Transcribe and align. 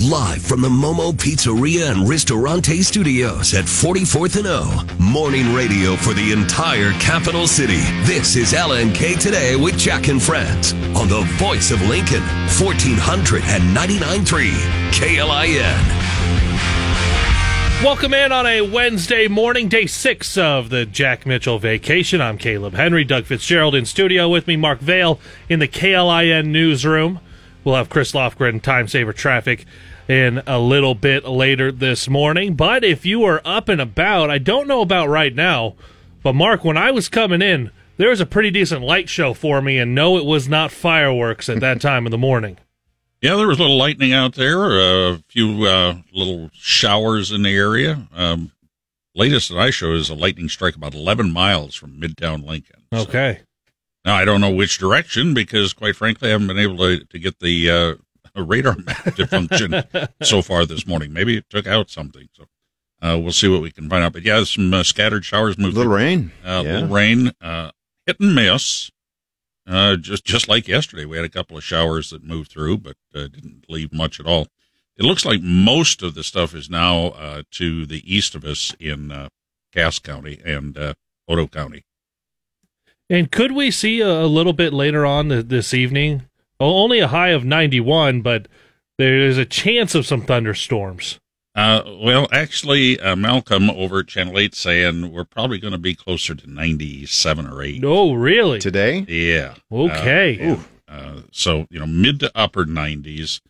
Live 0.00 0.42
from 0.42 0.60
the 0.60 0.68
Momo 0.68 1.12
Pizzeria 1.12 1.90
and 1.90 2.08
Ristorante 2.08 2.84
Studios 2.84 3.52
at 3.52 3.64
44th 3.64 4.36
and 4.36 4.46
O. 4.46 4.86
Morning 5.00 5.52
radio 5.52 5.96
for 5.96 6.14
the 6.14 6.30
entire 6.30 6.92
capital 7.00 7.48
city. 7.48 7.80
This 8.04 8.36
is 8.36 8.52
LNK 8.52 9.18
Today 9.18 9.56
with 9.56 9.76
Jack 9.76 10.06
and 10.06 10.22
Friends 10.22 10.72
on 10.94 11.08
the 11.08 11.22
voice 11.32 11.72
of 11.72 11.82
Lincoln, 11.82 12.22
1499.3 12.46 14.52
KLIN. 14.92 15.88
Welcome 17.82 18.14
in 18.14 18.30
on 18.30 18.46
a 18.46 18.60
Wednesday 18.60 19.26
morning, 19.26 19.66
day 19.66 19.86
six 19.86 20.38
of 20.38 20.70
the 20.70 20.86
Jack 20.86 21.26
Mitchell 21.26 21.58
vacation. 21.58 22.20
I'm 22.20 22.38
Caleb 22.38 22.74
Henry, 22.74 23.02
Doug 23.02 23.24
Fitzgerald 23.24 23.74
in 23.74 23.84
studio 23.84 24.28
with 24.28 24.46
me, 24.46 24.54
Mark 24.54 24.78
Vale 24.78 25.18
in 25.48 25.58
the 25.58 25.66
KLIN 25.66 26.52
newsroom. 26.52 27.18
We'll 27.68 27.76
have 27.76 27.90
Chris 27.90 28.12
Lofgren, 28.12 28.62
time 28.62 28.88
saver 28.88 29.12
traffic, 29.12 29.66
in 30.08 30.40
a 30.46 30.58
little 30.58 30.94
bit 30.94 31.26
later 31.26 31.70
this 31.70 32.08
morning. 32.08 32.54
But 32.54 32.82
if 32.82 33.04
you 33.04 33.24
are 33.24 33.42
up 33.44 33.68
and 33.68 33.78
about, 33.78 34.30
I 34.30 34.38
don't 34.38 34.66
know 34.66 34.80
about 34.80 35.10
right 35.10 35.34
now, 35.34 35.74
but 36.22 36.34
Mark, 36.34 36.64
when 36.64 36.78
I 36.78 36.90
was 36.92 37.10
coming 37.10 37.42
in, 37.42 37.70
there 37.98 38.08
was 38.08 38.22
a 38.22 38.24
pretty 38.24 38.50
decent 38.50 38.80
light 38.80 39.10
show 39.10 39.34
for 39.34 39.60
me, 39.60 39.76
and 39.76 39.94
no, 39.94 40.16
it 40.16 40.24
was 40.24 40.48
not 40.48 40.72
fireworks 40.72 41.50
at 41.50 41.60
that 41.60 41.82
time 41.82 42.06
of 42.06 42.10
the 42.10 42.16
morning. 42.16 42.56
Yeah, 43.20 43.36
there 43.36 43.48
was 43.48 43.58
a 43.58 43.62
little 43.62 43.76
lightning 43.76 44.14
out 44.14 44.32
there, 44.32 44.78
a 44.80 45.18
few 45.28 45.66
uh, 45.66 45.96
little 46.10 46.48
showers 46.54 47.30
in 47.30 47.42
the 47.42 47.54
area. 47.54 48.08
Um, 48.14 48.50
latest 49.14 49.50
that 49.50 49.58
I 49.58 49.68
show 49.68 49.92
is 49.92 50.08
a 50.08 50.14
lightning 50.14 50.48
strike 50.48 50.74
about 50.74 50.94
11 50.94 51.34
miles 51.34 51.74
from 51.74 52.00
Midtown 52.00 52.46
Lincoln. 52.46 52.84
So, 52.94 53.00
okay. 53.00 53.40
Now, 54.08 54.16
I 54.16 54.24
don't 54.24 54.40
know 54.40 54.50
which 54.50 54.78
direction 54.78 55.34
because, 55.34 55.74
quite 55.74 55.94
frankly, 55.94 56.30
I 56.30 56.32
haven't 56.32 56.46
been 56.46 56.58
able 56.58 56.78
to, 56.78 57.04
to 57.04 57.18
get 57.18 57.40
the 57.40 57.70
uh, 57.70 57.94
radar 58.42 58.74
map 58.78 59.16
to 59.16 59.26
function 59.26 59.84
so 60.22 60.40
far 60.40 60.64
this 60.64 60.86
morning. 60.86 61.12
Maybe 61.12 61.36
it 61.36 61.50
took 61.50 61.66
out 61.66 61.90
something. 61.90 62.26
So 62.32 62.44
uh, 63.02 63.18
we'll 63.20 63.32
see 63.32 63.48
what 63.48 63.60
we 63.60 63.70
can 63.70 63.86
find 63.90 64.02
out. 64.02 64.14
But 64.14 64.22
yeah, 64.22 64.42
some 64.44 64.72
uh, 64.72 64.82
scattered 64.82 65.26
showers 65.26 65.58
moved. 65.58 65.76
Little 65.76 65.92
rain. 65.92 66.32
Uh, 66.42 66.62
yeah. 66.64 66.72
Little 66.72 66.88
rain. 66.88 67.32
Uh, 67.38 67.72
hit 68.06 68.18
and 68.18 68.34
miss. 68.34 68.90
Uh, 69.66 69.96
just 69.96 70.24
just 70.24 70.48
like 70.48 70.66
yesterday, 70.66 71.04
we 71.04 71.18
had 71.18 71.26
a 71.26 71.28
couple 71.28 71.58
of 71.58 71.62
showers 71.62 72.08
that 72.08 72.24
moved 72.24 72.50
through, 72.50 72.78
but 72.78 72.96
uh, 73.14 73.28
didn't 73.28 73.66
leave 73.68 73.92
much 73.92 74.18
at 74.18 74.24
all. 74.24 74.46
It 74.96 75.04
looks 75.04 75.26
like 75.26 75.42
most 75.42 76.02
of 76.02 76.14
the 76.14 76.24
stuff 76.24 76.54
is 76.54 76.70
now 76.70 77.08
uh, 77.08 77.42
to 77.50 77.84
the 77.84 78.02
east 78.10 78.34
of 78.34 78.46
us 78.46 78.74
in 78.80 79.12
uh, 79.12 79.28
Cass 79.70 79.98
County 79.98 80.40
and 80.46 80.78
uh, 80.78 80.94
Otoe 81.28 81.52
County. 81.52 81.84
And 83.10 83.30
could 83.32 83.52
we 83.52 83.70
see 83.70 84.00
a, 84.00 84.24
a 84.24 84.26
little 84.26 84.52
bit 84.52 84.72
later 84.72 85.06
on 85.06 85.28
th- 85.28 85.46
this 85.46 85.72
evening? 85.72 86.24
Well, 86.60 86.70
only 86.70 86.98
a 86.98 87.08
high 87.08 87.28
of 87.30 87.44
91, 87.44 88.20
but 88.22 88.48
there's 88.98 89.38
a 89.38 89.44
chance 89.44 89.94
of 89.94 90.06
some 90.06 90.22
thunderstorms. 90.22 91.20
Uh, 91.54 91.82
well, 92.00 92.28
actually, 92.30 93.00
uh, 93.00 93.16
Malcolm 93.16 93.70
over 93.70 94.00
at 94.00 94.08
Channel 94.08 94.38
8 94.38 94.54
saying 94.54 95.12
we're 95.12 95.24
probably 95.24 95.58
going 95.58 95.72
to 95.72 95.78
be 95.78 95.94
closer 95.94 96.34
to 96.34 96.48
97 96.48 97.46
or 97.46 97.62
8. 97.62 97.82
Oh, 97.84 98.12
really? 98.12 98.58
Today? 98.60 99.04
Yeah. 99.08 99.54
Okay. 99.72 100.52
Uh, 100.52 100.58
uh, 100.86 101.20
so, 101.32 101.66
you 101.70 101.80
know, 101.80 101.86
mid 101.86 102.20
to 102.20 102.30
upper 102.34 102.64
90s. 102.64 103.40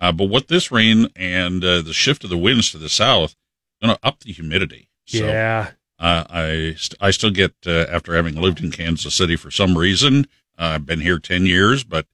Uh, 0.00 0.12
but 0.12 0.26
what 0.26 0.48
this 0.48 0.70
rain 0.70 1.08
and 1.16 1.64
uh, 1.64 1.82
the 1.82 1.92
shift 1.92 2.24
of 2.24 2.30
the 2.30 2.38
winds 2.38 2.70
to 2.70 2.78
the 2.78 2.88
south 2.88 3.34
going 3.82 3.94
to 3.94 4.06
up 4.06 4.20
the 4.20 4.32
humidity. 4.32 4.88
So, 5.06 5.26
yeah. 5.26 5.70
Uh, 6.00 6.24
I, 6.30 6.74
st- 6.76 6.96
I 7.00 7.10
still 7.12 7.30
get, 7.30 7.52
uh, 7.66 7.86
after 7.90 8.14
having 8.16 8.34
lived 8.34 8.60
in 8.64 8.70
Kansas 8.72 9.14
City 9.14 9.36
for 9.36 9.50
some 9.50 9.76
reason, 9.78 10.26
uh, 10.58 10.72
I've 10.74 10.86
been 10.86 11.00
here 11.00 11.18
10 11.18 11.46
years, 11.46 11.84
but 11.84 12.06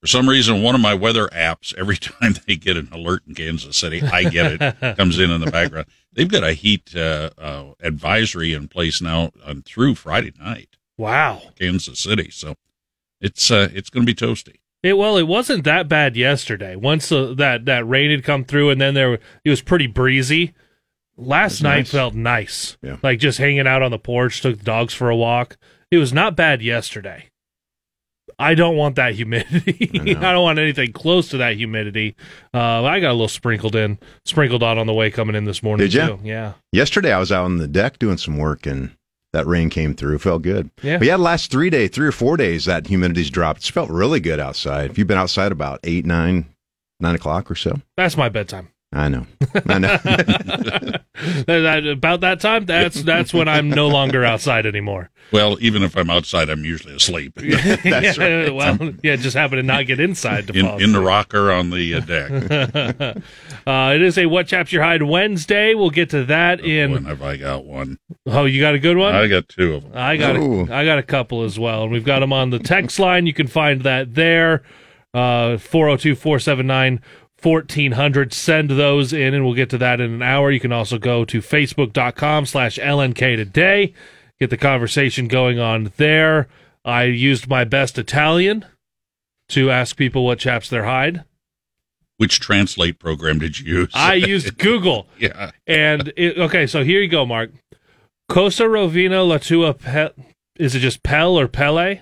for 0.00 0.06
some 0.06 0.28
reason, 0.28 0.62
one 0.62 0.74
of 0.76 0.80
my 0.80 0.94
weather 0.94 1.26
apps, 1.28 1.74
every 1.76 1.96
time 1.98 2.36
they 2.46 2.56
get 2.56 2.76
an 2.76 2.88
alert 2.92 3.22
in 3.26 3.34
Kansas 3.34 3.76
City, 3.76 4.00
I 4.02 4.24
get 4.30 4.60
it, 4.62 4.96
comes 4.96 5.18
in 5.18 5.30
in 5.30 5.40
the 5.40 5.50
background. 5.50 5.86
They've 6.12 6.28
got 6.30 6.44
a 6.44 6.52
heat 6.52 6.94
uh, 6.96 7.30
uh, 7.36 7.64
advisory 7.80 8.52
in 8.54 8.68
place 8.68 9.02
now 9.02 9.32
on 9.44 9.62
through 9.62 9.96
Friday 9.96 10.32
night, 10.40 10.76
Wow. 10.96 11.42
Kansas 11.58 11.98
City. 12.00 12.30
So 12.30 12.54
it's 13.20 13.50
uh, 13.50 13.68
it's 13.72 13.90
going 13.90 14.06
to 14.06 14.12
be 14.12 14.16
toasty. 14.16 14.56
It, 14.82 14.96
well, 14.96 15.16
it 15.16 15.24
wasn't 15.26 15.64
that 15.64 15.88
bad 15.88 16.16
yesterday. 16.16 16.76
Once 16.76 17.10
uh, 17.10 17.34
that 17.36 17.64
that 17.64 17.86
rain 17.86 18.10
had 18.12 18.22
come 18.24 18.44
through, 18.44 18.70
and 18.70 18.80
then 18.80 18.94
there 18.94 19.14
it 19.44 19.50
was 19.50 19.60
pretty 19.60 19.88
breezy. 19.88 20.54
Last 21.18 21.62
night 21.62 21.78
nice. 21.78 21.90
felt 21.90 22.14
nice, 22.14 22.76
Yeah. 22.82 22.96
like 23.02 23.18
just 23.18 23.38
hanging 23.38 23.66
out 23.66 23.82
on 23.82 23.90
the 23.90 23.98
porch. 23.98 24.40
Took 24.40 24.58
the 24.58 24.64
dogs 24.64 24.94
for 24.94 25.10
a 25.10 25.16
walk. 25.16 25.56
It 25.90 25.98
was 25.98 26.12
not 26.12 26.36
bad 26.36 26.62
yesterday. 26.62 27.26
I 28.38 28.54
don't 28.54 28.76
want 28.76 28.94
that 28.96 29.14
humidity. 29.14 29.90
I, 29.94 29.98
know. 30.14 30.20
don't 30.32 30.42
want 30.44 30.58
anything 30.60 30.92
close 30.92 31.28
to 31.30 31.38
that 31.38 31.56
humidity. 31.56 32.14
Uh, 32.54 32.84
I 32.84 33.00
got 33.00 33.10
a 33.10 33.12
little 33.14 33.26
sprinkled 33.26 33.74
in, 33.74 33.98
sprinkled 34.24 34.62
on 34.62 34.78
on 34.78 34.86
the 34.86 34.94
way 34.94 35.10
coming 35.10 35.34
in 35.34 35.44
this 35.44 35.60
morning. 35.62 35.86
Did 35.86 35.94
ya? 35.94 36.06
too. 36.08 36.20
Yeah. 36.22 36.52
Yesterday, 36.72 37.12
I 37.12 37.18
was 37.18 37.32
out 37.32 37.44
on 37.44 37.56
the 37.56 37.66
deck 37.66 37.98
doing 37.98 38.16
some 38.16 38.36
work, 38.38 38.64
and 38.66 38.92
that 39.32 39.46
rain 39.46 39.70
came 39.70 39.92
through. 39.94 40.18
Felt 40.20 40.42
good. 40.42 40.70
Yeah. 40.82 40.98
But 40.98 41.06
yeah, 41.08 41.16
the 41.16 41.22
last 41.24 41.50
three 41.50 41.68
days, 41.70 41.90
three 41.90 42.06
or 42.06 42.12
four 42.12 42.36
days, 42.36 42.66
that 42.66 42.86
humidity's 42.86 43.30
dropped. 43.30 43.60
It's 43.60 43.68
felt 43.70 43.90
really 43.90 44.20
good 44.20 44.38
outside. 44.38 44.90
If 44.90 44.98
you've 44.98 45.08
been 45.08 45.18
outside 45.18 45.50
about 45.50 45.80
eight, 45.82 46.06
nine, 46.06 46.44
nine 47.00 47.16
o'clock 47.16 47.50
or 47.50 47.56
so, 47.56 47.80
That's 47.96 48.16
my 48.16 48.28
bedtime. 48.28 48.68
I 48.92 49.08
know. 49.08 49.26
I 49.66 49.78
know. 49.78 49.94
About 51.92 52.20
that 52.20 52.38
time, 52.40 52.64
that's 52.64 53.02
that's 53.02 53.34
when 53.34 53.46
I'm 53.46 53.68
no 53.68 53.86
longer 53.88 54.24
outside 54.24 54.64
anymore. 54.64 55.10
Well, 55.30 55.58
even 55.60 55.82
if 55.82 55.94
I'm 55.94 56.08
outside, 56.08 56.48
I'm 56.48 56.64
usually 56.64 56.96
asleep. 56.96 57.34
that's 57.36 57.84
yeah, 57.84 58.16
right. 58.16 58.54
Well, 58.54 58.78
I'm, 58.80 58.98
yeah, 59.02 59.16
just 59.16 59.36
happen 59.36 59.58
to 59.58 59.62
not 59.62 59.86
get 59.86 60.00
inside 60.00 60.46
to 60.46 60.54
in, 60.54 60.64
fall 60.64 60.78
in 60.78 60.92
the 60.92 61.00
rocker 61.00 61.52
on 61.52 61.68
the 61.68 61.96
uh, 61.96 62.00
deck. 62.00 62.30
uh, 63.66 63.92
it 63.94 64.00
is 64.00 64.16
a 64.16 64.24
what 64.24 64.46
chaps 64.46 64.72
your 64.72 64.82
hide 64.82 65.02
Wednesday. 65.02 65.74
We'll 65.74 65.90
get 65.90 66.08
to 66.10 66.24
that 66.24 66.60
oh, 66.62 66.64
in. 66.64 66.92
When 66.92 67.04
have 67.04 67.22
I 67.22 67.36
got 67.36 67.66
one? 67.66 67.98
Oh, 68.26 68.46
you 68.46 68.60
got 68.60 68.74
a 68.74 68.78
good 68.78 68.96
one. 68.96 69.14
I 69.14 69.26
got 69.26 69.48
two 69.50 69.74
of 69.74 69.82
them. 69.82 69.92
I 69.94 70.16
got 70.16 70.36
a, 70.36 70.68
I 70.72 70.86
got 70.86 70.98
a 70.98 71.02
couple 71.02 71.42
as 71.42 71.58
well, 71.58 71.88
we've 71.88 72.04
got 72.04 72.20
them 72.20 72.32
on 72.32 72.48
the 72.48 72.58
text 72.58 72.98
line. 72.98 73.26
You 73.26 73.34
can 73.34 73.48
find 73.48 73.82
that 73.82 74.14
there. 74.14 74.62
Uh, 75.14 75.56
402 75.56 76.14
479 76.14 77.00
1400 77.42 78.32
send 78.32 78.70
those 78.70 79.12
in 79.12 79.32
and 79.34 79.44
we'll 79.44 79.54
get 79.54 79.70
to 79.70 79.78
that 79.78 80.00
in 80.00 80.12
an 80.12 80.22
hour. 80.22 80.50
You 80.50 80.60
can 80.60 80.72
also 80.72 80.98
go 80.98 81.24
to 81.24 81.40
facebook.com 81.40 82.46
slash 82.46 82.78
lnk 82.78 83.18
today. 83.36 83.94
Get 84.40 84.50
the 84.50 84.56
conversation 84.56 85.28
going 85.28 85.58
on 85.58 85.92
there. 85.96 86.48
I 86.84 87.04
used 87.04 87.48
my 87.48 87.64
best 87.64 87.98
italian 87.98 88.64
to 89.50 89.70
ask 89.70 89.96
people 89.96 90.24
what 90.24 90.38
chaps 90.38 90.68
their 90.68 90.84
hide. 90.84 91.24
Which 92.16 92.40
translate 92.40 92.98
program 92.98 93.38
did 93.38 93.60
you 93.60 93.80
use? 93.80 93.90
I 93.94 94.14
used 94.14 94.58
google. 94.58 95.06
Yeah. 95.18 95.52
And 95.66 96.12
it, 96.16 96.36
okay 96.38 96.66
so 96.66 96.82
here 96.82 97.00
you 97.00 97.08
go 97.08 97.24
mark. 97.24 97.52
Cosa 98.28 98.64
rovina 98.64 99.26
la 99.26 99.38
tua 99.38 99.74
pe- 99.74 100.10
is 100.56 100.74
it 100.74 100.80
just 100.80 101.02
pel 101.02 101.38
or 101.38 101.46
pele? 101.46 102.00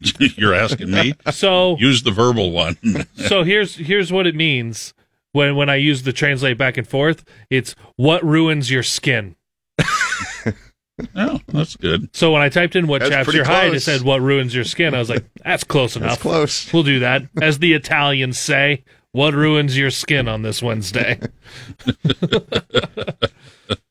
You're 0.18 0.54
asking 0.54 0.90
me? 0.90 1.14
So 1.30 1.76
Use 1.78 2.02
the 2.02 2.10
verbal 2.10 2.50
one. 2.50 2.76
so 3.16 3.42
here's 3.42 3.76
here's 3.76 4.12
what 4.12 4.26
it 4.26 4.34
means 4.34 4.94
when 5.32 5.56
when 5.56 5.68
I 5.68 5.76
use 5.76 6.02
the 6.02 6.12
translate 6.12 6.58
back 6.58 6.76
and 6.76 6.86
forth. 6.86 7.24
It's 7.50 7.74
what 7.96 8.24
ruins 8.24 8.70
your 8.70 8.82
skin. 8.82 9.36
oh, 11.16 11.40
that's 11.48 11.76
good. 11.76 12.14
So 12.14 12.32
when 12.32 12.42
I 12.42 12.48
typed 12.48 12.76
in 12.76 12.86
what 12.86 13.00
That's 13.00 13.10
chaps 13.10 13.24
pretty 13.24 13.38
your 13.38 13.46
hide, 13.46 13.74
it 13.74 13.80
said 13.80 14.02
what 14.02 14.20
ruins 14.20 14.54
your 14.54 14.64
skin. 14.64 14.94
I 14.94 14.98
was 14.98 15.10
like, 15.10 15.24
that's 15.44 15.64
close 15.64 15.96
enough. 15.96 16.10
That's 16.10 16.22
close. 16.22 16.72
We'll 16.72 16.82
do 16.82 17.00
that. 17.00 17.22
As 17.40 17.58
the 17.58 17.72
Italians 17.72 18.38
say, 18.38 18.84
what 19.12 19.34
ruins 19.34 19.78
your 19.78 19.90
skin 19.90 20.28
on 20.28 20.42
this 20.42 20.62
Wednesday? 20.62 21.20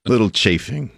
Little 0.06 0.30
chafing. 0.30 0.92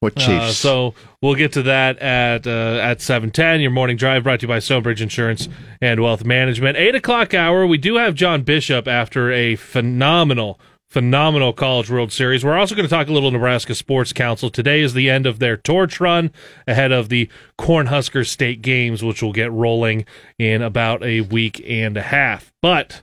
What 0.00 0.16
Uh, 0.18 0.52
so 0.52 0.94
we'll 1.22 1.34
get 1.34 1.52
to 1.52 1.62
that 1.62 1.98
at 1.98 2.46
uh, 2.46 2.78
at 2.82 3.00
seven 3.00 3.30
ten. 3.30 3.60
Your 3.60 3.70
morning 3.70 3.96
drive 3.96 4.24
brought 4.24 4.40
to 4.40 4.44
you 4.44 4.48
by 4.48 4.58
Stonebridge 4.58 5.00
Insurance 5.00 5.48
and 5.80 6.00
Wealth 6.00 6.24
Management. 6.24 6.76
Eight 6.76 6.94
o'clock 6.94 7.32
hour. 7.32 7.66
We 7.66 7.78
do 7.78 7.96
have 7.96 8.14
John 8.14 8.42
Bishop 8.42 8.86
after 8.86 9.32
a 9.32 9.56
phenomenal, 9.56 10.60
phenomenal 10.90 11.54
College 11.54 11.90
World 11.90 12.12
Series. 12.12 12.44
We're 12.44 12.58
also 12.58 12.74
going 12.74 12.86
to 12.86 12.94
talk 12.94 13.08
a 13.08 13.12
little 13.12 13.30
Nebraska 13.30 13.74
Sports 13.74 14.12
Council. 14.12 14.50
Today 14.50 14.82
is 14.82 14.92
the 14.92 15.08
end 15.08 15.24
of 15.24 15.38
their 15.38 15.56
torch 15.56 15.98
run 16.00 16.30
ahead 16.66 16.92
of 16.92 17.08
the 17.08 17.30
Cornhusker 17.58 18.26
State 18.26 18.60
games, 18.60 19.02
which 19.02 19.22
will 19.22 19.32
get 19.32 19.50
rolling 19.52 20.04
in 20.38 20.60
about 20.60 21.02
a 21.02 21.22
week 21.22 21.64
and 21.66 21.96
a 21.96 22.02
half. 22.02 22.52
But 22.60 23.02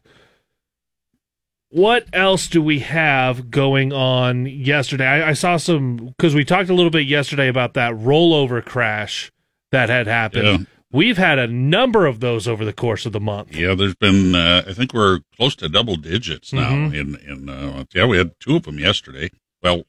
what 1.72 2.06
else 2.14 2.48
do 2.48 2.62
we 2.62 2.80
have 2.80 3.50
going 3.50 3.92
on 3.94 4.46
yesterday? 4.46 5.06
I, 5.08 5.30
I 5.30 5.34
saw 5.34 5.58
some 5.58 5.98
because 6.18 6.36
we 6.36 6.46
talked 6.46 6.70
a 6.70 6.74
little 6.74 6.92
bit 6.92 7.08
yesterday 7.08 7.48
about 7.48 7.74
that 7.74 7.94
rollover 7.94 8.64
crash 8.64 9.32
that 9.72 9.90
had 9.90 10.06
happened. 10.08 10.44
Yeah. 10.46 10.58
We've 10.94 11.18
had 11.18 11.40
a 11.40 11.48
number 11.48 12.06
of 12.06 12.20
those 12.20 12.50
over 12.50 12.66
the 12.66 12.74
course 12.74 13.06
of 13.06 13.14
the 13.14 13.22
month. 13.22 13.56
Yeah, 13.56 13.76
there's 13.76 13.96
been. 13.96 14.36
Uh, 14.36 14.64
I 14.68 14.74
think 14.74 14.94
we're 14.94 15.20
close 15.38 15.56
to 15.56 15.70
double 15.70 15.96
digits 15.96 16.52
now. 16.52 16.72
Mhm. 16.72 16.94
In 16.94 17.16
in 17.32 17.50
uh, 17.50 17.86
yeah, 17.94 18.06
we 18.06 18.18
had 18.18 18.32
two 18.42 18.58
of 18.58 18.64
them 18.64 18.78
yesterday. 18.78 19.30
Well, 19.64 19.84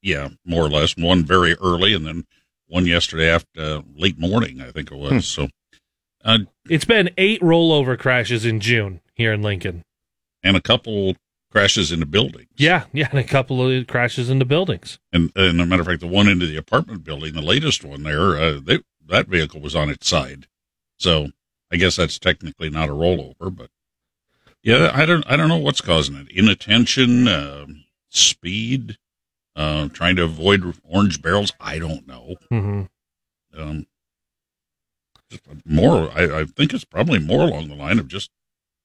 yeah, 0.00 0.28
more 0.46 0.64
or 0.64 0.70
less. 0.70 0.96
One 0.96 1.22
very 1.24 1.54
early, 1.56 1.92
and 1.92 2.06
then 2.06 2.24
one 2.66 2.86
yesterday 2.86 3.28
after 3.28 3.60
uh, 3.60 3.82
late 3.94 4.18
morning. 4.18 4.62
I 4.62 4.70
think 4.70 4.90
it 4.90 4.96
was. 4.96 5.26
So, 5.28 5.48
uh, 6.24 6.38
It's 6.70 6.86
been 6.86 7.10
eight 7.18 7.42
rollover 7.42 7.98
crashes 7.98 8.46
in 8.46 8.60
June 8.60 9.02
here 9.14 9.34
in 9.34 9.42
Lincoln. 9.42 9.84
And 10.42 10.56
a 10.56 10.60
couple 10.60 11.16
crashes 11.50 11.90
into 11.92 12.06
buildings. 12.06 12.48
Yeah, 12.56 12.84
yeah, 12.92 13.08
and 13.10 13.18
a 13.18 13.24
couple 13.24 13.66
of 13.66 13.86
crashes 13.86 14.30
into 14.30 14.44
buildings. 14.44 14.98
And, 15.12 15.32
and 15.34 15.60
a 15.60 15.66
matter 15.66 15.82
of 15.82 15.88
fact, 15.88 16.00
the 16.00 16.06
one 16.06 16.28
into 16.28 16.46
the 16.46 16.56
apartment 16.56 17.04
building, 17.04 17.34
the 17.34 17.42
latest 17.42 17.84
one 17.84 18.02
there, 18.02 18.36
uh, 18.36 18.60
they, 18.62 18.80
that 19.06 19.28
vehicle 19.28 19.60
was 19.60 19.74
on 19.74 19.88
its 19.90 20.08
side. 20.08 20.46
So 20.98 21.30
I 21.72 21.76
guess 21.76 21.96
that's 21.96 22.18
technically 22.18 22.70
not 22.70 22.88
a 22.88 22.92
rollover, 22.92 23.54
but 23.54 23.70
yeah, 24.62 24.90
I 24.92 25.06
don't, 25.06 25.24
I 25.30 25.36
don't 25.36 25.48
know 25.48 25.56
what's 25.56 25.80
causing 25.80 26.16
it. 26.16 26.28
Inattention, 26.30 27.28
uh, 27.28 27.66
speed, 28.08 28.98
uh, 29.56 29.88
trying 29.88 30.16
to 30.16 30.24
avoid 30.24 30.74
orange 30.84 31.22
barrels. 31.22 31.52
I 31.60 31.78
don't 31.78 32.06
know. 32.06 32.36
hmm 32.50 32.82
Um, 33.56 33.86
more, 35.64 36.10
I, 36.12 36.40
I 36.40 36.44
think 36.44 36.72
it's 36.72 36.84
probably 36.84 37.18
more 37.18 37.42
along 37.42 37.68
the 37.68 37.74
line 37.74 37.98
of 37.98 38.08
just 38.08 38.30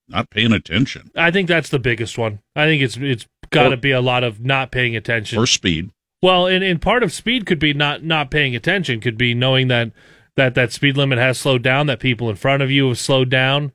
not 0.07 0.29
paying 0.29 0.51
attention 0.51 1.09
I 1.15 1.31
think 1.31 1.47
that's 1.47 1.69
the 1.69 1.79
biggest 1.79 2.17
one. 2.17 2.39
I 2.55 2.65
think 2.65 2.81
it's 2.81 2.97
it's 2.97 3.25
got 3.49 3.69
to 3.69 3.77
be 3.77 3.91
a 3.91 4.01
lot 4.01 4.23
of 4.23 4.39
not 4.39 4.71
paying 4.71 4.95
attention. 4.95 5.39
or 5.39 5.47
speed. 5.47 5.91
Well, 6.21 6.47
and, 6.47 6.63
and 6.63 6.81
part 6.81 7.03
of 7.03 7.11
speed 7.11 7.45
could 7.45 7.59
be 7.59 7.73
not 7.73 8.03
not 8.03 8.31
paying 8.31 8.55
attention. 8.55 8.99
Could 8.99 9.17
be 9.17 9.33
knowing 9.33 9.67
that 9.67 9.91
that 10.35 10.55
that 10.55 10.71
speed 10.71 10.97
limit 10.97 11.19
has 11.19 11.37
slowed 11.37 11.63
down, 11.63 11.87
that 11.87 11.99
people 11.99 12.29
in 12.29 12.35
front 12.35 12.63
of 12.63 12.71
you 12.71 12.87
have 12.87 12.99
slowed 12.99 13.29
down, 13.29 13.71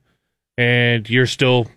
and 0.57 1.09
you're 1.09 1.27
still 1.27 1.67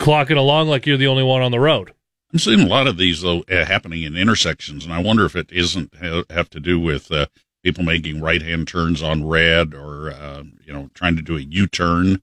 clocking 0.00 0.36
along 0.36 0.68
like 0.68 0.86
you're 0.86 0.96
the 0.96 1.06
only 1.06 1.22
one 1.22 1.42
on 1.42 1.52
the 1.52 1.60
road. 1.60 1.92
I'm 2.32 2.38
seeing 2.38 2.60
a 2.60 2.66
lot 2.66 2.86
of 2.86 2.96
these 2.96 3.20
though 3.20 3.44
uh, 3.50 3.64
happening 3.64 4.02
in 4.02 4.16
intersections, 4.16 4.84
and 4.84 4.94
I 4.94 5.02
wonder 5.02 5.24
if 5.24 5.36
it 5.36 5.50
isn't 5.52 5.94
ha- 6.00 6.24
have 6.30 6.48
to 6.50 6.60
do 6.60 6.80
with 6.80 7.12
uh, 7.12 7.26
people 7.62 7.84
making 7.84 8.20
right 8.20 8.40
hand 8.40 8.68
turns 8.68 9.02
on 9.02 9.26
red, 9.26 9.74
or 9.74 10.10
uh, 10.10 10.44
you 10.64 10.72
know, 10.72 10.90
trying 10.94 11.16
to 11.16 11.22
do 11.22 11.36
a 11.36 11.40
U 11.40 11.66
turn, 11.66 12.22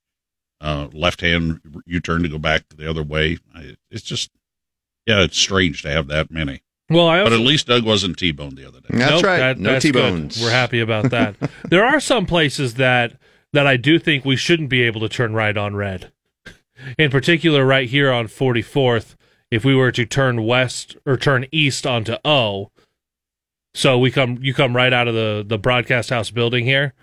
uh, 0.62 0.88
left 0.94 1.22
hand 1.22 1.62
U 1.86 2.00
turn 2.00 2.24
to 2.24 2.30
go 2.30 2.38
back 2.38 2.64
the 2.76 2.90
other 2.90 3.04
way. 3.04 3.38
I, 3.56 3.76
it's 3.92 4.02
just, 4.04 4.30
yeah, 5.06 5.22
it's 5.22 5.38
strange 5.38 5.82
to 5.84 5.90
have 5.90 6.08
that 6.08 6.32
many. 6.32 6.62
Well, 6.90 7.08
I 7.08 7.24
But 7.24 7.34
at 7.34 7.40
least 7.40 7.68
Doug 7.68 7.84
wasn't 7.86 8.18
T-boned 8.18 8.58
the 8.58 8.68
other 8.68 8.80
day. 8.82 8.88
That's 8.98 9.12
Nope, 9.12 9.24
right. 9.24 9.38
that- 9.38 9.58
no 9.60 9.72
that's 9.74 9.84
T 9.84 9.92
good. 9.92 10.02
bones. 10.02 10.42
We're 10.42 10.50
happy 10.52 10.80
about 10.80 11.12
that. 11.12 11.36
there 11.70 11.86
are 11.86 12.00
some 12.00 12.26
places 12.26 12.76
that 12.76 13.14
that 13.54 13.66
I 13.68 13.78
do 13.78 13.98
think 14.00 14.26
we 14.26 14.36
shouldn't 14.36 14.70
be 14.70 14.82
able 14.84 15.02
to 15.02 15.10
turn 15.10 15.34
right 15.34 15.56
on 15.58 15.76
red. 15.76 16.12
In 16.98 17.10
particular, 17.12 17.66
right 17.66 17.90
here 17.90 18.12
on 18.12 18.28
44th, 18.28 19.16
if 19.52 19.66
we 19.66 19.74
were 19.76 19.92
to 19.92 20.06
turn 20.06 20.44
west 20.46 20.96
or 21.06 21.18
turn 21.18 21.46
east 21.52 21.86
onto 21.88 22.16
O, 22.24 22.70
so 23.74 23.98
we 24.00 24.12
come 24.12 24.38
you 24.42 24.54
come 24.54 24.76
right 24.76 24.94
out 24.94 25.08
of 25.08 25.14
the 25.16 25.44
the 25.46 25.58
broadcast 25.58 26.10
house 26.10 26.30
building 26.32 26.66
here, 26.66 26.94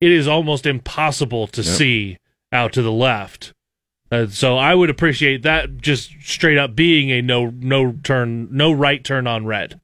it 0.00 0.10
is 0.10 0.26
almost 0.28 0.66
impossible 0.66 1.46
to 1.48 1.62
Yep. 1.62 1.74
see 1.74 2.18
out 2.52 2.72
to 2.74 2.82
the 2.82 2.92
left. 2.92 3.52
Uh, 4.10 4.26
so 4.26 4.58
I 4.58 4.74
would 4.74 4.90
appreciate 4.90 5.42
that 5.42 5.78
just 5.78 6.10
straight 6.20 6.58
up 6.58 6.76
being 6.76 7.10
a 7.10 7.22
no 7.22 7.46
no 7.46 7.92
turn 8.04 8.48
no 8.50 8.70
right 8.70 9.02
turn 9.02 9.26
on 9.26 9.46
red. 9.46 9.80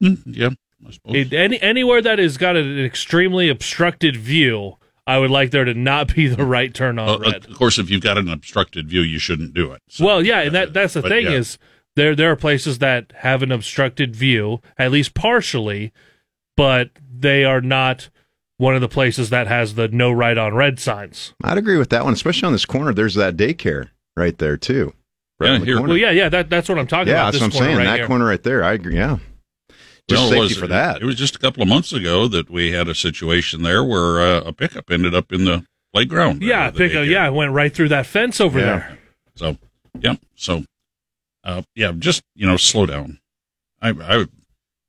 Yeah, 0.00 0.50
suppose. 0.90 1.14
It, 1.14 1.32
any 1.32 1.60
anywhere 1.62 2.02
that 2.02 2.18
has 2.18 2.36
got 2.36 2.56
an 2.56 2.84
extremely 2.84 3.48
obstructed 3.48 4.16
view, 4.16 4.76
I 5.06 5.18
would 5.18 5.30
like 5.30 5.50
there 5.50 5.64
to 5.64 5.74
not 5.74 6.14
be 6.14 6.26
the 6.26 6.44
right 6.44 6.74
turn 6.74 6.98
on 6.98 7.08
Uh, 7.08 7.18
red. 7.30 7.46
of 7.46 7.56
course, 7.56 7.78
if 7.78 7.90
you've 7.90 8.02
got 8.02 8.18
an 8.18 8.28
obstructed 8.28 8.88
view, 8.88 9.02
you 9.02 9.18
shouldn't 9.18 9.54
do 9.54 9.72
it. 9.72 9.82
So, 9.88 10.04
well, 10.04 10.24
yeah, 10.24 10.40
and 10.40 10.54
that 10.54 10.72
that's 10.72 10.94
the 10.94 11.02
thing 11.02 11.26
yeah. 11.26 11.32
is 11.32 11.58
there 11.94 12.14
there 12.14 12.30
are 12.32 12.36
places 12.36 12.78
that 12.78 13.12
have 13.18 13.42
an 13.42 13.52
obstructed 13.52 14.14
view 14.16 14.60
at 14.78 14.90
least 14.90 15.14
partially, 15.14 15.92
but 16.56 16.90
they 17.00 17.44
are 17.44 17.60
not 17.60 18.08
one 18.58 18.74
of 18.74 18.80
the 18.80 18.88
places 18.88 19.30
that 19.30 19.46
has 19.46 19.74
the 19.74 19.88
no 19.88 20.10
right 20.10 20.36
on 20.38 20.54
red 20.54 20.78
signs. 20.80 21.34
I'd 21.44 21.58
agree 21.58 21.76
with 21.78 21.90
that 21.90 22.04
one, 22.04 22.12
especially 22.14 22.46
on 22.46 22.52
this 22.52 22.64
corner. 22.66 22.92
There's 22.92 23.14
that 23.14 23.36
daycare 23.36 23.90
right 24.16 24.36
there 24.38 24.56
too. 24.56 24.94
Right 25.38 25.52
Yeah, 25.52 25.58
the 25.58 25.64
here- 25.66 25.82
Well, 25.82 25.96
yeah, 25.96 26.10
yeah, 26.10 26.28
that 26.30 26.48
that's 26.48 26.68
what 26.68 26.78
I'm 26.78 26.86
talking 26.86 27.08
yeah, 27.08 27.28
about. 27.28 27.32
that's 27.32 27.44
This 27.44 27.54
what 27.54 27.62
I'm 27.62 27.66
saying. 27.66 27.76
right 27.78 27.84
that 27.84 27.98
here. 27.98 28.06
corner 28.06 28.24
right 28.26 28.42
there. 28.42 28.64
I 28.64 28.72
agree. 28.72 28.96
Yeah, 28.96 29.18
just 30.08 30.22
Well, 30.22 30.24
it 30.24 30.30
safety 30.30 30.40
was- 30.54 30.56
for 30.58 30.66
that. 30.68 31.02
It 31.02 31.04
was 31.04 31.16
just 31.16 31.36
a 31.36 31.38
couple 31.38 31.62
of 31.62 31.68
months 31.68 31.92
ago 31.92 32.26
that 32.28 32.48
we 32.48 32.72
had 32.72 32.88
a 32.88 32.94
situation 32.94 33.62
there 33.62 33.84
where 33.84 34.20
uh, 34.20 34.40
a 34.40 34.52
pickup 34.52 34.90
ended 34.90 35.14
up 35.14 35.32
in 35.32 35.44
the 35.44 35.64
playground. 35.92 36.42
Yeah, 36.42 36.70
the 36.70 36.78
pick 36.78 36.92
a, 36.92 36.96
daycare. 36.96 37.08
yeah, 37.10 37.28
went 37.28 37.52
right 37.52 37.74
through 37.74 37.88
that 37.90 38.06
fence 38.06 38.40
over 38.40 38.58
Yeah. 38.58 38.64
there. 38.64 38.98
So, 39.34 39.58
yeah. 40.00 40.14
So, 40.34 40.64
uh, 41.44 41.62
yeah, 41.74 41.92
just, 41.98 42.22
you 42.34 42.46
know, 42.46 42.56
slow 42.56 42.86
down. 42.86 43.18
I, 43.82 43.90
I, 43.90 44.24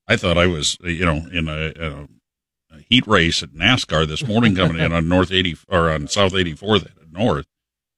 I 0.08 0.16
thought 0.16 0.38
I 0.38 0.48
was, 0.48 0.78
uh, 0.84 0.88
you 0.88 1.06
know, 1.06 1.18
in 1.31 1.48
in 1.48 1.48
a, 1.50 1.74
a 1.78 2.08
heat 2.89 3.06
race 3.07 3.44
at 3.44 3.51
NASCAR 3.51 4.07
this 4.07 4.25
morning 4.25 4.56
coming 4.56 4.80
in 4.80 4.92
on 4.94 5.07
North 5.10 5.31
80 5.31 5.57
or 5.69 5.89
on 5.89 6.07
South 6.07 6.34
84th 6.34 6.86
at 6.86 7.12
North. 7.12 7.45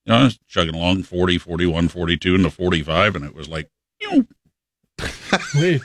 You 0.04 0.12
know, 0.12 0.18
I 0.18 0.24
was 0.24 0.38
chugging 0.48 0.74
along 0.74 1.04
40, 1.04 1.38
41, 1.38 1.88
42 1.88 2.34
into 2.34 2.50
45, 2.50 3.16
and 3.16 3.24
it 3.24 3.34
was 3.34 3.48
like, 3.48 3.68
"Meow, 4.00 4.24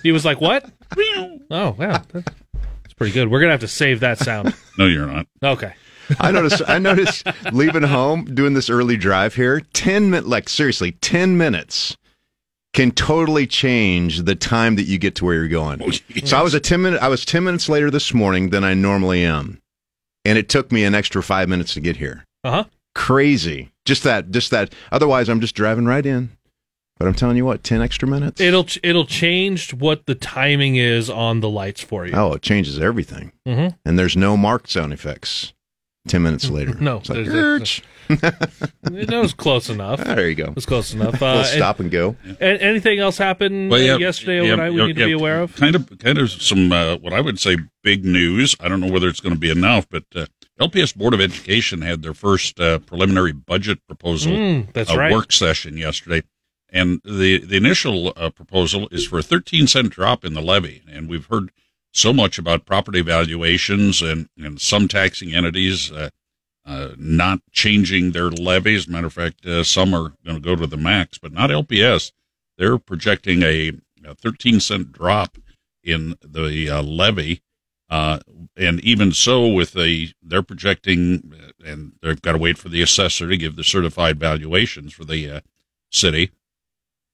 he 0.04 0.12
was 0.12 0.25
like, 0.25 0.42
"What? 0.42 0.66
meow." 0.96 1.40
Oh, 1.52 1.75
wow. 1.78 2.02
that's 2.13 2.94
pretty 2.96 3.13
good. 3.13 3.30
We're 3.30 3.40
gonna 3.42 3.52
have 3.52 3.60
to 3.62 3.68
save 3.68 4.00
that 4.00 4.19
sound." 4.19 4.56
no, 4.78 4.86
you're 4.86 5.07
not. 5.07 5.28
Okay. 5.44 5.74
I 6.19 6.31
noticed. 6.31 6.62
I 6.68 6.78
noticed 6.78 7.28
leaving 7.52 7.84
home, 7.84 8.25
doing 8.25 8.54
this 8.54 8.69
early 8.69 8.96
drive 8.96 9.36
here. 9.36 9.60
Ten 9.74 10.12
minutes, 10.12 10.28
like 10.28 10.50
seriously, 10.50 10.92
ten 10.94 11.38
minutes 11.38 11.98
can 12.75 12.92
totally 12.92 13.48
change 13.48 14.22
the 14.24 14.36
time 14.36 14.75
that 14.75 14.83
you 14.83 15.00
get 15.00 15.16
to 15.16 15.25
where 15.25 15.33
you're 15.33 15.48
going. 15.48 15.81
Oh, 15.81 15.89
geez. 15.89 16.30
So 16.30 16.38
I 16.38 16.44
was 16.44 16.54
a 16.54 16.60
ten 16.60 16.81
minute. 16.83 17.01
I 17.01 17.07
was 17.07 17.25
ten 17.25 17.44
minutes 17.44 17.68
later 17.68 17.89
this 17.89 18.13
morning 18.13 18.51
than 18.51 18.63
I 18.63 18.75
normally 18.75 19.25
am, 19.25 19.60
and 20.24 20.38
it 20.38 20.48
took 20.50 20.72
me 20.72 20.83
an 20.83 20.94
extra 20.94 21.24
five 21.24 21.50
minutes 21.50 21.74
to 21.74 21.80
get 21.81 21.98
here. 21.98 22.24
Uh 22.44 22.51
huh. 22.51 22.63
Crazy. 22.94 23.72
Just 23.86 24.04
that. 24.04 24.30
Just 24.31 24.51
that. 24.51 24.74
Otherwise, 24.92 25.30
I'm 25.30 25.42
just 25.42 25.56
driving 25.56 25.86
right 25.86 26.06
in. 26.06 26.30
But 26.98 27.07
I'm 27.10 27.13
telling 27.13 27.36
you 27.36 27.44
what, 27.45 27.63
ten 27.63 27.81
extra 27.81 28.07
minutes. 28.07 28.39
It'll 28.39 28.66
it'll 28.83 29.06
change 29.06 29.74
what 29.74 30.06
the 30.06 30.16
timing 30.16 30.75
is 30.78 31.10
on 31.10 31.42
the 31.42 31.50
lights 31.50 31.81
for 31.81 32.06
you. 32.06 32.13
oh, 32.16 32.33
it 32.33 32.42
changes 32.42 32.80
everything. 32.80 33.31
Mhm. 33.48 33.75
And 33.86 34.00
there's 34.00 34.16
no 34.16 34.38
marked 34.38 34.69
sound 34.69 34.94
effects. 34.94 35.51
Ten 36.07 36.24
minutes 36.24 36.50
later. 36.57 36.74
No, 36.75 36.98
It's 36.98 37.10
like, 37.10 37.25
there's-. 37.25 37.81
It 38.10 39.10
was 39.12 39.34
close 39.34 39.69
enough. 39.69 40.00
Ah, 40.06 40.16
there 40.16 40.30
you 40.30 40.36
go. 40.36 40.46
It 40.46 40.56
was 40.56 40.66
close 40.66 40.94
enough. 40.94 41.19
We'll 41.19 41.40
Uh, 41.40 41.44
stop 41.44 41.80
and 41.80 41.90
go. 41.92 42.16
and, 42.24 42.38
and 42.40 42.62
anything 42.62 43.00
else 43.00 43.18
happened 43.18 43.72
Well, 43.72 43.81
uh, 43.81 43.84
yeah, 43.84 43.98
yesterday 43.98 44.36
yeah, 44.38 44.54
overnight 44.54 44.74
we 44.74 44.80
yeah, 44.81 44.88
need 44.88 44.98
to 44.98 45.06
be 45.06 45.12
aware 45.12 45.42
of? 45.42 45.56
Kind 45.56 45.75
of, 45.75 45.92
kind 46.00 46.18
of 46.18 46.31
some 46.31 46.72
uh, 46.72 46.98
what 46.98 47.13
I 47.13 47.22
would 47.22 47.40
say 47.40 47.57
big 47.84 48.06
news. 48.06 48.56
I 48.60 48.68
don't 48.68 48.80
know 48.80 48.92
whether 48.92 49.07
it's 49.07 49.19
going 49.19 49.34
to 49.36 49.40
be 49.40 49.50
enough, 49.52 49.88
but 49.90 50.04
uh, 50.16 50.25
LPS 50.60 50.96
Board 50.96 51.13
of 51.13 51.22
Education 51.22 51.81
had 51.81 52.02
their 52.02 52.13
first 52.13 52.60
uh, 52.60 52.80
preliminary 52.80 53.31
budget 53.34 53.80
proposal 53.88 54.31
Mm, 54.34 54.72
that's 54.74 54.92
uh, 54.92 54.98
right. 54.98 55.12
work 55.12 55.31
session 55.31 55.78
yesterday, 55.78 56.24
and 56.69 57.02
the 57.04 57.40
the 57.40 57.57
initial 57.57 58.14
uh, 58.16 58.30
proposal 58.30 58.88
is 58.92 59.06
for 59.07 59.19
a 59.19 59.24
13 59.24 59.68
cent 59.68 59.90
drop 59.90 60.24
in 60.24 60.33
the 60.33 60.42
levy, 60.42 60.81
and 60.90 61.09
we've 61.09 61.26
heard 61.26 61.52
so 61.92 62.12
much 62.14 62.38
about 62.38 62.66
property 62.66 63.02
valuations 63.02 64.02
and 64.02 64.30
and 64.38 64.62
some 64.62 64.88
taxing 64.88 65.33
entities. 65.33 65.92
Uh, 66.66 66.95
not 66.98 67.42
changing 67.52 68.12
their 68.12 68.31
levies. 68.31 68.88
Matter 68.88 69.06
of 69.06 69.14
fact, 69.14 69.45
uh, 69.45 69.64
some 69.64 69.94
are 69.94 70.14
going 70.26 70.38
to 70.38 70.40
go 70.40 70.56
to 70.56 70.66
the 70.66 70.78
max, 70.78 71.19
but 71.19 71.31
not 71.31 71.52
LPS. 71.52 72.12
They're 72.57 72.80
projecting 72.80 73.44
a, 73.44 73.72
a 74.04 74.16
13 74.16 74.60
cent 74.60 74.92
drop 74.92 75.38
in 75.84 76.16
the 76.22 76.69
uh, 76.69 76.81
levy. 76.81 77.42
Uh, 77.88 78.18
and 78.57 78.80
even 78.80 79.12
so, 79.12 79.48
with 79.48 79.74
the 79.74 80.12
they're 80.24 80.42
projecting, 80.42 81.34
uh, 81.40 81.69
and 81.69 81.94
they've 82.02 82.22
got 82.22 82.31
to 82.31 82.40
wait 82.40 82.57
for 82.57 82.69
the 82.69 82.81
assessor 82.81 83.30
to 83.30 83.38
give 83.38 83.56
the 83.56 83.64
certified 83.64 84.19
valuations 84.19 84.92
for 84.92 85.06
the 85.06 85.30
uh, 85.30 85.40
city, 85.92 86.31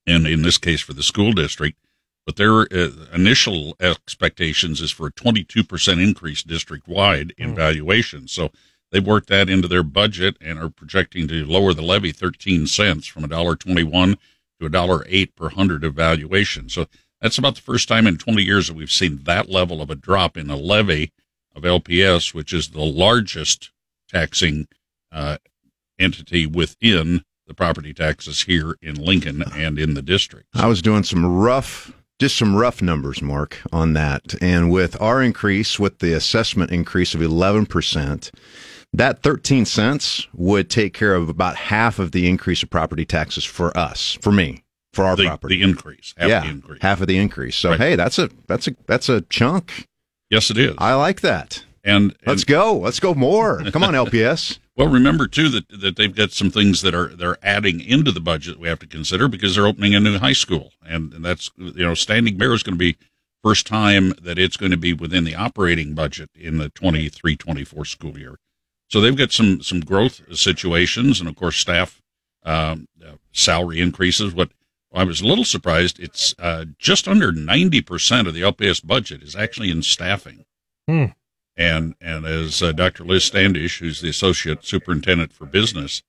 and 0.07 0.25
in 0.25 0.43
this 0.43 0.57
case 0.57 0.79
for 0.79 0.93
the 0.93 1.03
school 1.03 1.33
district. 1.33 1.77
But 2.25 2.37
their 2.37 2.61
uh, 2.61 2.91
initial 3.13 3.75
expectations 3.81 4.79
is 4.79 4.91
for 4.91 5.07
a 5.07 5.11
22% 5.11 6.01
increase 6.01 6.43
district 6.43 6.87
wide 6.87 7.33
in 7.37 7.53
valuation. 7.53 8.27
So 8.27 8.51
they've 8.91 9.05
worked 9.05 9.29
that 9.29 9.49
into 9.49 9.67
their 9.67 9.83
budget 9.83 10.37
and 10.41 10.59
are 10.59 10.69
projecting 10.69 11.27
to 11.27 11.45
lower 11.45 11.73
the 11.73 11.81
levy 11.81 12.11
13 12.11 12.67
cents 12.67 13.07
from 13.07 13.23
$1.21 13.23 14.17
to 14.59 14.69
$1.08 14.69 15.35
per 15.35 15.49
hundred 15.49 15.83
of 15.83 15.93
valuation. 15.93 16.69
So 16.69 16.87
that's 17.21 17.37
about 17.37 17.55
the 17.55 17.61
first 17.61 17.87
time 17.87 18.07
in 18.07 18.17
20 18.17 18.41
years 18.43 18.67
that 18.67 18.75
we've 18.75 18.91
seen 18.91 19.21
that 19.23 19.49
level 19.49 19.81
of 19.81 19.89
a 19.89 19.95
drop 19.95 20.37
in 20.37 20.49
a 20.49 20.55
levy 20.55 21.11
of 21.55 21.63
LPS, 21.63 22.33
which 22.33 22.53
is 22.53 22.69
the 22.69 22.81
largest 22.81 23.71
taxing 24.09 24.67
uh, 25.11 25.37
entity 25.99 26.45
within 26.45 27.23
the 27.47 27.53
property 27.53 27.93
taxes 27.93 28.43
here 28.43 28.75
in 28.81 28.95
Lincoln 28.95 29.43
and 29.55 29.77
in 29.77 29.93
the 29.93 30.01
district. 30.01 30.47
I 30.53 30.67
was 30.67 30.81
doing 30.81 31.03
some 31.03 31.25
rough, 31.25 31.91
just 32.19 32.37
some 32.37 32.55
rough 32.55 32.81
numbers, 32.81 33.21
Mark, 33.21 33.57
on 33.71 33.93
that. 33.93 34.35
And 34.41 34.71
with 34.71 34.99
our 35.01 35.21
increase, 35.21 35.77
with 35.77 35.99
the 35.99 36.13
assessment 36.13 36.71
increase 36.71 37.13
of 37.13 37.21
11%, 37.21 38.31
that 38.93 39.23
13 39.23 39.65
cents 39.65 40.27
would 40.33 40.69
take 40.69 40.93
care 40.93 41.13
of 41.15 41.29
about 41.29 41.55
half 41.55 41.99
of 41.99 42.11
the 42.11 42.27
increase 42.27 42.61
of 42.63 42.69
property 42.69 43.05
taxes 43.05 43.45
for 43.45 43.75
us, 43.77 44.17
for 44.21 44.31
me, 44.31 44.63
for 44.93 45.05
our 45.05 45.15
The, 45.15 45.25
property. 45.27 45.57
the 45.57 45.63
increase, 45.63 46.13
half 46.17 46.29
yeah, 46.29 46.41
the 46.41 46.49
increase. 46.49 46.81
half 46.81 47.01
of 47.01 47.07
the 47.07 47.17
increase. 47.17 47.55
So 47.55 47.69
Right. 47.71 47.79
hey, 47.79 47.95
that's 47.95 48.19
a 48.19 48.29
that's 48.47 48.67
a 48.67 48.75
that's 48.87 49.07
a 49.09 49.21
chunk. 49.21 49.87
yes, 50.29 50.49
it 50.51 50.57
is. 50.57 50.75
I 50.77 50.93
like 50.95 51.21
that. 51.21 51.63
and, 51.83 52.13
Let's 52.25 52.43
go. 52.43 52.77
Let's 52.77 52.99
go 52.99 53.13
more. 53.15 53.63
Come 53.71 53.83
on, 53.83 53.93
LPS. 53.93 54.59
Well, 54.75 54.87
remember 54.87 55.27
too 55.27 55.49
that 55.49 55.65
that 55.69 55.95
they've 55.95 56.13
got 56.15 56.31
some 56.31 56.51
things 56.51 56.81
that 56.81 56.93
are 56.95 57.07
they're 57.15 57.37
adding 57.43 57.79
into 57.81 58.11
the 58.11 58.19
budget 58.21 58.59
we 58.59 58.67
have 58.67 58.79
to 58.79 58.87
consider 58.87 59.27
because 59.27 59.55
they're 59.55 59.67
opening 59.67 59.95
a 59.95 59.99
new 59.99 60.17
high 60.17 60.33
school, 60.33 60.71
and, 60.85 61.13
and 61.13 61.23
that's 61.25 61.49
you 61.57 61.83
know 61.83 61.93
Standing 61.93 62.37
Bear 62.37 62.53
is 62.53 62.63
going 62.63 62.75
to 62.75 62.79
be 62.79 62.97
first 63.43 63.65
time 63.67 64.13
that 64.21 64.37
it's 64.37 64.57
going 64.57 64.71
to 64.71 64.77
be 64.77 64.93
within 64.93 65.23
the 65.23 65.33
operating 65.35 65.93
budget 65.95 66.29
in 66.35 66.57
the 66.59 66.69
23-24 66.71 67.87
school 67.87 68.17
year. 68.17 68.37
So 68.91 68.99
they've 68.99 69.15
got 69.15 69.31
some 69.31 69.61
some 69.61 69.79
growth 69.79 70.21
situations, 70.37 71.21
and 71.21 71.29
of 71.29 71.37
course 71.37 71.55
staff 71.55 72.01
um, 72.43 72.87
uh, 73.01 73.13
salary 73.31 73.79
increases. 73.79 74.33
What 74.33 74.51
I 74.93 75.05
was 75.05 75.21
a 75.21 75.25
little 75.25 75.45
surprised, 75.45 75.97
it's 75.97 76.35
uh, 76.37 76.65
just 76.77 77.07
under 77.07 77.31
ninety 77.31 77.81
percent 77.81 78.27
of 78.27 78.33
the 78.33 78.41
LPS 78.41 78.85
budget 78.85 79.23
is 79.23 79.33
actually 79.33 79.71
in 79.71 79.81
staffing. 79.81 80.43
Hmm. 80.89 81.05
And 81.55 81.95
and 82.01 82.25
as 82.25 82.61
uh, 82.61 82.73
Dr. 82.73 83.05
Liz 83.05 83.23
Standish, 83.23 83.79
who's 83.79 84.01
the 84.01 84.09
associate 84.09 84.65
superintendent 84.65 85.31
for 85.31 85.45
business, 85.45 86.03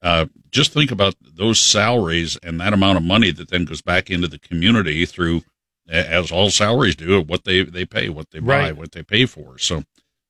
uh, 0.00 0.24
just 0.50 0.72
think 0.72 0.90
about 0.90 1.16
those 1.20 1.60
salaries 1.60 2.38
and 2.42 2.58
that 2.62 2.72
amount 2.72 2.96
of 2.96 3.04
money 3.04 3.30
that 3.30 3.50
then 3.50 3.66
goes 3.66 3.82
back 3.82 4.08
into 4.10 4.26
the 4.28 4.38
community 4.38 5.04
through, 5.04 5.42
as 5.86 6.32
all 6.32 6.48
salaries 6.48 6.96
do, 6.96 7.20
what 7.20 7.44
they 7.44 7.62
they 7.62 7.84
pay, 7.84 8.08
what 8.08 8.30
they 8.30 8.38
buy, 8.38 8.46
Right. 8.70 8.76
what 8.76 8.92
they 8.92 9.02
pay 9.02 9.26
for. 9.26 9.58
So 9.58 9.84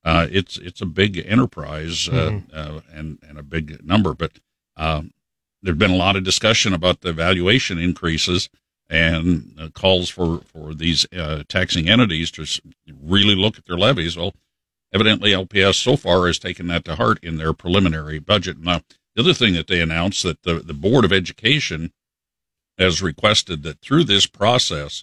uh, 0.06 0.26
it's 0.30 0.56
it's 0.56 0.80
a 0.80 0.86
big 0.86 1.18
enterprise 1.26 2.08
uh, 2.08 2.30
Mhm. 2.30 2.42
uh, 2.54 2.80
and 2.92 3.18
and 3.28 3.38
a 3.38 3.42
big 3.42 3.84
number. 3.84 4.14
But 4.14 4.38
um, 4.76 5.12
there's 5.62 5.76
been 5.76 5.90
a 5.90 5.96
lot 5.96 6.16
of 6.16 6.24
discussion 6.24 6.72
about 6.72 7.00
the 7.00 7.12
valuation 7.12 7.76
increases 7.78 8.48
and 8.88 9.54
uh, 9.58 9.68
calls 9.70 10.08
for 10.08 10.40
for 10.42 10.74
these 10.74 11.06
uh, 11.12 11.42
taxing 11.48 11.88
entities 11.88 12.30
to 12.32 12.46
really 13.02 13.34
look 13.34 13.58
at 13.58 13.66
their 13.66 13.76
levies. 13.76 14.16
Well, 14.16 14.32
evidently 14.94 15.32
LPS 15.32 15.74
so 15.74 15.96
far 15.96 16.28
has 16.28 16.38
taken 16.38 16.68
that 16.68 16.84
to 16.84 16.94
heart 16.94 17.18
in 17.22 17.36
their 17.36 17.52
preliminary 17.52 18.20
budget. 18.20 18.58
Now, 18.60 18.82
the 19.16 19.22
other 19.22 19.34
thing 19.34 19.54
that 19.54 19.66
they 19.66 19.80
announced 19.80 20.22
that 20.22 20.42
the 20.44 20.60
the 20.60 20.74
Board 20.74 21.04
of 21.04 21.12
Education 21.12 21.92
has 22.78 23.02
requested 23.02 23.64
that 23.64 23.80
through 23.80 24.04
this 24.04 24.26
process 24.26 25.02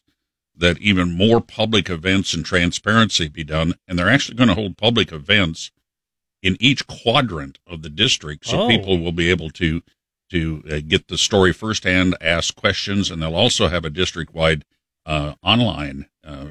that 0.55 0.77
even 0.79 1.11
more 1.17 1.41
public 1.41 1.89
events 1.89 2.33
and 2.33 2.45
transparency 2.45 3.27
be 3.27 3.43
done, 3.43 3.73
and 3.87 3.97
they're 3.97 4.09
actually 4.09 4.35
going 4.37 4.49
to 4.49 4.55
hold 4.55 4.77
public 4.77 5.11
events 5.11 5.71
in 6.41 6.57
each 6.59 6.85
quadrant 6.87 7.57
of 7.65 7.81
the 7.81 7.89
district, 7.89 8.45
so 8.45 8.61
Oh. 8.63 8.67
people 8.67 8.99
will 8.99 9.11
be 9.13 9.29
able 9.29 9.49
to 9.51 9.81
to 10.29 10.63
uh, 10.67 10.79
get 10.87 11.07
the 11.09 11.17
story 11.17 11.53
firsthand, 11.53 12.15
ask 12.19 12.55
questions, 12.55 13.11
and 13.11 13.21
they'll 13.21 13.35
also 13.35 13.67
have 13.67 13.85
a 13.85 13.89
district-wide 13.89 14.65
uh, 15.05 15.35
online 15.43 16.07
uh, 16.23 16.47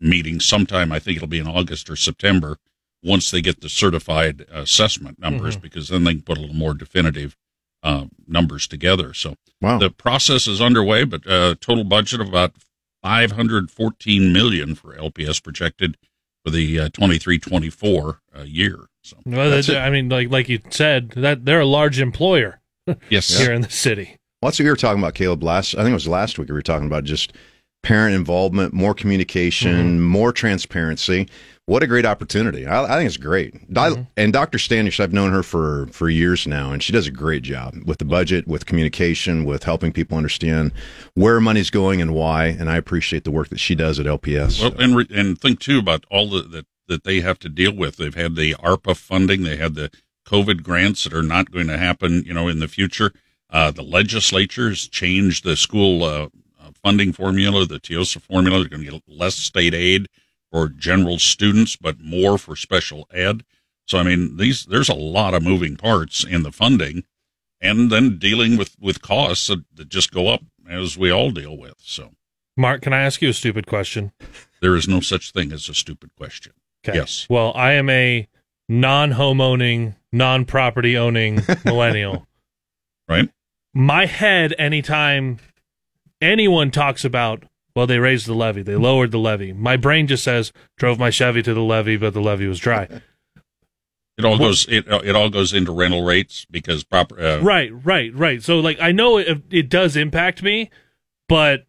meeting 0.00 0.38
sometime. 0.40 0.92
I 0.92 0.98
think 0.98 1.16
it'll 1.16 1.28
be 1.28 1.38
in 1.38 1.46
August 1.46 1.88
or 1.88 1.96
September 1.96 2.58
once 3.02 3.30
they 3.30 3.40
get 3.40 3.60
the 3.62 3.68
certified 3.70 4.44
assessment 4.50 5.18
numbers, 5.18 5.56
because 5.56 5.88
then 5.88 6.04
they 6.04 6.12
can 6.12 6.22
put 6.22 6.36
a 6.36 6.40
little 6.42 6.54
more 6.56 6.74
definitive 6.74 7.36
uh, 7.82 8.04
numbers 8.26 8.66
together. 8.66 9.14
So 9.14 9.36
Wow. 9.62 9.78
the 9.78 9.90
process 9.90 10.46
is 10.46 10.60
underway, 10.60 11.04
but 11.04 11.26
uh, 11.26 11.54
total 11.60 11.84
budget 11.84 12.20
of 12.20 12.28
about 12.28 12.52
514 13.02 14.32
million 14.32 14.74
for 14.74 14.94
LPS 14.94 15.42
projected 15.42 15.96
for 16.44 16.50
the 16.50 16.80
uh, 16.80 16.88
23-24 16.90 18.18
uh, 18.36 18.42
year. 18.42 18.86
So 19.02 19.16
Well, 19.24 19.50
That's 19.50 19.66
that- 19.68 19.82
I 19.86 19.90
mean, 19.90 20.08
like 20.08 20.30
like 20.30 20.48
you 20.48 20.60
said, 20.70 21.10
that 21.10 21.44
they're 21.44 21.60
a 21.60 21.66
large 21.66 22.00
employer 22.00 22.60
yes, 23.08 23.28
here 23.38 23.52
in 23.52 23.62
the 23.62 23.70
city. 23.70 24.16
Well, 24.42 24.48
that's 24.50 24.58
what 24.58 24.64
you 24.64 24.70
were 24.70 24.76
talking 24.76 25.02
about, 25.02 25.14
Caleb. 25.14 25.42
Last, 25.42 25.74
I 25.74 25.78
think 25.78 25.90
it 25.90 25.94
was 25.94 26.08
last 26.08 26.38
week. 26.38 26.48
We 26.48 26.54
were 26.54 26.62
talking 26.62 26.86
about 26.86 27.04
just 27.04 27.32
parent 27.82 28.14
involvement, 28.14 28.72
more 28.72 28.94
communication, 28.94 30.00
more 30.00 30.32
transparency. 30.32 31.28
What 31.66 31.82
a 31.84 31.86
great 31.86 32.04
opportunity! 32.04 32.66
I, 32.66 32.82
I 32.84 32.96
think 32.98 33.06
it's 33.06 33.16
great. 33.16 33.72
Di- 33.72 33.90
And 34.16 34.32
Dr. 34.32 34.58
Standish, 34.58 34.98
I've 34.98 35.12
known 35.12 35.30
her 35.30 35.42
for 35.44 35.86
for 35.92 36.08
years 36.08 36.46
now, 36.46 36.72
and 36.72 36.82
she 36.82 36.92
does 36.92 37.06
a 37.06 37.12
great 37.12 37.42
job 37.42 37.74
with 37.86 37.98
the 37.98 38.04
budget, 38.04 38.48
with 38.48 38.66
communication, 38.66 39.44
with 39.44 39.62
helping 39.62 39.92
people 39.92 40.16
understand 40.16 40.72
where 41.14 41.40
money's 41.40 41.70
going 41.70 42.00
and 42.02 42.12
why. 42.12 42.46
And 42.46 42.68
I 42.68 42.76
appreciate 42.76 43.22
the 43.22 43.30
work 43.30 43.50
that 43.50 43.60
she 43.60 43.76
does 43.76 44.00
at 44.00 44.06
LPS. 44.06 44.60
Well, 44.60 44.74
and 44.80 44.96
re- 44.96 45.06
and 45.14 45.40
think 45.40 45.60
too 45.60 45.78
about 45.78 46.04
all 46.10 46.28
the, 46.30 46.42
that 46.42 46.66
that 46.88 47.04
they 47.04 47.20
have 47.20 47.38
to 47.40 47.48
deal 47.48 47.72
with. 47.72 47.98
They've 47.98 48.14
had 48.14 48.34
the 48.34 48.54
ARPA 48.54 48.96
funding, 48.96 49.44
they 49.44 49.56
had 49.56 49.76
the 49.76 49.92
COVID 50.26 50.64
grants 50.64 51.04
that 51.04 51.14
are 51.14 51.22
not 51.22 51.52
going 51.52 51.68
to 51.68 51.78
happen, 51.78 52.24
you 52.26 52.34
know, 52.34 52.48
in 52.48 52.58
the 52.58 52.66
future. 52.68 53.12
Uh, 53.48 53.70
the 53.70 53.82
legislature 53.82 54.68
has 54.70 54.88
changed 54.88 55.44
the 55.44 55.56
school 55.56 56.02
uh, 56.02 56.28
funding 56.82 57.12
formula, 57.12 57.66
the 57.66 57.80
TEEOSA 57.80 58.22
formula. 58.22 58.60
They're 58.60 58.68
going 58.68 58.84
to 58.84 58.90
get 58.90 59.02
less 59.06 59.36
state 59.36 59.74
aid 59.74 60.08
for 60.50 60.68
general 60.68 61.18
students, 61.18 61.76
but 61.76 62.00
more 62.00 62.38
for 62.38 62.56
special 62.56 63.06
ed. 63.12 63.44
So, 63.86 63.98
I 63.98 64.02
mean, 64.02 64.36
these 64.36 64.64
there's 64.66 64.88
a 64.88 64.94
lot 64.94 65.34
of 65.34 65.42
moving 65.42 65.76
parts 65.76 66.24
in 66.24 66.42
the 66.42 66.52
funding, 66.52 67.04
and 67.60 67.90
then 67.90 68.18
dealing 68.18 68.56
with 68.56 68.76
with 68.80 69.02
costs 69.02 69.48
that, 69.48 69.64
that 69.74 69.88
just 69.88 70.12
go 70.12 70.28
up 70.28 70.42
as 70.68 70.96
we 70.96 71.10
all 71.10 71.30
deal 71.30 71.56
with. 71.56 71.74
So, 71.78 72.12
Mark, 72.56 72.82
can 72.82 72.92
I 72.92 73.02
ask 73.02 73.20
you 73.20 73.28
a 73.28 73.34
stupid 73.34 73.66
question? 73.66 74.12
there 74.60 74.76
is 74.76 74.86
no 74.86 75.00
such 75.00 75.32
thing 75.32 75.52
as 75.52 75.68
a 75.68 75.74
stupid 75.74 76.10
question. 76.16 76.52
Okay. 76.86 76.98
Yes. 76.98 77.26
Well, 77.28 77.52
I 77.54 77.72
am 77.72 77.90
a 77.90 78.28
non-home 78.68 79.40
owning, 79.40 79.96
non-property 80.12 80.96
owning 80.96 81.40
millennial. 81.64 82.26
Right? 83.08 83.28
My 83.74 84.06
head, 84.06 84.54
anytime 84.58 85.38
anyone 86.20 86.70
talks 86.70 87.04
about, 87.04 87.44
well, 87.74 87.86
they 87.86 87.98
raised 87.98 88.26
the 88.26 88.34
levy, 88.34 88.62
they 88.62 88.76
lowered 88.76 89.10
the 89.10 89.18
levy. 89.18 89.52
My 89.52 89.76
brain 89.76 90.06
just 90.06 90.24
says, 90.24 90.52
drove 90.76 90.98
my 90.98 91.10
Chevy 91.10 91.42
to 91.42 91.54
the 91.54 91.62
levee, 91.62 91.96
but 91.96 92.14
the 92.14 92.20
levee 92.20 92.46
was 92.46 92.58
dry. 92.58 92.88
It 94.18 94.26
all 94.26 94.36
goes 94.36 94.66
it 94.68 94.86
it 94.86 95.16
all 95.16 95.30
goes 95.30 95.54
into 95.54 95.72
rental 95.72 96.02
rates 96.04 96.46
because 96.50 96.84
proper 96.84 97.18
uh, 97.18 97.40
right, 97.40 97.70
right, 97.86 98.14
right. 98.14 98.42
So, 98.42 98.60
like, 98.60 98.78
I 98.78 98.92
know 98.92 99.16
it, 99.16 99.42
it 99.50 99.70
does 99.70 99.96
impact 99.96 100.42
me, 100.42 100.68
but 101.26 101.64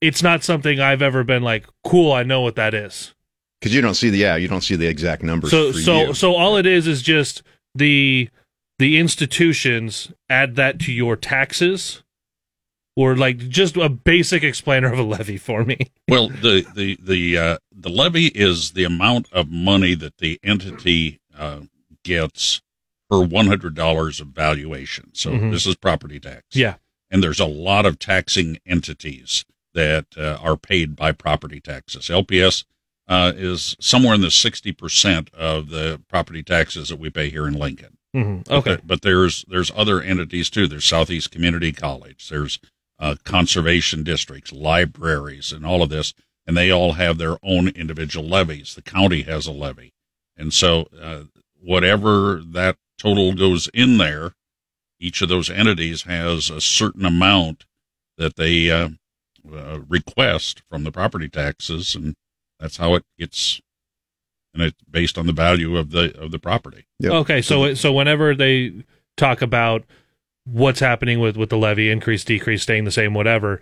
it's 0.00 0.20
not 0.20 0.42
something 0.42 0.80
I've 0.80 1.02
ever 1.02 1.22
been 1.22 1.44
like, 1.44 1.66
cool. 1.84 2.12
I 2.12 2.24
know 2.24 2.40
what 2.40 2.56
that 2.56 2.74
is. 2.74 3.14
because 3.60 3.72
you 3.72 3.80
don't 3.80 3.94
see 3.94 4.10
the 4.10 4.18
yeah, 4.18 4.34
you 4.34 4.48
don't 4.48 4.62
see 4.62 4.74
the 4.74 4.88
exact 4.88 5.22
numbers. 5.22 5.52
so 5.52 5.72
for 5.72 5.78
so 5.78 6.00
you. 6.06 6.14
so 6.14 6.34
all 6.34 6.56
it 6.56 6.66
is 6.66 6.88
is 6.88 7.00
just 7.00 7.44
the 7.76 8.28
the 8.80 8.98
institutions 8.98 10.10
add 10.28 10.56
that 10.56 10.80
to 10.80 10.92
your 10.92 11.14
taxes 11.16 12.02
or 12.96 13.16
like 13.16 13.38
just 13.48 13.76
a 13.76 13.88
basic 13.88 14.42
explainer 14.42 14.92
of 14.92 14.98
a 14.98 15.02
levy 15.02 15.36
for 15.36 15.64
me 15.64 15.78
Well, 16.08 16.28
the 16.28 16.66
the 16.74 16.98
the 17.02 17.38
uh, 17.38 17.58
the 17.72 17.88
levy 17.88 18.26
is 18.26 18.72
the 18.72 18.84
amount 18.84 19.32
of 19.32 19.48
money 19.50 19.94
that 19.94 20.18
the 20.18 20.38
entity 20.44 21.20
uh, 21.36 21.60
gets 22.04 22.60
per 23.10 23.22
one 23.22 23.46
hundred 23.46 23.74
dollars 23.74 24.20
of 24.20 24.28
valuation. 24.28 25.10
So 25.14 25.30
Mhm. 25.32 25.50
this 25.50 25.66
is 25.66 25.76
property 25.76 26.20
tax. 26.20 26.42
yeah 26.52 26.74
and 27.10 27.22
there's 27.22 27.40
a 27.40 27.46
lot 27.46 27.86
of 27.86 27.98
taxing 27.98 28.58
entities 28.66 29.44
that 29.72 30.06
uh, 30.16 30.38
are 30.42 30.56
paid 30.56 30.94
by 30.96 31.12
property 31.12 31.60
taxes. 31.60 32.08
LPS 32.08 32.64
uh, 33.08 33.32
is 33.36 33.76
somewhere 33.80 34.14
in 34.14 34.20
the 34.20 34.30
sixty 34.30 34.72
percent 34.72 35.32
of 35.34 35.68
the 35.70 36.00
property 36.08 36.42
taxes 36.42 36.88
that 36.90 36.98
we 36.98 37.10
pay 37.10 37.28
here 37.30 37.46
in 37.48 37.54
Lincoln. 37.54 37.96
hmm 38.12 38.40
okay 38.50 38.76
But, 38.76 38.86
but 38.86 39.02
there's 39.02 39.44
there's 39.48 39.70
other 39.74 40.00
entities 40.02 40.48
too. 40.50 40.66
There's 40.66 40.84
Southeast 40.84 41.30
Community 41.30 41.72
College. 41.72 42.28
There's 42.28 42.58
uh, 42.98 43.16
conservation 43.24 44.02
districts, 44.02 44.52
libraries, 44.52 45.52
and 45.52 45.66
all 45.66 45.82
of 45.82 45.90
this, 45.90 46.14
and 46.46 46.56
they 46.56 46.70
all 46.70 46.92
have 46.92 47.18
their 47.18 47.36
own 47.42 47.68
individual 47.68 48.26
levies. 48.26 48.74
The 48.74 48.82
county 48.82 49.22
has 49.22 49.46
a 49.46 49.52
levy, 49.52 49.92
and 50.36 50.52
so 50.52 50.88
uh, 51.00 51.24
whatever 51.60 52.40
that 52.44 52.76
total 52.98 53.34
goes 53.34 53.68
in 53.74 53.98
there, 53.98 54.32
each 55.00 55.22
of 55.22 55.28
those 55.28 55.50
entities 55.50 56.02
has 56.02 56.50
a 56.50 56.60
certain 56.60 57.04
amount 57.04 57.64
that 58.16 58.36
they 58.36 58.70
uh, 58.70 58.90
uh, 59.52 59.80
request 59.88 60.62
from 60.70 60.84
the 60.84 60.92
property 60.92 61.28
taxes, 61.28 61.94
and 61.94 62.14
that's 62.60 62.76
how 62.76 62.94
it 62.94 63.04
gets. 63.18 63.60
And 64.52 64.62
it's 64.62 64.82
based 64.88 65.18
on 65.18 65.26
the 65.26 65.32
value 65.32 65.76
of 65.76 65.90
the 65.90 66.16
of 66.16 66.30
the 66.30 66.38
property. 66.38 66.86
Yep. 67.00 67.12
okay 67.12 67.42
so 67.42 67.74
so 67.74 67.92
whenever 67.92 68.36
they 68.36 68.84
talk 69.16 69.42
about 69.42 69.84
what's 70.44 70.80
happening 70.80 71.20
with 71.20 71.36
with 71.36 71.48
the 71.50 71.56
levy 71.58 71.90
increase 71.90 72.24
decrease 72.24 72.62
staying 72.62 72.84
the 72.84 72.90
same 72.90 73.14
whatever 73.14 73.60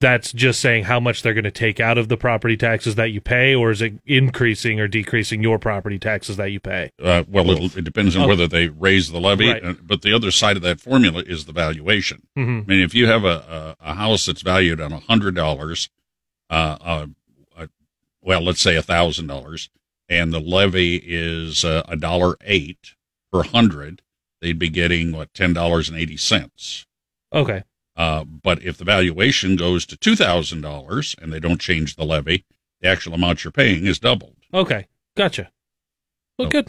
that's 0.00 0.32
just 0.32 0.60
saying 0.60 0.84
how 0.84 0.98
much 0.98 1.22
they're 1.22 1.32
going 1.32 1.44
to 1.44 1.50
take 1.52 1.78
out 1.78 1.96
of 1.96 2.08
the 2.08 2.16
property 2.16 2.56
taxes 2.56 2.96
that 2.96 3.12
you 3.12 3.20
pay 3.20 3.54
or 3.54 3.70
is 3.70 3.80
it 3.80 3.94
increasing 4.04 4.80
or 4.80 4.88
decreasing 4.88 5.40
your 5.42 5.58
property 5.58 5.98
taxes 5.98 6.36
that 6.36 6.50
you 6.50 6.58
pay 6.58 6.90
Uh, 7.02 7.22
well, 7.28 7.48
it, 7.52 7.76
it 7.78 7.84
depends 7.84 8.16
on 8.16 8.24
Oh. 8.24 8.28
whether 8.28 8.48
they 8.48 8.68
raise 8.68 9.12
the 9.12 9.20
levy, 9.20 9.48
Right. 9.48 9.64
uh, 9.64 9.74
but 9.82 10.02
the 10.02 10.12
other 10.12 10.30
side 10.32 10.56
of 10.56 10.62
that 10.64 10.80
formula 10.80 11.22
is 11.24 11.44
the 11.44 11.52
valuation. 11.52 12.26
hmm 12.34 12.60
I 12.64 12.68
mean, 12.68 12.80
if 12.80 12.94
you 12.94 13.06
have 13.06 13.24
a, 13.24 13.76
a, 13.80 13.90
a 13.92 13.94
house 13.94 14.26
that's 14.26 14.42
valued 14.42 14.80
on 14.80 14.92
a 14.92 14.98
hundred 14.98 15.36
dollars, 15.36 15.88
uh, 16.50 16.76
uh, 16.80 17.06
uh, 17.56 17.66
well, 18.20 18.42
let's 18.42 18.60
say 18.60 18.74
a 18.74 18.82
thousand 18.82 19.28
dollars, 19.28 19.70
and 20.08 20.32
the 20.32 20.40
levy 20.40 20.96
is 20.96 21.64
uh, 21.64 21.82
a 21.88 21.96
dollar 21.96 22.36
eight 22.44 22.94
per 23.32 23.44
hundred, 23.44 24.02
they'd 24.44 24.58
be 24.58 24.68
getting 24.68 25.10
what 25.12 25.32
ten 25.34 25.52
dollars 25.52 25.88
and 25.88 25.98
eighty 25.98 26.16
cents. 26.16 26.86
okay 27.32 27.64
Uh, 27.96 28.24
but 28.24 28.62
if 28.62 28.76
the 28.76 28.84
valuation 28.84 29.56
goes 29.56 29.86
to 29.86 29.96
two 29.96 30.14
thousand 30.16 30.60
dollars 30.60 31.16
and 31.20 31.32
they 31.32 31.40
don't 31.40 31.60
change 31.60 31.96
the 31.96 32.04
levy, 32.04 32.44
the 32.80 32.88
actual 32.88 33.14
amount 33.14 33.42
you're 33.44 33.50
paying 33.52 33.86
is 33.86 33.98
doubled. 33.98 34.36
okay 34.52 34.86
gotcha 35.16 35.50
well 36.38 36.46
So- 36.46 36.50
good 36.62 36.68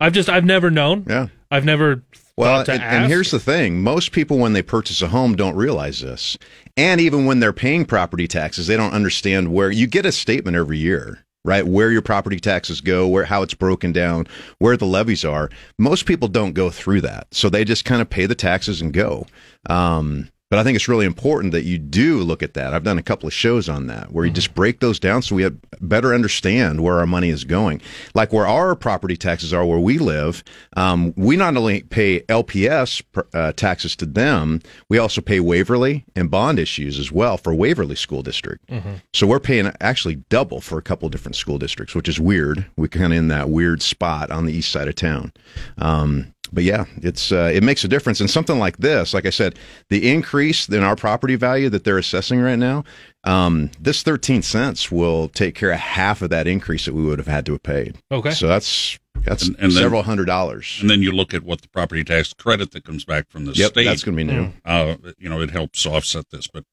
I've 0.00 0.12
just 0.12 0.28
I've 0.28 0.44
never 0.44 0.70
known. 0.70 1.04
Yeah. 1.08 1.26
I've 1.50 1.64
never 1.64 2.04
Well, 2.36 2.58
thought 2.58 2.66
to 2.66 2.72
and, 2.74 2.82
and 2.82 3.06
here's 3.10 3.32
the 3.32 3.40
thing: 3.40 3.82
most 3.82 4.12
people, 4.12 4.38
when 4.38 4.52
they 4.52 4.62
purchase 4.62 5.02
a 5.02 5.08
home, 5.08 5.34
don't 5.34 5.56
realize 5.56 6.00
this, 6.02 6.38
and 6.76 7.00
even 7.00 7.24
when 7.26 7.40
they're 7.40 7.52
paying 7.52 7.84
property 7.84 8.28
taxes, 8.28 8.68
they 8.68 8.76
don't 8.76 8.92
understand 8.92 9.52
where 9.52 9.72
you 9.72 9.88
get 9.88 10.06
a 10.06 10.12
statement 10.12 10.56
every 10.56 10.78
year, 10.78 11.24
right? 11.48 11.66
Where 11.66 11.90
your 11.90 12.02
property 12.02 12.38
taxes 12.38 12.82
go, 12.82 13.08
where 13.08 13.24
how 13.24 13.42
it's 13.42 13.54
broken 13.54 13.90
down, 13.90 14.28
where 14.58 14.76
the 14.76 14.86
levies 14.86 15.24
are. 15.24 15.48
Most 15.78 16.04
people 16.04 16.28
don't 16.28 16.52
go 16.52 16.68
through 16.68 17.00
that, 17.00 17.26
so 17.32 17.48
they 17.48 17.64
just 17.64 17.86
kind 17.86 18.02
of 18.02 18.10
pay 18.10 18.26
the 18.26 18.34
taxes 18.34 18.82
and 18.82 18.92
go. 18.92 19.26
Um, 19.68 20.28
but 20.50 20.58
I 20.58 20.64
think 20.64 20.76
it's 20.76 20.88
really 20.88 21.06
important 21.06 21.52
that 21.52 21.64
you 21.64 21.78
do 21.78 22.20
look 22.20 22.42
at 22.42 22.54
that. 22.54 22.72
I've 22.72 22.84
done 22.84 22.98
a 22.98 23.02
couple 23.02 23.26
of 23.26 23.32
shows 23.32 23.68
on 23.68 23.86
that 23.88 24.12
where 24.12 24.24
you 24.24 24.30
just 24.30 24.54
break 24.54 24.80
those 24.80 24.98
down 24.98 25.22
so 25.22 25.34
we 25.34 25.42
have 25.42 25.56
better 25.80 26.14
understand 26.14 26.82
where 26.82 26.98
our 26.98 27.06
money 27.06 27.28
is 27.28 27.44
going. 27.44 27.80
Like 28.14 28.32
where 28.32 28.46
our 28.46 28.74
property 28.74 29.16
taxes 29.16 29.52
are, 29.52 29.64
where 29.64 29.78
we 29.78 29.98
live, 29.98 30.42
um, 30.76 31.12
we 31.16 31.36
not 31.36 31.56
only 31.56 31.82
pay 31.82 32.20
LPS 32.22 33.02
pr- 33.12 33.20
uh, 33.34 33.52
taxes 33.52 33.94
to 33.96 34.06
them, 34.06 34.60
we 34.88 34.98
also 34.98 35.20
pay 35.20 35.40
Waverly 35.40 36.04
and 36.16 36.30
bond 36.30 36.58
issues 36.58 36.98
as 36.98 37.12
well 37.12 37.36
for 37.36 37.54
Waverly 37.54 37.96
School 37.96 38.22
District. 38.22 38.64
So 39.12 39.26
we're 39.26 39.40
paying 39.40 39.70
actually 39.80 40.16
double 40.30 40.60
for 40.60 40.78
a 40.78 40.82
couple 40.82 41.06
of 41.06 41.12
different 41.12 41.36
school 41.36 41.58
districts, 41.58 41.94
which 41.94 42.08
is 42.08 42.18
weird. 42.18 42.66
We're 42.76 42.88
kind 42.88 43.12
of 43.12 43.18
in 43.18 43.28
that 43.28 43.50
weird 43.50 43.82
spot 43.82 44.30
on 44.30 44.46
the 44.46 44.52
east 44.52 44.72
side 44.72 44.88
of 44.88 44.94
town. 44.94 45.32
Um, 45.76 46.32
but 46.52 46.64
yeah, 46.64 46.84
it's 47.02 47.32
uh, 47.32 47.50
it 47.52 47.62
makes 47.62 47.84
a 47.84 47.88
difference. 47.88 48.20
And 48.20 48.30
something 48.30 48.58
like 48.58 48.76
this, 48.78 49.12
like 49.14 49.26
I 49.26 49.30
said, 49.30 49.58
the 49.88 50.10
increase 50.10 50.68
in 50.68 50.82
our 50.82 50.96
property 50.96 51.36
value 51.36 51.68
that 51.70 51.84
they're 51.84 51.98
assessing 51.98 52.40
right 52.40 52.58
now, 52.58 52.84
um, 53.24 53.70
this 53.80 54.02
thirteen 54.02 54.42
cents 54.42 54.90
will 54.90 55.28
take 55.28 55.54
care 55.54 55.70
of 55.72 55.78
half 55.78 56.22
of 56.22 56.30
that 56.30 56.46
increase 56.46 56.84
that 56.86 56.94
we 56.94 57.04
would 57.04 57.18
have 57.18 57.26
had 57.28 57.44
to 57.46 57.52
have 57.52 57.62
paid. 57.62 57.96
Okay. 58.10 58.30
so 58.32 58.46
that's 58.48 58.98
that's 59.24 59.46
And- 59.48 59.56
and 59.58 59.72
then- 59.72 59.82
several 59.82 60.02
hundred 60.02 60.26
dollars. 60.26 60.78
And 60.80 60.88
then 60.88 61.02
you 61.02 61.12
look 61.12 61.34
at 61.34 61.42
what 61.42 61.60
the 61.62 61.68
property 61.68 62.04
tax 62.04 62.32
credit 62.34 62.70
that 62.72 62.84
comes 62.84 63.04
back 63.04 63.28
from 63.28 63.44
the 63.46 63.52
Yep, 63.52 63.70
state. 63.72 63.84
that's 63.84 64.04
going 64.04 64.16
to 64.16 64.24
be 64.24 64.30
new. 64.32 64.52
uh, 64.64 64.96
you 65.18 65.28
know, 65.28 65.40
it 65.40 65.50
helps 65.50 65.84
offset 65.86 66.26
this. 66.30 66.46
But 66.46 66.64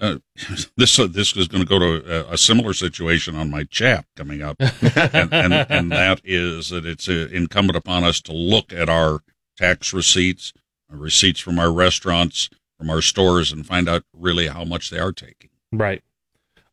uh, 0.00 0.16
this 0.76 0.98
uh, 0.98 1.06
this 1.06 1.36
is 1.36 1.48
going 1.48 1.62
to 1.62 1.68
go 1.68 1.78
to 1.78 2.28
a, 2.28 2.32
a 2.34 2.38
similar 2.38 2.72
situation 2.72 3.36
on 3.36 3.50
my 3.50 3.64
chap 3.64 4.06
coming 4.16 4.42
up, 4.42 4.56
and, 4.60 5.32
and, 5.32 5.52
and 5.54 5.92
that 6.00 6.20
is 6.24 6.70
that 6.70 6.84
it's 6.86 7.08
uh, 7.08 7.28
incumbent 7.32 7.76
upon 7.76 8.04
us 8.04 8.20
to 8.22 8.32
look 8.32 8.72
at 8.72 8.88
our 8.88 9.20
tax 9.56 9.92
receipts, 9.92 10.52
uh, 10.92 10.96
receipts 10.96 11.40
from 11.40 11.58
our 11.58 11.72
restaurants, 11.72 12.50
from 12.78 12.90
our 12.90 13.00
stores, 13.02 13.52
and 13.52 13.66
find 13.66 13.88
out 13.88 14.02
really 14.12 14.48
how 14.48 14.64
much 14.64 14.90
they 14.90 14.98
are 14.98 15.12
taking. 15.12 15.50
right. 15.72 16.02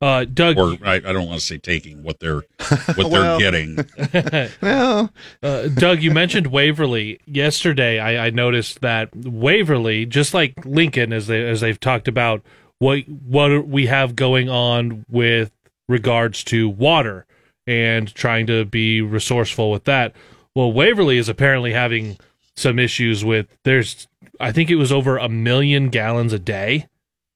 Uh, 0.04 0.25
Doug, 0.25 0.58
Or 0.58 0.78
I, 0.84 0.96
I 0.96 1.00
don't 1.00 1.28
want 1.28 1.40
to 1.40 1.46
say 1.46 1.60
taking 1.60 2.01
what 2.01 2.20
they're 2.20 2.42
what 2.96 3.12
Well. 3.12 3.38
they're 3.38 3.51
getting. 3.51 4.56
Well, 4.60 5.13
uh, 5.44 5.68
Doug, 5.68 6.01
you 6.01 6.10
mentioned 6.10 6.48
Waverly 6.48 7.20
yesterday. 7.28 8.00
I, 8.00 8.25
I 8.25 8.30
noticed 8.32 8.82
that 8.82 9.16
Waverly, 9.16 10.08
just 10.08 10.34
like 10.34 10.54
Lincoln, 10.66 11.13
as 11.13 11.28
they 11.28 11.48
as 11.48 11.62
they've 11.62 11.80
talked 11.80 12.08
about 12.08 12.42
what 12.82 13.08
what 13.08 13.68
we 13.68 13.86
have 13.86 14.16
going 14.16 14.50
on 14.50 15.06
with 15.08 15.52
regards 15.88 16.44
to 16.44 16.68
water 16.68 17.28
and 17.68 18.12
trying 18.16 18.48
to 18.48 18.66
be 18.66 19.02
resourceful 19.02 19.70
with 19.70 19.84
that. 19.84 20.16
Well, 20.56 20.74
Waverly 20.74 21.20
is 21.20 21.30
apparently 21.30 21.74
having 21.74 22.18
some 22.56 22.80
issues 22.80 23.24
with. 23.24 23.56
There's, 23.64 24.08
I 24.40 24.52
think 24.52 24.72
it 24.72 24.78
was 24.78 24.92
over 24.92 25.18
a 25.18 25.30
million 25.30 25.90
gallons 25.90 26.34
a 26.34 26.40
day. 26.40 26.88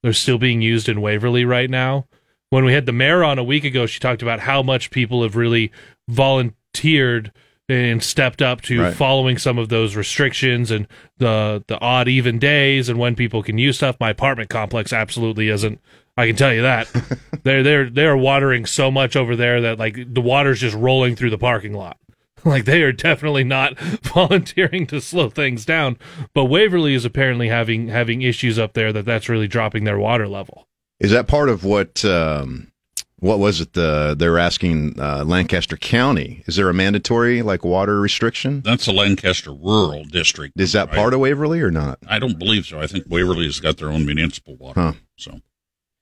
They're 0.01 0.13
still 0.13 0.39
being 0.39 0.63
used 0.63 0.89
in 0.89 0.99
Waverly 0.99 1.45
right 1.45 1.69
now. 1.69 2.07
When 2.49 2.65
we 2.65 2.73
had 2.73 2.87
the 2.87 2.91
mayor 2.91 3.23
on 3.23 3.37
a 3.37 3.43
week 3.43 3.65
ago, 3.65 3.85
she 3.85 3.99
talked 3.99 4.23
about 4.23 4.39
how 4.39 4.63
much 4.63 4.89
people 4.89 5.21
have 5.21 5.35
really 5.35 5.71
volunteered 6.09 7.31
and 7.67 8.03
stepped 8.03 8.41
up 8.41 8.61
to 8.61 8.81
Right. 8.81 8.93
following 8.95 9.37
some 9.37 9.57
of 9.57 9.69
those 9.69 9.95
restrictions 9.95 10.69
and 10.71 10.87
the 11.17 11.63
the 11.67 11.79
odd 11.79 12.07
even 12.07 12.37
days 12.39 12.89
and 12.89 12.99
when 12.99 13.15
people 13.15 13.41
can 13.43 13.57
use 13.57 13.77
stuff. 13.77 13.95
My 13.99 14.09
apartment 14.11 14.49
complex 14.49 14.93
absolutely 14.93 15.49
isn't. 15.49 15.79
I 16.17 16.27
can 16.27 16.35
tell 16.35 16.53
you 16.53 16.61
that 16.61 16.87
they're 17.43 17.63
they're 17.63 17.89
they're 17.89 18.17
watering 18.17 18.65
so 18.65 18.89
much 18.91 19.15
over 19.15 19.35
there 19.35 19.61
that 19.61 19.79
like 19.79 19.97
the 20.13 20.21
water's 20.21 20.61
just 20.61 20.75
rolling 20.75 21.15
through 21.15 21.31
the 21.31 21.37
parking 21.37 21.73
lot. 21.73 21.97
Like 22.45 22.65
they 22.65 22.83
are 22.83 22.91
definitely 22.91 23.43
not 23.43 23.75
volunteering 24.03 24.85
to 24.87 25.01
slow 25.01 25.31
things 25.31 25.65
down. 25.65 25.97
But 26.35 26.45
Waverly 26.45 26.93
is 26.93 27.03
apparently 27.03 27.47
having 27.47 27.87
having 27.87 28.21
issues 28.21 28.59
up 28.59 28.73
there 28.73 28.93
that 28.93 29.03
that's 29.03 29.27
really 29.29 29.47
dropping 29.47 29.83
their 29.83 29.97
water 29.97 30.27
level. 30.27 30.67
is 30.99 31.09
that 31.09 31.27
part 31.27 31.49
of 31.49 31.63
what? 31.63 32.05
Um, 32.05 32.71
what 33.25 33.39
was 33.39 33.59
it? 33.59 33.73
The 33.73 34.15
they're 34.17 34.37
asking 34.37 34.99
uh, 34.99 35.23
Lancaster 35.25 35.77
County. 35.77 36.43
Is 36.47 36.55
there 36.55 36.69
a 36.69 36.73
mandatory 36.73 37.41
like 37.41 37.65
water 37.65 37.99
restriction? 37.99 38.61
That's 38.61 38.87
a 38.87 38.91
Lancaster 38.91 39.51
rural 39.51 40.03
district. 40.05 40.59
Is 40.59 40.73
that 40.73 40.87
right? 40.89 40.95
part 40.95 41.13
of 41.13 41.19
Waverly 41.19 41.61
or 41.61 41.71
not? 41.71 41.99
I 42.07 42.19
don't 42.19 42.37
believe 42.37 42.65
so. 42.65 42.79
I 42.79 42.87
think 42.87 43.05
Waverly 43.09 43.45
has 43.45 43.59
got 43.59 43.77
their 43.77 43.89
own 43.89 44.05
municipal 44.05 44.55
water. 44.55 44.79
Huh. 44.79 44.93
So, 45.17 45.41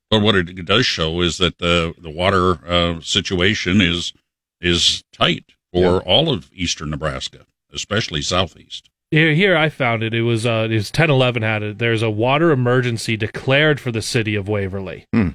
but 0.09 0.21
what 0.21 0.35
it 0.35 0.65
does 0.65 0.85
show 0.85 1.21
is 1.21 1.37
that 1.37 1.57
the 1.59 1.93
the 1.97 2.09
water 2.09 2.59
uh, 2.67 2.99
situation 2.99 3.79
is 3.81 4.13
is 4.59 5.03
tight 5.13 5.45
for 5.71 5.81
Yeah. 5.81 5.97
all 6.05 6.31
of 6.31 6.49
eastern 6.53 6.89
Nebraska, 6.89 7.45
especially 7.73 8.21
southeast. 8.21 8.89
Here, 9.11 9.33
here 9.33 9.55
I 9.55 9.69
found 9.69 10.01
it. 10.03 10.13
It 10.13 10.23
was 10.23 10.45
uh, 10.45 10.67
it 10.69 10.73
was 10.73 10.91
ten 10.91 11.09
eleven 11.09 11.41
had 11.43 11.63
it. 11.63 11.77
There's 11.77 12.01
a 12.01 12.09
water 12.09 12.51
emergency 12.51 13.15
declared 13.15 13.79
for 13.79 13.91
the 13.91 14.01
city 14.01 14.35
of 14.35 14.47
Waverly. 14.49 15.05
Hmm. 15.13 15.29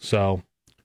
So 0.00 0.42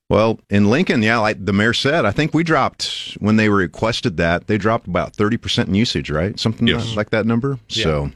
Well, 0.08 0.38
in 0.50 0.70
Lincoln, 0.70 1.02
yeah, 1.02 1.18
like 1.18 1.44
the 1.44 1.52
mayor 1.52 1.72
said, 1.72 2.04
I 2.04 2.10
think 2.12 2.32
we 2.32 2.44
dropped 2.44 3.16
when 3.18 3.36
they 3.36 3.48
requested 3.48 4.16
that 4.18 4.46
they 4.46 4.56
dropped 4.58 4.86
about 4.86 5.14
thirty 5.16 5.36
percent 5.36 5.68
in 5.68 5.74
usage, 5.74 6.10
right? 6.10 6.38
Something 6.38 6.66
Yes. 6.68 6.94
like 6.96 7.10
that 7.10 7.26
number. 7.26 7.58
Yeah. 7.68 7.82
So 7.84 8.10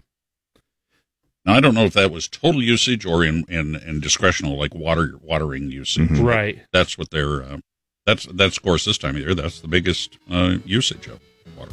Now, 1.46 1.54
I 1.54 1.60
don't 1.60 1.74
know 1.74 1.84
if 1.86 1.94
that 1.94 2.10
was 2.12 2.28
total 2.28 2.62
usage 2.62 3.04
or 3.06 3.24
in 3.24 3.44
in, 3.48 3.74
in 3.76 4.00
discretional, 4.00 4.56
like 4.58 4.74
water 4.74 5.14
watering 5.22 5.70
usage. 5.70 6.08
Mhm. 6.10 6.24
right. 6.24 6.60
That's 6.72 6.96
what 6.98 7.10
they're. 7.10 7.42
Uh, 7.42 7.58
that's 8.06 8.26
that's 8.26 8.56
of 8.58 8.62
course 8.62 8.84
this 8.84 8.98
time 8.98 9.16
of 9.16 9.22
year. 9.22 9.34
That's 9.34 9.60
the 9.60 9.68
biggest 9.68 10.18
uh, 10.30 10.56
usage 10.64 11.06
of 11.06 11.20
water. 11.56 11.72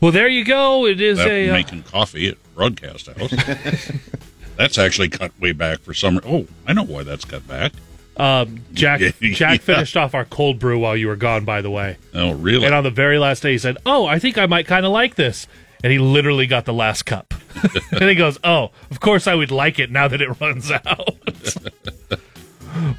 Well, 0.00 0.12
there 0.12 0.28
you 0.28 0.44
go. 0.44 0.86
It 0.86 1.00
is 1.00 1.16
That 1.18 1.28
a 1.28 1.48
uh, 1.48 1.52
making 1.54 1.82
coffee 1.84 2.28
at 2.28 2.36
Broadcast 2.54 3.06
House. 3.06 3.32
that's 4.56 4.76
actually 4.78 5.08
cut 5.08 5.32
way 5.40 5.52
back 5.52 5.80
for 5.80 5.94
summer. 5.94 6.20
Oh, 6.26 6.46
I 6.66 6.72
know 6.74 6.84
why 6.84 7.02
that's 7.02 7.24
cut 7.24 7.46
back. 7.48 7.72
Um, 8.16 8.60
Jack. 8.72 9.00
Jack 9.20 9.60
finished 9.60 9.96
off 9.96 10.14
our 10.14 10.24
cold 10.24 10.58
brew 10.58 10.78
while 10.78 10.96
you 10.96 11.08
were 11.08 11.16
gone. 11.16 11.44
By 11.44 11.60
the 11.62 11.70
way, 11.70 11.96
Oh, 12.14 12.32
really? 12.32 12.64
and 12.66 12.74
on 12.74 12.84
the 12.84 12.90
very 12.90 13.18
last 13.18 13.42
day, 13.42 13.52
he 13.52 13.58
said, 13.58 13.76
"Oh, 13.86 14.06
I 14.06 14.18
think 14.18 14.38
I 14.38 14.46
might 14.46 14.66
kind 14.66 14.86
of 14.86 14.92
like 14.92 15.14
this." 15.16 15.46
And 15.84 15.92
he 15.92 15.98
literally 15.98 16.46
got 16.46 16.64
the 16.64 16.72
last 16.72 17.04
cup. 17.04 17.34
and 17.92 18.02
he 18.04 18.14
goes, 18.14 18.38
"Oh, 18.42 18.70
of 18.90 19.00
course 19.00 19.26
I 19.26 19.34
would 19.34 19.50
like 19.50 19.78
it 19.78 19.90
now 19.90 20.08
that 20.08 20.20
it 20.22 20.28
runs 20.40 20.70
out." 20.70 21.16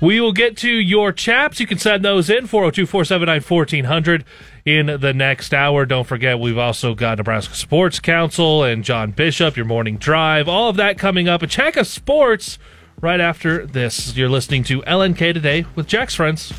we 0.02 0.20
will 0.20 0.34
get 0.34 0.58
to 0.58 0.70
your 0.72 1.12
chaps. 1.12 1.60
You 1.60 1.68
can 1.68 1.78
send 1.78 2.04
those 2.06 2.30
in 2.30 2.48
402-479-1400 2.48 4.24
in 4.66 5.00
the 5.00 5.14
next 5.14 5.54
hour. 5.54 5.86
Don't 5.86 6.06
forget 6.08 6.40
we've 6.40 6.58
also 6.58 6.94
got 6.96 7.18
Nebraska 7.18 7.54
Sports 7.56 8.00
Council 8.00 8.64
and 8.64 8.84
John 8.84 9.12
Bishop, 9.12 9.56
your 9.56 9.66
morning 9.66 9.98
drive. 9.98 10.48
All 10.48 10.70
of 10.70 10.78
that 10.78 10.98
coming 10.98 11.28
up. 11.28 11.42
A 11.42 11.48
check 11.48 11.78
of 11.78 11.86
sports 11.88 12.58
right 13.02 13.20
after 13.20 13.66
this. 13.66 14.16
You're 14.16 14.30
listening 14.30 14.64
to 14.66 14.82
LNK 14.84 15.34
today 15.34 15.66
with 15.76 15.88
Jack's 15.88 16.16
friends. 16.16 16.54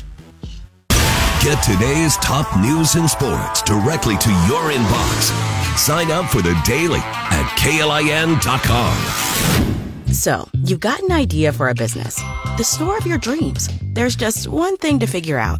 Get 1.43 1.63
today's 1.63 2.17
top 2.17 2.59
news 2.59 2.95
and 2.95 3.09
sports 3.09 3.61
directly 3.61 4.17
to 4.17 4.29
your 4.47 4.71
inbox. 4.71 5.77
Sign 5.77 6.11
up 6.11 6.25
for 6.29 6.41
the 6.41 6.59
daily 6.65 6.99
at 6.99 7.45
klin.com. 7.57 8.95
So, 10.13 10.49
you've 10.65 10.79
got 10.79 10.99
an 11.01 11.11
idea 11.11 11.53
for 11.53 11.69
a 11.69 11.73
business, 11.75 12.15
the 12.57 12.63
store 12.63 12.97
of 12.97 13.05
your 13.05 13.19
dreams. 13.19 13.69
There's 13.93 14.15
just 14.15 14.47
one 14.47 14.75
thing 14.77 14.99
to 14.99 15.07
figure 15.07 15.37
out 15.37 15.59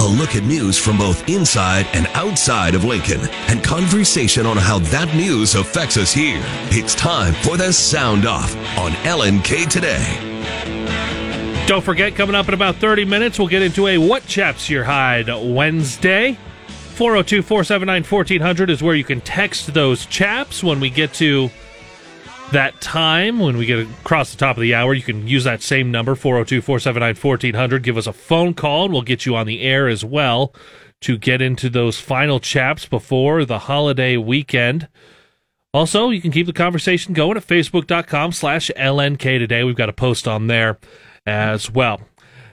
A 0.00 0.06
look 0.06 0.36
at 0.36 0.44
news 0.44 0.78
from 0.78 0.96
both 0.96 1.28
inside 1.28 1.84
and 1.92 2.06
outside 2.14 2.76
of 2.76 2.84
Lincoln 2.84 3.20
and 3.48 3.64
conversation 3.64 4.46
on 4.46 4.56
how 4.56 4.78
that 4.78 5.12
news 5.16 5.56
affects 5.56 5.96
us 5.96 6.12
here. 6.12 6.40
It's 6.70 6.94
time 6.94 7.34
for 7.34 7.56
the 7.56 7.72
Sound 7.72 8.24
Off 8.24 8.54
on 8.78 8.92
LNK 9.02 9.68
Today. 9.68 10.24
Don't 11.66 11.82
forget, 11.82 12.14
coming 12.14 12.36
up 12.36 12.46
in 12.46 12.54
about 12.54 12.76
30 12.76 13.06
minutes, 13.06 13.40
we'll 13.40 13.48
get 13.48 13.60
into 13.60 13.88
a 13.88 13.98
What 13.98 14.24
Chaps 14.24 14.70
Your 14.70 14.84
Hide 14.84 15.28
Wednesday. 15.28 16.38
402 16.94 17.42
479 17.42 18.04
1400 18.04 18.70
is 18.70 18.82
where 18.82 18.94
you 18.94 19.04
can 19.04 19.20
text 19.20 19.74
those 19.74 20.06
chaps 20.06 20.62
when 20.62 20.78
we 20.78 20.90
get 20.90 21.12
to 21.14 21.50
that 22.52 22.80
time. 22.80 23.38
When 23.38 23.56
we 23.56 23.66
get 23.66 23.80
across 23.80 24.30
the 24.30 24.36
top 24.36 24.56
of 24.56 24.62
the 24.62 24.74
hour, 24.74 24.94
you 24.94 25.02
can 25.02 25.26
use 25.26 25.44
that 25.44 25.62
same 25.62 25.90
number, 25.90 26.14
402 26.14 26.62
479 26.62 27.14
1400. 27.14 27.82
Give 27.82 27.96
us 27.96 28.06
a 28.06 28.12
phone 28.12 28.54
call, 28.54 28.84
and 28.84 28.92
we'll 28.92 29.02
get 29.02 29.26
you 29.26 29.36
on 29.36 29.46
the 29.46 29.62
air 29.62 29.88
as 29.88 30.04
well 30.04 30.54
to 31.00 31.16
get 31.16 31.40
into 31.40 31.68
those 31.68 32.00
final 32.00 32.40
chaps 32.40 32.86
before 32.86 33.44
the 33.44 33.60
holiday 33.60 34.16
weekend. 34.16 34.88
Also, 35.74 36.10
you 36.10 36.20
can 36.20 36.32
keep 36.32 36.46
the 36.46 36.52
conversation 36.52 37.14
going 37.14 37.36
at 37.36 37.46
facebook.com 37.46 38.32
slash 38.32 38.70
LNK 38.76 39.38
today. 39.38 39.64
We've 39.64 39.76
got 39.76 39.88
a 39.88 39.92
post 39.92 40.26
on 40.26 40.46
there 40.46 40.78
as 41.26 41.70
well. 41.70 42.00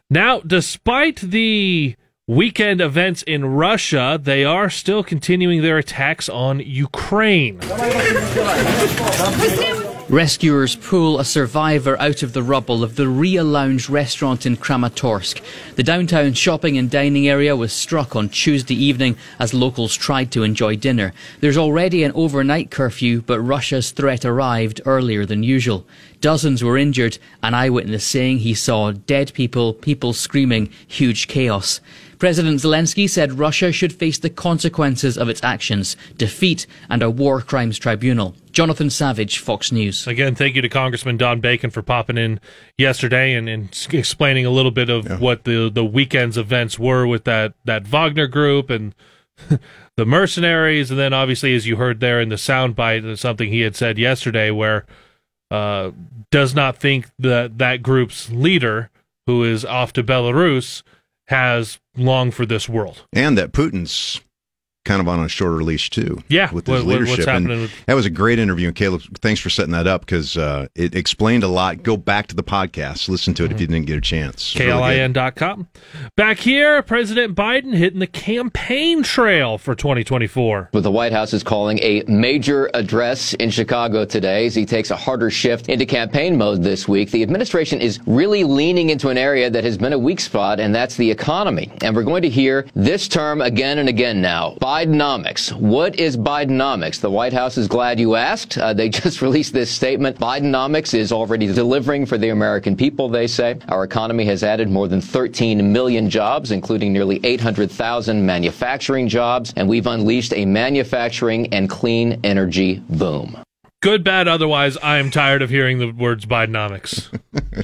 Now, 0.09 0.41
despite 0.41 1.21
the 1.21 1.95
weekend 2.27 2.81
events 2.81 3.23
in 3.23 3.45
Russia, 3.45 4.19
they 4.21 4.43
are 4.43 4.69
still 4.69 5.03
continuing 5.03 5.61
their 5.61 5.77
attacks 5.77 6.27
on 6.27 6.59
Ukraine. 6.59 7.59
Rescuers 10.09 10.75
pull 10.75 11.19
a 11.19 11.25
survivor 11.25 11.99
out 11.99 12.21
of 12.21 12.33
the 12.33 12.43
rubble 12.43 12.83
of 12.83 12.95
the 12.95 13.07
Ria 13.07 13.43
Lounge 13.43 13.89
restaurant 13.89 14.45
in 14.45 14.55
Kramatorsk. 14.55 15.41
The 15.77 15.81
downtown 15.83 16.33
shopping 16.33 16.77
and 16.77 16.91
dining 16.91 17.27
area 17.27 17.55
was 17.55 17.73
struck 17.73 18.15
on 18.15 18.29
Tuesday 18.29 18.75
evening 18.75 19.17
as 19.39 19.55
locals 19.55 19.95
tried 19.95 20.31
to 20.33 20.43
enjoy 20.43 20.75
dinner. 20.75 21.11
There's 21.39 21.57
already 21.57 22.03
an 22.03 22.11
overnight 22.13 22.69
curfew, 22.69 23.23
but 23.23 23.41
Russia's 23.41 23.89
threat 23.89 24.23
arrived 24.25 24.79
earlier 24.85 25.25
than 25.25 25.41
usual. 25.41 25.87
Dozens 26.21 26.63
were 26.63 26.77
injured, 26.77 27.17
an 27.41 27.55
eyewitness 27.55 28.03
saying 28.03 28.39
he 28.39 28.53
saw 28.53 28.91
dead 28.91 29.33
people, 29.33 29.73
people 29.73 30.13
screaming, 30.13 30.69
huge 30.87 31.27
chaos. 31.27 31.81
President 32.19 32.59
Zelensky 32.59 33.09
said 33.09 33.39
Russia 33.39 33.71
should 33.71 33.93
face 33.93 34.17
the 34.17 34.29
consequences 34.29 35.17
of 35.17 35.29
its 35.29 35.43
actions, 35.43 35.97
defeat, 36.17 36.65
and 36.89 37.03
a 37.03 37.09
war 37.09 37.41
crimes 37.41 37.77
tribunal. 37.77 38.35
Jonathan 38.51 38.89
Savage, 38.89 39.39
Fox 39.39 39.71
News. 39.71 40.07
Again, 40.07 40.33
thank 40.33 40.55
you 40.55 40.61
to 40.61 40.69
Congressman 40.69 41.17
Don 41.17 41.41
Bacon 41.41 41.69
for 41.69 41.81
popping 41.81 42.17
in 42.17 42.39
yesterday 42.77 43.33
and, 43.33 43.49
and 43.49 43.87
explaining 43.91 44.45
a 44.45 44.49
little 44.49 44.71
bit 44.71 44.89
of 44.89 45.05
yeah. 45.05 45.17
what 45.17 45.43
the, 45.43 45.69
the 45.69 45.83
weekend's 45.83 46.37
events 46.37 46.79
were 46.79 47.05
with 47.05 47.25
that, 47.25 47.53
that 47.65 47.85
Wagner 47.85 48.27
group 48.27 48.69
and 48.69 48.95
the 49.97 50.05
mercenaries. 50.05 50.89
And 50.89 50.99
then, 50.99 51.13
obviously, 51.13 51.53
as 51.53 51.67
you 51.67 51.75
heard 51.75 51.99
there 51.99 52.21
in 52.21 52.29
the 52.29 52.35
soundbite, 52.35 53.17
something 53.17 53.49
he 53.49 53.61
had 53.61 53.75
said 53.75 53.97
yesterday 53.97 54.51
where 54.51 54.85
uh, 55.51 55.91
does 56.31 56.55
not 56.55 56.77
think 56.77 57.09
that 57.19 57.57
that 57.57 57.83
group's 57.83 58.31
leader, 58.31 58.89
who 59.27 59.43
is 59.43 59.65
off 59.65 59.93
to 59.93 60.03
Belarus, 60.03 60.83
has 61.27 61.79
long 61.97 62.31
for 62.31 62.45
this 62.45 62.69
world. 62.69 63.05
And 63.13 63.37
that 63.37 63.51
Putin's 63.51 64.21
kind 64.85 65.01
of 65.01 65.07
on 65.07 65.19
a 65.19 65.27
shorter 65.27 65.63
leash 65.63 65.89
too. 65.89 66.23
Yeah, 66.29 66.51
with 66.53 66.67
his 66.67 66.83
what, 66.83 66.99
leadership. 66.99 67.27
and 67.27 67.47
with... 67.47 67.85
that 67.87 67.95
was 67.95 68.05
a 68.05 68.09
great 68.09 68.39
interview. 68.39 68.67
And 68.67 68.75
Caleb, 68.75 69.01
thanks 69.19 69.41
for 69.41 69.49
setting 69.49 69.73
that 69.73 69.87
up 69.87 70.01
because 70.01 70.37
uh, 70.37 70.67
it 70.75 70.95
explained 70.95 71.43
a 71.43 71.47
lot. 71.47 71.83
Go 71.83 71.97
back 71.97 72.27
to 72.27 72.35
the 72.35 72.43
podcast, 72.43 73.09
listen 73.09 73.33
to 73.33 73.43
it 73.43 73.47
mm-hmm. 73.47 73.55
if 73.55 73.61
you 73.61 73.67
didn't 73.67 73.87
get 73.87 73.97
a 73.97 74.01
chance. 74.01 74.53
KLIN.com. 74.53 75.67
Really 75.93 76.11
back 76.15 76.37
here, 76.37 76.81
President 76.83 77.35
Biden 77.35 77.75
hitting 77.75 77.99
the 77.99 78.07
campaign 78.07 79.03
trail 79.03 79.57
for 79.57 79.75
2024. 79.75 80.69
What 80.71 80.83
the 80.83 80.91
White 80.91 81.11
House 81.11 81.33
is 81.33 81.43
calling 81.43 81.79
a 81.79 82.03
major 82.07 82.69
address 82.73 83.33
in 83.33 83.49
Chicago 83.49 84.05
today 84.05 84.45
as 84.45 84.55
he 84.55 84.65
takes 84.65 84.91
a 84.91 84.95
harder 84.95 85.29
shift 85.29 85.67
into 85.67 85.85
campaign 85.85 86.37
mode 86.37 86.63
this 86.63 86.87
week. 86.87 87.11
The 87.11 87.23
administration 87.23 87.81
is 87.81 87.99
really 88.05 88.43
leaning 88.43 88.91
into 88.91 89.09
an 89.09 89.17
area 89.17 89.49
that 89.49 89.63
has 89.63 89.77
been 89.77 89.93
a 89.93 89.99
weak 89.99 90.19
spot, 90.19 90.59
and 90.59 90.73
that's 90.73 90.95
the 90.95 91.09
economy. 91.09 91.71
And 91.81 91.95
we're 91.95 92.03
going 92.03 92.21
to 92.21 92.29
hear 92.29 92.67
this 92.75 93.07
term 93.07 93.41
again 93.41 93.79
and 93.79 93.89
again 93.89 94.21
now. 94.21 94.55
Biden 94.61 94.74
Bidenomics. 94.75 95.53
What 95.53 96.01
is 96.01 96.17
Bidenomics? 96.17 96.99
The 96.99 97.09
White 97.09 97.31
House 97.31 97.57
is 97.57 97.65
glad 97.65 97.97
you 97.97 98.15
asked. 98.15 98.57
Uh, 98.57 98.73
they 98.73 98.89
just 99.03 99.21
released 99.21 99.53
this 99.53 99.71
statement. 99.71 100.19
Bidenomics 100.19 100.93
is 100.93 101.13
already 101.13 101.47
delivering 101.47 102.05
for 102.05 102.17
the 102.17 102.27
American 102.27 102.75
people, 102.75 103.07
they 103.07 103.25
say. 103.25 103.57
Our 103.69 103.85
economy 103.85 104.25
has 104.25 104.43
added 104.43 104.69
more 104.69 104.89
than 104.89 104.99
13 104.99 105.71
million 105.71 106.09
jobs, 106.09 106.51
including 106.51 106.91
nearly 106.91 107.21
800,000 107.23 108.25
manufacturing 108.25 109.07
jobs, 109.07 109.53
and 109.55 109.69
we've 109.69 109.87
unleashed 109.87 110.33
a 110.33 110.43
manufacturing 110.43 111.53
and 111.53 111.69
clean 111.69 112.19
energy 112.25 112.83
boom 112.89 113.37
good, 113.85 114.03
bad, 114.03 114.27
otherwise, 114.27 114.77
I 114.77 114.97
am 114.97 115.11
tired 115.11 115.43
of 115.43 115.51
hearing 115.51 115.77
the 115.77 115.91
words 115.91 116.25
Bidenomics. 116.25 117.15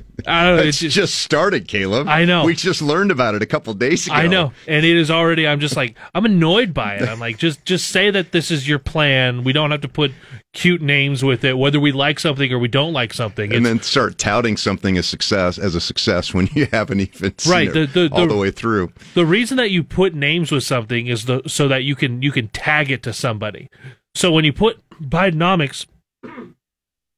I 0.28 0.46
don't 0.46 0.58
know. 0.58 0.64
It's 0.64 0.80
just, 0.80 0.96
just, 0.96 1.16
started, 1.16 1.68
Caleb. 1.68 2.08
I 2.08 2.26
know. 2.26 2.46
We 2.46 2.56
just 2.56 2.82
learned 2.82 3.12
about 3.12 3.36
it 3.36 3.42
a 3.42 3.46
couple 3.46 3.74
days 3.74 4.08
ago. 4.08 4.16
I 4.16 4.28
know, 4.28 4.54
and 4.68 4.86
it 4.86 4.98
is 4.98 5.12
already. 5.12 5.48
I'm 5.48 5.60
just 5.60 5.76
like 5.76 5.96
I'm 6.14 6.26
annoyed 6.26 6.74
by 6.74 6.96
it. 6.96 7.08
I'm 7.08 7.20
like, 7.20 7.38
just 7.38 7.66
just 7.66 7.90
say 7.90 8.12
that 8.12 8.32
this 8.32 8.52
is 8.52 8.68
your 8.68 8.80
plan. 8.80 9.44
We 9.44 9.54
don't 9.54 9.72
have 9.72 9.82
to 9.82 9.88
put 9.88 10.12
cute 10.54 10.82
names 10.82 11.24
with 11.24 11.44
it, 11.44 11.58
whether 11.58 11.80
we 11.80 11.92
like 11.92 12.20
something 12.20 12.52
or 12.52 12.60
we 12.60 12.68
don't 12.68 12.94
like 12.94 13.14
something. 13.14 13.54
And 13.54 13.66
then 13.66 13.82
start 13.82 14.18
touting 14.18 14.58
something 14.58 14.98
as 14.98 15.06
success 15.06 15.58
as 15.58 15.76
a 15.76 15.82
success 15.82 16.34
when 16.34 16.50
you 16.54 16.66
haven't 16.72 17.00
even 17.00 17.38
seen 17.38 17.52
right, 17.54 17.74
the, 17.74 17.86
the, 17.86 18.10
all 18.12 18.22
the, 18.22 18.28
the, 18.28 18.38
way 18.38 18.52
through. 18.52 18.92
The 19.14 19.26
reason 19.26 19.58
that 19.58 19.72
you 19.72 19.84
put 19.84 20.14
names 20.14 20.52
with 20.52 20.64
something 20.64 21.08
is 21.08 21.26
the 21.26 21.42
so 21.48 21.68
that 21.68 21.84
you 21.84 21.96
can 21.96 22.22
you 22.22 22.32
can 22.32 22.50
tag 22.50 22.92
it 22.92 23.04
to 23.04 23.14
somebody. 23.14 23.70
So 24.16 24.32
when 24.32 24.46
you 24.46 24.54
put 24.54 24.82
Bidenomics 25.02 25.86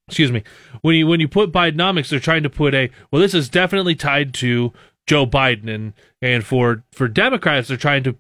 excuse 0.08 0.32
me 0.32 0.44
when 0.82 0.96
you 0.96 1.08
when 1.08 1.20
you 1.20 1.28
put 1.28 1.52
Bidenomics, 1.52 2.10
they're 2.10 2.20
trying 2.20 2.44
to 2.44 2.50
put 2.50 2.74
a 2.74 2.90
well, 3.12 3.22
this 3.22 3.34
is 3.34 3.50
definitely 3.50 3.96
tied 3.96 4.34
to 4.36 4.74
Joe 5.08 5.26
Biden, 5.26 5.74
and 5.74 5.94
and 6.22 6.46
for 6.46 6.84
for 6.92 7.08
Democrats, 7.08 7.68
they're 7.68 7.78
trying 7.78 8.04
to 8.04 8.16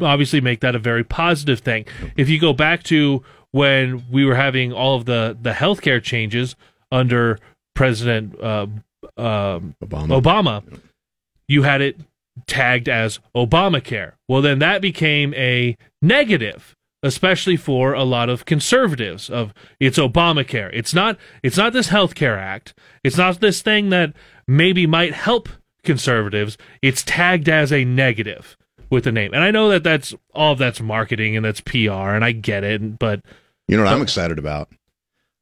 obviously 0.00 0.40
make 0.40 0.60
that 0.60 0.74
a 0.74 0.78
very 0.78 1.04
positive 1.04 1.60
thing. 1.60 1.86
If 2.16 2.28
you 2.28 2.38
go 2.40 2.52
back 2.52 2.82
to 2.84 3.22
when 3.50 4.04
we 4.10 4.24
were 4.24 4.34
having 4.34 4.72
all 4.72 4.96
of 4.96 5.04
the 5.04 5.36
the 5.40 5.52
healthcare 5.52 6.02
changes 6.02 6.56
under 6.90 7.38
President 7.74 8.38
uh, 8.40 8.66
uh, 9.16 9.60
Obama, 9.84 10.22
Obama 10.22 10.80
you 11.46 11.62
had 11.62 11.80
it 11.80 11.98
tagged 12.46 12.88
as 12.88 13.20
Obamacare. 13.34 14.12
Well, 14.28 14.42
then 14.42 14.58
that 14.60 14.80
became 14.80 15.34
a 15.34 15.76
negative 16.02 16.76
especially 17.02 17.56
for 17.56 17.92
a 17.92 18.04
lot 18.04 18.28
of 18.28 18.44
conservatives 18.44 19.30
of 19.30 19.52
it's 19.78 19.98
Obamacare. 19.98 20.70
It's 20.72 20.94
not 20.94 21.16
it's 21.42 21.56
not 21.56 21.72
this 21.72 21.88
health 21.88 22.14
care 22.14 22.38
act. 22.38 22.74
It's 23.04 23.16
not 23.16 23.40
this 23.40 23.62
thing 23.62 23.90
that 23.90 24.14
maybe 24.46 24.86
might 24.86 25.14
help 25.14 25.48
conservatives. 25.84 26.58
It's 26.82 27.02
tagged 27.02 27.48
as 27.48 27.72
a 27.72 27.84
negative 27.84 28.56
with 28.90 29.04
the 29.04 29.12
name. 29.12 29.32
And 29.34 29.44
I 29.44 29.50
know 29.50 29.68
that 29.68 29.84
that's 29.84 30.14
all 30.34 30.52
of 30.52 30.58
that's 30.58 30.80
marketing 30.80 31.36
and 31.36 31.44
that's 31.44 31.60
PR 31.60 32.14
and 32.14 32.24
I 32.24 32.32
get 32.32 32.64
it, 32.64 32.98
but 32.98 33.22
you 33.68 33.76
know 33.76 33.84
what 33.84 33.92
I'm 33.92 34.02
excited 34.02 34.38
about? 34.38 34.70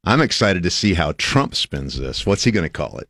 I'm 0.04 0.20
excited 0.20 0.62
to 0.64 0.70
see 0.70 0.94
how 0.94 1.12
Trump 1.12 1.54
spins 1.54 1.98
this. 1.98 2.26
What's 2.26 2.44
he 2.44 2.50
going 2.50 2.64
to 2.64 2.70
call 2.70 2.98
it? 2.98 3.08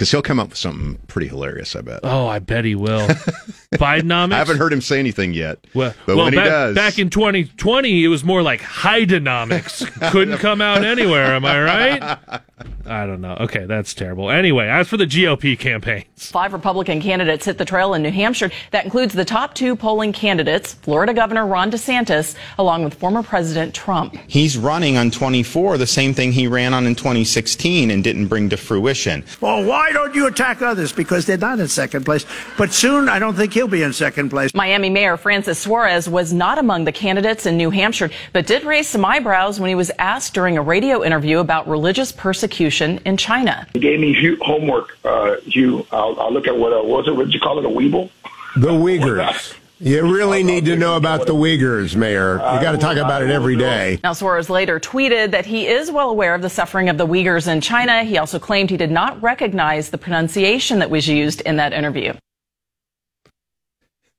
Because 0.00 0.12
he'll 0.12 0.22
come 0.22 0.40
up 0.40 0.48
with 0.48 0.56
something 0.56 0.94
pretty 1.08 1.28
hilarious, 1.28 1.76
I 1.76 1.82
bet. 1.82 2.00
Oh, 2.04 2.26
I 2.26 2.38
bet 2.38 2.64
he 2.64 2.74
will. 2.74 3.06
Bidenomics? 3.74 4.32
I 4.32 4.38
haven't 4.38 4.56
heard 4.56 4.72
him 4.72 4.80
say 4.80 4.98
anything 4.98 5.34
yet. 5.34 5.58
Well, 5.74 5.92
but 6.06 6.16
well, 6.16 6.24
when 6.24 6.36
back, 6.36 6.44
he 6.44 6.50
does. 6.50 6.74
Back 6.74 6.98
in 6.98 7.10
2020, 7.10 8.04
it 8.04 8.08
was 8.08 8.24
more 8.24 8.40
like 8.40 8.62
Hydenomics. 8.62 9.84
Couldn't 10.10 10.38
come 10.38 10.62
out 10.62 10.86
anywhere, 10.86 11.34
am 11.34 11.44
I 11.44 11.60
right? 11.60 12.42
I 12.86 13.06
don't 13.06 13.20
know. 13.20 13.36
Okay, 13.40 13.66
that's 13.66 13.94
terrible. 13.94 14.30
Anyway, 14.30 14.68
as 14.68 14.88
for 14.88 14.96
the 14.96 15.06
GOP 15.06 15.58
campaigns, 15.58 16.30
five 16.30 16.52
Republican 16.52 17.00
candidates 17.00 17.44
hit 17.44 17.56
the 17.56 17.64
trail 17.64 17.94
in 17.94 18.02
New 18.02 18.10
Hampshire. 18.10 18.50
That 18.72 18.84
includes 18.84 19.14
the 19.14 19.24
top 19.24 19.54
two 19.54 19.76
polling 19.76 20.12
candidates 20.12 20.74
Florida 20.74 21.14
Governor 21.14 21.46
Ron 21.46 21.70
DeSantis, 21.70 22.36
along 22.58 22.84
with 22.84 22.94
former 22.94 23.22
President 23.22 23.74
Trump. 23.74 24.16
He's 24.26 24.58
running 24.58 24.96
on 24.96 25.10
24, 25.10 25.78
the 25.78 25.86
same 25.86 26.12
thing 26.12 26.32
he 26.32 26.46
ran 26.46 26.74
on 26.74 26.86
in 26.86 26.94
2016 26.94 27.90
and 27.90 28.02
didn't 28.02 28.26
bring 28.26 28.48
to 28.50 28.56
fruition. 28.56 29.24
Well, 29.40 29.64
why 29.64 29.92
don't 29.92 30.14
you 30.14 30.26
attack 30.26 30.60
others? 30.60 30.92
Because 30.92 31.26
they're 31.26 31.38
not 31.38 31.60
in 31.60 31.68
second 31.68 32.04
place. 32.04 32.26
But 32.58 32.72
soon, 32.72 33.08
I 33.08 33.18
don't 33.18 33.34
think 33.34 33.52
he'll 33.52 33.68
be 33.68 33.82
in 33.82 33.92
second 33.92 34.30
place. 34.30 34.52
Miami 34.54 34.90
Mayor 34.90 35.16
Francis 35.16 35.58
Suarez 35.58 36.08
was 36.08 36.32
not 36.32 36.58
among 36.58 36.84
the 36.84 36.92
candidates 36.92 37.46
in 37.46 37.56
New 37.56 37.70
Hampshire, 37.70 38.10
but 38.32 38.46
did 38.46 38.64
raise 38.64 38.88
some 38.88 39.04
eyebrows 39.04 39.60
when 39.60 39.68
he 39.68 39.74
was 39.74 39.90
asked 39.98 40.34
during 40.34 40.58
a 40.58 40.62
radio 40.62 41.04
interview 41.04 41.38
about 41.38 41.68
religious 41.68 42.10
persecution 42.10 42.49
in 42.60 43.16
China. 43.16 43.66
He 43.72 43.80
gave 43.80 44.00
me 44.00 44.36
homework, 44.40 44.98
uh, 45.04 45.36
Hugh. 45.44 45.86
I'll, 45.90 46.18
I'll, 46.20 46.32
look 46.32 46.46
at 46.46 46.56
what, 46.56 46.72
uh, 46.72 46.82
what 46.82 46.98
was 46.98 47.08
it? 47.08 47.16
What 47.16 47.26
did 47.26 47.34
you 47.34 47.40
call 47.40 47.58
it? 47.58 47.64
A 47.64 47.68
Weeble? 47.68 48.10
The 48.56 48.68
Uyghurs. 48.68 49.54
You 49.82 50.02
really 50.02 50.42
need 50.42 50.66
to 50.66 50.76
know 50.76 50.96
about 50.96 51.26
the 51.26 51.34
Uyghurs, 51.34 51.96
Mayor. 51.96 52.34
You 52.34 52.60
got 52.60 52.72
to 52.72 52.78
talk 52.78 52.98
about 52.98 53.22
it 53.22 53.30
every 53.30 53.56
day. 53.56 53.98
Now, 54.04 54.12
Suarez 54.12 54.50
later 54.50 54.78
tweeted 54.78 55.30
that 55.30 55.46
he 55.46 55.66
is 55.66 55.90
well 55.90 56.10
aware 56.10 56.34
of 56.34 56.42
the 56.42 56.50
suffering 56.50 56.90
of 56.90 56.98
the 56.98 57.06
Uyghurs 57.06 57.48
in 57.50 57.62
China. 57.62 58.04
He 58.04 58.18
also 58.18 58.38
claimed 58.38 58.68
he 58.68 58.76
did 58.76 58.90
not 58.90 59.20
recognize 59.22 59.88
the 59.88 59.96
pronunciation 59.96 60.80
that 60.80 60.90
was 60.90 61.08
used 61.08 61.40
in 61.42 61.56
that 61.56 61.72
interview. 61.72 62.12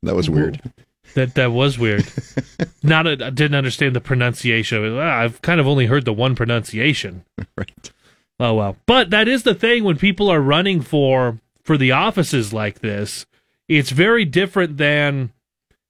That 0.02 0.16
was 0.16 0.32
weird. 0.32 0.60
That 1.14 1.36
that 1.36 1.52
was 1.52 1.78
weird. 1.78 2.12
Not 2.84 3.06
a, 3.06 3.12
I 3.12 3.30
didn't 3.30 3.56
understand 3.56 3.96
the 3.96 4.02
pronunciation. 4.02 4.98
I've 4.98 5.42
kind 5.42 5.60
of 5.60 5.68
only 5.68 5.86
heard 5.86 6.06
the 6.06 6.14
one 6.14 6.36
pronunciation. 6.36 7.24
right. 7.58 7.92
Oh 8.42 8.56
well. 8.56 8.76
But 8.88 9.12
that 9.12 9.28
is 9.28 9.44
the 9.44 9.54
thing 9.54 9.84
when 9.84 9.98
people 9.98 10.30
are 10.30 10.42
running 10.42 10.82
for 10.82 11.40
for 11.64 11.78
the 11.78 11.92
offices 11.92 12.52
like 12.52 12.80
this, 12.80 13.28
it's 13.70 13.92
very 13.92 14.26
different 14.26 14.78
than 14.78 15.32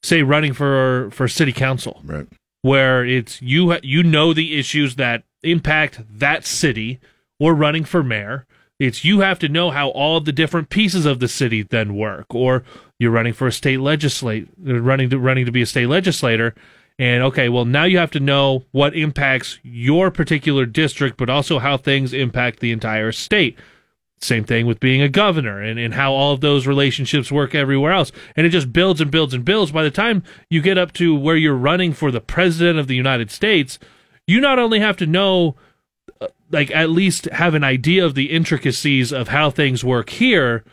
say 0.04 0.22
running 0.22 0.54
for 0.54 1.10
for 1.12 1.30
city 1.30 1.54
council. 1.54 2.02
Right. 2.04 2.28
Where 2.62 3.06
it's 3.06 3.42
you 3.42 3.78
you 3.82 4.04
know 4.04 4.34
the 4.34 4.60
issues 4.60 4.98
that 4.98 5.24
impact 5.44 6.02
that 6.10 6.46
city 6.46 7.00
or 7.40 7.56
running 7.56 7.86
for 7.86 8.04
mayor. 8.04 8.46
It's 8.80 9.06
you 9.06 9.22
have 9.22 9.40
to 9.40 9.48
know 9.48 9.72
how 9.72 9.90
all 9.90 10.20
the 10.20 10.34
different 10.34 10.70
pieces 10.70 11.06
of 11.06 11.20
the 11.20 11.30
city 11.30 11.64
then 11.64 11.96
work 11.96 12.26
or 12.36 12.64
you're 13.00 13.12
running 13.12 13.34
for 13.34 13.48
a 13.48 13.52
state 13.52 13.80
legislate 13.80 14.50
running 14.58 15.10
to 15.12 15.18
running 15.18 15.46
to 15.46 15.52
be 15.54 15.62
a 15.62 15.66
state 15.66 15.88
legislator 15.88 16.54
and 17.02 17.24
okay, 17.24 17.50
well, 17.50 17.66
now 17.66 17.86
you 17.86 17.98
have 17.98 18.12
to 18.12 18.20
know 18.20 18.64
what 18.74 18.96
impacts 18.96 19.58
your 19.64 20.12
particular 20.12 20.68
district, 20.68 21.18
but 21.18 21.32
also 21.32 21.58
how 21.58 21.76
things 21.76 22.14
impact 22.14 22.60
the 22.60 22.72
entire 22.72 23.12
state. 23.12 23.58
Same 24.20 24.44
thing 24.44 24.68
with 24.68 24.80
being 24.80 25.02
a 25.02 25.10
governor 25.10 25.60
and, 25.60 25.80
and 25.80 25.96
how 25.96 26.14
all 26.14 26.32
of 26.32 26.42
those 26.42 26.68
relationships 26.68 27.32
work 27.32 27.56
everywhere 27.56 27.92
else. 27.92 28.12
And 28.36 28.46
it 28.46 28.52
just 28.52 28.72
builds 28.72 29.02
and 29.02 29.10
builds 29.10 29.34
and 29.34 29.44
builds. 29.44 29.72
By 29.72 29.82
the 29.82 29.90
time 29.90 30.22
you 30.48 30.62
get 30.62 30.78
up 30.78 30.94
to 30.94 31.16
where 31.16 31.36
you're 31.36 31.56
running 31.56 31.92
for 31.92 32.12
the 32.12 32.22
president 32.22 32.78
of 32.78 32.86
the 32.86 32.96
United 32.96 33.32
States, 33.32 33.80
you 34.28 34.40
not 34.40 34.60
only 34.60 34.80
have 34.80 34.98
to 34.98 35.08
know, 35.08 35.56
uh, 36.22 36.28
like, 36.52 36.70
at 36.70 36.92
least 36.92 37.26
have 37.32 37.56
an 37.56 37.64
idea 37.64 38.06
of 38.06 38.14
the 38.14 38.30
intricacies 38.30 39.12
of 39.12 39.30
how 39.30 39.50
things 39.50 39.84
work 39.84 40.12
here, 40.12 40.64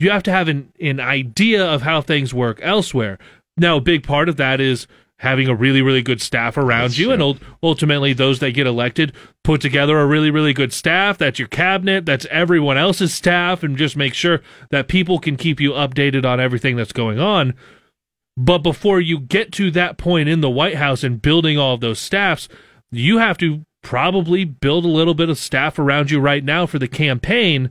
you 0.00 0.10
have 0.10 0.24
to 0.24 0.32
have 0.32 0.48
an, 0.48 0.72
an 0.80 0.98
idea 0.98 1.64
of 1.64 1.82
how 1.82 2.00
things 2.00 2.34
work 2.34 2.58
elsewhere. 2.60 3.20
Now, 3.56 3.76
a 3.76 3.80
big 3.80 4.02
part 4.02 4.28
of 4.28 4.36
that 4.38 4.60
is 4.60 4.88
having 5.18 5.48
a 5.48 5.54
really 5.54 5.80
really 5.80 6.02
good 6.02 6.20
staff 6.20 6.56
around 6.58 6.82
that's 6.82 6.98
you 6.98 7.06
true. 7.06 7.14
and 7.14 7.40
ultimately 7.62 8.12
those 8.12 8.38
that 8.40 8.52
get 8.52 8.66
elected 8.66 9.12
put 9.42 9.60
together 9.60 9.98
a 9.98 10.06
really 10.06 10.30
really 10.30 10.52
good 10.52 10.72
staff. 10.72 11.16
That's 11.18 11.38
your 11.38 11.48
cabinet. 11.48 12.04
That's 12.04 12.26
everyone 12.26 12.76
else's 12.76 13.14
staff 13.14 13.62
and 13.62 13.76
just 13.76 13.96
make 13.96 14.14
sure 14.14 14.42
that 14.70 14.88
people 14.88 15.18
can 15.18 15.36
keep 15.36 15.60
you 15.60 15.72
updated 15.72 16.24
on 16.24 16.40
everything 16.40 16.76
that's 16.76 16.92
going 16.92 17.18
on. 17.18 17.54
But 18.36 18.58
before 18.58 19.00
you 19.00 19.18
get 19.18 19.52
to 19.52 19.70
that 19.70 19.96
point 19.96 20.28
in 20.28 20.42
the 20.42 20.50
white 20.50 20.74
house 20.76 21.02
and 21.02 21.22
building 21.22 21.56
all 21.56 21.74
of 21.74 21.80
those 21.80 21.98
staffs 21.98 22.48
you 22.90 23.18
have 23.18 23.38
to 23.38 23.64
probably 23.82 24.44
build 24.44 24.84
a 24.84 24.88
little 24.88 25.14
bit 25.14 25.28
of 25.28 25.38
staff 25.38 25.78
around 25.78 26.10
you 26.10 26.18
right 26.18 26.44
now 26.44 26.66
for 26.66 26.78
the 26.78 26.88
campaign 26.88 27.70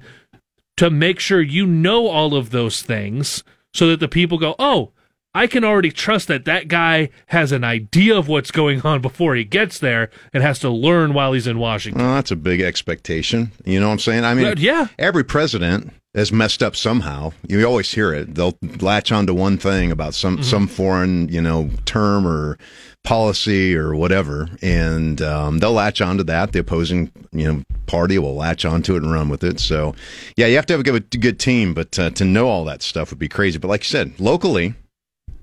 to 0.78 0.90
make 0.90 1.20
sure 1.20 1.42
you 1.42 1.66
know 1.66 2.08
all 2.08 2.36
of 2.36 2.52
those 2.52 2.82
things 2.82 3.44
so 3.74 3.88
that 3.88 4.00
the 4.00 4.08
people 4.08 4.38
go 4.38 4.56
oh 4.58 4.92
I 5.36 5.48
can 5.48 5.66
already 5.66 5.92
trust 5.92 6.30
that 6.30 6.46
that 6.46 6.70
guy 6.70 7.10
has 7.28 7.52
an 7.52 7.66
idea 7.66 8.18
of 8.18 8.30
what's 8.30 8.52
going 8.52 8.82
on 8.84 9.02
before 9.02 9.36
he 9.36 9.44
gets 9.44 9.78
there 9.80 10.10
and 10.34 10.42
has 10.42 10.60
to 10.60 10.70
learn 10.70 11.14
while 11.14 11.34
he's 11.34 11.46
in 11.46 11.60
Washington. 11.60 12.02
Well, 12.02 12.16
that's 12.16 12.32
a 12.32 12.38
big 12.38 12.62
expectation. 12.62 13.52
You 13.66 13.82
know 13.82 13.88
what 13.88 13.94
I'm 13.94 14.00
saying? 14.00 14.24
I 14.24 14.34
mean, 14.34 14.46
but, 14.46 14.60
yeah. 14.60 14.88
Every 14.98 15.26
president 15.26 15.92
has 16.16 16.32
messed 16.32 16.64
up 16.64 16.78
somehow. 16.78 17.34
You 17.50 17.66
always 17.66 17.92
hear 17.92 18.14
it. 18.14 18.34
They'll 18.34 18.58
latch 18.80 19.12
onto 19.12 19.34
one 19.34 19.58
thing 19.58 19.92
about 19.92 20.14
some 20.14 20.36
mm-hmm. 20.36 20.44
some 20.44 20.68
foreign, 20.68 21.28
you 21.28 21.42
know, 21.42 21.70
term 21.84 22.26
or 22.26 22.58
policy 23.04 23.76
or 23.76 23.94
whatever, 23.94 24.48
and 24.62 25.22
um, 25.22 25.60
they'll 25.60 25.74
latch 25.74 26.00
onto 26.00 26.24
that. 26.24 26.54
The 26.54 26.60
opposing, 26.60 27.12
you 27.34 27.54
know, 27.54 27.64
party 27.88 28.18
will 28.18 28.36
latch 28.36 28.64
onto 28.64 28.96
it 28.96 29.04
and 29.04 29.12
run 29.12 29.28
with 29.28 29.44
it. 29.44 29.60
So, 29.60 29.96
yeah, 30.38 30.48
you 30.48 30.56
have 30.56 30.66
to 30.68 30.74
have 30.74 30.80
a 30.80 30.84
good, 30.84 31.10
good 31.20 31.40
team, 31.40 31.74
but 31.74 32.00
uh, 32.00 32.10
to 32.12 32.24
know 32.24 32.48
all 32.48 32.64
that 32.66 32.82
stuff 32.82 33.10
would 33.10 33.20
be 33.20 33.28
crazy. 33.28 33.60
But 33.60 33.68
like 33.68 33.82
you 33.82 33.90
said, 33.90 34.18
locally 34.18 34.76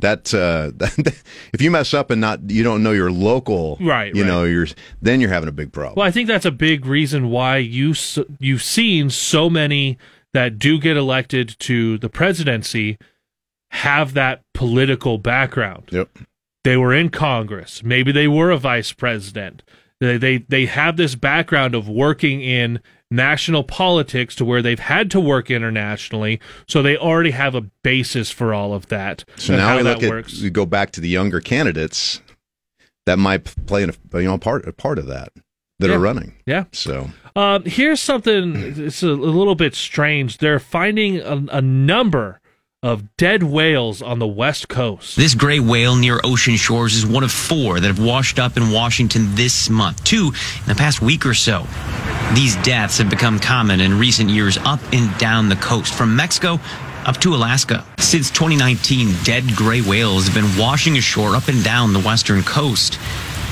that, 0.03 0.35
uh, 0.35 0.71
if 1.53 1.63
you 1.63 1.71
mess 1.71 1.95
up 1.95 2.11
and 2.11 2.21
not 2.21 2.51
you 2.51 2.63
don't 2.63 2.83
know 2.83 2.93
your 2.93 3.11
local 3.11 3.79
right 3.81 4.15
you 4.15 4.23
right. 4.23 4.29
know 4.29 4.45
you're 4.45 4.67
then 5.01 5.21
you're 5.21 5.31
having 5.31 5.49
a 5.49 5.53
big 5.53 5.73
problem. 5.73 5.95
Well 5.97 6.07
i 6.07 6.11
think 6.11 6.29
that's 6.29 6.45
a 6.45 6.51
big 6.51 6.85
reason 6.87 7.31
why 7.31 7.57
you 7.57 7.95
you've 8.39 8.63
seen 8.63 9.11
so 9.11 9.49
many 9.49 9.99
that 10.33 10.59
do 10.59 10.79
get 10.79 10.97
elected 10.97 11.57
to 11.61 11.99
the 11.99 12.09
presidency 12.09 12.99
have 13.71 14.15
that 14.15 14.43
political 14.55 15.19
background. 15.19 15.89
Yep. 15.91 16.11
They 16.65 16.77
were 16.77 16.95
in 16.95 17.09
congress. 17.09 17.83
Maybe 17.83 18.13
they 18.13 18.29
were 18.29 18.51
a 18.51 18.59
vice 18.59 18.93
president. 18.93 19.63
They 20.01 20.17
they, 20.17 20.39
they 20.39 20.67
have 20.67 20.97
this 20.97 21.15
background 21.15 21.75
of 21.75 21.89
working 21.89 22.43
in 22.43 22.81
national 23.13 23.63
politics 23.63 24.35
to 24.37 24.45
where 24.45 24.63
they've 24.63 24.79
had 24.79 25.11
to 25.13 25.21
work 25.21 25.51
internationally, 25.51 26.41
so 26.67 26.83
they 26.83 26.97
already 26.97 27.31
have 27.31 27.55
a 27.55 27.63
basis 27.83 28.31
for 28.31 28.55
all 28.55 28.75
of 28.75 28.89
that. 28.89 29.25
So 29.37 29.57
now 29.57 29.77
we 29.77 29.83
look 29.83 30.03
at 30.03 30.11
works. 30.11 30.41
we 30.41 30.51
go 30.51 30.67
back 30.67 30.91
to 30.93 31.01
the 31.01 31.09
younger 31.09 31.41
candidates 31.41 32.21
that 33.07 33.19
might 33.19 33.45
play 33.67 33.85
a 33.85 34.19
you 34.19 34.25
know 34.25 34.39
part 34.39 34.67
a 34.67 34.73
part 34.73 34.99
of 34.99 35.07
that 35.07 35.33
that 35.79 35.91
yeah. 35.91 35.97
are 35.97 36.01
running. 36.01 36.35
Yeah. 36.47 36.65
So 36.73 37.11
um, 37.37 37.65
here's 37.65 38.01
something. 38.01 38.55
It's 38.57 39.03
a, 39.03 39.11
a, 39.11 39.11
little 39.11 39.55
bit 39.55 39.75
strange. 39.75 40.39
They're 40.39 40.61
finding 40.61 41.19
a, 41.19 41.45
a 41.51 41.63
number 41.63 42.41
of 42.83 43.17
dead 43.17 43.45
whales 43.45 44.03
on 44.03 44.19
the 44.19 44.27
west 44.27 44.69
coast. 44.69 45.15
This 45.15 45.37
gray 45.37 45.61
whale 45.61 45.95
near 45.95 46.21
ocean 46.25 46.57
shores 46.57 46.97
is 46.97 47.07
one 47.07 47.23
of 47.23 47.31
four 47.31 47.79
that 47.79 47.87
have 47.87 48.05
washed 48.05 48.41
up 48.41 48.57
in 48.57 48.73
Washington 48.73 49.37
this 49.37 49.71
month, 49.71 50.03
two 50.03 50.33
in 50.59 50.67
the 50.67 50.75
past 50.75 51.01
week 51.01 51.25
or 51.25 51.33
so. 51.33 51.65
These 52.35 52.57
deaths 52.57 52.99
have 52.99 53.09
become 53.09 53.39
common 53.39 53.81
in 53.81 54.01
recent 54.01 54.31
years 54.31 54.59
up 54.59 54.81
and 54.93 55.17
down 55.17 55.49
the 55.49 55.55
coast, 55.57 55.95
from 55.95 56.17
Mexico 56.17 56.59
up 57.07 57.19
to 57.19 57.37
Alaska. 57.37 57.87
Since 57.99 58.33
2019, 58.33 59.15
dead 59.23 59.45
gray 59.55 59.81
whales 59.81 60.27
have 60.27 60.35
been 60.35 60.59
washing 60.61 60.97
ashore 60.99 61.37
up 61.37 61.47
and 61.47 61.63
down 61.63 61.93
the 61.93 62.01
western 62.01 62.43
coast. 62.43 62.99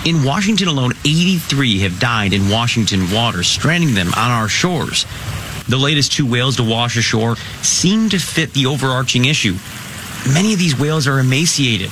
In 0.04 0.24
Washington 0.24 0.66
alone, 0.66 0.92
83 1.04 1.78
have 1.80 2.00
died 2.00 2.32
in 2.32 2.48
Washington 2.48 3.08
waters, 3.12 3.46
stranding 3.46 3.94
them 3.94 4.08
on 4.08 4.32
our 4.32 4.48
shores. 4.48 5.06
The 5.68 5.76
latest 5.76 6.12
two 6.12 6.26
whales 6.26 6.56
to 6.56 6.64
wash 6.64 6.96
ashore 6.96 7.36
seem 7.62 8.08
to 8.10 8.18
fit 8.18 8.52
the 8.52 8.66
overarching 8.66 9.26
issue. 9.26 9.56
Many 10.32 10.52
of 10.52 10.58
these 10.58 10.78
whales 10.78 11.06
are 11.06 11.18
emaciated, 11.18 11.90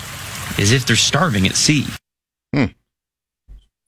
as 0.59 0.73
if 0.73 0.87
they're 0.87 0.97
starving 0.97 1.47
at 1.47 1.55
sea. 1.55 1.87
Hmm. 2.55 2.67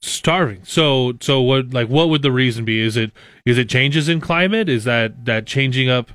Starving. 0.02 0.62
So, 0.64 1.14
so 1.20 1.40
what? 1.40 1.72
Like, 1.72 1.88
what 1.88 2.08
would 2.08 2.22
the 2.22 2.32
reason 2.32 2.64
be? 2.64 2.80
Is 2.80 2.96
it 2.96 3.12
is 3.44 3.58
it 3.58 3.68
changes 3.68 4.08
in 4.08 4.20
climate? 4.20 4.68
Is 4.68 4.84
that 4.84 5.24
that 5.26 5.46
changing 5.46 5.90
up 5.90 6.10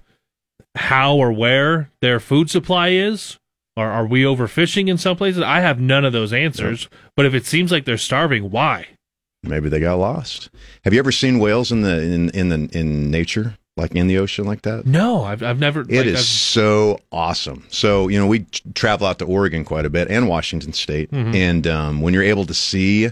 how 0.76 1.16
or 1.16 1.32
where 1.32 1.92
their 2.02 2.20
food 2.20 2.50
supply 2.50 2.90
is? 2.90 3.38
Or 3.78 3.88
are 3.88 4.06
we 4.08 4.24
overfishing 4.24 4.88
in 4.88 4.98
some 4.98 5.18
places? 5.18 5.42
I 5.42 5.60
have 5.60 5.82
none 5.82 6.06
of 6.06 6.14
those 6.14 6.32
answers. 6.32 6.88
But 7.16 7.26
if 7.26 7.34
it 7.34 7.46
seems 7.46 7.72
like 7.72 7.84
they're 7.84 7.98
starving, 7.98 8.50
why? 8.50 8.88
Maybe 9.48 9.70
they 9.70 9.80
got 9.80 9.96
lost. 9.96 10.50
Have 10.84 10.94
you 10.94 11.00
ever 11.00 11.12
seen 11.12 11.40
whales 11.40 11.72
in 11.72 11.82
the 11.82 12.02
in 12.02 12.30
in 12.32 12.50
the 12.50 12.78
in 12.78 13.12
nature? 13.12 13.58
like 13.78 13.94
in 13.94 14.08
the 14.08 14.18
ocean 14.18 14.46
like 14.46 14.62
that? 14.62 14.86
No, 14.86 15.24
I've, 15.24 15.44
I've 15.44 15.60
never. 15.60 15.82
It 15.82 15.90
like, 15.90 16.06
is 16.06 16.20
I've... 16.20 16.26
so 16.26 17.00
awesome. 17.12 17.66
So 17.70 18.08
you 18.08 18.20
know, 18.20 18.28
we 18.28 18.46
travel 18.74 19.08
out 19.08 19.20
to 19.20 19.26
Oregon 19.26 19.66
quite 19.66 19.86
a 19.86 19.90
bit 19.90 20.10
and 20.10 20.28
Washington 20.28 20.74
State, 20.74 21.12
mm-hmm. 21.12 21.36
and 21.36 21.68
um, 21.68 22.02
when 22.02 22.14
you're 22.14 22.24
able 22.24 22.46
to 22.46 22.54
see 22.54 23.10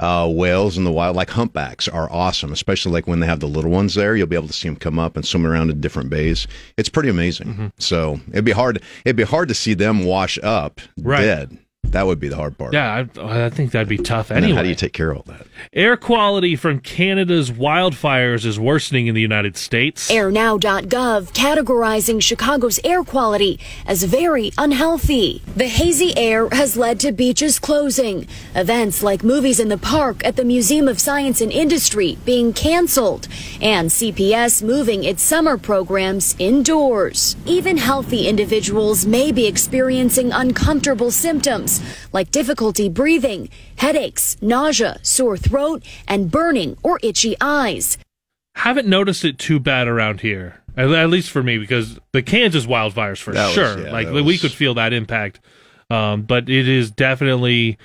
uh, 0.00 0.30
whales 0.30 0.78
in 0.78 0.84
the 0.84 0.92
wild, 0.92 1.16
like 1.16 1.30
humpbacks, 1.30 1.88
are 1.88 2.10
awesome. 2.10 2.52
Especially 2.52 2.92
like 2.92 3.06
when 3.06 3.20
they 3.20 3.26
have 3.26 3.40
the 3.40 3.48
little 3.48 3.70
ones 3.70 3.94
there, 3.94 4.16
you'll 4.16 4.26
be 4.26 4.36
able 4.36 4.48
to 4.48 4.52
see 4.52 4.68
them 4.68 4.76
come 4.76 4.98
up 4.98 5.16
and 5.16 5.26
swim 5.26 5.46
around 5.46 5.70
in 5.70 5.80
different 5.80 6.10
bays. 6.10 6.46
It's 6.76 6.88
pretty 6.88 7.08
amazing. 7.08 7.48
Mm-hmm. 7.48 7.66
So 7.78 8.20
it'd 8.30 8.44
be 8.44 8.52
hard. 8.52 8.82
It'd 9.04 9.16
be 9.16 9.24
hard 9.24 9.48
to 9.48 9.54
see 9.54 9.74
them 9.74 10.04
wash 10.04 10.38
up 10.42 10.80
right. 11.00 11.22
dead. 11.22 11.58
That 11.94 12.08
would 12.08 12.18
be 12.18 12.26
the 12.26 12.34
hard 12.34 12.58
part. 12.58 12.72
Yeah, 12.72 13.04
I, 13.16 13.46
I 13.46 13.50
think 13.50 13.70
that'd 13.70 13.88
be 13.88 13.98
tough 13.98 14.32
anyway. 14.32 14.56
how 14.56 14.62
do 14.62 14.68
you 14.68 14.74
take 14.74 14.92
care 14.92 15.12
of 15.12 15.18
all 15.18 15.22
that? 15.28 15.46
Air 15.72 15.96
quality 15.96 16.56
from 16.56 16.80
Canada's 16.80 17.52
wildfires 17.52 18.44
is 18.44 18.58
worsening 18.58 19.06
in 19.06 19.14
the 19.14 19.20
United 19.20 19.56
States. 19.56 20.10
AirNow.gov 20.10 21.32
categorizing 21.32 22.20
Chicago's 22.20 22.80
air 22.82 23.04
quality 23.04 23.60
as 23.86 24.02
very 24.02 24.50
unhealthy. 24.58 25.40
The 25.54 25.68
hazy 25.68 26.18
air 26.18 26.48
has 26.50 26.76
led 26.76 26.98
to 26.98 27.12
beaches 27.12 27.60
closing, 27.60 28.26
events 28.56 29.04
like 29.04 29.22
movies 29.22 29.60
in 29.60 29.68
the 29.68 29.78
park 29.78 30.24
at 30.24 30.34
the 30.34 30.44
Museum 30.44 30.88
of 30.88 30.98
Science 30.98 31.40
and 31.40 31.52
Industry 31.52 32.18
being 32.24 32.52
canceled, 32.52 33.28
and 33.62 33.88
CPS 33.88 34.64
moving 34.64 35.04
its 35.04 35.22
summer 35.22 35.56
programs 35.56 36.34
indoors. 36.40 37.36
Even 37.46 37.76
healthy 37.76 38.26
individuals 38.26 39.06
may 39.06 39.30
be 39.30 39.46
experiencing 39.46 40.32
uncomfortable 40.32 41.12
symptoms 41.12 41.83
like 42.12 42.30
difficulty 42.30 42.88
breathing, 42.88 43.48
headaches, 43.76 44.36
nausea, 44.40 44.98
sore 45.02 45.36
throat, 45.36 45.82
and 46.06 46.30
burning 46.30 46.76
or 46.82 46.98
itchy 47.02 47.36
eyes. 47.40 47.98
Haven't 48.54 48.86
noticed 48.86 49.24
it 49.24 49.38
too 49.38 49.58
bad 49.58 49.88
around 49.88 50.20
here, 50.20 50.62
at 50.76 51.10
least 51.10 51.30
for 51.30 51.42
me, 51.42 51.58
because 51.58 51.98
the 52.12 52.22
Kansas 52.22 52.66
wildfires 52.66 53.18
for 53.18 53.32
that 53.32 53.52
sure. 53.52 53.76
Was, 53.76 53.84
yeah, 53.84 53.92
like 53.92 54.08
was... 54.08 54.22
we 54.22 54.38
could 54.38 54.52
feel 54.52 54.74
that 54.74 54.92
impact. 54.92 55.40
Um, 55.90 56.22
but 56.22 56.48
it 56.48 56.68
is 56.68 56.90
definitely 56.90 57.78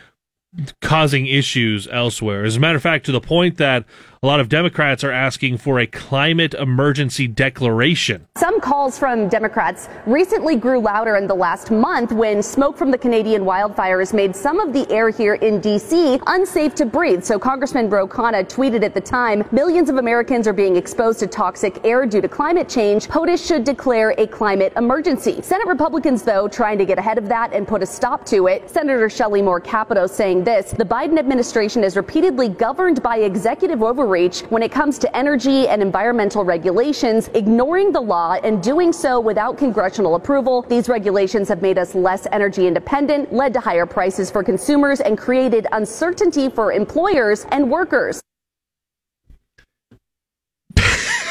causing 0.81 1.27
issues 1.27 1.88
elsewhere. 1.91 2.43
As 2.43 2.55
a 2.55 2.59
matter 2.59 2.77
of 2.77 2.81
fact, 2.81 3.05
to 3.05 3.12
the 3.12 3.21
point 3.21 3.57
that 3.57 3.85
a 4.21 4.27
lot 4.27 4.41
of 4.41 4.49
Democrats 4.49 5.01
are 5.05 5.13
asking 5.13 5.58
for 5.58 5.79
a 5.79 5.88
climate 5.88 6.53
emergency 6.53 7.25
declaration. 7.25 8.27
Some 8.38 8.60
calls 8.60 8.99
from 8.99 9.29
Democrats 9.29 9.88
recently 10.05 10.58
grew 10.58 10.82
louder 10.82 11.15
in 11.15 11.25
the 11.25 11.34
last 11.34 11.71
month 11.71 12.12
when 12.12 12.43
smoke 12.43 12.77
from 12.77 12.91
the 12.91 12.97
Canadian 12.97 13.43
wildfires 13.43 14.13
made 14.13 14.36
some 14.36 14.60
of 14.60 14.73
the 14.73 14.86
air 14.91 15.10
here 15.10 15.36
in 15.36 15.62
D.C. 15.62 16.19
unsafe 16.27 16.75
to 16.75 16.86
breathe. 16.86 17.23
So 17.23 17.39
Congressman 17.39 17.89
Ro 17.89 18.10
Khanna 18.10 18.43
tweeted 18.43 18.84
at 18.84 18.93
the 18.93 18.99
time, 18.99 19.45
millions 19.53 19.89
of 19.89 19.95
Americans 19.95 20.47
are 20.47 20.53
being 20.53 20.75
exposed 20.75 21.19
to 21.19 21.27
toxic 21.27 21.79
air 21.86 22.05
due 22.05 22.19
to 22.19 22.27
climate 22.27 22.67
change. 22.67 23.08
POTUS 23.08 23.47
should 23.47 23.63
declare 23.63 24.13
a 24.17 24.27
climate 24.27 24.73
emergency. 24.75 25.41
Senate 25.41 25.67
Republicans, 25.67 26.23
though, 26.23 26.49
trying 26.49 26.77
to 26.77 26.86
get 26.86 26.97
ahead 26.97 27.17
of 27.17 27.29
that 27.29 27.53
and 27.53 27.65
put 27.65 27.82
a 27.82 27.86
stop 27.86 28.25
to 28.25 28.47
it. 28.47 28.69
Senator 28.69 29.10
Shelley 29.10 29.41
Moore 29.41 29.62
Capito 29.62 30.08
saying 30.08 30.43
this, 30.43 30.71
the 30.71 30.84
Biden 30.84 31.17
administration 31.17 31.86
is 31.86 31.95
repeatedly 31.95 32.49
governed 32.49 33.01
by 33.01 33.19
executive 33.19 33.82
overreach 34.09 34.41
when 34.49 34.63
it 34.63 34.71
comes 34.71 34.97
to 34.97 35.15
energy 35.15 35.67
and 35.67 35.81
environmental 35.81 36.43
regulations, 36.43 37.29
ignoring 37.35 37.91
the 37.91 38.01
law 38.01 38.33
and 38.43 38.63
doing 38.63 38.91
so 38.91 39.19
without 39.19 39.57
congressional 39.57 40.15
approval. 40.15 40.63
These 40.63 40.89
regulations 40.89 41.47
have 41.49 41.61
made 41.61 41.77
us 41.77 41.93
less 41.93 42.25
energy 42.31 42.65
independent, 42.65 43.31
led 43.31 43.53
to 43.53 43.59
higher 43.59 43.85
prices 43.85 44.31
for 44.31 44.43
consumers, 44.43 44.99
and 44.99 45.17
created 45.17 45.67
uncertainty 45.71 46.49
for 46.49 46.73
employers 46.73 47.45
and 47.51 47.69
workers. 47.69 48.21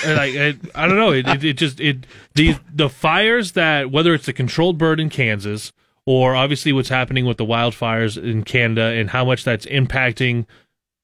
like 0.05 0.37
I, 0.37 0.55
I 0.77 0.87
don't 0.87 0.97
know. 0.97 1.11
It, 1.11 1.27
it, 1.27 1.45
it 1.45 1.57
just 1.57 1.81
it 1.81 2.07
the 2.35 2.57
the 2.73 2.89
fires 2.89 3.53
that 3.53 3.91
whether 3.91 4.15
it's 4.15 4.27
the 4.27 4.33
controlled 4.33 4.79
burn 4.79 5.01
in 5.01 5.11
Kansas 5.11 5.73
or 6.07 6.37
obviously 6.37 6.73
what's 6.73 6.89
happening 6.89 7.27
with 7.27 7.37
the 7.37 7.45
wildfires 7.45 8.17
in 8.23 8.45
Canada 8.45 8.83
and 8.83 9.11
how 9.11 9.25
much 9.25 9.43
that's 9.43 9.67
impacting 9.67 10.47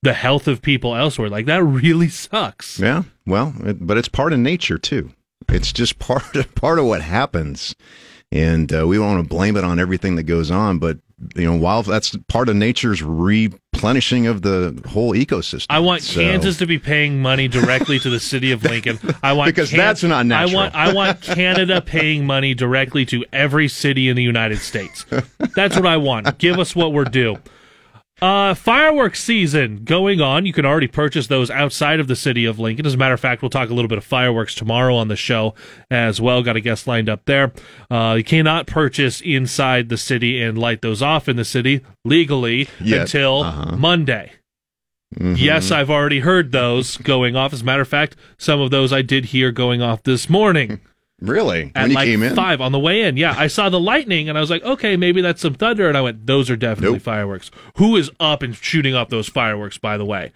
the 0.04 0.12
health 0.14 0.46
of 0.46 0.62
people 0.62 0.94
elsewhere. 0.94 1.28
Like 1.28 1.46
that 1.46 1.62
really 1.64 2.08
sucks. 2.08 2.78
Yeah. 2.78 3.02
Well, 3.26 3.52
it, 3.64 3.84
but 3.86 3.96
it's 3.98 4.08
part 4.08 4.32
of 4.32 4.38
nature 4.38 4.78
too. 4.78 5.10
It's 5.48 5.72
just 5.72 5.98
part 5.98 6.36
of, 6.36 6.54
part 6.54 6.78
of 6.78 6.84
what 6.84 7.02
happens, 7.02 7.74
and 8.30 8.72
uh, 8.72 8.86
we 8.86 8.96
don't 8.96 9.06
want 9.16 9.24
to 9.24 9.28
blame 9.28 9.56
it 9.56 9.64
on 9.64 9.80
everything 9.80 10.16
that 10.16 10.22
goes 10.24 10.50
on. 10.50 10.78
But 10.78 10.98
you 11.36 11.44
know, 11.44 11.56
while 11.56 11.82
that's 11.82 12.16
part 12.28 12.48
of 12.48 12.56
nature's 12.56 13.00
replenishing 13.02 14.26
of 14.26 14.42
the 14.42 14.78
whole 14.88 15.14
ecosystem. 15.14 15.66
I 15.70 15.78
want 15.78 16.02
So- 16.02 16.20
Kansas 16.20 16.58
to 16.58 16.66
be 16.66 16.78
paying 16.78 17.22
money 17.22 17.48
directly 17.48 17.98
to 18.00 18.10
the 18.10 18.20
city 18.20 18.50
of 18.52 18.62
Lincoln. 18.70 18.98
I 19.22 19.32
want 19.32 19.48
Because 19.48 19.70
that's 19.70 20.02
not 20.02 20.26
natural. 20.26 20.58
I 20.58 20.62
want 20.62 20.74
I 20.74 20.92
want 20.92 21.20
Canada 21.22 21.80
paying 21.80 22.26
money 22.26 22.52
directly 22.54 23.04
to 23.06 23.24
every 23.32 23.68
city 23.68 24.08
in 24.08 24.16
the 24.16 24.22
United 24.22 24.58
States. 24.58 25.06
That's 25.54 25.76
what 25.76 25.86
I 25.86 25.96
want. 25.96 26.38
Give 26.38 26.58
us 26.58 26.74
what 26.76 26.92
we're 26.92 27.04
due. 27.04 27.36
Uh, 28.22 28.54
fireworks 28.54 29.22
season 29.22 29.84
going 29.84 30.20
on. 30.20 30.46
You 30.46 30.52
can 30.52 30.64
already 30.64 30.86
purchase 30.86 31.26
those 31.26 31.50
outside 31.50 31.98
of 32.00 32.06
the 32.06 32.14
city 32.16 32.44
of 32.44 32.58
Lincoln. 32.58 32.86
As 32.86 32.94
a 32.94 32.96
matter 32.96 33.12
of 33.14 33.20
fact, 33.20 33.42
we'll 33.42 33.50
talk 33.50 33.70
a 33.70 33.74
little 33.74 33.88
bit 33.88 33.98
of 33.98 34.04
fireworks 34.04 34.54
tomorrow 34.54 34.94
on 34.94 35.08
the 35.08 35.16
show 35.16 35.54
as 35.90 36.20
well. 36.20 36.42
Got 36.42 36.56
a 36.56 36.60
guest 36.60 36.86
lined 36.86 37.08
up 37.08 37.24
there. 37.26 37.52
Uh, 37.90 38.14
you 38.16 38.24
cannot 38.24 38.66
purchase 38.66 39.20
inside 39.20 39.88
the 39.88 39.96
city 39.98 40.40
and 40.40 40.56
light 40.56 40.80
those 40.80 41.02
off 41.02 41.28
in 41.28 41.36
the 41.36 41.44
city 41.44 41.80
legally 42.04 42.68
Yet. 42.80 43.00
until 43.02 43.42
Uh-huh. 43.42 43.76
Monday. 43.76 44.32
Mhm. 45.18 45.36
Yes, 45.38 45.70
I've 45.70 45.90
already 45.90 46.20
heard 46.20 46.50
those 46.52 46.96
going 46.96 47.36
off. 47.36 47.52
As 47.52 47.62
a 47.62 47.64
matter 47.64 47.82
of 47.82 47.88
fact, 47.88 48.16
some 48.38 48.60
of 48.60 48.70
those 48.70 48.92
I 48.92 49.02
did 49.02 49.26
hear 49.26 49.50
going 49.52 49.82
off 49.82 50.02
this 50.04 50.30
morning. 50.30 50.80
Really? 51.20 51.72
At 51.74 51.82
when 51.82 51.90
you 51.90 51.96
like 51.96 52.06
came 52.06 52.22
in? 52.22 52.34
five 52.34 52.60
on 52.60 52.72
the 52.72 52.78
way 52.78 53.02
in. 53.02 53.16
Yeah, 53.16 53.34
I 53.36 53.46
saw 53.46 53.68
the 53.68 53.80
lightning 53.80 54.28
and 54.28 54.36
I 54.36 54.40
was 54.40 54.50
like, 54.50 54.62
okay, 54.62 54.96
maybe 54.96 55.20
that's 55.20 55.40
some 55.40 55.54
thunder. 55.54 55.88
And 55.88 55.96
I 55.96 56.02
went, 56.02 56.26
those 56.26 56.50
are 56.50 56.56
definitely 56.56 56.98
fireworks. 56.98 57.50
Who 57.76 57.96
is 57.96 58.10
up 58.20 58.42
and 58.42 58.54
shooting 58.54 58.94
up 58.94 59.08
those 59.08 59.28
fireworks, 59.28 59.78
by 59.78 59.96
the 59.96 60.04
way? 60.04 60.32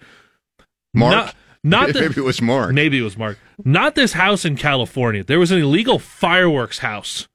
Mark? 0.93 1.11
Not, 1.11 1.35
not 1.63 1.87
Maybe 1.93 2.15
it 2.17 2.23
was 2.23 2.41
Mark. 2.41 2.73
Maybe 2.73 2.99
it 2.99 3.03
was 3.03 3.17
Mark. 3.17 3.37
Not 3.63 3.95
this 3.95 4.13
house 4.13 4.45
in 4.45 4.55
California. 4.55 5.23
There 5.23 5.39
was 5.39 5.51
an 5.51 5.59
illegal 5.59 5.99
fireworks 5.99 6.79
house 6.79 7.27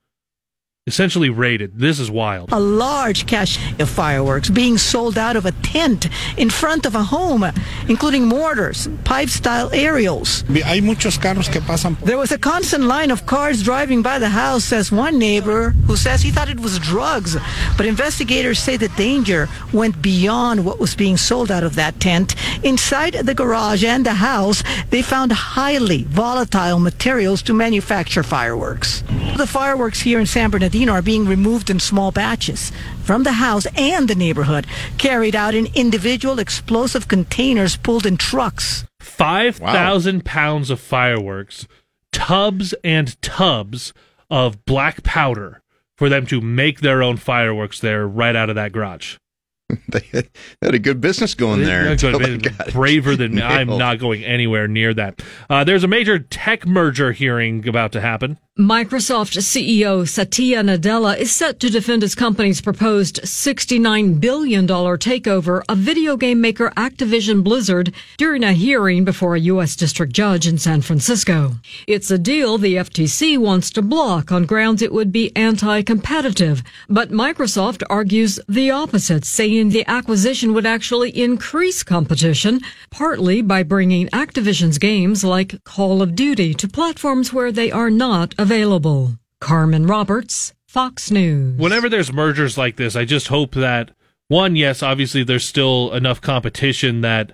essentially 0.87 1.31
raided. 1.31 1.79
This 1.79 1.99
is 1.99 2.11
wild. 2.11 2.53
A 2.53 2.61
large 2.61 3.25
cache 3.27 3.59
of 3.81 3.89
fireworks 3.89 4.51
being 4.51 4.77
sold 4.77 5.17
out 5.17 5.35
of 5.35 5.47
a 5.47 5.53
tent 5.63 6.09
in 6.37 6.51
front 6.51 6.85
of 6.85 6.95
a 6.95 7.03
home, 7.03 7.43
including 7.89 8.27
mortars, 8.27 8.87
pipe 9.03 9.31
style 9.31 9.71
aerials. 9.73 10.43
Hay 10.43 10.83
muchos 10.83 11.17
carros 11.17 11.51
que 11.51 11.63
pasan. 11.63 11.99
There 12.01 12.19
was 12.19 12.33
a 12.33 12.39
constant 12.39 12.85
line 12.85 13.11
of 13.11 13.25
cars 13.25 13.63
driving 13.63 14.03
by 14.03 14.19
the 14.19 14.29
house, 14.29 14.65
says 14.65 14.93
one 14.93 15.19
neighbor, 15.19 15.71
who 15.87 15.97
says 15.97 16.21
he 16.21 16.31
thought 16.31 16.51
it 16.51 16.61
was 16.61 16.79
drugs. 16.79 17.35
But 17.79 17.87
investigators 17.87 18.59
say 18.59 18.77
the 18.77 18.89
danger 18.89 19.49
went 19.73 20.03
beyond 20.03 20.67
what 20.67 20.81
was 20.81 20.95
being 20.95 21.17
sold 21.17 21.51
out 21.51 21.65
of 21.65 21.77
that 21.77 21.99
tent. 21.99 22.35
Inside 22.63 23.15
the 23.15 23.35
garage 23.35 23.85
and 23.85 24.05
the 24.05 24.13
house, 24.13 24.63
they 24.91 25.01
found 25.01 25.33
highly 25.33 26.05
volatile 26.05 26.79
materials 26.79 27.41
to 27.45 27.55
manufacture 27.55 28.23
fireworks. 28.23 29.03
The 29.39 29.47
fireworks 29.47 30.03
here 30.03 30.21
in 30.21 30.27
San 30.27 30.51
Bernardino 30.51 30.74
are 30.75 31.03
being 31.03 31.25
removed 31.27 31.71
in 31.71 31.79
small 31.81 32.11
batches 32.11 32.73
from 33.05 33.23
the 33.23 33.33
house 33.33 33.67
and 33.77 34.09
the 34.09 34.15
neighborhood, 34.15 34.67
carried 34.99 35.37
out 35.37 35.55
in 35.55 35.69
individual 35.75 36.39
explosive 36.39 37.07
containers 37.09 37.77
pulled 37.77 38.05
in 38.07 38.17
trucks. 38.17 38.85
5,000 39.01 40.25
pounds 40.25 40.71
of 40.71 40.81
fireworks, 40.81 41.67
tubs 42.13 42.75
and 42.83 43.21
tubs 43.23 43.93
of 44.31 44.65
black 44.65 45.03
powder 45.03 45.63
for 45.97 46.09
them 46.09 46.27
to 46.27 46.41
make 46.41 46.81
their 46.81 47.03
own 47.03 47.17
fireworks 47.17 47.79
there 47.81 48.07
right 48.09 48.35
out 48.35 48.49
of 48.51 48.57
that 48.57 48.73
garage. 48.73 49.17
they 49.89 50.01
had- 50.13 50.29
had 50.61 50.75
a 50.75 50.79
good 50.79 51.01
business 51.01 51.35
going 51.35 51.63
there. 51.63 51.95
They're 51.97 52.13
good, 52.19 52.41
they 52.43 52.51
got 52.51 52.73
braver 52.73 53.17
than 53.17 53.35
me. 53.37 53.43
I'm 53.43 53.69
not 53.79 53.99
going 53.99 54.25
anywhere 54.25 54.67
near 54.69 54.93
that. 54.95 55.23
Uh, 55.49 55.65
there's 55.65 55.85
a 55.85 55.89
major 55.89 56.19
tech 56.19 56.67
merger 56.67 57.13
hearing 57.13 57.67
about 57.69 57.93
to 57.93 58.01
happen. 58.01 58.39
Microsoft 58.57 59.37
CEO 59.39 60.09
Satya 60.09 60.63
Nadella 60.63 61.19
is 61.19 61.35
set 61.35 61.59
to 61.59 61.69
defend 61.69 62.03
his 62.03 62.15
company's 62.15 62.61
proposed 62.61 63.21
$69 63.25 64.21
billion 64.21 64.65
takeover 64.65 65.65
of 65.69 65.79
video 65.79 66.17
game 66.17 66.41
maker 66.41 66.71
Activision 66.77 67.43
Blizzard 67.43 67.93
during 68.17 68.45
a 68.45 68.53
hearing 68.53 69.05
before 69.05 69.35
a 69.35 69.41
U.S. 69.41 69.75
district 69.75 70.13
judge 70.13 70.47
in 70.47 70.57
San 70.57 70.83
Francisco. 70.83 71.55
It's 71.89 72.13
a 72.13 72.17
deal 72.17 72.57
the 72.57 72.77
FTC 72.77 73.39
wants 73.39 73.73
to 73.73 73.83
block 73.83 74.31
on 74.31 74.47
grounds 74.47 74.83
it 74.83 74.93
would 74.93 75.11
be 75.11 75.35
anti-competitive, 75.35 76.63
but 76.89 77.11
Microsoft 77.11 77.83
argues 77.91 78.39
the 78.49 78.71
opposite, 78.71 79.25
saying 79.25 79.71
the 79.71 79.85
acquisition 79.89 80.55
would 80.55 80.65
actually 80.65 81.11
increase 81.11 81.83
competition, 81.83 82.61
partly 82.91 83.43
by 83.43 83.65
bringing 83.65 84.07
Activision's 84.11 84.79
games 84.79 85.25
like 85.25 85.65
Call 85.65 86.01
of 86.01 86.15
Duty 86.15 86.55
to 86.55 86.69
platforms 86.69 87.33
where 87.33 87.51
they 87.51 87.73
are 87.73 87.91
not 87.91 88.33
available. 88.45 89.19
Carmen 89.41 89.87
Roberts, 89.87 90.53
Fox 90.69 91.11
News. 91.11 91.59
Whenever 91.59 91.89
there's 91.89 92.13
mergers 92.13 92.57
like 92.59 92.77
this, 92.77 92.95
I 92.95 93.05
just 93.07 93.29
hope 93.29 93.55
that 93.55 93.91
one, 94.29 94.55
yes, 94.55 94.83
obviously 94.83 95.25
there's 95.25 95.45
still 95.45 95.93
enough 95.93 96.21
competition 96.21 97.01
that 97.01 97.33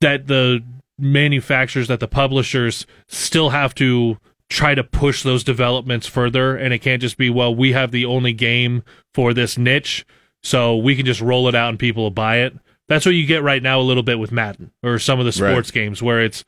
that 0.00 0.26
the 0.28 0.62
manufacturers, 0.98 1.88
that 1.88 2.00
the 2.00 2.08
publishers 2.08 2.86
still 3.08 3.50
have 3.50 3.74
to 3.76 4.18
try 4.48 4.74
to 4.74 4.84
push 4.84 5.22
those 5.22 5.42
developments 5.42 6.06
further, 6.06 6.56
and 6.56 6.72
it 6.72 6.78
can't 6.78 7.02
just 7.02 7.16
be, 7.16 7.28
well, 7.30 7.54
we 7.54 7.72
have 7.72 7.90
the 7.90 8.04
only 8.04 8.32
game 8.32 8.82
for 9.14 9.32
this 9.34 9.58
niche, 9.58 10.04
so 10.42 10.76
we 10.76 10.94
can 10.94 11.04
just 11.06 11.20
roll 11.20 11.48
it 11.48 11.54
out 11.54 11.70
and 11.70 11.78
people 11.78 12.02
will 12.04 12.10
buy 12.10 12.38
it. 12.38 12.54
That's 12.88 13.04
what 13.06 13.14
you 13.16 13.26
get 13.26 13.42
right 13.42 13.62
now 13.62 13.80
a 13.80 13.82
little 13.82 14.02
bit 14.04 14.18
with 14.18 14.30
Madden 14.30 14.70
or 14.82 14.98
some 15.00 15.18
of 15.18 15.24
the 15.24 15.42
Right. 15.42 15.50
sports 15.52 15.70
games 15.72 16.02
where 16.02 16.20
it's 16.22 16.44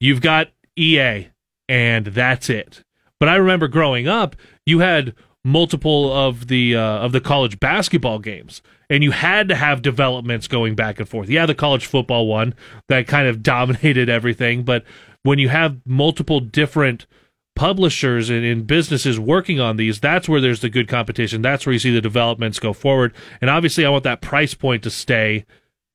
you've 0.00 0.20
got 0.20 0.48
EA 0.76 1.28
and 1.68 2.06
that's 2.06 2.50
it. 2.50 2.82
But 3.20 3.28
I 3.28 3.36
remember 3.36 3.68
growing 3.68 4.08
up, 4.08 4.34
you 4.66 4.80
had 4.80 5.14
multiple 5.44 6.12
of 6.12 6.48
the 6.48 6.74
uh, 6.74 6.80
of 6.80 7.12
the 7.12 7.20
college 7.20 7.60
basketball 7.60 8.18
games, 8.18 8.62
and 8.88 9.04
you 9.04 9.12
had 9.12 9.48
to 9.48 9.54
have 9.54 9.82
developments 9.82 10.48
going 10.48 10.74
back 10.74 10.98
and 10.98 11.08
forth. 11.08 11.28
Yeah, 11.28 11.46
the 11.46 11.54
college 11.54 11.86
football 11.86 12.26
one 12.26 12.54
that 12.88 13.06
kind 13.06 13.28
of 13.28 13.42
dominated 13.42 14.08
everything, 14.08 14.64
but 14.64 14.84
when 15.22 15.38
you 15.38 15.50
have 15.50 15.78
multiple 15.84 16.40
different 16.40 17.06
publishers 17.54 18.30
and, 18.30 18.42
and 18.42 18.66
businesses 18.66 19.20
working 19.20 19.60
on 19.60 19.76
these, 19.76 20.00
that's 20.00 20.28
where 20.28 20.40
there's 20.40 20.60
the 20.60 20.70
good 20.70 20.88
competition. 20.88 21.42
That's 21.42 21.66
where 21.66 21.74
you 21.74 21.78
see 21.78 21.92
the 21.92 22.00
developments 22.00 22.58
go 22.58 22.72
forward. 22.72 23.12
And 23.40 23.50
obviously, 23.50 23.84
I 23.84 23.90
want 23.90 24.04
that 24.04 24.22
price 24.22 24.54
point 24.54 24.82
to 24.84 24.90
stay 24.90 25.44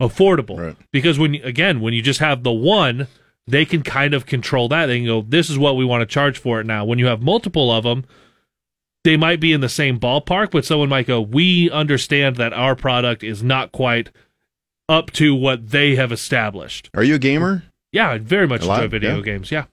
affordable 0.01 0.75
because 0.91 1.17
when 1.17 1.35
again 1.35 1.79
when 1.79 1.93
you 1.93 2.01
just 2.01 2.19
have 2.19 2.43
the 2.43 2.51
one 2.51 3.07
they 3.47 3.65
can 3.65 3.83
kind 3.83 4.13
of 4.13 4.25
control 4.25 4.67
that 4.69 4.87
they 4.87 4.97
can 4.97 5.05
go 5.05 5.21
this 5.21 5.49
is 5.49 5.57
what 5.57 5.75
we 5.75 5.85
want 5.85 6.01
to 6.01 6.05
charge 6.05 6.37
for 6.37 6.59
it 6.59 6.65
now 6.65 6.83
when 6.85 6.99
you 6.99 7.05
have 7.05 7.21
multiple 7.21 7.71
of 7.71 7.83
them 7.83 8.03
they 9.03 9.15
might 9.17 9.39
be 9.39 9.53
in 9.53 9.61
the 9.61 9.69
same 9.69 9.99
ballpark 9.99 10.51
but 10.51 10.65
someone 10.65 10.89
might 10.89 11.05
go 11.07 11.21
we 11.21 11.69
understand 11.69 12.37
that 12.37 12.53
our 12.53 12.75
product 12.75 13.23
is 13.23 13.43
not 13.43 13.71
quite 13.71 14.09
up 14.89 15.11
to 15.11 15.33
what 15.35 15.69
they 15.69 15.95
have 15.95 16.11
established 16.11 16.89
Are 16.93 17.03
you 17.03 17.15
a 17.15 17.19
gamer? 17.19 17.63
yeah 17.91 18.09
i 18.11 18.17
very 18.17 18.47
much 18.47 18.63
A 18.63 18.65
lot? 18.65 18.83
enjoy 18.83 18.89
video 18.91 19.15
Yeah. 19.17 19.21
games 19.23 19.51
yeah 19.51 19.65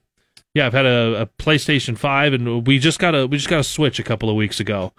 yeah 0.53 0.67
i've 0.67 0.73
had 0.73 0.85
a, 0.85 1.21
a 1.21 1.25
playstation 1.41 1.97
5 1.97 2.33
and 2.33 2.67
we 2.67 2.77
just 2.79 2.99
got 2.99 3.15
a 3.15 3.25
we 3.27 3.37
just 3.37 3.49
got 3.49 3.59
a 3.59 3.63
switch 3.63 3.97
a 3.99 4.03
couple 4.03 4.29
of 4.29 4.35
weeks 4.35 4.59
ago 4.59 4.93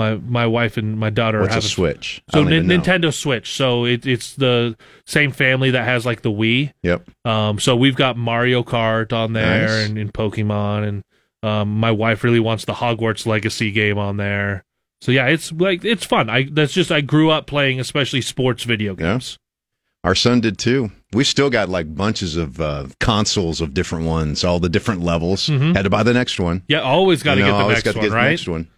my 0.00 0.14
my 0.16 0.46
wife 0.46 0.76
and 0.76 0.98
my 0.98 1.10
daughter 1.10 1.40
What's 1.40 1.52
a 1.52 1.54
have 1.56 1.64
Switch? 1.64 2.22
So 2.32 2.42
don't 2.42 2.52
even 2.52 2.66
Nin- 2.66 2.78
know. 2.78 2.84
Nintendo 2.84 3.12
Switch. 3.14 3.52
So 3.52 3.84
it, 3.84 4.06
it's 4.06 4.34
the 4.36 4.76
same 5.06 5.30
family 5.30 5.70
that 5.72 5.84
has 5.84 6.06
like 6.06 6.22
the 6.22 6.30
Wii. 6.32 6.72
Yep. 6.82 7.08
Um, 7.24 7.58
so 7.60 7.76
we've 7.76 7.96
got 7.96 8.16
Mario 8.16 8.62
Kart 8.62 9.12
on 9.12 9.32
there 9.34 9.66
Nice. 9.68 9.88
and, 9.88 9.98
and 9.98 10.12
Pokemon, 10.12 10.88
and 10.88 11.04
um, 11.42 11.78
my 11.78 11.90
wife 11.92 12.24
really 12.24 12.40
wants 12.40 12.64
the 12.64 12.74
Hogwarts 12.74 13.26
Legacy 13.26 13.70
game 13.70 13.98
on 13.98 14.16
there. 14.16 14.64
So 15.02 15.12
yeah, 15.12 15.26
it's 15.28 15.52
like 15.52 15.84
it's 15.84 16.04
fun. 16.04 16.28
I 16.28 16.48
that's 16.50 16.72
just 16.72 16.90
I 16.92 17.00
grew 17.00 17.30
up 17.30 17.46
playing, 17.46 17.80
especially 17.80 18.20
sports 18.22 18.64
video 18.64 18.94
games. 18.94 19.38
Our 20.02 20.14
son 20.14 20.40
did 20.40 20.58
too. 20.58 20.90
We 21.12 21.24
still 21.24 21.50
got 21.50 21.68
like 21.68 21.94
bunches 21.94 22.36
of 22.36 22.58
uh, 22.60 22.86
consoles 23.00 23.60
of 23.60 23.74
different 23.74 24.06
ones, 24.06 24.44
all 24.44 24.58
the 24.60 24.68
different 24.70 25.02
levels. 25.02 25.46
Had 25.48 25.82
to 25.82 25.90
buy 25.90 26.02
the 26.04 26.14
next 26.14 26.40
one. 26.40 26.62
Yeah, 26.68 26.80
always 26.80 27.22
got 27.22 27.34
to 27.34 27.40
You 27.40 27.46
get 27.46 27.52
the 27.52 27.68
next 27.68 27.82
got 27.82 27.92
to 27.92 27.98
one, 27.98 28.04
get 28.06 28.10
the 28.10 28.16
right? 28.16 28.30
next 28.30 28.48
one. 28.48 28.68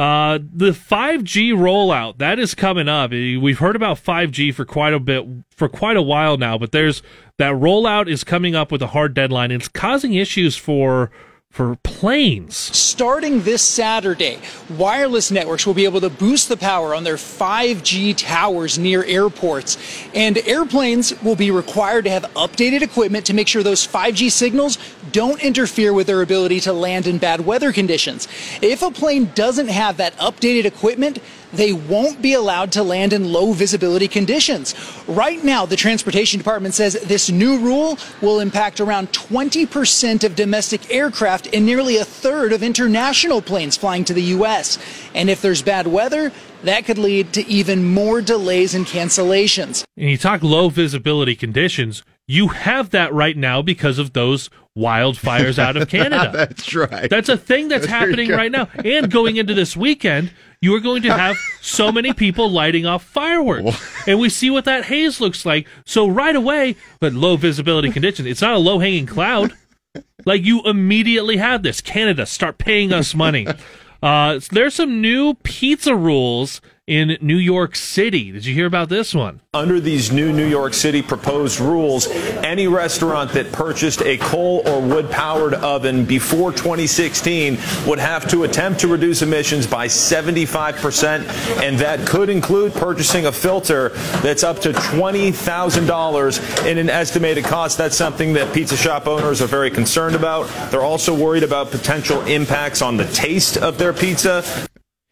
Uh, 0.00 0.38
the 0.50 0.70
5G 0.70 1.52
rollout 1.52 2.16
that 2.16 2.38
is 2.38 2.54
coming 2.54 2.88
up. 2.88 3.12
Eh, 3.12 3.36
We've 3.36 3.58
heard 3.58 3.76
about 3.76 3.98
5G 4.02 4.54
for 4.54 4.64
quite 4.64 4.94
a 4.94 4.98
bit 4.98 5.26
for 5.50 5.68
quite 5.68 5.98
a 5.98 6.02
while 6.02 6.38
now, 6.38 6.56
but 6.56 6.72
there's 6.72 7.02
that 7.36 7.52
rollout 7.52 8.08
is 8.08 8.24
coming 8.24 8.54
up 8.54 8.72
with 8.72 8.80
a 8.80 8.86
hard 8.86 9.12
deadline. 9.12 9.50
It's 9.50 9.68
causing 9.68 10.14
issues 10.14 10.56
for 10.56 11.10
for 11.50 11.74
planes. 11.82 12.54
Starting 12.54 13.42
this 13.42 13.60
Saturday, 13.60 14.38
wireless 14.78 15.32
networks 15.32 15.66
will 15.66 15.74
be 15.74 15.84
able 15.84 16.00
to 16.00 16.08
boost 16.08 16.48
the 16.48 16.56
power 16.56 16.94
on 16.94 17.02
their 17.02 17.16
5G 17.16 18.16
towers 18.16 18.78
near 18.78 19.02
airports. 19.02 19.76
And 20.14 20.38
airplanes 20.46 21.20
will 21.22 21.34
be 21.34 21.50
required 21.50 22.04
to 22.04 22.10
have 22.10 22.22
updated 22.34 22.82
equipment 22.82 23.26
to 23.26 23.34
make 23.34 23.48
sure 23.48 23.64
those 23.64 23.84
5G 23.84 24.30
signals 24.30 24.78
don't 25.10 25.42
interfere 25.42 25.92
with 25.92 26.06
their 26.06 26.22
ability 26.22 26.60
to 26.60 26.72
land 26.72 27.08
in 27.08 27.18
bad 27.18 27.40
weather 27.40 27.72
conditions. 27.72 28.28
If 28.62 28.82
a 28.82 28.92
plane 28.92 29.32
doesn't 29.34 29.68
have 29.68 29.96
that 29.96 30.16
updated 30.18 30.66
equipment, 30.66 31.18
they 31.52 31.72
won't 31.72 32.22
be 32.22 32.34
allowed 32.34 32.72
to 32.72 32.82
land 32.82 33.12
in 33.12 33.32
low 33.32 33.52
visibility 33.52 34.08
conditions. 34.08 34.74
Right 35.06 35.42
now, 35.42 35.66
the 35.66 35.76
Transportation 35.76 36.38
Department 36.38 36.74
says 36.74 36.94
this 37.04 37.30
new 37.30 37.58
rule 37.58 37.98
will 38.20 38.40
impact 38.40 38.80
around 38.80 39.12
20% 39.12 40.24
of 40.24 40.36
domestic 40.36 40.92
aircraft 40.92 41.48
and 41.52 41.66
nearly 41.66 41.96
a 41.96 42.04
third 42.04 42.52
of 42.52 42.62
international 42.62 43.42
planes 43.42 43.76
flying 43.76 44.04
to 44.04 44.14
the 44.14 44.22
U.S. 44.22 44.78
And 45.14 45.28
if 45.30 45.42
there's 45.42 45.62
bad 45.62 45.86
weather, 45.86 46.32
that 46.62 46.84
could 46.84 46.98
lead 46.98 47.32
to 47.34 47.46
even 47.46 47.84
more 47.84 48.20
delays 48.20 48.74
and 48.74 48.86
cancellations. 48.86 49.84
And 49.96 50.10
you 50.10 50.18
talk 50.18 50.42
low 50.42 50.68
visibility 50.68 51.34
conditions. 51.34 52.02
You 52.30 52.46
have 52.46 52.90
that 52.90 53.12
right 53.12 53.36
now 53.36 53.60
because 53.60 53.98
of 53.98 54.12
those 54.12 54.50
wildfires 54.78 55.58
out 55.58 55.76
of 55.76 55.88
Canada. 55.88 56.30
That's 56.32 56.72
right. 56.76 57.10
That's 57.10 57.28
a 57.28 57.36
thing 57.36 57.66
that's 57.66 57.88
There 57.88 57.98
happening 57.98 58.30
right 58.30 58.52
now. 58.52 58.68
And 58.84 59.10
going 59.10 59.34
into 59.34 59.52
this 59.52 59.76
weekend, 59.76 60.30
you 60.62 60.72
are 60.76 60.80
going 60.80 61.02
to 61.02 61.12
have 61.12 61.36
so 61.60 61.90
many 61.90 62.12
people 62.12 62.48
lighting 62.48 62.86
off 62.86 63.02
fireworks. 63.02 63.82
And 64.06 64.20
we 64.20 64.28
see 64.28 64.48
what 64.48 64.64
that 64.66 64.84
haze 64.84 65.20
looks 65.20 65.44
like. 65.44 65.66
So 65.84 66.06
right 66.06 66.36
away, 66.36 66.76
but 67.00 67.14
low 67.14 67.36
visibility 67.36 67.90
conditions, 67.90 68.28
it's 68.28 68.42
not 68.42 68.54
a 68.54 68.58
low 68.58 68.78
hanging 68.78 69.06
cloud. 69.06 69.52
Like 70.24 70.44
you 70.44 70.62
immediately 70.62 71.38
have 71.38 71.64
this. 71.64 71.80
Canada, 71.80 72.26
start 72.26 72.58
paying 72.58 72.92
us 72.92 73.12
money. 73.12 73.48
Uh, 74.00 74.38
there's 74.52 74.74
some 74.74 75.00
new 75.00 75.34
pizza 75.42 75.96
rules 75.96 76.60
in 76.90 77.16
New 77.20 77.36
York 77.36 77.76
City. 77.76 78.32
Did 78.32 78.44
you 78.44 78.52
hear 78.52 78.66
about 78.66 78.88
this 78.88 79.14
one? 79.14 79.40
Under 79.54 79.78
these 79.78 80.10
new 80.10 80.32
New 80.32 80.46
York 80.46 80.74
City 80.74 81.02
proposed 81.02 81.60
rules, 81.60 82.08
any 82.08 82.66
restaurant 82.66 83.30
that 83.32 83.52
purchased 83.52 84.02
a 84.02 84.18
coal 84.18 84.62
or 84.66 84.80
wood 84.80 85.08
powered 85.08 85.54
oven 85.54 86.04
before 86.04 86.50
2016 86.50 87.56
would 87.86 88.00
have 88.00 88.28
to 88.30 88.42
attempt 88.42 88.80
to 88.80 88.88
reduce 88.88 89.22
emissions 89.22 89.68
by 89.68 89.86
75%, 89.86 91.62
and 91.62 91.78
that 91.78 92.04
could 92.08 92.28
include 92.28 92.72
purchasing 92.74 93.26
a 93.26 93.32
filter 93.32 93.90
that's 94.20 94.42
up 94.42 94.58
to 94.58 94.72
$20,000 94.72 96.66
in 96.66 96.76
an 96.76 96.90
estimated 96.90 97.44
cost. 97.44 97.78
That's 97.78 97.96
something 97.96 98.32
that 98.32 98.52
pizza 98.52 98.76
shop 98.76 99.06
owners 99.06 99.40
are 99.40 99.46
very 99.46 99.70
concerned 99.70 100.16
about. 100.16 100.48
They're 100.72 100.82
also 100.82 101.14
worried 101.14 101.44
about 101.44 101.70
potential 101.70 102.20
impacts 102.22 102.82
on 102.82 102.96
the 102.96 103.06
taste 103.06 103.56
of 103.58 103.78
their 103.78 103.92
pizza. 103.92 104.42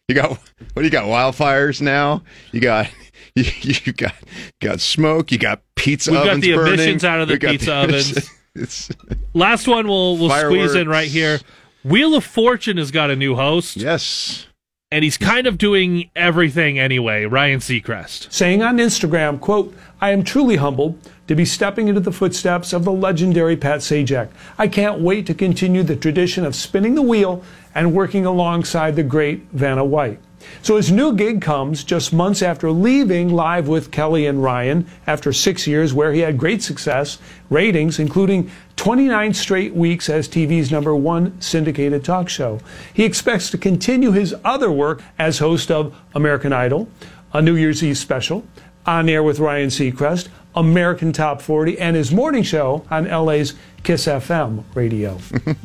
You 0.09 0.15
got 0.15 0.31
what 0.31 0.39
do 0.75 0.83
you 0.83 0.89
got? 0.89 1.05
Wildfires 1.05 1.81
now. 1.81 2.23
You 2.51 2.59
got 2.61 2.89
you, 3.35 3.45
you 3.61 3.93
got 3.93 4.15
got 4.59 4.81
smoke. 4.81 5.31
You 5.31 5.37
got 5.37 5.61
pizza. 5.75 6.09
We've 6.11 6.19
got 6.19 6.27
ovens 6.29 6.43
the 6.43 6.55
burning. 6.55 6.73
emissions 6.73 7.05
out 7.05 7.21
of 7.21 7.27
the 7.27 7.35
We 7.35 7.37
got 7.37 7.51
pizza 7.51 7.73
ovens. 7.75 8.29
It's, 8.55 8.89
Last 9.35 9.67
one 9.67 9.87
we'll 9.87 10.17
we'll 10.17 10.31
squeeze 10.31 10.73
in 10.73 10.89
right 10.89 11.07
here. 11.07 11.39
Wheel 11.83 12.15
of 12.15 12.25
Fortune 12.25 12.77
has 12.77 12.89
got 12.89 13.11
a 13.11 13.15
new 13.15 13.35
host. 13.35 13.77
Yes. 13.77 14.47
And 14.91 15.03
he's 15.03 15.19
kind 15.19 15.45
of 15.45 15.59
doing 15.59 16.09
everything 16.15 16.79
anyway, 16.79 17.25
Ryan 17.25 17.59
Seacrest. 17.59 18.33
saying 18.33 18.63
on 18.63 18.77
Instagram, 18.77 19.39
quote, 19.39 19.75
I 20.01 20.09
am 20.09 20.23
truly 20.23 20.55
humbled 20.55 20.97
to 21.29 21.35
be 21.35 21.45
stepping 21.45 21.87
into 21.87 22.01
the 22.01 22.11
footsteps 22.11 22.73
of 22.73 22.83
the 22.83 22.91
legendary 22.91 23.55
Pat 23.55 23.81
Sajak. 23.81 24.29
I 24.57 24.67
can't 24.67 24.99
wait 24.99 25.27
to 25.27 25.35
continue 25.35 25.83
the 25.83 25.95
tradition 25.95 26.43
of 26.43 26.55
spinning 26.55 26.95
the 26.95 27.03
wheel 27.03 27.43
and 27.75 27.93
working 27.93 28.25
alongside 28.25 28.95
the 28.95 29.03
great 29.03 29.43
Vanna 29.51 29.85
White. 29.85 30.19
So 30.63 30.75
his 30.75 30.91
new 30.91 31.13
gig 31.13 31.39
comes 31.39 31.83
just 31.83 32.11
months 32.11 32.41
after 32.41 32.71
leaving 32.71 33.29
Live 33.29 33.67
with 33.67 33.91
Kelly 33.91 34.25
and 34.25 34.41
Ryan 34.41 34.87
after 35.05 35.31
six 35.31 35.67
years 35.67 35.93
where 35.93 36.13
he 36.13 36.21
had 36.21 36.35
great 36.35 36.63
success, 36.63 37.19
ratings, 37.51 37.99
including 37.99 38.49
29 38.77 39.35
straight 39.35 39.75
weeks 39.75 40.09
as 40.09 40.27
TV's 40.27 40.71
number 40.71 40.95
one 40.95 41.39
syndicated 41.39 42.03
talk 42.03 42.27
show. 42.27 42.59
He 42.91 43.03
expects 43.03 43.51
to 43.51 43.57
continue 43.59 44.13
his 44.13 44.33
other 44.43 44.71
work 44.71 45.03
as 45.19 45.37
host 45.37 45.69
of 45.69 45.95
American 46.15 46.53
Idol, 46.53 46.89
a 47.33 47.39
New 47.39 47.55
Year's 47.55 47.83
Eve 47.83 47.99
special, 47.99 48.47
On 48.87 49.07
Air 49.07 49.21
with 49.21 49.37
Ryan 49.37 49.69
Seacrest, 49.69 50.29
American 50.55 51.13
Top 51.13 51.41
40, 51.41 51.79
and 51.79 51.95
his 51.95 52.11
morning 52.11 52.43
show 52.43 52.85
on 52.89 53.05
LA's 53.07 53.53
Kiss 53.83 54.05
FM 54.05 54.63
radio. 54.73 55.17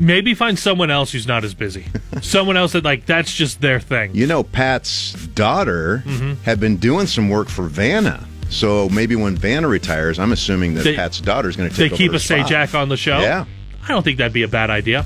Maybe 0.00 0.34
find 0.34 0.56
someone 0.56 0.90
else 0.90 1.10
who's 1.10 1.26
not 1.26 1.42
as 1.42 1.54
busy. 1.54 1.86
someone 2.22 2.56
else 2.56 2.72
that 2.72 2.84
like 2.84 3.06
that's 3.06 3.34
just 3.34 3.60
their 3.60 3.80
thing. 3.80 4.14
You 4.14 4.26
know, 4.26 4.44
Pat's 4.44 5.12
daughter 5.28 6.04
mm-hmm. 6.06 6.34
had 6.44 6.60
been 6.60 6.76
doing 6.76 7.06
some 7.06 7.28
work 7.28 7.48
for 7.48 7.64
Vanna. 7.64 8.24
So 8.48 8.88
maybe 8.90 9.16
when 9.16 9.36
Vanna 9.36 9.68
retires, 9.68 10.18
I'm 10.18 10.32
assuming 10.32 10.74
that 10.74 10.84
They- 10.84 10.96
Pat's 10.96 11.20
daughter 11.20 11.48
is 11.48 11.56
going 11.56 11.68
to 11.68 11.74
take. 11.74 11.90
They 11.90 11.96
take 11.96 11.98
keep 11.98 12.10
over 12.10 12.16
a 12.16 12.18
her 12.18 12.44
spot. 12.44 12.50
Sajak 12.50 12.80
on 12.80 12.88
the 12.88 12.96
show. 12.96 13.18
Yeah. 13.18 13.44
I 13.84 13.88
don't 13.88 14.02
think 14.02 14.18
that'd 14.18 14.32
be 14.32 14.42
a 14.42 14.48
bad 14.48 14.70
idea. 14.70 15.04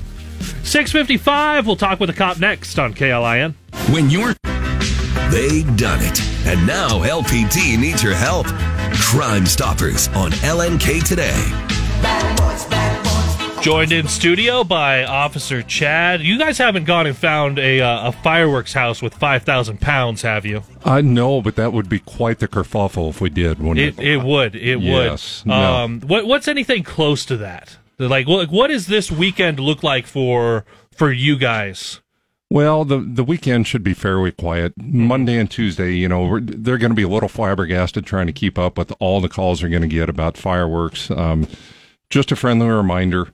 655, 0.63 1.65
we'll 1.65 1.75
talk 1.75 1.99
with 1.99 2.09
a 2.09 2.13
cop 2.13 2.39
next 2.39 2.77
on 2.77 2.93
KLIN. 2.93 3.55
When 3.91 4.09
you're. 4.09 4.33
They 5.31 5.63
done 5.75 5.99
it. 6.01 6.21
And 6.45 6.67
now 6.67 6.89
LPD 6.99 7.79
needs 7.79 8.03
your 8.03 8.13
help. 8.13 8.45
Crime 8.93 9.45
Stoppers 9.45 10.07
on 10.09 10.31
LNK 10.31 11.03
today. 11.07 11.33
Joined 13.61 13.91
in 13.91 14.07
studio 14.07 14.63
by 14.63 15.03
Officer 15.05 15.61
Chad. 15.63 16.21
You 16.21 16.37
guys 16.37 16.57
haven't 16.57 16.83
gone 16.85 17.07
and 17.07 17.15
found 17.15 17.59
a, 17.59 17.79
uh, 17.81 18.09
a 18.09 18.11
fireworks 18.11 18.73
house 18.73 19.01
with 19.01 19.13
5,000 19.13 19.79
pounds, 19.79 20.21
have 20.23 20.45
you? 20.45 20.63
I 20.83 21.01
know, 21.01 21.41
but 21.41 21.55
that 21.55 21.71
would 21.73 21.87
be 21.89 21.99
quite 21.99 22.39
the 22.39 22.47
kerfuffle 22.47 23.09
if 23.09 23.21
we 23.21 23.29
did, 23.29 23.59
wouldn't 23.59 23.79
It, 23.79 23.99
it? 24.03 24.07
it 24.19 24.23
would. 24.23 24.55
It 24.55 24.79
Yes, 24.79 25.43
would. 25.45 25.49
no. 25.49 25.75
Um, 25.75 26.01
what, 26.01 26.25
what's 26.27 26.47
anything 26.47 26.83
close 26.83 27.25
to 27.25 27.37
that? 27.37 27.77
Like, 27.99 28.27
what, 28.27 28.49
what 28.49 28.67
does 28.67 28.87
this 28.87 29.11
weekend 29.11 29.59
look 29.59 29.81
like 29.83 30.07
for 30.07 30.65
for 30.95 31.11
you 31.11 31.37
guys? 31.37 32.01
Well, 32.53 32.85
the 32.85 32.99
the 32.99 33.23
weekend 33.23 33.65
should 33.65 33.83
be 33.83 33.95
fairly 33.95 34.31
quiet. 34.31 34.73
Monday 34.77 35.39
and 35.39 35.49
Tuesday, 35.49 35.95
you 35.95 36.07
know, 36.07 36.27
we're, 36.27 36.39
they're 36.39 36.77
going 36.77 36.91
to 36.91 36.95
be 36.95 37.01
a 37.01 37.07
little 37.07 37.27
flabbergasted 37.27 38.05
trying 38.05 38.27
to 38.27 38.31
keep 38.31 38.59
up 38.59 38.77
with 38.77 38.93
all 38.99 39.21
the 39.21 39.27
calls 39.27 39.61
they're 39.61 39.71
going 39.71 39.81
to 39.81 39.87
get 39.87 40.07
about 40.07 40.37
fireworks. 40.37 41.09
Um, 41.09 41.47
just 42.11 42.31
a 42.31 42.35
friendly 42.35 42.67
reminder: 42.67 43.29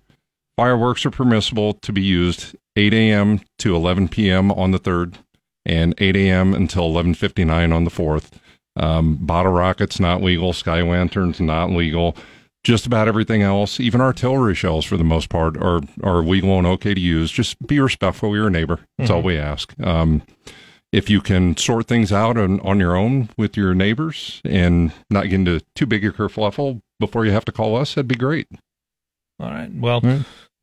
fireworks 0.55 1.05
are 1.05 1.11
permissible 1.11 1.73
to 1.73 1.91
be 1.91 2.01
used 2.01 2.55
8 2.77 2.93
a.m. 2.93 3.41
to 3.57 3.75
11 3.75 4.07
p.m. 4.07 4.53
on 4.53 4.71
the 4.71 4.79
third, 4.79 5.17
and 5.65 5.93
8 5.97 6.15
a.m. 6.15 6.53
until 6.53 6.89
11:59 6.89 7.75
on 7.75 7.83
the 7.83 7.89
fourth. 7.89 8.39
Um, 8.77 9.17
bottle 9.17 9.51
rockets 9.51 9.99
not 9.99 10.23
legal. 10.23 10.53
Sky 10.53 10.81
lanterns 10.81 11.41
not 11.41 11.71
legal. 11.71 12.15
Just 12.63 12.85
about 12.85 13.07
everything 13.07 13.41
else, 13.41 13.79
even 13.79 14.01
artillery 14.01 14.53
shells 14.53 14.83
for 14.85 14.97
the 14.97 15.03
most 15.03 15.29
part, 15.29 15.55
are 15.57 15.81
are 16.03 16.21
legal 16.23 16.57
and 16.57 16.67
okay 16.67 16.93
to 16.93 16.99
use. 17.01 17.31
Just 17.31 17.57
be 17.65 17.79
respectful 17.79 18.29
of 18.29 18.35
your 18.35 18.49
neighbor. 18.49 18.79
That's 18.97 19.09
all 19.09 19.21
Mhm. 19.21 19.25
we 19.25 19.37
ask. 19.37 19.73
Um, 19.81 20.23
if 20.91 21.09
you 21.09 21.21
can 21.21 21.55
sort 21.55 21.87
things 21.87 22.11
out 22.11 22.35
on, 22.37 22.59
on 22.61 22.79
your 22.79 22.95
own 22.97 23.29
with 23.37 23.55
your 23.55 23.73
neighbors 23.73 24.41
and 24.43 24.91
not 25.09 25.23
get 25.25 25.33
into 25.35 25.61
too 25.75 25.85
big 25.85 26.03
a 26.03 26.11
kerfuffle 26.11 26.81
before 26.99 27.25
you 27.25 27.31
have 27.31 27.45
to 27.45 27.51
call 27.51 27.75
us, 27.77 27.93
that'd 27.95 28.07
be 28.07 28.15
great. 28.15 28.47
All 29.39 29.49
right. 29.51 29.71
Well, 29.73 30.01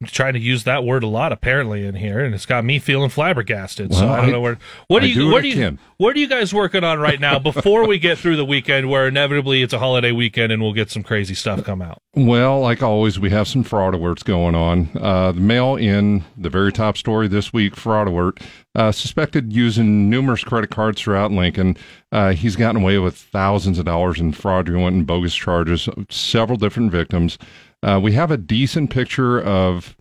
trying 0.04 0.34
to 0.34 0.38
use 0.38 0.64
that 0.64 0.84
word 0.84 1.02
a 1.02 1.06
lot 1.06 1.32
apparently 1.32 1.86
in 1.86 1.94
here, 1.94 2.20
and 2.22 2.34
it's 2.34 2.44
got 2.46 2.64
me 2.64 2.78
feeling 2.78 3.08
flabbergasted. 3.08 3.94
so 3.94 4.06
I 4.08 4.16
don't 4.16 4.26
I- 4.26 4.32
know 4.32 4.40
where. 4.40 4.58
What 4.88 5.00
do 5.00 5.08
you? 5.08 5.14
do 5.14 5.30
what 5.30 5.42
do 5.42 5.48
you? 5.48 5.54
can. 5.54 5.78
What 5.96 6.14
are 6.14 6.18
you 6.18 6.26
guys 6.28 6.52
working 6.52 6.84
on 6.84 6.98
right 6.98 7.18
now 7.18 7.38
before 7.38 7.86
we 7.86 7.98
get 7.98 8.18
through 8.18 8.36
the 8.36 8.44
weekend, 8.44 8.90
where 8.90 9.08
inevitably 9.08 9.62
it's 9.62 9.72
a 9.72 9.78
holiday 9.78 10.12
weekend 10.12 10.52
and 10.52 10.60
we'll 10.62 10.74
get 10.74 10.90
some 10.90 11.02
crazy 11.02 11.34
stuff 11.34 11.64
come 11.64 11.80
out? 11.80 12.02
Well, 12.14 12.60
like 12.60 12.82
always, 12.82 13.18
we 13.18 13.30
have 13.30 13.48
some 13.48 13.62
fraud 13.62 13.94
alerts 13.94 14.22
going 14.22 14.54
on. 14.54 14.90
Uh, 14.94 15.32
the 15.32 15.40
mail 15.40 15.76
in 15.76 16.24
the 16.36 16.50
very 16.50 16.72
top 16.72 16.96
story 16.98 17.28
this 17.28 17.52
week 17.52 17.74
fraud 17.76 18.08
alert 18.08 18.40
uh, 18.74 18.92
suspected 18.92 19.52
using 19.54 20.10
numerous 20.10 20.44
credit 20.44 20.70
cards 20.70 21.00
throughout 21.00 21.32
Lincoln. 21.32 21.76
Uh, 22.12 22.32
he's 22.32 22.56
gotten 22.56 22.82
away 22.82 22.98
with 22.98 23.16
thousands 23.16 23.78
of 23.78 23.86
dollars 23.86 24.20
in 24.20 24.32
fraudulent 24.32 24.94
and 24.96 25.06
bogus 25.06 25.34
charges, 25.34 25.88
of 25.88 26.06
several 26.10 26.58
different 26.58 26.92
victims. 26.92 27.38
Uh, 27.82 28.00
we 28.02 28.12
have 28.12 28.30
a 28.30 28.36
decent 28.36 28.90
picture 28.90 29.40
of 29.40 29.96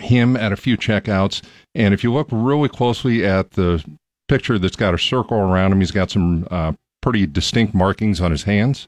him 0.00 0.36
at 0.36 0.52
a 0.52 0.56
few 0.56 0.76
checkouts. 0.76 1.42
And 1.74 1.94
if 1.94 2.04
you 2.04 2.12
look 2.12 2.28
really 2.30 2.68
closely 2.68 3.24
at 3.24 3.52
the 3.52 3.84
picture 4.28 4.58
that's 4.58 4.76
got 4.76 4.94
a 4.94 4.98
circle 4.98 5.38
around 5.38 5.72
him, 5.72 5.80
he's 5.80 5.90
got 5.90 6.10
some 6.10 6.46
uh, 6.50 6.72
pretty 7.00 7.26
distinct 7.26 7.74
markings 7.74 8.20
on 8.20 8.30
his 8.30 8.44
hands. 8.44 8.86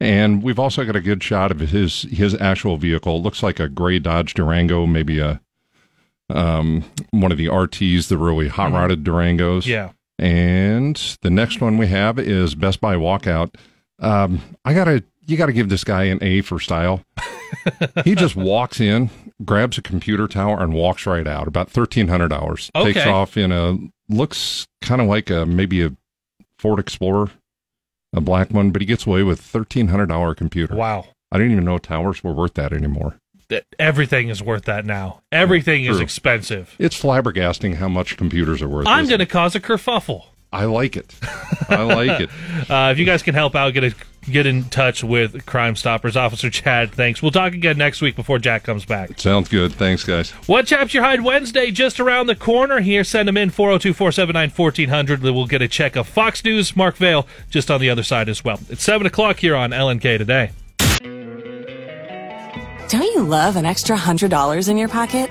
And 0.00 0.42
we've 0.42 0.58
also 0.58 0.84
got 0.84 0.96
a 0.96 1.00
good 1.00 1.22
shot 1.22 1.52
of 1.52 1.60
his 1.60 2.02
his 2.02 2.34
actual 2.40 2.76
vehicle. 2.76 3.16
It 3.16 3.22
looks 3.22 3.42
like 3.42 3.60
a 3.60 3.68
gray 3.68 4.00
Dodge 4.00 4.34
Durango, 4.34 4.84
maybe 4.84 5.20
a 5.20 5.40
um, 6.28 6.84
one 7.10 7.30
of 7.30 7.38
the 7.38 7.46
RTs, 7.46 8.08
the 8.08 8.18
really 8.18 8.48
hot 8.48 8.72
rodded 8.72 9.04
Durangos. 9.04 9.66
Yeah. 9.66 9.92
And 10.18 10.96
the 11.22 11.30
next 11.30 11.60
one 11.60 11.78
we 11.78 11.88
have 11.88 12.18
is 12.18 12.54
Best 12.54 12.80
Buy 12.80 12.96
walkout. 12.96 13.54
Um, 13.98 14.40
I 14.64 14.74
gotta, 14.74 15.04
you 15.32 15.38
gotta 15.38 15.52
give 15.52 15.68
this 15.68 15.84
guy 15.84 16.04
an 16.04 16.18
A 16.22 16.42
for 16.42 16.60
style. 16.60 17.02
he 18.04 18.14
just 18.14 18.36
walks 18.36 18.80
in, 18.80 19.10
grabs 19.44 19.78
a 19.78 19.82
computer 19.82 20.28
tower, 20.28 20.62
and 20.62 20.72
walks 20.72 21.06
right 21.06 21.26
out. 21.26 21.48
About 21.48 21.70
thirteen 21.70 22.08
hundred 22.08 22.28
dollars. 22.28 22.70
Takes 22.74 23.06
off 23.06 23.36
in 23.36 23.50
a 23.50 23.78
looks 24.08 24.66
kind 24.80 25.00
of 25.00 25.08
like 25.08 25.30
a 25.30 25.46
maybe 25.46 25.82
a 25.82 25.92
Ford 26.58 26.78
Explorer, 26.78 27.30
a 28.12 28.20
black 28.20 28.50
one, 28.50 28.70
but 28.70 28.82
he 28.82 28.86
gets 28.86 29.06
away 29.06 29.22
with 29.22 29.40
thirteen 29.40 29.88
hundred 29.88 30.06
dollar 30.06 30.34
computer. 30.34 30.76
Wow. 30.76 31.06
I 31.32 31.38
didn't 31.38 31.52
even 31.52 31.64
know 31.64 31.78
towers 31.78 32.22
were 32.22 32.32
worth 32.32 32.54
that 32.54 32.74
anymore. 32.74 33.18
That 33.48 33.64
everything 33.78 34.28
is 34.28 34.42
worth 34.42 34.64
that 34.66 34.84
now. 34.84 35.22
Everything 35.32 35.84
is 35.84 35.98
expensive. 35.98 36.76
It's 36.78 37.00
flabbergasting 37.00 37.76
how 37.76 37.88
much 37.88 38.18
computers 38.18 38.60
are 38.60 38.68
worth. 38.68 38.86
I'm 38.86 39.06
going 39.06 39.18
to 39.18 39.26
cause 39.26 39.54
a 39.54 39.60
kerfuffle. 39.60 40.26
I 40.52 40.66
like 40.66 40.96
it. 40.96 41.14
I 41.68 41.82
like 41.82 42.20
it. 42.20 42.30
Uh, 42.70 42.90
if 42.92 42.98
you 42.98 43.04
guys 43.04 43.22
can 43.22 43.34
help 43.34 43.56
out, 43.56 43.74
get 43.74 43.82
a, 43.82 43.94
get 44.30 44.46
in 44.46 44.64
touch 44.64 45.02
with 45.02 45.44
Crime 45.46 45.74
Stoppers, 45.74 46.16
Officer 46.16 46.48
Chad. 46.48 46.92
Thanks. 46.92 47.20
We'll 47.20 47.32
talk 47.32 47.54
again 47.54 47.76
next 47.76 48.00
week 48.00 48.14
before 48.14 48.38
Jack 48.38 48.62
comes 48.62 48.84
back. 48.84 49.18
Sounds 49.18 49.48
good. 49.48 49.72
Thanks, 49.72 50.04
guys. 50.04 50.30
What 50.46 50.66
chaps 50.66 50.94
your 50.94 51.02
hide 51.02 51.22
Wednesday 51.22 51.70
just 51.70 51.98
around 51.98 52.28
the 52.28 52.36
corner 52.36 52.80
here. 52.80 53.04
Send 53.04 53.26
them 53.26 53.36
in 53.36 53.50
402 53.50 53.92
479 53.94 54.50
1400. 54.50 55.22
We'll 55.22 55.46
get 55.46 55.60
a 55.60 55.68
check 55.68 55.96
of 55.96 56.06
Fox 56.06 56.44
News, 56.44 56.76
Mark 56.76 56.96
Vale, 56.96 57.26
just 57.50 57.70
on 57.70 57.80
the 57.80 57.90
other 57.90 58.04
side 58.04 58.28
as 58.28 58.44
well. 58.44 58.60
It's 58.70 58.84
7 58.84 59.06
o'clock 59.06 59.38
here 59.38 59.56
on 59.56 59.70
LNK 59.70 60.18
today. 60.18 60.50
Don't 62.88 63.02
you 63.02 63.22
love 63.22 63.56
an 63.56 63.64
extra 63.64 63.96
$100 63.96 64.68
in 64.68 64.76
your 64.78 64.88
pocket? 64.88 65.30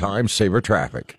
Time 0.00 0.28
saver 0.28 0.62
traffic. 0.62 1.18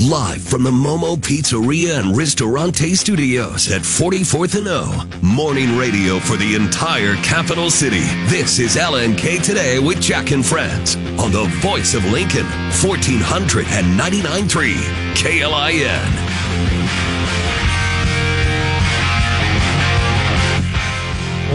Live 0.00 0.42
from 0.42 0.64
the 0.64 0.70
Momo 0.72 1.16
Pizzeria 1.16 2.00
and 2.00 2.16
Ristorante 2.16 2.96
Studios 2.96 3.70
at 3.70 3.82
44th 3.82 4.58
and 4.58 4.66
O. 4.66 5.08
Morning 5.22 5.78
radio 5.78 6.18
for 6.18 6.36
the 6.36 6.56
entire 6.56 7.14
capital 7.22 7.70
city. 7.70 8.00
This 8.26 8.58
is 8.58 8.74
LNK 8.74 9.44
Today 9.44 9.78
with 9.78 10.00
Jack 10.00 10.32
and 10.32 10.44
Friends 10.44 10.96
on 11.20 11.30
the 11.30 11.44
voice 11.60 11.94
of 11.94 12.04
Lincoln, 12.06 12.46
1499.3 12.82 14.74
KLIN. 15.14 16.30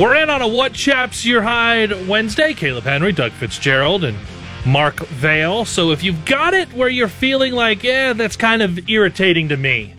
We're 0.02 0.16
in 0.16 0.30
on 0.30 0.42
a 0.42 0.48
What 0.48 0.72
Chaps 0.72 1.26
Your 1.26 1.42
Hide 1.42 2.08
Wednesday. 2.08 2.54
Caleb 2.54 2.86
Henry, 2.86 3.12
Doug 3.12 3.34
Fitzgerald, 3.34 4.06
and 4.06 4.18
Mark 4.66 4.96
Vale. 5.08 5.66
So 5.66 5.92
if 5.92 6.04
you've 6.04 6.26
got 6.26 6.54
it 6.54 6.74
where 6.74 6.90
you're 6.90 7.08
feeling 7.08 7.54
like, 7.54 7.84
yeah, 7.84 8.14
that's 8.14 8.36
kind 8.36 8.62
of 8.62 8.90
irritating 8.90 9.50
to 9.50 9.58
me, 9.58 9.94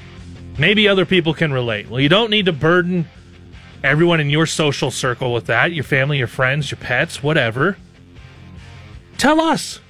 maybe 0.59 0.89
other 0.89 1.07
people 1.07 1.35
can 1.35 1.53
relate. 1.53 1.89
Well, 1.89 2.01
you 2.01 2.09
don't 2.09 2.31
need 2.31 2.47
to 2.47 2.53
burden 2.53 3.09
everyone 3.85 4.21
in 4.21 4.31
your 4.31 4.47
social 4.47 4.91
circle 4.91 5.33
with 5.33 5.47
that 5.47 5.73
your 5.73 5.85
family, 5.85 6.19
your 6.19 6.27
friends, 6.27 6.71
your 6.71 6.79
pets, 6.79 7.23
whatever. 7.23 7.77
Tell 9.19 9.41
us. 9.41 9.81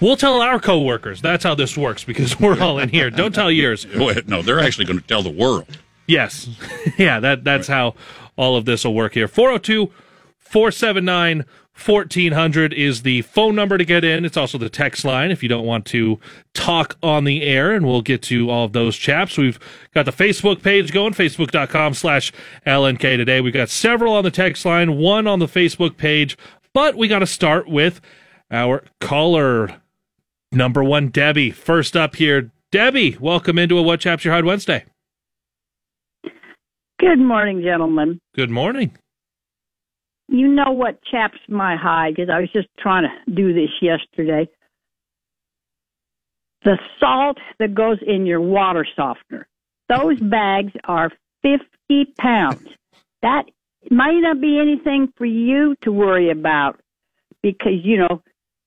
We'll 0.00 0.16
tell 0.16 0.40
our 0.40 0.58
coworkers. 0.58 1.20
That's 1.20 1.44
how 1.44 1.54
this 1.54 1.76
works 1.76 2.04
because 2.04 2.38
we're 2.40 2.60
all 2.60 2.78
in 2.78 2.88
here. 2.88 3.10
Don't 3.10 3.34
tell 3.34 3.50
yours. 3.50 3.86
No, 4.26 4.42
they're 4.42 4.60
actually 4.60 4.86
going 4.86 5.00
to 5.00 5.06
tell 5.06 5.22
the 5.22 5.30
world. 5.30 5.78
Yes. 6.06 6.48
yeah, 6.98 7.20
that 7.20 7.44
that's 7.44 7.68
how 7.68 7.94
all 8.36 8.56
of 8.56 8.64
this 8.64 8.84
will 8.84 8.94
work 8.94 9.14
here. 9.14 9.28
402 9.28 9.92
479 10.38 11.44
1400 11.84 12.72
is 12.72 13.02
the 13.02 13.22
phone 13.22 13.54
number 13.54 13.76
to 13.76 13.84
get 13.84 14.02
in. 14.02 14.24
It's 14.24 14.36
also 14.36 14.56
the 14.58 14.70
text 14.70 15.04
line 15.04 15.30
if 15.30 15.42
you 15.42 15.48
don't 15.48 15.66
want 15.66 15.84
to 15.86 16.18
talk 16.54 16.96
on 17.02 17.24
the 17.24 17.42
air, 17.42 17.72
and 17.72 17.86
we'll 17.86 18.02
get 18.02 18.22
to 18.22 18.50
all 18.50 18.64
of 18.64 18.72
those 18.72 18.96
chaps. 18.96 19.36
We've 19.36 19.58
got 19.92 20.06
the 20.06 20.12
Facebook 20.12 20.62
page 20.62 20.92
going, 20.92 21.12
facebook.com 21.12 21.94
slash 21.94 22.32
LNK 22.66 23.00
today. 23.16 23.40
We've 23.40 23.52
got 23.52 23.68
several 23.68 24.14
on 24.14 24.24
the 24.24 24.30
text 24.30 24.64
line, 24.64 24.96
one 24.96 25.26
on 25.26 25.38
the 25.38 25.46
Facebook 25.46 25.96
page, 25.96 26.36
but 26.72 26.96
we 26.96 27.08
got 27.08 27.20
to 27.20 27.26
start 27.26 27.68
with 27.68 28.00
our 28.50 28.82
caller, 29.00 29.80
number 30.52 30.82
one, 30.82 31.08
Debbie. 31.08 31.50
First 31.50 31.96
up 31.96 32.16
here, 32.16 32.50
Debbie, 32.72 33.16
welcome 33.20 33.58
into 33.58 33.78
a 33.78 33.82
What 33.82 34.00
Chaps 34.00 34.24
Your 34.24 34.34
Hide 34.34 34.44
Wednesday. 34.44 34.84
Good 36.98 37.18
morning, 37.18 37.62
gentlemen. 37.62 38.18
Good 38.34 38.50
morning. 38.50 38.96
You 40.28 40.48
know 40.48 40.72
what 40.72 40.98
chaps 41.04 41.38
my 41.48 41.76
hide 41.76 42.14
because 42.16 42.30
I 42.30 42.40
was 42.40 42.50
just 42.52 42.68
trying 42.78 43.04
to 43.04 43.32
do 43.32 43.52
this 43.52 43.70
yesterday. 43.80 44.48
The 46.64 46.78
salt 46.98 47.38
that 47.58 47.74
goes 47.74 47.98
in 48.04 48.26
your 48.26 48.40
water 48.40 48.86
softener. 48.96 49.46
Those 49.88 50.18
bags 50.20 50.72
are 50.84 51.12
50 51.42 52.12
pounds. 52.18 52.66
That 53.22 53.44
might 53.90 54.18
not 54.18 54.40
be 54.40 54.58
anything 54.58 55.12
for 55.16 55.26
you 55.26 55.76
to 55.82 55.92
worry 55.92 56.30
about 56.30 56.80
because, 57.42 57.84
you 57.84 57.98
know, 57.98 58.22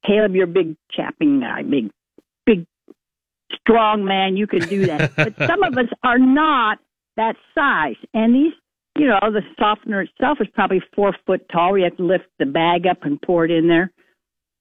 Caleb, 0.05 0.35
you're 0.35 0.45
a 0.45 0.47
big 0.47 0.77
chapping 0.91 1.41
guy, 1.41 1.63
big, 1.63 1.91
big, 2.45 2.65
strong 3.59 4.05
man. 4.05 4.37
You 4.37 4.47
can 4.47 4.61
do 4.61 4.85
that. 4.85 5.13
but 5.15 5.35
some 5.47 5.63
of 5.63 5.77
us 5.77 5.89
are 6.03 6.19
not 6.19 6.79
that 7.17 7.35
size. 7.53 7.97
And 8.13 8.33
these, 8.33 8.53
you 8.99 9.07
know, 9.07 9.19
the 9.21 9.41
softener 9.57 10.01
itself 10.01 10.39
is 10.41 10.47
probably 10.53 10.81
four 10.95 11.15
foot 11.25 11.41
tall. 11.51 11.77
You 11.77 11.85
have 11.85 11.97
to 11.97 12.05
lift 12.05 12.25
the 12.37 12.45
bag 12.45 12.85
up 12.85 13.03
and 13.03 13.21
pour 13.21 13.45
it 13.45 13.51
in 13.51 13.67
there. 13.67 13.91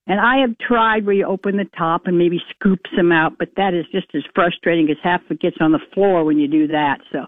And 0.06 0.20
I 0.20 0.38
have 0.40 0.56
tried 0.58 1.04
where 1.04 1.14
you 1.14 1.26
open 1.26 1.56
the 1.58 1.68
top 1.76 2.06
and 2.06 2.16
maybe 2.16 2.40
scoop 2.54 2.78
some 2.96 3.12
out, 3.12 3.34
but 3.38 3.50
that 3.56 3.74
is 3.74 3.84
just 3.92 4.06
as 4.14 4.22
frustrating 4.34 4.88
as 4.90 4.96
half 5.02 5.20
of 5.26 5.32
it 5.32 5.40
gets 5.40 5.58
on 5.60 5.72
the 5.72 5.80
floor 5.92 6.24
when 6.24 6.38
you 6.38 6.48
do 6.48 6.66
that. 6.68 7.00
So 7.12 7.26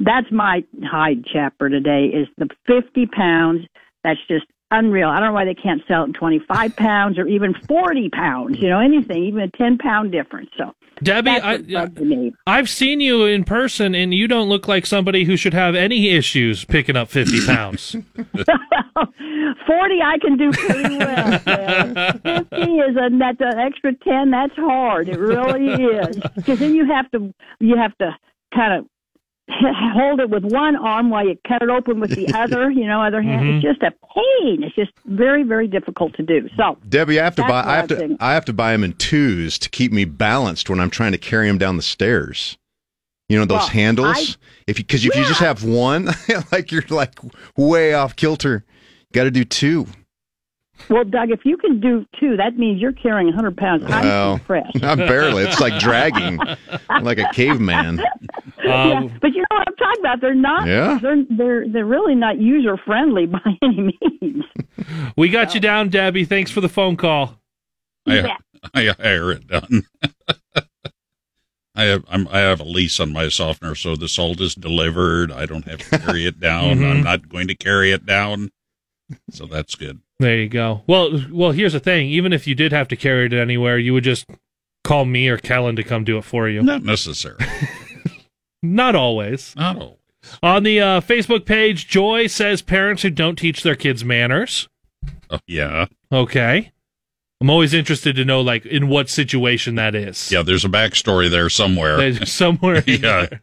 that's 0.00 0.26
my 0.30 0.64
hide 0.82 1.24
chapter 1.30 1.68
today 1.68 2.06
is 2.06 2.28
the 2.38 2.48
50 2.66 3.06
pounds. 3.14 3.66
That's 4.02 4.20
just 4.28 4.46
unreal. 4.72 5.08
I 5.08 5.20
don't 5.20 5.28
know 5.28 5.34
why 5.34 5.44
they 5.44 5.54
can't 5.54 5.82
sell 5.86 6.02
it 6.02 6.06
in 6.06 6.12
25 6.14 6.76
pounds 6.76 7.18
or 7.18 7.26
even 7.26 7.54
40 7.68 8.08
pounds. 8.10 8.58
You 8.58 8.68
know, 8.68 8.80
anything, 8.80 9.22
even 9.24 9.40
a 9.42 9.50
10 9.50 9.78
pound 9.78 10.10
difference. 10.10 10.50
So 10.56 10.74
Debbie, 11.02 11.30
that's 11.30 11.44
I, 11.44 11.56
what 11.56 11.94
bugged 11.94 12.00
me. 12.00 12.32
I've 12.46 12.68
seen 12.68 13.00
you 13.00 13.24
in 13.24 13.44
person, 13.44 13.94
and 13.94 14.14
you 14.14 14.28
don't 14.28 14.48
look 14.48 14.68
like 14.68 14.86
somebody 14.86 15.24
who 15.24 15.36
should 15.36 15.54
have 15.54 15.74
any 15.74 16.10
issues 16.10 16.64
picking 16.64 16.96
up 16.96 17.08
50 17.08 17.46
pounds. 17.46 17.96
40 19.66 20.02
I 20.02 20.18
can 20.20 20.36
do 20.36 20.50
pretty 20.52 20.98
well. 20.98 21.40
Dad. 21.44 22.20
50 22.22 22.56
is 22.56 22.96
a 22.96 23.10
that 23.18 23.36
the 23.38 23.54
extra 23.58 23.94
10 23.94 24.30
that's 24.30 24.54
hard. 24.56 25.08
It 25.08 25.18
really 25.18 25.66
is. 25.66 26.16
Cuz 26.44 26.58
then 26.58 26.74
you 26.74 26.86
have 26.86 27.10
to 27.12 27.32
you 27.60 27.76
have 27.76 27.96
to 27.98 28.16
kind 28.54 28.74
of 28.74 28.86
hold 29.50 30.20
it 30.20 30.30
with 30.30 30.44
one 30.44 30.76
arm 30.76 31.10
while 31.10 31.26
you 31.26 31.36
cut 31.46 31.62
it 31.62 31.68
open 31.68 32.00
with 32.00 32.10
the 32.14 32.28
other, 32.34 32.70
you 32.70 32.86
know, 32.86 33.02
other 33.02 33.22
hand. 33.22 33.42
Mhm. 33.46 33.54
It's 33.56 33.62
just 33.64 33.82
a 33.82 33.90
pain. 34.14 34.62
It's 34.62 34.74
just 34.74 34.92
very 35.06 35.42
very 35.42 35.66
difficult 35.68 36.14
to 36.14 36.22
do. 36.22 36.48
So, 36.56 36.78
Debbie, 36.88 37.20
I 37.20 37.24
have 37.24 37.36
to 37.36 37.42
buy. 37.42 37.62
I 37.64 37.76
have 37.76 37.88
to. 37.88 38.16
I 38.20 38.32
have 38.34 38.44
to 38.46 38.52
buy 38.52 38.72
them 38.72 38.84
in 38.84 38.92
twos 38.94 39.58
to 39.58 39.68
keep 39.68 39.92
me 39.92 40.04
balanced 40.04 40.70
when 40.70 40.80
I'm 40.80 40.90
trying 40.90 41.12
to 41.12 41.18
carry 41.18 41.48
them 41.48 41.58
down 41.58 41.76
the 41.76 41.82
stairs. 41.82 42.56
You 43.28 43.38
know 43.38 43.44
those 43.44 43.58
Well, 43.60 43.68
handles. 43.68 44.36
if 44.66 44.78
you 44.78 44.84
because 44.84 45.04
if 45.06 45.14
you 45.16 45.24
just 45.24 45.40
have 45.40 45.64
one, 45.64 46.08
like 46.52 46.70
you're 46.70 46.84
like 46.90 47.18
way 47.56 47.94
off 47.94 48.14
kilter. 48.16 48.64
Got 49.12 49.24
to 49.24 49.30
do 49.30 49.44
two. 49.44 49.86
Well, 50.88 51.04
Doug, 51.04 51.30
if 51.30 51.40
you 51.44 51.56
can 51.56 51.80
do 51.80 52.04
two, 52.18 52.36
that 52.36 52.56
means 52.56 52.80
you're 52.80 52.92
carrying 52.92 53.26
100 53.28 53.56
pounds. 53.56 53.84
I'm 53.86 54.04
Well, 54.04 54.32
impressed. 54.34 54.76
I'm 54.84 54.98
barely. 54.98 55.44
It's 55.44 55.60
like 55.60 55.78
dragging, 55.80 56.38
like 57.02 57.18
a 57.18 57.28
caveman. 57.32 58.00
yeah, 58.64 59.08
but 59.20 59.32
you 59.32 59.40
know 59.40 59.46
what 59.56 59.68
I'm 59.68 59.76
talking 59.76 60.00
about. 60.00 60.20
They're 60.20 60.34
not. 60.34 60.66
Yeah. 60.66 60.98
They're 61.00 61.24
they're 61.30 61.68
they're 61.68 61.86
really 61.86 62.14
not 62.14 62.38
user 62.38 62.76
friendly 62.76 63.26
by 63.26 63.40
any 63.62 63.96
means. 64.20 64.44
we 65.16 65.28
got 65.28 65.54
you 65.54 65.60
down, 65.60 65.88
Debbie. 65.88 66.24
Thanks 66.24 66.50
for 66.50 66.60
the 66.60 66.68
phone 66.68 66.96
call. 66.96 67.38
I, 68.06 68.36
I 68.74 68.94
hire 69.00 69.30
it 69.32 69.46
done. 69.46 69.84
I 71.74 71.84
have 71.84 72.04
I'm, 72.08 72.28
I 72.28 72.40
have 72.40 72.60
a 72.60 72.64
lease 72.64 73.00
on 73.00 73.12
my 73.12 73.28
softener, 73.28 73.74
so 73.74 73.96
the 73.96 74.08
salt 74.08 74.40
is 74.40 74.54
delivered. 74.54 75.32
I 75.32 75.46
don't 75.46 75.64
have 75.66 75.78
to 75.88 75.98
carry 75.98 76.26
it 76.26 76.38
down. 76.38 76.78
Mhm. 76.78 76.90
I'm 76.90 77.02
not 77.02 77.28
going 77.30 77.48
to 77.48 77.54
carry 77.54 77.92
it 77.92 78.04
down, 78.04 78.50
so 79.30 79.46
that's 79.46 79.74
good. 79.74 80.00
There 80.22 80.36
you 80.36 80.48
go. 80.48 80.82
Well, 80.86 81.20
well, 81.32 81.50
here's 81.50 81.72
the 81.72 81.80
thing. 81.80 82.06
Even 82.06 82.32
if 82.32 82.46
you 82.46 82.54
did 82.54 82.70
have 82.70 82.86
to 82.88 82.96
carry 82.96 83.26
it 83.26 83.32
anywhere, 83.32 83.76
you 83.76 83.92
would 83.92 84.04
just 84.04 84.24
call 84.84 85.04
me 85.04 85.26
or 85.28 85.36
Kellen 85.36 85.74
to 85.74 85.82
come 85.82 86.04
do 86.04 86.16
it 86.16 86.22
for 86.24 86.48
you. 86.48 86.62
Not 86.62 86.84
necessary. 86.84 87.36
Not 88.62 88.94
always. 88.94 89.54
Not 89.56 89.76
always. 89.78 89.98
On 90.42 90.62
the 90.62 90.80
uh, 90.80 91.00
Facebook 91.00 91.44
page, 91.44 91.88
Joy 91.88 92.28
says 92.28 92.62
parents 92.62 93.02
who 93.02 93.10
don't 93.10 93.34
teach 93.36 93.64
their 93.64 93.74
kids 93.74 94.04
manners. 94.04 94.68
Oh, 95.28 95.40
yeah, 95.48 95.86
Okay. 96.12 96.70
I'm 97.40 97.50
always 97.50 97.74
interested 97.74 98.14
to 98.14 98.24
know, 98.24 98.40
like, 98.40 98.64
in 98.64 98.86
what 98.86 99.08
situation 99.10 99.74
that 99.74 99.96
is. 99.96 100.30
yeah. 100.30 100.42
There's 100.42 100.64
a 100.64 100.68
backstory 100.68 101.28
there 101.28 101.48
somewhere. 101.48 101.96
There's 101.96 102.30
somewhere. 102.30 102.84
Yeah. 102.86 103.26
there. 103.26 103.42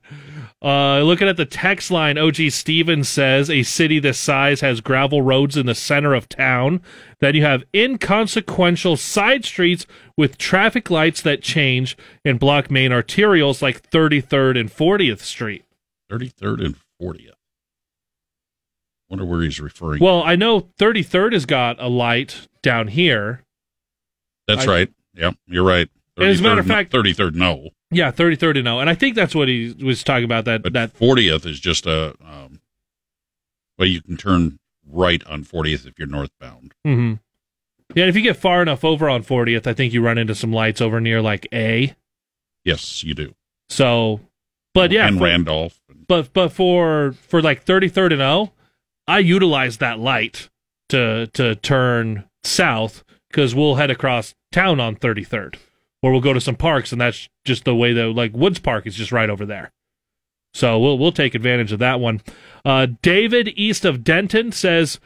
Uh, 0.62 1.00
looking 1.04 1.30
at 1.30 1.38
the 1.38 1.46
text 1.46 1.90
line, 1.90 2.18
OG 2.18 2.50
Stevens 2.52 3.08
says 3.08 3.50
a 3.50 3.64
city 3.64 3.98
this 3.98 4.20
size 4.20 4.60
has 4.60 4.82
gravel 4.82 5.22
roads 5.22 5.56
in 5.56 5.66
the 5.66 5.76
center 5.76 6.14
of 6.14 6.28
town. 6.28 6.82
Then 7.20 7.34
you 7.36 7.44
have 7.44 7.64
inconsequential 7.74 8.98
side 8.98 9.46
streets 9.46 9.86
with 10.18 10.38
traffic 10.38 10.90
lights 10.90 11.22
that 11.22 11.42
change 11.42 11.96
and 12.26 12.40
block 12.40 12.70
main 12.70 12.92
arterials 12.92 13.62
like 13.62 13.90
33rd 13.90 14.60
and 14.60 14.70
40th 14.70 15.20
Street. 15.20 15.64
33rd 16.12 16.66
and 16.66 16.76
40th. 17.02 17.30
Wonder 19.10 19.26
where 19.26 19.42
he's 19.42 19.62
referring. 19.62 20.04
Well, 20.04 20.22
I 20.24 20.36
know 20.36 20.62
33rd 20.78 21.34
has 21.34 21.46
got 21.46 21.82
a 21.82 21.88
light 21.88 22.48
down 22.62 22.90
here. 22.90 23.44
that's 24.46 24.68
I- 24.68 24.72
right. 24.72 24.94
Yeah, 25.16 25.32
you're 25.48 25.64
right. 25.64 25.90
As 26.22 26.40
a 26.40 26.44
matter 26.44 26.60
of 26.62 26.68
fact- 26.68 26.92
33rd 26.92 27.36
no. 27.36 27.70
Yeah, 27.92 28.12
33rd 28.12 28.58
and 28.58 28.66
no. 28.66 28.80
And 28.80 28.90
I 28.90 28.94
think 28.96 29.16
that's 29.16 29.34
what 29.34 29.48
he 29.48 29.76
was 29.84 30.04
talking 30.04 30.26
about. 30.26 30.46
That 30.46 30.62
But 30.62 30.74
that 30.74 30.94
40th 30.98 31.46
is 31.46 31.60
just 31.60 31.86
a 31.88 32.16
um, 32.24 32.60
well, 33.78 33.88
you 33.88 34.02
can 34.02 34.18
turn 34.18 34.60
right 34.88 35.26
on 35.26 35.44
40th 35.44 35.88
if 35.88 35.98
you're 35.98 36.08
northbound. 36.08 36.74
hmm 36.86 37.14
Yeah, 37.96 38.04
and 38.04 38.10
if 38.10 38.16
you 38.16 38.22
get 38.22 38.38
far 38.38 38.62
enough 38.62 38.84
over 38.86 39.10
on 39.10 39.24
40th, 39.24 39.66
I 39.68 39.74
think 39.74 39.94
you 39.94 40.02
run 40.04 40.18
into 40.18 40.36
some 40.36 40.52
lights 40.54 40.82
over 40.82 41.00
near 41.02 41.22
like 41.22 41.48
A. 41.54 41.96
Yes, 42.66 43.04
you 43.04 43.14
do. 43.16 43.34
So, 43.70 44.20
but 44.74 44.92
yeah, 44.92 45.08
and 45.08 45.18
for- 45.18 45.24
Randolph. 45.24 45.80
But 46.08 46.34
but 46.34 46.50
for 46.50 47.14
for 47.28 47.42
like 47.42 47.66
33rd 47.66 48.14
and 48.14 48.22
O, 48.22 48.52
I 49.08 49.20
utilize 49.20 49.78
that 49.78 50.00
light 50.00 50.50
to 50.90 51.28
to 51.34 51.56
turn 51.56 52.26
south 52.44 53.04
because 53.30 53.54
we'll 53.56 53.76
head 53.76 53.90
across 53.92 54.34
town 54.52 54.80
on 54.80 54.96
33rd, 54.96 55.56
or 56.02 56.12
we'll 56.12 56.22
go 56.22 56.34
to 56.34 56.42
some 56.42 56.56
parks, 56.56 56.92
and 56.92 57.02
that's 57.02 57.30
just 57.46 57.66
the 57.66 57.76
way 57.76 57.94
that 57.94 58.08
like 58.10 58.34
Woods 58.34 58.60
Park 58.60 58.88
is 58.88 58.96
just 58.96 59.12
right 59.12 59.30
over 59.30 59.46
there. 59.46 59.72
So 60.54 60.80
we'll 60.80 60.98
we'll 60.98 61.12
take 61.12 61.36
advantage 61.36 61.72
of 61.72 61.80
that 61.80 62.00
one. 62.00 62.22
Uh, 62.66 62.88
David 63.02 63.50
east 63.56 63.86
of 63.86 64.04
Denton 64.04 64.52
says. 64.52 65.00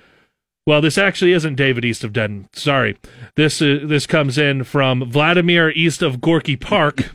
Well, 0.66 0.80
this 0.80 0.98
actually 0.98 1.34
isn't 1.34 1.56
David 1.56 1.84
east 1.84 2.06
of 2.06 2.14
Denton. 2.14 2.48
Sorry, 2.54 2.98
this 3.36 3.62
uh, 3.62 3.80
this 3.84 4.08
comes 4.08 4.38
in 4.38 4.64
from 4.64 5.12
Vladimir 5.12 5.72
east 5.72 6.02
of 6.02 6.22
Gorky 6.22 6.56
Park, 6.56 7.12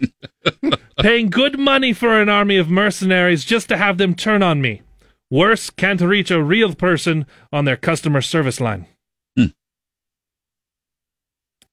paying 1.00 1.30
good 1.30 1.58
money 1.58 1.94
for 1.94 2.20
an 2.20 2.28
army 2.28 2.58
of 2.58 2.68
mercenaries 2.68 3.46
just 3.46 3.66
to 3.70 3.78
have 3.78 3.96
them 3.96 4.14
turn 4.14 4.42
on 4.42 4.60
me. 4.60 4.82
Worse, 5.30 5.70
can't 5.70 6.00
reach 6.02 6.30
a 6.30 6.42
real 6.42 6.74
person 6.74 7.24
on 7.50 7.64
their 7.64 7.76
customer 7.78 8.20
service 8.20 8.60
line. 8.60 8.86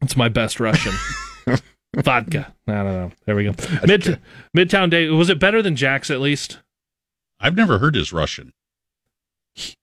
It's 0.01 0.15
my 0.15 0.29
best 0.29 0.59
Russian. 0.59 0.93
Vodka. 1.95 2.53
I 2.67 2.71
don't 2.73 2.85
know. 2.85 3.11
There 3.25 3.35
we 3.35 3.43
go. 3.45 3.51
Mid 3.85 4.19
Midtown 4.55 4.89
Dave. 4.89 5.13
Was 5.13 5.29
it 5.29 5.39
better 5.39 5.61
than 5.61 5.75
Jack's 5.75 6.09
at 6.11 6.19
least? 6.21 6.59
I've 7.39 7.55
never 7.55 7.79
heard 7.79 7.95
his 7.95 8.11
Russian. 8.13 8.53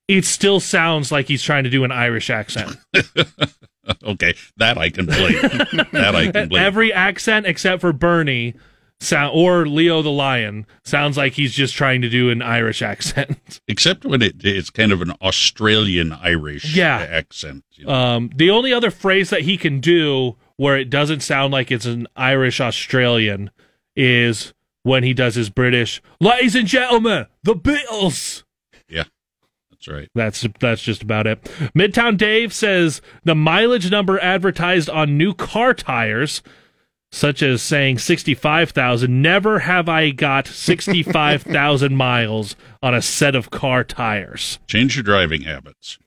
It 0.07 0.25
still 0.25 0.59
sounds 0.59 1.11
like 1.11 1.27
he's 1.27 1.41
trying 1.43 1.63
to 1.63 1.69
do 1.69 1.83
an 1.83 1.91
Irish 1.91 2.29
accent. 2.29 2.77
okay, 4.03 4.35
that 4.57 4.77
I 4.77 4.89
can 4.89 5.05
believe. 5.07 5.41
that 5.41 6.15
I 6.15 6.31
can 6.31 6.49
believe. 6.49 6.63
Every 6.63 6.93
accent 6.93 7.45
except 7.47 7.81
for 7.81 7.91
Bernie 7.91 8.53
sound 8.99 9.31
or 9.35 9.65
Leo 9.65 10.01
the 10.01 10.11
Lion 10.11 10.65
sounds 10.83 11.17
like 11.17 11.33
he's 11.33 11.53
just 11.53 11.73
trying 11.73 12.01
to 12.01 12.09
do 12.09 12.29
an 12.29 12.41
Irish 12.41 12.81
accent. 12.81 13.59
Except 13.67 14.05
when 14.05 14.21
it, 14.21 14.35
it's 14.45 14.69
kind 14.69 14.91
of 14.91 15.01
an 15.01 15.11
Australian 15.21 16.13
Irish 16.13 16.75
Yeah. 16.75 16.99
accent. 16.99 17.63
Um, 17.85 18.29
the 18.35 18.49
only 18.49 18.71
other 18.71 18.91
phrase 18.91 19.29
that 19.31 19.41
he 19.41 19.57
can 19.57 19.79
do 19.79 20.37
where 20.57 20.77
it 20.77 20.89
doesn't 20.89 21.21
sound 21.21 21.51
like 21.51 21.71
it's 21.71 21.85
an 21.85 22.07
Irish 22.15 22.61
Australian 22.61 23.51
is 23.95 24.53
when 24.83 25.03
he 25.03 25.13
does 25.13 25.35
his 25.35 25.49
British, 25.49 26.01
ladies 26.19 26.55
and 26.55 26.67
gentlemen, 26.67 27.27
the 27.43 27.55
Beatles. 27.55 28.43
Yeah, 28.87 29.05
that's 29.71 29.87
right. 29.87 30.09
That's 30.13 30.45
that's 30.59 30.81
just 30.81 31.01
about 31.01 31.25
it. 31.27 31.43
Midtown 31.75 32.17
Dave 32.17 32.53
says 32.53 33.01
the 33.23 33.35
mileage 33.35 33.89
number 33.89 34.19
advertised 34.19 34.89
on 34.89 35.17
new 35.17 35.33
car 35.33 35.73
tires, 35.73 36.41
such 37.11 37.41
as 37.41 37.61
saying 37.61 37.99
sixty-five 37.99 38.71
thousand. 38.71 39.21
Never 39.21 39.59
have 39.59 39.87
I 39.87 40.11
got 40.11 40.47
sixty-five 40.47 41.43
thousand 41.43 41.95
miles 41.97 42.55
on 42.81 42.93
a 42.93 43.01
set 43.01 43.35
of 43.35 43.49
car 43.49 43.83
tires. 43.83 44.59
Change 44.67 44.95
your 44.95 45.03
driving 45.03 45.43
habits. 45.43 45.97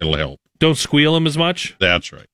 It'll 0.00 0.16
help. 0.16 0.40
Don't 0.58 0.78
squeal 0.78 1.14
them 1.14 1.26
as 1.26 1.36
much. 1.36 1.76
That's 1.78 2.12
right. 2.12 2.26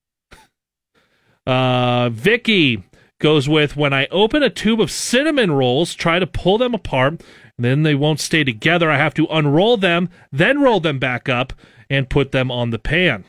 Uh, 1.49 2.11
Vicky 2.11 2.83
goes 3.21 3.49
with 3.49 3.77
when 3.77 3.93
I 3.93 4.07
open 4.11 4.43
a 4.43 4.51
tube 4.51 4.81
of 4.81 4.91
cinnamon 4.91 5.51
rolls, 5.51 5.95
try 5.95 6.19
to 6.19 6.27
pull 6.27 6.59
them 6.59 6.75
apart, 6.75 7.13
and 7.57 7.65
then 7.65 7.83
they 7.83 7.95
won't 7.95 8.21
stay 8.21 8.45
together. 8.45 8.91
I 8.91 8.99
have 8.99 9.15
to 9.15 9.27
unroll 9.31 9.77
them, 9.77 10.11
then 10.31 10.61
roll 10.61 10.79
them 10.81 10.99
back 10.99 11.29
up, 11.29 11.53
and 11.89 12.11
put 12.11 12.33
them 12.33 12.51
on 12.51 12.71
the 12.71 12.79
pan. 12.79 13.25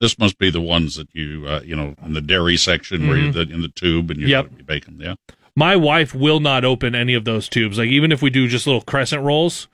This 0.00 0.18
must 0.18 0.38
be 0.38 0.50
the 0.50 0.60
ones 0.60 0.96
that 0.96 1.08
you, 1.14 1.46
uh, 1.48 1.62
you 1.64 1.74
know, 1.74 1.94
in 2.04 2.12
the 2.12 2.20
dairy 2.20 2.58
section 2.58 3.08
where 3.08 3.16
Mhm. 3.16 3.22
you're 3.34 3.44
the, 3.46 3.52
in 3.54 3.62
the 3.62 3.68
tube 3.68 4.10
and 4.10 4.20
you're 4.20 4.28
Yep. 4.28 4.50
to 4.50 4.54
be 4.56 4.62
baking. 4.62 4.98
Yeah. 5.00 5.14
My 5.56 5.74
wife 5.74 6.14
will 6.14 6.38
not 6.40 6.66
open 6.66 6.94
any 6.94 7.14
of 7.14 7.24
those 7.24 7.48
tubes. 7.48 7.78
Like 7.78 7.88
even 7.88 8.12
if 8.12 8.20
we 8.20 8.28
do 8.28 8.46
just 8.46 8.66
little 8.66 8.82
crescent 8.82 9.22
rolls, 9.22 9.68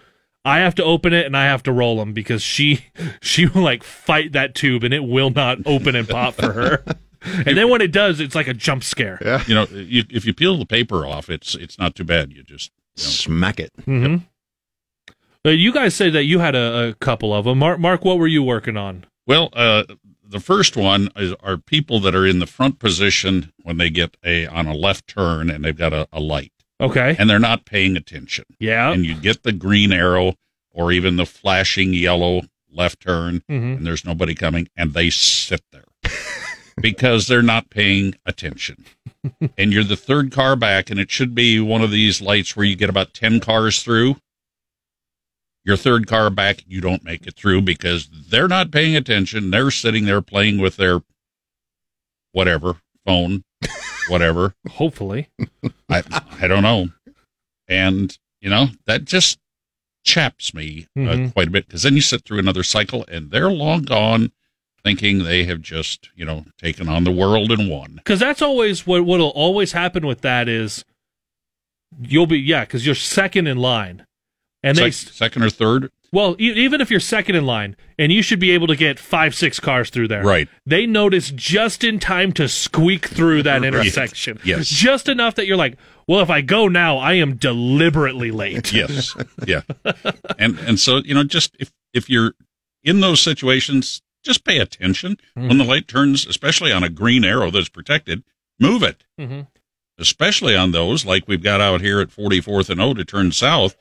I 0.45 0.61
have 0.61 0.76
to 0.76 0.85
open 0.85 1.12
it 1.12 1.26
and 1.26 1.37
I 1.37 1.47
have 1.47 1.64
to 1.64 1.72
roll 1.72 1.97
them 1.97 2.12
because 2.12 2.41
she 2.41 2.83
she 3.20 3.47
will 3.47 3.62
like 3.62 3.83
fight 3.83 4.30
that 4.33 4.55
tube 4.55 4.85
and 4.85 4.95
it 4.95 5.03
will 5.05 5.30
not 5.30 5.59
open 5.66 5.97
and 5.97 6.09
pop 6.09 6.35
for 6.35 6.53
her. 6.53 6.85
and 7.47 7.57
then 7.57 7.68
when 7.68 7.81
it 7.81 7.93
does, 7.93 8.20
it's 8.20 8.35
like 8.35 8.49
a 8.49 8.55
jump 8.55 8.83
scare. 8.85 9.18
Yeah. 9.25 9.43
You 9.47 9.55
know, 9.55 9.66
you, 9.70 10.05
if 10.11 10.25
you 10.25 10.35
peel 10.35 10.59
the 10.59 10.66
paper 10.66 11.07
off, 11.07 11.29
it's 11.31 11.55
it's 11.55 11.79
not 11.79 11.95
too 11.95 12.05
bad. 12.05 12.33
You 12.33 12.43
just 12.43 12.70
you 12.97 13.05
know, 13.05 13.09
Smack 13.11 13.61
it. 13.61 13.73
hmm 13.85 14.16
Uh, 15.45 15.51
you 15.51 15.73
guys 15.73 15.95
said 15.95 16.12
that 16.12 16.25
you 16.25 16.39
had 16.39 16.55
a, 16.55 16.89
a 16.91 16.95
couple 16.95 17.35
of 17.35 17.45
them. 17.45 17.59
Mark, 17.59 17.79
Mark, 17.81 18.05
what 18.05 18.18
were 18.18 18.29
you 18.29 18.43
working 18.43 18.77
on? 18.77 19.05
Well, 19.27 19.49
uh, 19.55 19.85
the 20.25 20.41
first 20.41 20.77
one 20.77 21.09
is, 21.16 21.35
are 21.43 21.57
people 21.57 22.01
that 22.01 22.14
are 22.14 22.27
in 22.27 22.39
the 22.39 22.47
front 22.47 22.79
position 22.79 23.53
when 23.62 23.77
they 23.77 23.91
get 23.91 24.16
a 24.25 24.47
on 24.47 24.66
a 24.66 24.75
left 24.75 25.07
turn 25.09 25.51
and 25.51 25.64
they've 25.64 25.77
got 25.77 25.93
a, 25.93 26.09
a 26.12 26.20
light 26.20 26.53
Okay. 26.81 27.14
and 27.18 27.29
they're 27.29 27.39
not 27.39 27.64
paying 27.66 27.97
attention. 27.97 28.45
Yeah. 28.59 28.91
And 28.93 29.05
you 29.05 29.14
get 29.14 29.43
the 29.43 29.53
green 29.53 29.93
arrow 29.93 30.35
or 30.70 30.91
even 30.93 31.16
the 31.16 31.27
flashing 31.27 31.93
yellow 31.93 32.43
left 32.70 33.01
turn, 33.01 33.43
Mhm. 33.51 33.77
and 33.79 33.87
there's 33.87 34.05
nobody 34.05 34.35
coming, 34.35 34.68
and 34.77 34.95
they 34.95 35.11
sit 35.11 35.61
there 35.73 35.85
because 36.81 37.27
they're 37.27 37.43
not 37.43 37.70
paying 37.70 38.14
attention. 38.27 38.85
and 39.59 39.73
you're 39.73 39.85
the 39.85 39.97
third 39.97 40.33
car 40.33 40.57
back, 40.57 40.91
and 40.91 40.99
it 40.99 41.11
should 41.11 41.35
be 41.35 41.61
one 41.61 41.83
of 41.83 41.91
these 41.91 42.20
lights 42.20 42.57
where 42.57 42.66
you 42.66 42.75
get 42.77 42.91
about 42.91 43.14
10 43.14 43.41
cars 43.41 43.83
through. 43.83 44.16
Your 45.64 45.77
third 45.77 46.09
car 46.09 46.29
back, 46.29 46.64
you 46.66 46.81
don't 46.81 47.05
make 47.05 47.27
it 47.27 47.35
through 47.37 47.62
because 47.62 48.09
they're 48.09 48.49
not 48.49 48.73
paying 48.73 48.97
attention. 48.97 49.51
They're 49.51 49.70
sitting 49.70 50.07
there 50.07 50.20
playing 50.23 50.59
with 50.59 50.77
their 50.77 51.03
whatever 52.33 52.77
phone, 53.07 53.45
whatever. 54.09 54.55
Hopefully. 54.68 55.29
I 55.89 56.03
I 56.41 56.49
don't 56.49 56.62
know, 56.64 56.89
and 57.68 58.16
you 58.41 58.51
know 58.51 58.68
that 58.87 59.05
just 59.05 59.39
chaps 60.05 60.53
me 60.53 60.89
uh, 60.97 61.01
Mhm. 61.01 61.33
quite 61.33 61.47
a 61.47 61.51
bit 61.53 61.66
because 61.66 61.85
then 61.85 61.95
you 61.95 62.01
sit 62.01 62.25
through 62.25 62.41
another 62.41 62.64
cycle 62.64 63.05
and 63.07 63.31
they're 63.31 63.51
long 63.53 63.83
gone, 63.83 64.33
thinking 64.85 65.24
they 65.24 65.45
have 65.45 65.61
just 65.61 66.11
you 66.14 66.24
know 66.24 66.45
taken 66.59 66.89
on 66.89 67.05
the 67.05 67.12
world 67.12 67.51
and 67.53 67.70
won. 67.70 67.95
Because 67.97 68.20
that's 68.20 68.43
always 68.43 68.87
what 68.87 69.05
what'll 69.05 69.28
always 69.30 69.72
happen 69.72 70.07
with 70.07 70.20
that 70.22 70.49
is 70.49 70.85
you'll 72.01 72.26
be 72.26 72.39
yeah 72.39 72.64
because 72.64 72.85
you're 72.87 72.95
second 72.95 73.47
in 73.47 73.59
line, 73.59 74.07
and 74.62 74.76
they 74.76 74.91
Sec- 74.91 75.12
second 75.14 75.43
or 75.43 75.51
third, 75.51 75.91
well 76.12 76.35
e- 76.41 76.53
even 76.53 76.80
if 76.80 76.91
you're 76.91 77.01
second 77.01 77.37
in 77.37 77.45
line 77.47 77.76
and 77.99 78.11
you 78.11 78.22
should 78.22 78.41
be 78.41 78.51
able 78.51 78.66
to 78.66 78.76
get 78.76 78.99
five 78.99 79.35
six 79.35 79.61
cars 79.61 79.91
through 79.91 80.09
there. 80.09 80.22
Right. 80.24 80.49
they 80.66 80.87
notice 80.87 81.30
just 81.30 81.85
in 81.85 81.99
time 81.99 82.33
to 82.33 82.49
squeak 82.49 83.07
through 83.07 83.43
that 83.45 83.62
intersection. 83.64 84.39
Yes. 84.45 84.66
just 84.68 85.09
enough 85.09 85.35
that 85.37 85.47
you're 85.47 85.57
like 85.57 85.76
well 86.09 86.20
if 86.20 86.30
I 86.30 86.41
go 86.41 86.66
now 86.68 86.99
I 86.99 87.14
am 87.14 87.37
deliberately 87.37 88.30
late. 88.30 88.72
Yes, 88.83 89.14
yeah, 89.47 89.62
and 90.39 90.59
and 90.61 90.80
so 90.80 90.99
you 91.05 91.14
know 91.14 91.24
just 91.24 91.55
if 91.61 91.70
if 91.93 92.09
you're 92.09 92.33
in 92.83 93.01
those 93.01 93.20
situations, 93.20 94.01
just 94.23 94.45
pay 94.45 94.59
attention 94.59 95.16
when 95.35 95.59
the 95.59 95.64
light 95.64 95.89
turns, 95.89 96.27
especially 96.27 96.73
on 96.73 96.83
a 96.85 96.89
green 96.89 97.25
arrow 97.25 97.51
that's 97.51 97.68
protected. 97.68 98.23
Move 98.61 98.83
it. 98.83 99.05
Mhm. 99.18 99.47
especially 99.99 100.57
on 100.57 100.73
those 100.73 101.05
like 101.05 101.29
we've 101.29 101.43
got 101.43 101.61
out 101.61 101.81
here 101.81 102.01
at 102.01 102.09
44th 102.11 102.70
and 102.70 102.81
O 102.81 102.95
to 102.95 103.05
turn 103.05 103.31
south, 103.31 103.77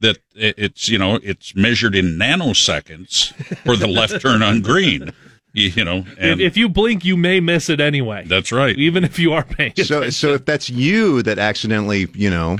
that 0.00 0.18
it's, 0.34 0.88
you 0.88 0.98
know, 0.98 1.16
it's 1.22 1.54
measured 1.54 1.94
in 1.94 2.18
nanoseconds 2.18 3.32
for 3.64 3.76
the 3.76 3.86
left 3.86 4.20
turn 4.22 4.42
on 4.42 4.62
green, 4.62 5.12
you, 5.52 5.68
you 5.68 5.84
know, 5.84 6.04
if, 6.18 6.40
if 6.40 6.56
you 6.56 6.68
blink 6.68 7.04
you 7.04 7.16
may 7.16 7.40
miss 7.40 7.68
it 7.68 7.80
anyway 7.80 8.24
that's 8.26 8.50
right. 8.52 8.76
even 8.78 9.04
if 9.04 9.18
you 9.18 9.32
are 9.32 9.44
paying 9.44 9.72
So, 9.76 9.98
attention. 9.98 10.10
so 10.12 10.34
if 10.34 10.44
that's 10.44 10.70
you 10.70 11.22
that 11.22 11.38
accidentally, 11.38 12.08
you 12.14 12.30
know, 12.30 12.58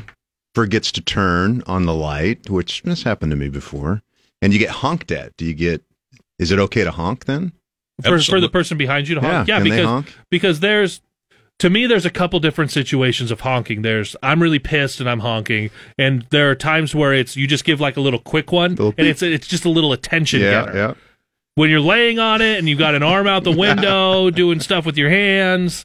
forgets 0.54 0.92
to 0.92 1.00
turn 1.00 1.62
on 1.66 1.86
the 1.86 1.94
light, 1.94 2.50
which 2.50 2.82
has 2.84 3.02
happened 3.02 3.30
to 3.30 3.36
me 3.36 3.48
before, 3.48 4.02
and 4.42 4.52
you 4.52 4.58
get 4.58 4.70
honked 4.70 5.10
at, 5.10 5.36
do 5.36 5.44
you 5.46 5.54
get? 5.54 5.82
Is 6.40 6.50
it 6.50 6.58
okay 6.58 6.82
to 6.84 6.90
honk 6.90 7.26
then? 7.26 7.52
for, 8.02 8.18
for 8.18 8.40
the 8.40 8.48
person 8.48 8.78
behind 8.78 9.08
you 9.08 9.14
to 9.16 9.20
honk. 9.20 9.48
Yeah, 9.48 9.58
Yeah, 9.58 9.62
because 9.62 9.86
honk? 9.86 10.14
because 10.30 10.60
there's 10.60 11.02
to 11.58 11.68
me 11.68 11.86
there's 11.86 12.06
a 12.06 12.10
couple 12.10 12.40
different 12.40 12.70
situations 12.70 13.30
of 13.30 13.40
honking. 13.40 13.82
There's 13.82 14.16
I'm 14.22 14.42
really 14.42 14.58
pissed 14.58 15.00
and 15.00 15.08
I'm 15.08 15.20
honking, 15.20 15.70
and 15.98 16.26
there 16.30 16.50
are 16.50 16.54
times 16.54 16.94
where 16.94 17.12
it's 17.12 17.36
you 17.36 17.46
just 17.46 17.64
give 17.64 17.80
like 17.80 17.96
a 17.96 18.00
little 18.00 18.18
quick 18.20 18.52
one, 18.52 18.70
Little 18.70 18.94
and 18.96 19.06
it's 19.06 19.22
it's 19.22 19.46
just 19.46 19.64
a 19.64 19.68
little 19.68 19.92
attention 19.92 20.40
yeah, 20.40 20.50
getter. 20.64 20.76
yeah. 20.76 20.94
When 21.56 21.68
you're 21.68 21.80
laying 21.80 22.18
on 22.18 22.40
it 22.40 22.58
and 22.58 22.68
you've 22.68 22.78
got 22.78 22.94
an 22.94 23.02
arm 23.02 23.26
out 23.26 23.44
the 23.44 23.50
window 23.56 24.30
doing 24.30 24.60
stuff 24.60 24.86
with 24.86 24.96
your 24.96 25.10
hands, 25.10 25.84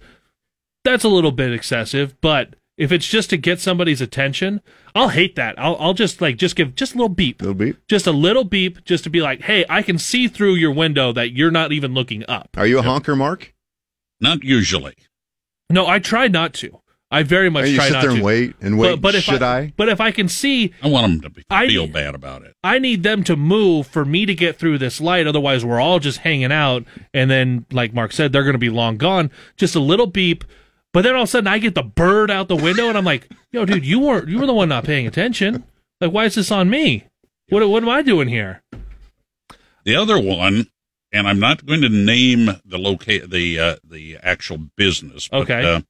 that's 0.85 1.03
a 1.03 1.09
little 1.09 1.31
bit 1.31 1.51
excessive. 1.51 2.15
But 2.21 2.55
if 2.77 2.91
it's 2.91 3.07
just 3.07 3.29
to 3.29 3.37
get 3.37 3.59
somebody's 3.59 4.01
attention, 4.01 4.61
I'll 4.93 5.09
hate 5.09 5.35
that. 5.35 5.57
I'll 5.57 5.75
I'll 5.79 5.93
just 5.93 6.21
like 6.21 6.37
just 6.37 6.55
give 6.55 6.75
just 6.75 6.93
a 6.93 6.97
little 6.97 7.09
beep, 7.09 7.41
Little 7.41 7.55
beep. 7.55 7.77
just 7.87 8.05
a 8.07 8.11
little 8.11 8.43
beep, 8.43 8.83
just 8.83 9.03
to 9.05 9.09
be 9.09 9.21
like, 9.21 9.41
hey, 9.41 9.65
I 9.69 9.81
can 9.81 9.97
see 9.97 10.27
through 10.27 10.55
your 10.55 10.71
window 10.71 11.11
that 11.13 11.31
you're 11.31 11.51
not 11.51 11.71
even 11.71 11.93
looking 11.93 12.23
up. 12.27 12.49
Are 12.57 12.67
you 12.67 12.79
a 12.79 12.81
honker, 12.81 13.15
Mark? 13.15 13.53
Not 14.19 14.43
usually. 14.43 14.95
No, 15.69 15.87
I 15.87 15.99
try 15.99 16.27
not 16.27 16.53
to. 16.55 16.81
I 17.11 17.23
very 17.23 17.49
much 17.49 17.65
Or 17.65 17.67
you 17.67 17.75
try 17.77 17.85
sit 17.87 17.93
not 17.93 18.01
there 18.01 18.09
to. 18.11 18.15
and 18.17 18.25
wait 18.25 18.55
and 18.61 18.77
wait. 18.77 18.91
But, 18.93 19.01
but 19.01 19.15
if 19.15 19.23
Should 19.23 19.43
I? 19.43 19.71
But 19.77 19.89
if 19.89 20.01
I 20.01 20.11
can 20.11 20.27
see, 20.27 20.73
I 20.81 20.87
want 20.89 21.05
them 21.07 21.21
to 21.21 21.29
be, 21.29 21.43
I- 21.49 21.67
feel 21.67 21.87
bad 21.87 22.15
about 22.15 22.41
it. 22.43 22.55
I 22.63 22.79
need 22.79 23.03
them 23.03 23.23
to 23.25 23.35
move 23.35 23.87
for 23.87 24.03
me 24.03 24.25
to 24.25 24.33
get 24.35 24.57
through 24.57 24.79
this 24.79 24.99
light. 24.99 25.27
Otherwise, 25.27 25.63
we're 25.63 25.79
all 25.79 25.99
just 25.99 26.19
hanging 26.19 26.51
out, 26.51 26.83
and 27.13 27.29
then, 27.29 27.65
like 27.71 27.93
Mark 27.93 28.11
said, 28.11 28.33
they're 28.33 28.43
going 28.43 28.53
to 28.53 28.57
be 28.59 28.69
long 28.71 28.97
gone. 28.97 29.29
Just 29.55 29.75
a 29.75 29.79
little 29.79 30.07
beep, 30.07 30.43
but 30.95 31.01
then 31.01 31.13
all 31.13 31.23
of 31.23 31.27
a 31.27 31.27
sudden, 31.27 31.47
I 31.47 31.57
get 31.57 31.75
the 31.75 31.83
bird 31.83 32.31
out 32.31 32.47
the 32.47 32.55
window, 32.55 32.87
and 32.87 32.97
I'm 32.97 33.03
like, 33.03 33.29
"Yo, 33.51 33.65
dude, 33.65 33.85
you 33.85 33.99
weren't 33.99 34.29
you 34.29 34.39
were 34.39 34.45
the 34.45 34.53
one 34.53 34.69
not 34.69 34.85
paying 34.85 35.05
attention. 35.05 35.65
Like, 35.99 36.13
why 36.13 36.23
is 36.23 36.35
this 36.35 36.53
on 36.53 36.69
me? 36.69 37.03
What 37.49 37.67
what 37.67 37.83
am 37.83 37.89
I 37.89 38.01
doing 38.01 38.29
here?" 38.29 38.63
The 39.83 39.97
other 39.97 40.17
one, 40.17 40.67
and 41.11 41.27
I'm 41.27 41.37
not 41.37 41.65
going 41.65 41.81
to 41.81 41.89
name 41.89 42.45
the 42.63 42.77
locate 42.77 43.29
the 43.29 43.59
uh, 43.59 43.75
the 43.83 44.15
actual 44.23 44.57
business. 44.77 45.27
But, 45.27 45.41
Okay. 45.41 45.65
Uh, 45.65 45.81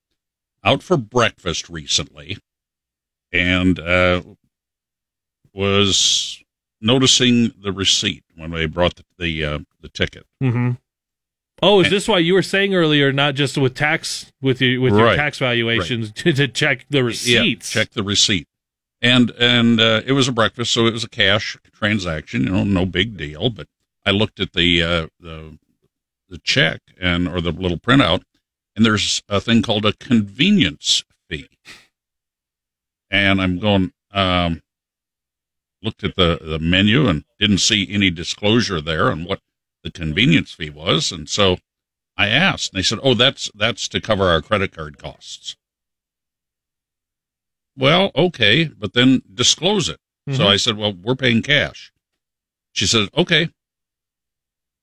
out 0.63 0.81
for 0.81 0.97
breakfast 0.97 1.69
recently, 1.69 2.39
and 3.31 3.79
uh, 3.79 4.23
was 5.53 6.43
noticing 6.81 7.53
the 7.61 7.71
receipt 7.71 8.23
when 8.35 8.49
they 8.49 8.65
brought 8.65 8.95
the 8.95 9.03
the, 9.19 9.45
uh, 9.45 9.59
the 9.81 9.89
ticket. 9.89 10.25
Mm-hmm. 10.41 10.71
Oh, 11.61 11.79
is 11.79 11.89
this 11.89 12.07
why 12.07 12.19
you 12.19 12.33
were 12.33 12.41
saying 12.41 12.75
earlier, 12.75 13.13
not 13.13 13.35
just 13.35 13.57
with 13.57 13.75
tax 13.75 14.31
with 14.41 14.61
your 14.61 14.81
with 14.81 14.93
your 14.93 15.05
Right. 15.05 15.15
tax 15.15 15.39
valuations 15.39 16.11
to, 16.13 16.33
to 16.39 16.47
check 16.47 16.85
the 16.89 17.03
receipts? 17.03 17.73
Yeah, 17.73 17.81
check 17.83 17.91
the 17.93 18.03
receipt. 18.03 18.47
And 19.01 19.31
and 19.39 19.79
uh, 19.79 20.01
it 20.05 20.11
was 20.13 20.27
a 20.27 20.31
breakfast, 20.31 20.71
so 20.73 20.85
it 20.87 20.93
was 20.93 21.03
a 21.03 21.09
cash 21.09 21.57
transaction. 21.73 22.43
You 22.43 22.49
know, 22.49 22.63
no 22.63 22.85
big 22.85 23.17
deal. 23.17 23.49
But 23.49 23.67
I 24.05 24.11
looked 24.11 24.39
at 24.39 24.53
the 24.53 24.83
uh, 24.83 25.07
the 25.19 25.57
the 26.27 26.39
check 26.39 26.81
and 26.99 27.27
or 27.27 27.39
the 27.41 27.51
little 27.51 27.77
printout, 27.77 28.23
and 28.75 28.85
there's 28.85 29.21
a 29.29 29.39
thing 29.39 29.61
called 29.61 29.85
a 29.85 29.93
convenience 29.93 31.03
fee. 31.29 31.49
And 33.09 33.41
I'm 33.41 33.59
going. 33.59 33.91
Um, 34.11 34.61
looked 35.81 36.03
at 36.03 36.15
the 36.15 36.39
the 36.41 36.57
menu 36.59 37.07
and 37.07 37.23
didn't 37.39 37.59
see 37.59 37.87
any 37.91 38.09
disclosure 38.09 38.81
there 38.81 39.11
on 39.11 39.23
what 39.25 39.39
the 39.85 39.91
convenience 39.91 40.51
fee 40.51 40.71
was, 40.71 41.11
and 41.11 41.29
so 41.29 41.57
I 42.17 42.27
asked, 42.27 42.73
and 42.73 42.79
they 42.79 42.83
said, 42.83 42.97
"Oh, 43.03 43.13
that's 43.13 43.51
that's 43.53 43.87
to 43.89 44.01
cover 44.01 44.25
our 44.25 44.41
credit 44.41 44.75
card 44.75 44.97
costs." 44.97 45.55
Well, 47.77 48.11
okay, 48.15 48.65
but 48.65 48.93
then 48.93 49.21
disclose 49.31 49.87
it. 49.89 49.99
So 50.31 50.43
Mhm. 50.45 50.47
I 50.47 50.55
said, 50.57 50.77
well, 50.77 50.93
we're 50.93 51.15
paying 51.15 51.41
cash. 51.43 51.91
She 52.71 52.87
said, 52.87 53.09
okay. 53.15 53.43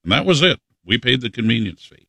And 0.03 0.11
that 0.11 0.25
was 0.25 0.41
it. 0.41 0.61
We 0.85 0.97
paid 0.99 1.21
the 1.21 1.29
convenience 1.31 1.83
fee. 1.83 2.07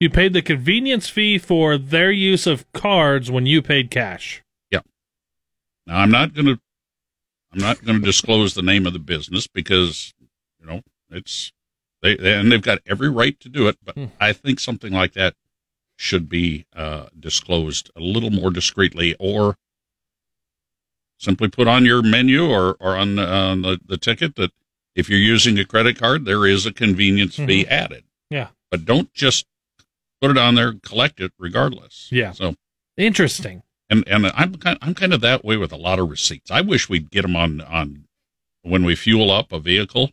You 0.00 0.10
paid 0.10 0.32
the 0.32 0.42
convenience 0.42 1.08
fee 1.08 1.38
for 1.38 1.76
their 1.78 2.10
use 2.10 2.46
of 2.46 2.70
cards 2.72 3.30
when 3.30 3.44
you 3.46 3.60
paid 3.62 3.90
cash. 3.90 4.42
Yeah. 4.70 4.80
Now 5.86 5.98
I'm 5.98 6.10
not 6.10 6.32
going 6.34 6.46
to, 6.46 6.58
I'm 7.52 7.60
not 7.60 7.84
going 7.84 8.00
to 8.00 8.04
disclose 8.04 8.54
the 8.54 8.62
name 8.62 8.86
of 8.86 8.94
the 8.94 8.98
business 8.98 9.46
because, 9.46 10.14
you 10.58 10.66
know, 10.66 10.80
it's, 11.10 11.52
they, 12.02 12.16
and 12.34 12.50
they've 12.52 12.62
got 12.62 12.78
every 12.86 13.08
right 13.08 13.38
to 13.40 13.48
do 13.48 13.68
it, 13.68 13.76
but 13.84 13.94
Hmm. 13.94 14.06
I 14.20 14.32
think 14.32 14.60
something 14.60 14.92
like 14.92 15.12
that 15.14 15.34
should 15.96 16.28
be 16.28 16.64
uh, 16.76 17.06
disclosed 17.18 17.90
a 17.96 18.00
little 18.00 18.30
more 18.30 18.50
discreetly 18.50 19.16
or 19.18 19.56
simply 21.18 21.48
put 21.48 21.66
on 21.66 21.84
your 21.84 22.02
menu 22.02 22.48
or, 22.48 22.76
or 22.80 22.96
on, 22.96 23.18
uh, 23.18 23.26
on 23.26 23.62
the, 23.62 23.80
the 23.84 23.96
ticket 23.98 24.36
that 24.36 24.52
if 24.94 25.08
you're 25.08 25.18
using 25.18 25.58
a 25.58 25.64
credit 25.64 25.98
card, 25.98 26.24
there 26.24 26.46
is 26.46 26.66
a 26.66 26.72
convenience 26.72 27.36
fee 27.36 27.64
Mhm. 27.64 27.68
added. 27.68 28.04
Yeah. 28.30 28.48
But 28.70 28.84
don't 28.84 29.12
just 29.12 29.46
put 30.20 30.30
it 30.30 30.38
on 30.38 30.54
there, 30.54 30.74
collect 30.74 31.20
it 31.20 31.32
regardless. 31.38 32.08
Yeah. 32.10 32.32
So, 32.32 32.56
Interesting. 32.96 33.62
and 33.90 34.06
and 34.08 34.26
I'm 34.34 34.56
kind 34.56 34.76
I'm 34.82 34.94
kind 34.94 35.14
of 35.14 35.20
that 35.22 35.44
way 35.44 35.56
with 35.56 35.72
a 35.72 35.76
lot 35.76 35.98
of 35.98 36.10
receipts. 36.10 36.50
I 36.50 36.60
wish 36.60 36.88
we'd 36.88 37.10
get 37.10 37.22
them 37.22 37.36
on 37.36 37.60
on 37.60 38.04
when 38.62 38.84
we 38.84 38.94
fuel 38.96 39.30
up 39.30 39.52
a 39.52 39.58
vehicle. 39.60 40.10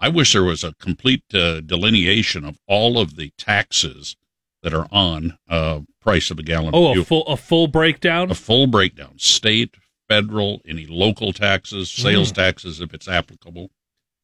I 0.00 0.08
wish 0.08 0.32
there 0.32 0.42
was 0.44 0.64
a 0.64 0.74
complete 0.74 1.24
uh, 1.34 1.60
delineation 1.60 2.44
of 2.44 2.58
all 2.66 2.98
of 2.98 3.16
the 3.16 3.32
taxes 3.36 4.16
that 4.62 4.72
are 4.74 4.86
on 4.90 5.38
uh, 5.48 5.80
price 6.00 6.30
of 6.30 6.38
a 6.38 6.42
gallon. 6.42 6.70
Oh, 6.74 6.92
of 6.92 6.98
a 6.98 7.04
full 7.04 7.26
a 7.26 7.36
full 7.36 7.66
breakdown. 7.68 8.30
a 8.30 8.34
full 8.34 8.66
breakdown: 8.66 9.14
state, 9.18 9.74
federal, 10.08 10.60
any 10.66 10.86
local 10.86 11.32
taxes, 11.32 11.90
sales 11.90 12.32
Mm. 12.32 12.36
taxes 12.36 12.80
if 12.80 12.94
it's 12.94 13.08
applicable. 13.08 13.70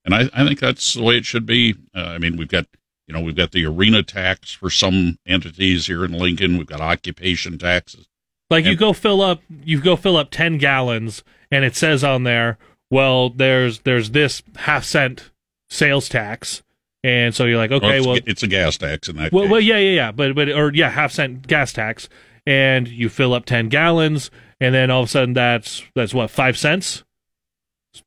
And 0.04 0.14
I, 0.14 0.30
I 0.32 0.46
think 0.46 0.60
that's 0.60 0.94
the 0.94 1.02
way 1.02 1.16
it 1.16 1.24
should 1.26 1.46
be. 1.46 1.74
Uh, 1.94 2.00
I 2.00 2.18
mean, 2.18 2.36
we've 2.36 2.48
got 2.48 2.66
you 3.06 3.14
know 3.14 3.20
we've 3.20 3.36
got 3.36 3.52
the 3.52 3.66
arena 3.66 4.02
tax 4.02 4.52
for 4.52 4.70
some 4.70 5.18
entities 5.26 5.86
here 5.86 6.04
in 6.04 6.12
Lincoln. 6.12 6.56
We've 6.58 6.66
got 6.66 6.80
occupation 6.80 7.58
taxes. 7.58 8.06
Like 8.48 8.64
you 8.64 8.76
go 8.76 8.92
fill 8.92 9.20
up, 9.20 9.42
you 9.64 9.80
go 9.80 9.96
fill 9.96 10.16
up 10.16 10.30
ten 10.30 10.56
gallons, 10.58 11.24
and 11.50 11.64
it 11.64 11.74
says 11.76 12.04
on 12.04 12.22
there, 12.22 12.58
well, 12.90 13.28
there's 13.30 13.80
there's 13.80 14.12
this 14.12 14.42
half 14.56 14.84
cent 14.84 15.30
sales 15.68 16.08
tax, 16.08 16.62
and 17.02 17.34
so 17.34 17.44
you're 17.44 17.58
like, 17.58 17.72
okay, 17.72 17.98
it's, 17.98 18.06
well, 18.06 18.18
it's 18.26 18.42
a 18.42 18.48
gas 18.48 18.76
tax 18.78 19.08
in 19.08 19.16
that 19.16 19.32
well, 19.32 19.44
case. 19.44 19.50
well, 19.50 19.60
yeah, 19.60 19.78
yeah, 19.78 19.94
yeah, 19.94 20.12
but 20.12 20.34
but 20.34 20.48
or 20.50 20.72
yeah, 20.74 20.90
half 20.90 21.12
cent 21.12 21.46
gas 21.46 21.72
tax, 21.72 22.08
and 22.46 22.88
you 22.88 23.08
fill 23.08 23.34
up 23.34 23.44
ten 23.44 23.68
gallons, 23.68 24.30
and 24.60 24.74
then 24.74 24.90
all 24.90 25.02
of 25.02 25.08
a 25.08 25.10
sudden 25.10 25.34
that's 25.34 25.82
that's 25.94 26.14
what 26.14 26.30
five 26.30 26.56
cents, 26.58 27.04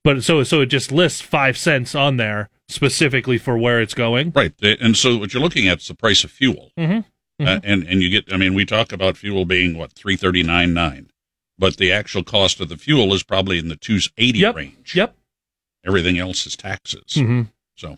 but 0.04 0.24
so 0.24 0.44
so 0.44 0.62
it 0.62 0.68
just 0.68 0.92
lists 0.92 1.22
five 1.22 1.58
cents 1.58 1.96
on 1.96 2.18
there, 2.18 2.50
specifically 2.68 3.38
for 3.38 3.58
where 3.58 3.82
it's 3.82 3.94
going. 3.94 4.32
Right. 4.36 4.54
And 4.62 4.96
so 4.96 5.18
what 5.18 5.34
you're 5.34 5.44
looking 5.44 5.68
at 5.68 5.80
is 5.80 5.88
the 5.88 5.96
price 5.96 6.24
of 6.24 6.32
fuel. 6.32 6.72
Mm-hmm. 6.78 7.02
Uh, 7.48 7.60
and 7.64 7.84
and 7.88 8.02
you 8.02 8.10
get 8.10 8.34
I 8.34 8.38
mean 8.38 8.54
we 8.54 8.66
talk 8.66 8.92
about 8.92 9.16
fuel 9.16 9.46
being 9.46 9.78
what 9.78 9.94
339.9 9.94 11.08
but 11.58 11.78
the 11.78 11.92
actual 11.92 12.24
cost 12.24 12.60
of 12.62 12.70
the 12.70 12.78
fuel 12.78 13.14
is 13.14 13.22
probably 13.24 13.60
in 13.60 13.68
the 13.68 13.76
280 13.76 14.40
Yep. 14.40 14.56
range. 14.56 14.96
Yep. 14.96 15.16
Everything 15.86 16.18
else 16.18 16.46
is 16.46 16.56
taxes. 16.56 17.14
Mhm. 17.16 17.52
So 17.78 17.98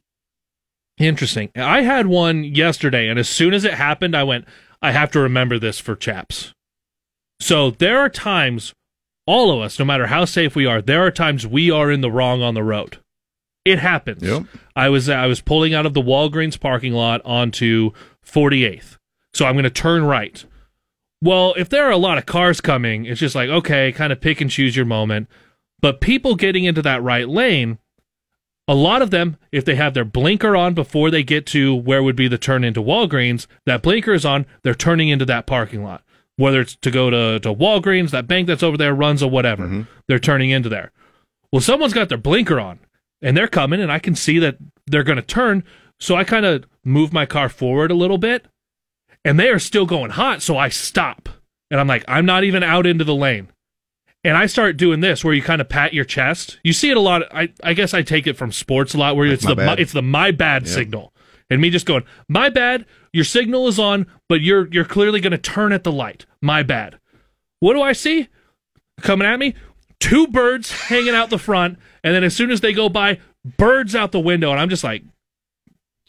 Interesting. 0.98 1.50
I 1.56 1.82
had 1.82 2.08
one 2.08 2.44
yesterday, 2.44 3.08
and 3.08 3.18
as 3.18 3.28
soon 3.28 3.54
as 3.54 3.64
it 3.64 3.74
happened, 3.74 4.16
I 4.16 4.24
went, 4.24 4.46
I 4.82 4.92
have 4.92 5.10
to 5.12 5.20
remember 5.20 5.58
this 5.58 5.80
for 5.80 5.96
chaps. 5.96 6.54
So 7.40 7.72
there 7.72 7.98
are 7.98 8.10
times, 8.10 8.74
all 9.26 9.52
of 9.52 9.62
us, 9.64 9.80
no 9.80 9.86
matter 9.86 10.08
how 10.08 10.26
safe 10.26 10.56
we 10.56 10.68
are, 10.68 10.80
there 10.82 11.04
are 11.04 11.10
times 11.12 11.48
we 11.48 11.72
are 11.72 11.90
in 11.90 12.02
the 12.02 12.12
wrong 12.12 12.44
on 12.44 12.54
the 12.54 12.64
road. 12.64 13.00
It 13.66 13.80
happens. 13.80 14.22
Yep. 14.22 14.44
I 14.76 14.90
was 14.90 15.10
I 15.10 15.26
was 15.28 15.42
pulling 15.42 15.74
out 15.74 15.86
of 15.86 15.94
the 15.94 16.02
Walgreens 16.02 16.60
parking 16.60 16.94
lot 16.94 17.22
onto 17.26 17.92
48th. 18.24 18.98
So 19.34 19.46
I'm 19.46 19.54
going 19.56 19.64
to 19.64 19.70
turn 19.70 20.04
right. 20.04 20.44
Well, 21.24 21.54
if 21.58 21.70
there 21.70 21.86
are 21.86 21.92
a 21.92 21.98
lot 21.98 22.18
of 22.18 22.26
cars 22.26 22.60
coming, 22.62 23.06
it's 23.06 23.20
just 23.20 23.36
like, 23.36 23.50
okay, 23.50 23.92
kind 23.92 24.12
of 24.12 24.20
pick 24.22 24.42
and 24.42 24.50
choose 24.52 24.76
your 24.76 24.86
moment. 24.86 25.30
But 25.82 26.02
people 26.02 26.36
getting 26.36 26.64
into 26.64 26.82
that 26.84 27.02
right 27.02 27.28
lane, 27.28 27.80
a 28.68 28.76
lot 28.76 29.02
of 29.02 29.12
them, 29.12 29.38
if 29.52 29.66
they 29.66 29.76
have 29.76 29.94
their 29.94 30.06
blinker 30.06 30.56
on 30.56 30.74
before 30.74 31.10
they 31.10 31.24
get 31.24 31.46
to 31.48 31.76
where 31.76 32.04
would 32.04 32.16
be 32.16 32.28
the 32.28 32.38
turn 32.38 32.64
into 32.64 32.82
Walgreens, 32.82 33.48
that 33.66 33.82
blinker 33.82 34.14
is 34.14 34.26
on, 34.26 34.46
they're 34.64 34.76
turning 34.76 35.10
into 35.10 35.26
that 35.26 35.48
parking 35.48 35.84
lot. 35.84 36.04
Whether 36.38 36.62
it's 36.62 36.76
to 36.78 36.92
go 36.92 37.10
to, 37.10 37.40
to 37.40 37.54
Walgreens, 37.54 38.12
that 38.12 38.28
bank 38.28 38.48
that's 38.48 38.64
over 38.64 38.78
there 38.78 38.94
runs 38.94 39.22
or 39.22 39.30
whatever, 39.30 39.66
mm-hmm. 39.66 39.82
they're 40.08 40.20
turning 40.20 40.50
into 40.50 40.70
there. 40.70 40.92
Well, 41.52 41.62
someone's 41.62 41.94
got 41.94 42.10
their 42.10 42.18
blinker 42.18 42.60
on 42.60 42.80
and 43.22 43.36
they're 43.36 43.48
coming, 43.48 43.82
and 43.82 43.92
I 43.92 44.00
can 44.00 44.16
see 44.16 44.40
that 44.40 44.58
they're 44.88 45.04
going 45.04 45.18
to 45.18 45.22
turn. 45.22 45.64
So 46.00 46.16
I 46.16 46.24
kind 46.24 46.46
of 46.46 46.66
move 46.84 47.14
my 47.14 47.26
car 47.26 47.50
forward 47.50 47.92
a 47.92 47.96
little 47.96 48.18
bit, 48.18 48.46
and 49.24 49.40
they 49.40 49.50
are 49.50 49.60
still 49.60 49.86
going 49.86 50.12
hot. 50.12 50.42
So 50.42 50.58
I 50.58 50.70
stop, 50.70 51.30
and 51.70 51.80
I'm 51.80 51.88
like, 51.88 52.04
I'm 52.08 52.26
not 52.26 52.44
even 52.44 52.64
out 52.64 52.88
into 52.88 53.04
the 53.04 53.16
lane. 53.16 53.50
And 54.24 54.38
I 54.38 54.45
start 54.45 54.78
doing 54.78 54.99
this 54.99 55.24
where 55.26 55.34
you 55.34 55.41
kind 55.41 55.61
of 55.61 55.67
pat 55.69 55.93
your 55.93 56.05
chest. 56.05 56.59
You 56.63 56.74
see 56.74 56.91
it 56.91 56.97
a 56.97 56.99
lot. 56.99 57.24
I, 57.34 57.49
I 57.63 57.74
guess 57.74 57.93
I 57.93 58.03
take 58.03 58.28
it 58.28 58.38
from 58.38 58.51
sports 58.51 58.93
a 58.93 58.97
lot 58.99 59.15
where 59.15 59.26
it's 59.26 59.43
my 59.43 59.49
the 59.51 59.55
my, 59.55 59.65
bad. 59.65 59.80
it's 59.80 59.93
the 59.93 60.01
my 60.03 60.30
bad 60.32 60.67
Yeah. 60.67 60.74
signal, 60.74 61.13
and 61.49 61.59
me 61.59 61.69
just 61.72 61.86
going 61.88 62.03
my 62.28 62.49
bad. 62.49 62.86
Your 63.13 63.24
signal 63.26 63.67
is 63.67 63.80
on, 63.80 64.05
but 64.30 64.41
you're 64.41 64.67
you're 64.72 64.86
clearly 64.86 65.22
going 65.22 65.32
to 65.32 65.38
turn 65.39 65.74
at 65.74 65.84
the 65.84 65.91
light. 65.91 66.26
My 66.41 66.61
bad. 66.63 66.99
What 67.61 67.74
do 67.74 67.82
I 67.82 67.93
see 67.93 68.28
coming 69.01 69.28
at 69.28 69.39
me? 69.39 69.55
Two 69.99 70.28
birds 70.28 70.72
hanging 70.72 71.15
out 71.15 71.30
the 71.32 71.38
front, 71.39 71.78
and 72.03 72.13
then 72.15 72.24
as 72.24 72.36
soon 72.36 72.51
as 72.51 72.61
they 72.61 72.74
go 72.74 72.89
by, 72.89 73.19
birds 73.57 73.95
out 73.95 74.11
the 74.11 74.19
window, 74.19 74.51
and 74.51 74.59
I'm 74.59 74.69
just 74.69 74.84
like, 74.84 75.03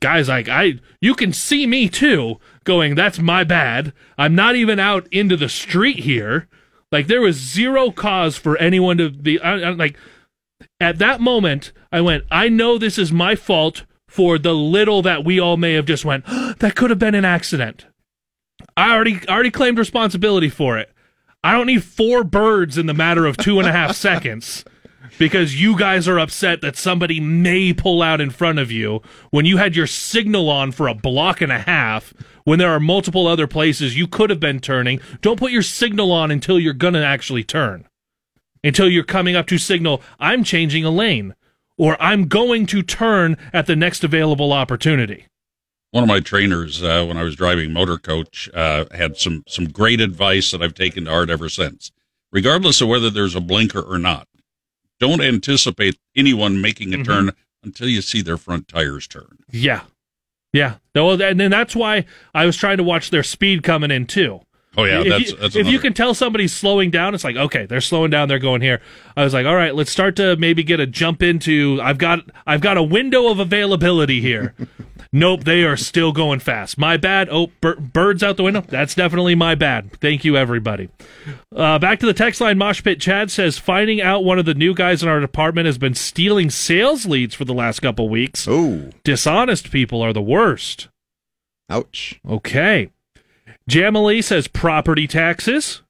guys, 0.01 0.29
like 0.29 0.49
I, 0.49 0.81
you 1.01 1.15
can 1.15 1.33
see 1.33 1.67
me 1.67 1.89
too, 1.89 2.37
going, 2.65 2.95
that's 2.95 3.19
my 3.19 3.45
bad. 3.45 3.93
I'm 4.19 4.35
not 4.35 4.55
even 4.57 4.79
out 4.79 5.07
into 5.11 5.37
the 5.37 5.49
street 5.49 6.01
here. 6.01 6.49
Like 6.93 7.07
there 7.07 7.23
was 7.23 7.37
zero 7.37 7.91
cause 7.91 8.37
for 8.37 8.57
anyone 8.59 8.99
to 8.99 9.11
be 9.11 9.41
I, 9.41 9.55
I, 9.55 9.71
like. 9.71 9.97
At 10.79 10.99
that 10.99 11.21
moment, 11.21 11.73
I 11.91 12.01
went, 12.01 12.25
I 12.31 12.49
know 12.49 12.79
this 12.79 12.97
is 12.97 13.11
my 13.11 13.35
fault 13.35 13.85
for 14.07 14.39
the 14.39 14.55
little 14.55 15.03
that 15.03 15.25
we 15.25 15.41
all 15.41 15.57
may 15.57 15.73
have 15.73 15.87
just 15.87 16.05
went. 16.05 16.25
Ah, 16.29 16.55
that 16.59 16.77
could 16.77 16.91
have 16.91 16.99
been 16.99 17.15
an 17.15 17.25
accident. 17.25 17.87
I 18.77 18.95
already 18.95 19.27
already 19.29 19.51
claimed 19.51 19.79
responsibility 19.79 20.49
for 20.49 20.79
it. 20.79 20.93
I 21.43 21.53
don't 21.53 21.67
need 21.67 21.83
four 21.83 22.23
birds 22.23 22.79
in 22.79 22.87
the 22.87 22.95
matter 22.95 23.27
of 23.27 23.37
two 23.37 23.59
and 23.59 23.69
a 23.69 23.73
half 23.73 23.97
seconds 23.97 24.65
because 25.19 25.61
you 25.61 25.77
guys 25.77 26.07
are 26.07 26.19
upset 26.19 26.61
that 26.61 26.77
somebody 26.77 27.21
may 27.21 27.73
pull 27.73 28.03
out 28.03 28.21
in 28.21 28.31
front 28.31 28.59
of 28.59 28.71
you 28.71 29.01
when 29.31 29.45
you 29.45 29.57
had 29.57 29.75
your 29.75 29.87
signal 29.87 30.49
on 30.49 30.73
for 30.73 30.89
a 30.89 30.95
block 30.95 31.41
and 31.41 31.53
a 31.53 31.59
half 31.59 32.15
when 32.45 32.59
there 32.59 32.71
are 32.71 32.81
multiple 32.81 33.27
other 33.27 33.47
places 33.47 33.97
you 33.97 34.07
could 34.07 34.31
have 34.31 34.41
been 34.41 34.61
turning. 34.61 35.01
Don't 35.21 35.39
put 35.39 35.53
your 35.53 35.63
signal 35.63 36.11
on 36.13 36.31
until 36.31 36.59
you're 36.59 36.73
going 36.73 36.95
to 36.95 37.05
actually 37.05 37.45
turn. 37.45 37.87
Until 38.65 38.89
you're 38.89 39.05
coming 39.05 39.35
up 39.37 39.47
to 39.49 39.59
signal, 39.59 40.03
I'm 40.21 40.45
changing 40.45 40.85
a 40.85 40.91
lane 40.91 41.35
or 41.77 42.01
I'm 42.01 42.29
going 42.29 42.67
to 42.67 42.83
turn 42.83 43.37
at 43.53 43.67
the 43.67 43.75
next 43.77 44.05
available 44.05 44.53
opportunity. 44.53 45.27
one 45.91 46.05
of 46.05 46.09
my 46.09 46.21
trainers 46.21 46.83
uh, 46.83 47.05
when 47.07 47.17
I 47.19 47.23
was 47.23 47.35
driving 47.37 47.73
motor 47.73 47.99
coach 47.99 48.49
uh, 48.55 48.85
had 48.95 49.17
some 49.19 49.43
some 49.47 49.69
great 49.69 50.01
advice 50.01 50.51
that 50.53 50.63
I've 50.63 50.75
taken 50.75 51.05
to 51.05 51.11
heart 51.11 51.29
ever 51.31 51.49
since. 51.49 51.91
Regardless 52.31 52.81
of 52.81 52.89
whether 52.89 53.11
there's 53.11 53.35
a 53.35 53.41
blinker 53.41 53.81
or 53.83 53.99
not, 53.99 54.27
don't 55.01 55.21
anticipate 55.21 55.99
anyone 56.17 56.61
making 56.63 56.95
a 56.95 56.99
Mhm. 56.99 57.05
turn 57.05 57.31
until 57.65 57.89
you 57.89 58.01
see 58.01 58.23
their 58.23 58.39
front 58.39 58.69
tires 58.69 59.07
turn. 59.07 59.39
Yeah. 59.51 59.83
Yeah. 60.53 60.77
And 60.95 61.41
then 61.41 61.51
that's 61.51 61.75
why 61.75 62.05
I 62.35 62.45
was 62.47 62.57
trying 62.57 62.77
to 62.77 62.83
watch 62.83 63.11
their 63.11 63.23
speed 63.23 63.63
coming 63.63 63.91
in 63.91 64.07
too. 64.07 64.41
Oh 64.77 64.85
yeah, 64.85 65.01
if 65.01 65.09
that's 65.09 65.31
you, 65.31 65.37
that's 65.37 65.57
if 65.57 65.67
you 65.67 65.79
can 65.79 65.93
tell 65.93 66.15
somebody's 66.15 66.53
slowing 66.53 66.91
down, 66.91 67.15
it's 67.15 67.25
like 67.25 67.37
okay, 67.37 67.67
they're 67.67 67.83
slowing 67.83 68.11
down, 68.11 68.29
they're 68.29 68.39
going 68.39 68.63
here. 68.63 68.81
I 69.17 69.25
was 69.25 69.35
like, 69.35 69.45
all 69.45 69.55
right, 69.55 69.75
let's 69.75 69.91
start 69.91 70.17
to 70.17 70.37
maybe 70.37 70.63
get 70.63 70.81
a 70.81 70.87
jump 70.87 71.23
into. 71.23 71.79
I've 71.83 71.99
got 71.99 72.21
I've 72.47 72.63
got 72.63 72.79
a 72.79 72.83
window 72.83 73.29
of 73.29 73.39
availability 73.39 74.23
here. 74.23 74.55
nope, 75.13 75.45
they 75.45 75.65
are 75.65 75.77
still 75.77 76.13
going 76.13 76.41
fast. 76.41 76.79
My 76.79 76.97
bad. 76.97 77.29
Oh, 77.31 77.49
bir- 77.61 77.77
birds 77.77 78.23
out 78.23 78.39
the 78.39 78.45
window. 78.45 78.63
That's 78.63 78.95
definitely 78.95 79.35
my 79.35 79.55
bad. 79.55 79.93
Thank 80.01 80.25
you, 80.25 80.39
everybody. 80.39 80.89
Uh, 81.55 81.79
back 81.79 82.01
to 82.01 82.07
the 82.07 82.15
text 82.15 82.41
line. 82.41 82.57
Mosh 82.57 82.83
Pit 82.83 82.99
Chad 82.99 83.31
says 83.31 83.59
finding 83.59 84.01
out 84.01 84.25
one 84.25 84.39
of 84.39 84.47
the 84.47 84.55
new 84.55 84.75
guys 84.75 85.03
in 85.03 85.09
our 85.11 85.21
department 85.21 85.67
has 85.67 85.77
been 85.77 85.95
stealing 85.95 86.49
sales 86.49 87.05
leads 87.05 87.35
for 87.35 87.45
the 87.45 87.55
last 87.55 87.81
couple 87.81 88.09
weeks. 88.09 88.49
Oh, 88.49 88.89
dishonest 89.05 89.71
people 89.71 90.01
are 90.01 90.15
the 90.15 90.23
worst. 90.23 90.89
Ouch. 91.69 92.21
Okay. 92.27 92.89
Jamalee 93.69 94.23
says 94.25 94.49
property 94.49 95.07
taxes. 95.07 95.83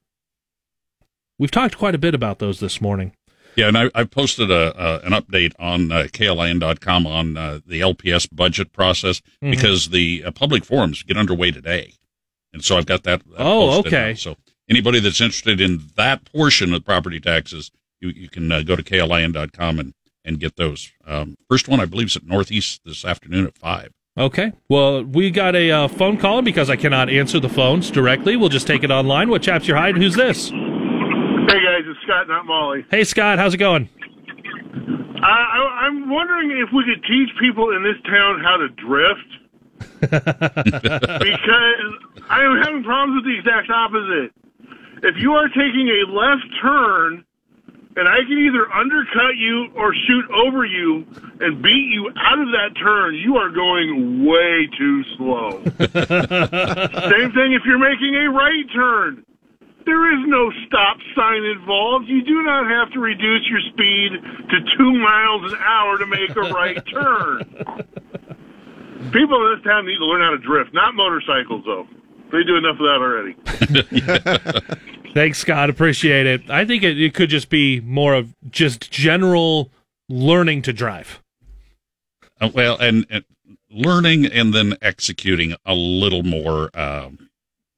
We've 1.39 1.51
talked 1.51 1.77
quite 1.77 1.95
a 1.95 1.99
bit 1.99 2.13
about 2.13 2.39
those 2.39 2.59
this 2.59 2.79
morning. 2.79 3.13
Yeah, 3.55 3.67
and 3.67 3.77
I, 3.77 3.91
I 3.93 4.03
posted 4.05 4.49
a, 4.49 4.75
uh, 4.75 5.01
an 5.03 5.11
update 5.11 5.53
on 5.59 5.91
uh, 5.91 6.07
KLIN.com 6.11 7.05
on 7.05 7.37
uh, 7.37 7.59
the 7.65 7.81
LPS 7.81 8.27
budget 8.31 8.71
process 8.73 9.21
Mhm. 9.43 9.51
because 9.51 9.89
the 9.89 10.23
uh, 10.25 10.31
public 10.31 10.65
forums 10.65 11.03
get 11.03 11.17
underway 11.17 11.51
today, 11.51 11.93
and 12.51 12.63
so 12.63 12.77
I've 12.77 12.87
got 12.87 13.03
that. 13.03 13.21
Oh, 13.37 13.79
okay. 13.79 14.09
now. 14.09 14.15
So 14.15 14.37
anybody 14.69 14.99
that's 14.99 15.21
interested 15.21 15.61
in 15.61 15.81
that 15.97 16.25
portion 16.25 16.73
of 16.73 16.83
property 16.83 17.19
taxes, 17.19 17.69
you, 18.01 18.09
you 18.09 18.27
can 18.29 18.51
uh, 18.51 18.61
go 18.63 18.75
to 18.75 18.83
KLIN.com 18.83 19.79
and 19.79 19.93
and 20.25 20.39
get 20.39 20.55
those. 20.55 20.89
Um, 21.05 21.35
first 21.49 21.67
one, 21.67 21.79
I 21.81 21.85
believe, 21.85 22.07
is 22.07 22.15
at 22.15 22.25
Northeast 22.25 22.79
this 22.85 23.03
afternoon 23.03 23.45
at 23.45 23.57
five. 23.57 23.91
Okay. 24.17 24.51
Well, 24.69 25.03
we 25.03 25.31
got 25.31 25.55
a 25.55 25.71
uh, 25.71 25.87
phone 25.87 26.17
call 26.17 26.43
because 26.43 26.69
I 26.69 26.75
cannot 26.75 27.09
answer 27.09 27.39
the 27.39 27.49
phones 27.49 27.89
directly. 27.89 28.35
We'll 28.35 28.49
just 28.49 28.67
take 28.67 28.83
it 28.83 28.91
online. 28.91 29.29
What 29.29 29.41
chaps 29.41 29.67
your 29.67 29.77
hide? 29.77 29.97
Who's 29.97 30.13
this? 30.15 30.49
Hey 30.49 31.59
guys, 31.59 31.81
it's 31.85 31.99
Scott, 32.03 32.27
not 32.27 32.45
Molly. 32.45 32.85
Hey, 32.91 33.03
Scott. 33.03 33.39
How's 33.39 33.55
it 33.55 33.57
going? 33.57 33.89
Uh, 33.97 35.25
I, 35.25 35.85
I'm 35.85 36.09
wondering 36.09 36.51
if 36.51 36.69
we 36.73 36.83
could 36.83 37.03
teach 37.05 37.29
people 37.39 37.75
in 37.75 37.83
this 37.83 37.97
town 38.05 38.39
how 38.43 38.57
to 38.57 38.69
drift. 38.69 39.29
because 39.99 41.91
I 42.29 42.43
am 42.43 42.61
having 42.61 42.83
problems 42.83 43.15
with 43.17 43.25
the 43.25 43.39
exact 43.39 43.69
opposite. 43.69 44.31
If 45.01 45.15
you 45.17 45.33
are 45.33 45.47
taking 45.49 45.89
a 45.89 46.11
left 46.11 46.45
turn, 46.61 47.25
and 47.95 48.07
I 48.07 48.19
can 48.27 48.37
either 48.37 48.71
undercut 48.71 49.37
you 49.37 49.67
or 49.75 49.93
shoot 49.93 50.25
over 50.31 50.65
you 50.65 51.05
and 51.39 51.61
beat 51.61 51.89
you 51.91 52.09
out 52.17 52.39
of 52.39 52.47
that 52.49 52.73
turn, 52.79 53.15
you 53.15 53.37
are 53.37 53.49
going 53.49 54.25
way 54.25 54.67
too 54.77 55.03
slow. 55.17 55.51
Same 57.13 57.31
thing 57.31 57.53
if 57.53 57.61
you're 57.65 57.79
making 57.79 58.15
a 58.15 58.29
right 58.31 58.65
turn. 58.73 59.25
There 59.85 60.13
is 60.13 60.27
no 60.27 60.49
stop 60.65 60.97
sign 61.15 61.43
involved. 61.43 62.07
You 62.07 62.23
do 62.23 62.41
not 62.41 62.69
have 62.69 62.93
to 62.93 62.99
reduce 62.99 63.47
your 63.49 63.59
speed 63.71 64.11
to 64.49 64.77
two 64.77 64.93
miles 64.93 65.51
an 65.51 65.59
hour 65.59 65.97
to 65.97 66.05
make 66.05 66.35
a 66.35 66.53
right 66.53 66.81
turn. 66.87 67.43
People 69.11 69.45
in 69.45 69.55
this 69.55 69.63
town 69.65 69.85
need 69.85 69.97
to 69.97 70.05
learn 70.05 70.21
how 70.21 70.31
to 70.31 70.37
drift, 70.37 70.73
not 70.73 70.95
motorcycles, 70.95 71.63
though. 71.65 71.85
They 72.33 72.43
do 72.43 72.57
enough 72.57 72.77
of 72.79 72.87
that 72.87 72.99
already. 72.99 73.35
Thanks, 75.13 75.37
Scott. 75.37 75.69
Appreciate 75.69 76.25
it. 76.25 76.49
I 76.49 76.65
think 76.65 76.81
it, 76.81 76.99
it 76.99 77.13
could 77.13 77.29
just 77.29 77.47
be 77.47 77.79
more 77.81 78.15
of 78.15 78.33
just 78.49 78.89
general 78.89 79.69
learning 80.09 80.63
to 80.63 80.73
drive. 80.73 81.21
Uh, 82.41 82.49
well, 82.51 82.75
and, 82.79 83.05
and 83.11 83.23
learning 83.69 84.25
and 84.25 84.51
then 84.51 84.75
executing 84.81 85.53
a 85.63 85.75
little 85.75 86.23
more. 86.23 86.71
Um, 86.73 87.29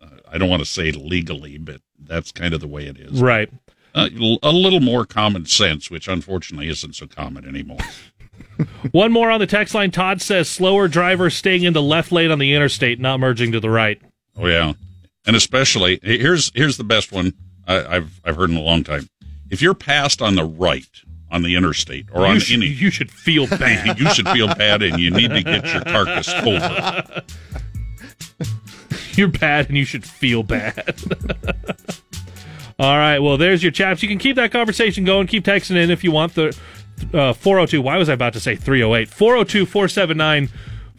uh, 0.02 0.20
I 0.32 0.38
don't 0.38 0.50
want 0.50 0.62
to 0.62 0.70
say 0.70 0.94
legally, 0.94 1.58
but 1.58 1.82
that's 2.00 2.32
kind 2.32 2.54
of 2.54 2.62
the 2.62 2.68
way 2.68 2.86
it 2.86 2.98
is. 2.98 3.22
Right. 3.22 3.52
Uh, 3.94 4.08
l- 4.18 4.40
a 4.42 4.54
little 4.54 4.80
more 4.80 5.06
common 5.06 5.46
sense, 5.48 5.92
which 5.92 6.08
unfortunately 6.08 6.70
isn't 6.70 6.96
so 6.96 7.08
common 7.08 7.46
anymore. 7.46 7.80
One 8.92 9.12
more 9.12 9.32
on 9.32 9.42
the 9.42 9.48
text 9.48 9.76
line. 9.76 9.92
Todd 9.92 10.22
says 10.22 10.48
slower 10.48 10.88
drivers 10.88 11.36
staying 11.36 11.64
in 11.64 11.74
the 11.74 11.82
left 11.82 12.14
lane 12.14 12.32
on 12.32 12.40
the 12.40 12.54
interstate, 12.54 13.02
not 13.02 13.20
merging 13.20 13.52
to 13.52 13.60
the 13.60 13.70
right. 13.70 14.02
Oh 14.38 14.48
yeah, 14.48 14.74
and 15.26 15.36
especially 15.36 16.00
here's 16.04 16.52
here's 16.56 16.78
the 16.78 16.84
best 16.84 17.12
one 17.12 17.34
I, 17.68 17.98
I've 17.98 18.22
I've 18.26 18.36
heard 18.36 18.50
in 18.50 18.58
a 18.58 18.62
long 18.62 18.84
time. 18.84 19.08
If 19.50 19.62
you're 19.62 19.74
passed 19.76 20.22
on 20.22 20.36
the 20.36 20.44
right 20.46 20.86
on 21.32 21.42
the 21.44 21.56
interstate 21.56 22.08
or 22.14 22.22
You 22.22 22.28
on 22.28 22.40
should- 22.40 22.58
any. 22.58 22.68
you 22.68 22.90
should 22.92 23.12
feel 23.12 23.48
bad. 23.58 24.00
you 24.00 24.10
should 24.14 24.28
feel 24.30 24.48
bad, 24.56 24.82
and 24.84 25.00
you 25.00 25.10
need 25.12 25.30
to 25.32 25.42
get 25.44 25.66
your 25.74 25.84
carcass 25.84 26.30
over. 26.46 27.22
You're 29.14 29.30
bad 29.30 29.70
and 29.70 29.78
you 29.78 29.86
should 29.86 30.06
feel 30.06 30.44
bad. 30.44 30.94
All 32.80 32.98
right. 32.98 33.20
Well, 33.20 33.38
there's 33.38 33.64
your 33.64 33.72
chaps. 33.72 34.04
You 34.04 34.10
can 34.10 34.18
keep 34.18 34.36
that 34.36 34.52
conversation 34.52 35.06
going. 35.06 35.28
Keep 35.28 35.46
texting 35.46 35.78
in 35.78 35.90
if 35.90 36.04
you 36.04 36.12
want. 36.12 36.36
The 36.36 36.48
uh, 37.14 37.32
402. 37.32 37.82
Why 37.82 37.96
was 37.98 38.10
I 38.10 38.14
about 38.14 38.34
to 38.34 38.42
say 38.42 38.58
308? 38.58 39.08
402 39.08 39.66
479 39.66 40.50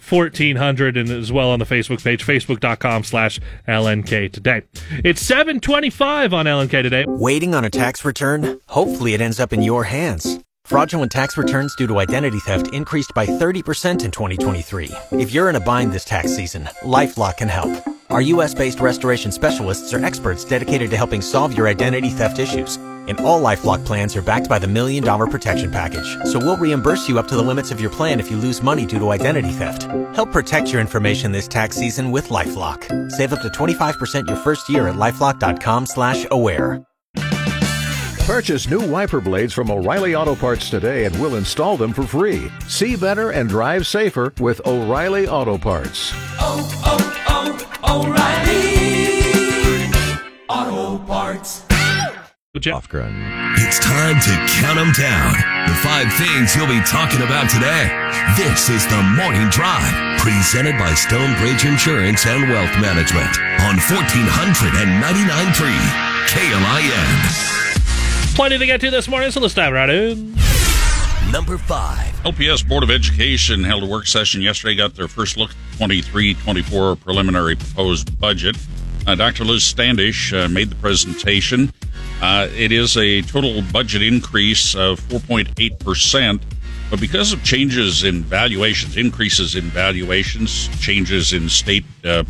1400 0.09 0.97
and 0.97 1.11
as 1.11 1.33
well 1.33 1.51
on 1.51 1.59
the 1.59 1.65
Facebook 1.65 2.03
page, 2.03 2.25
facebook.com 2.25 3.05
slash 3.05 3.41
LNK 3.69 4.33
today. 4.33 4.63
It's 5.05 5.21
725 5.23 6.33
on 6.33 6.47
LNK 6.47 6.83
today. 6.83 7.05
Waiting 7.07 7.55
on 7.55 7.65
a 7.65 7.71
tax 7.71 8.05
return? 8.05 8.61
Hopefully 8.69 9.15
it 9.15 9.21
ends 9.21 9.41
up 9.41 9.53
in 9.53 9.63
your 9.63 9.85
hands. 9.85 10.41
Fraudulent 10.65 11.13
tax 11.13 11.37
returns 11.37 11.77
due 11.77 11.87
to 11.87 12.01
identity 12.01 12.41
theft 12.41 12.75
increased 12.75 13.13
by 13.15 13.25
30% 13.25 14.05
in 14.05 14.11
2023. 14.11 14.91
If 15.13 15.33
you're 15.33 15.49
in 15.49 15.55
a 15.55 15.61
bind 15.61 15.93
this 15.93 16.05
tax 16.05 16.35
season, 16.35 16.65
LifeLock 16.83 17.37
can 17.37 17.49
help. 17.49 17.71
Our 18.11 18.21
US-based 18.21 18.81
restoration 18.81 19.31
specialists 19.31 19.95
are 19.95 20.05
experts 20.05 20.45
dedicated 20.45 20.91
to 20.91 20.97
helping 20.97 21.23
solve 21.23 21.57
your 21.57 21.69
identity 21.69 22.11
theft 22.11 22.41
issues. 22.41 22.79
And 23.09 23.21
all 23.21 23.43
LifeLock 23.43 23.85
plans 23.85 24.17
are 24.17 24.23
backed 24.23 24.49
by 24.49 24.59
the 24.59 24.69
Million 24.69 25.05
Dollar 25.05 25.27
Protection 25.27 25.71
Package. 25.71 26.17
So 26.25 26.39
we'll 26.39 26.57
reimburse 26.57 27.09
you 27.09 27.19
up 27.19 27.29
to 27.29 27.37
the 27.37 27.43
limits 27.43 27.71
of 27.71 27.81
your 27.81 27.91
plan 27.91 28.21
if 28.21 28.31
you 28.31 28.37
lose 28.37 28.63
money 28.63 28.87
due 28.87 28.99
to 28.99 29.11
identity 29.11 29.51
theft. 29.51 29.85
Help 30.15 30.33
protect 30.33 30.73
your 30.73 30.81
information 30.81 31.33
this 31.33 31.49
tax 31.49 31.77
season 31.77 32.11
with 32.11 32.29
LifeLock. 32.29 33.11
Save 33.13 33.33
up 33.33 33.43
to 33.43 33.49
25% 33.49 34.27
your 34.27 34.37
first 34.37 34.69
year 34.69 34.89
at 34.89 34.97
LifeLock.com 34.97 35.87
slash 35.87 36.27
aware. 36.31 36.83
Purchase 38.27 38.69
new 38.69 38.81
wiper 38.91 39.21
blades 39.21 39.53
from 39.53 39.71
O'Reilly 39.71 40.17
Auto 40.17 40.35
Parts 40.35 40.69
today 40.69 41.05
and 41.05 41.17
we'll 41.21 41.37
install 41.37 41.77
them 41.77 41.93
for 41.93 42.03
free. 42.03 42.51
See 42.67 42.97
better 42.97 43.31
and 43.31 43.49
drive 43.49 43.87
safer 43.87 44.33
with 44.41 44.61
O'Reilly 44.67 45.29
Auto 45.29 45.57
Parts. 45.57 46.11
oh, 46.41 46.69
oh, 46.85 47.07
oh 47.29 48.05
O'Reilly 48.09 48.57
Auto 50.49 50.99
Parts. 51.07 51.66
It's 53.57 53.79
time 53.79 54.19
to 54.21 54.31
count 54.61 54.79
them 54.79 54.93
down. 54.93 55.33
The 55.69 55.75
five 55.85 56.13
things 56.15 56.57
you'll 56.57 56.67
be 56.67 56.81
talking 56.83 57.23
about 57.23 57.49
today. 57.51 57.89
This 58.37 58.69
is 58.71 58.87
the 58.87 59.03
Morning 59.17 59.49
Drive, 59.51 60.19
presented 60.21 60.79
by 60.79 60.95
Stonebridge 60.95 61.65
Insurance 61.65 62.27
and 62.27 62.49
Wealth 62.49 62.75
Management 62.81 63.39
on 63.61 63.77
1499.3 63.77 66.17
KLIN. 66.29 68.35
Plenty 68.35 68.59
to 68.59 68.67
get 68.67 68.81
to 68.81 68.91
this 68.91 69.09
morning, 69.09 69.31
so 69.31 69.41
let's 69.41 69.55
dive 69.55 69.73
right 69.73 69.91
in. 69.91 70.35
Number 71.31 71.59
five. 71.59 72.15
LPS 72.25 72.67
Board 72.67 72.83
of 72.83 72.91
Education 72.91 73.63
held 73.65 73.83
a 73.83 73.87
work 73.87 74.07
session 74.07 74.41
yesterday, 74.41 74.75
got 74.75 74.95
their 74.95 75.09
first 75.09 75.37
look 75.37 75.51
at 75.51 75.57
23 75.77 76.35
24 76.35 76.97
preliminary 76.97 77.57
proposed 77.57 78.19
budget. 78.19 78.57
Uh, 79.07 79.15
Dr. 79.15 79.45
Liz 79.45 79.63
Standish 79.63 80.33
uh, 80.33 80.49
made 80.49 80.71
the 80.71 80.75
presentation. 80.77 81.71
Uh, 82.21 82.49
it 82.57 82.73
is 82.73 82.97
a 82.97 83.23
total 83.23 83.63
budget 83.73 84.03
increase 84.03 84.75
of 84.75 85.01
4.8%, 85.09 86.41
but 86.91 87.01
because 87.01 87.33
of 87.33 87.43
changes 87.43 88.05
in 88.05 88.23
valuations, 88.23 88.97
increases 88.97 89.55
in 89.55 89.65
valuations, 89.65 90.69
changes 90.79 91.33
in 91.33 91.49
state 91.49 91.85
uh, 92.05 92.25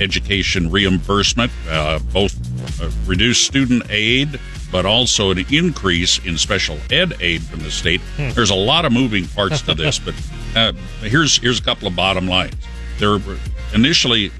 education 0.00 0.70
reimbursement, 0.70 1.50
uh, 1.68 1.98
both 2.12 2.34
uh, 2.80 2.90
reduced 3.06 3.44
student 3.44 3.82
aid, 3.90 4.38
but 4.70 4.86
also 4.86 5.30
an 5.30 5.44
increase 5.50 6.18
in 6.24 6.38
special 6.38 6.78
ed 6.90 7.14
aid 7.20 7.42
from 7.42 7.60
the 7.60 7.70
state. 7.70 8.00
Hmm. 8.16 8.30
There's 8.30 8.50
a 8.50 8.54
lot 8.54 8.84
of 8.84 8.92
moving 8.92 9.26
parts 9.28 9.60
to 9.62 9.74
this, 9.74 9.98
but 9.98 10.14
uh, 10.56 10.72
here's 11.00 11.38
here's 11.38 11.58
a 11.58 11.62
couple 11.62 11.88
of 11.88 11.96
bottom 11.96 12.26
lines. 12.26 12.54
They're 12.98 13.18
initially 13.74 14.30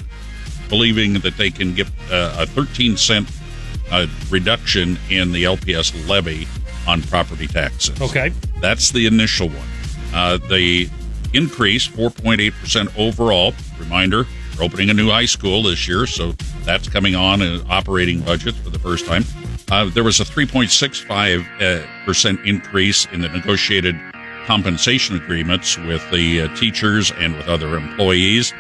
believing 0.68 1.14
that 1.20 1.36
they 1.36 1.50
can 1.50 1.74
get 1.74 1.88
uh, 2.10 2.36
a 2.38 2.46
13 2.46 2.96
cent 2.96 3.28
uh, 3.92 4.06
reduction 4.30 4.98
in 5.10 5.32
the 5.32 5.44
LPS 5.44 6.08
levy 6.08 6.48
on 6.88 7.02
property 7.02 7.46
taxes. 7.46 8.00
Okay. 8.00 8.32
That's 8.60 8.90
the 8.90 9.06
initial 9.06 9.48
one. 9.48 9.68
Uh, 10.12 10.38
the 10.48 10.88
increase, 11.32 11.86
4.8% 11.86 12.98
overall. 12.98 13.54
Reminder, 13.78 14.26
we're 14.58 14.64
opening 14.64 14.90
a 14.90 14.94
new 14.94 15.10
high 15.10 15.26
school 15.26 15.62
this 15.62 15.86
year, 15.86 16.06
so 16.06 16.32
that's 16.64 16.88
coming 16.88 17.14
on 17.14 17.42
in 17.42 17.62
operating 17.70 18.20
budget 18.20 18.54
for 18.56 18.70
the 18.70 18.78
first 18.78 19.06
time. 19.06 19.24
Uh, 19.70 19.88
there 19.90 20.04
was 20.04 20.20
a 20.20 20.24
3.65% 20.24 22.38
uh, 22.38 22.42
increase 22.44 23.06
in 23.12 23.20
the 23.20 23.28
negotiated 23.28 23.94
compensation 24.46 25.16
agreements 25.16 25.78
with 25.78 26.08
the 26.10 26.42
uh, 26.42 26.56
teachers 26.56 27.12
and 27.12 27.36
with 27.36 27.48
other 27.48 27.76
employees. 27.76 28.52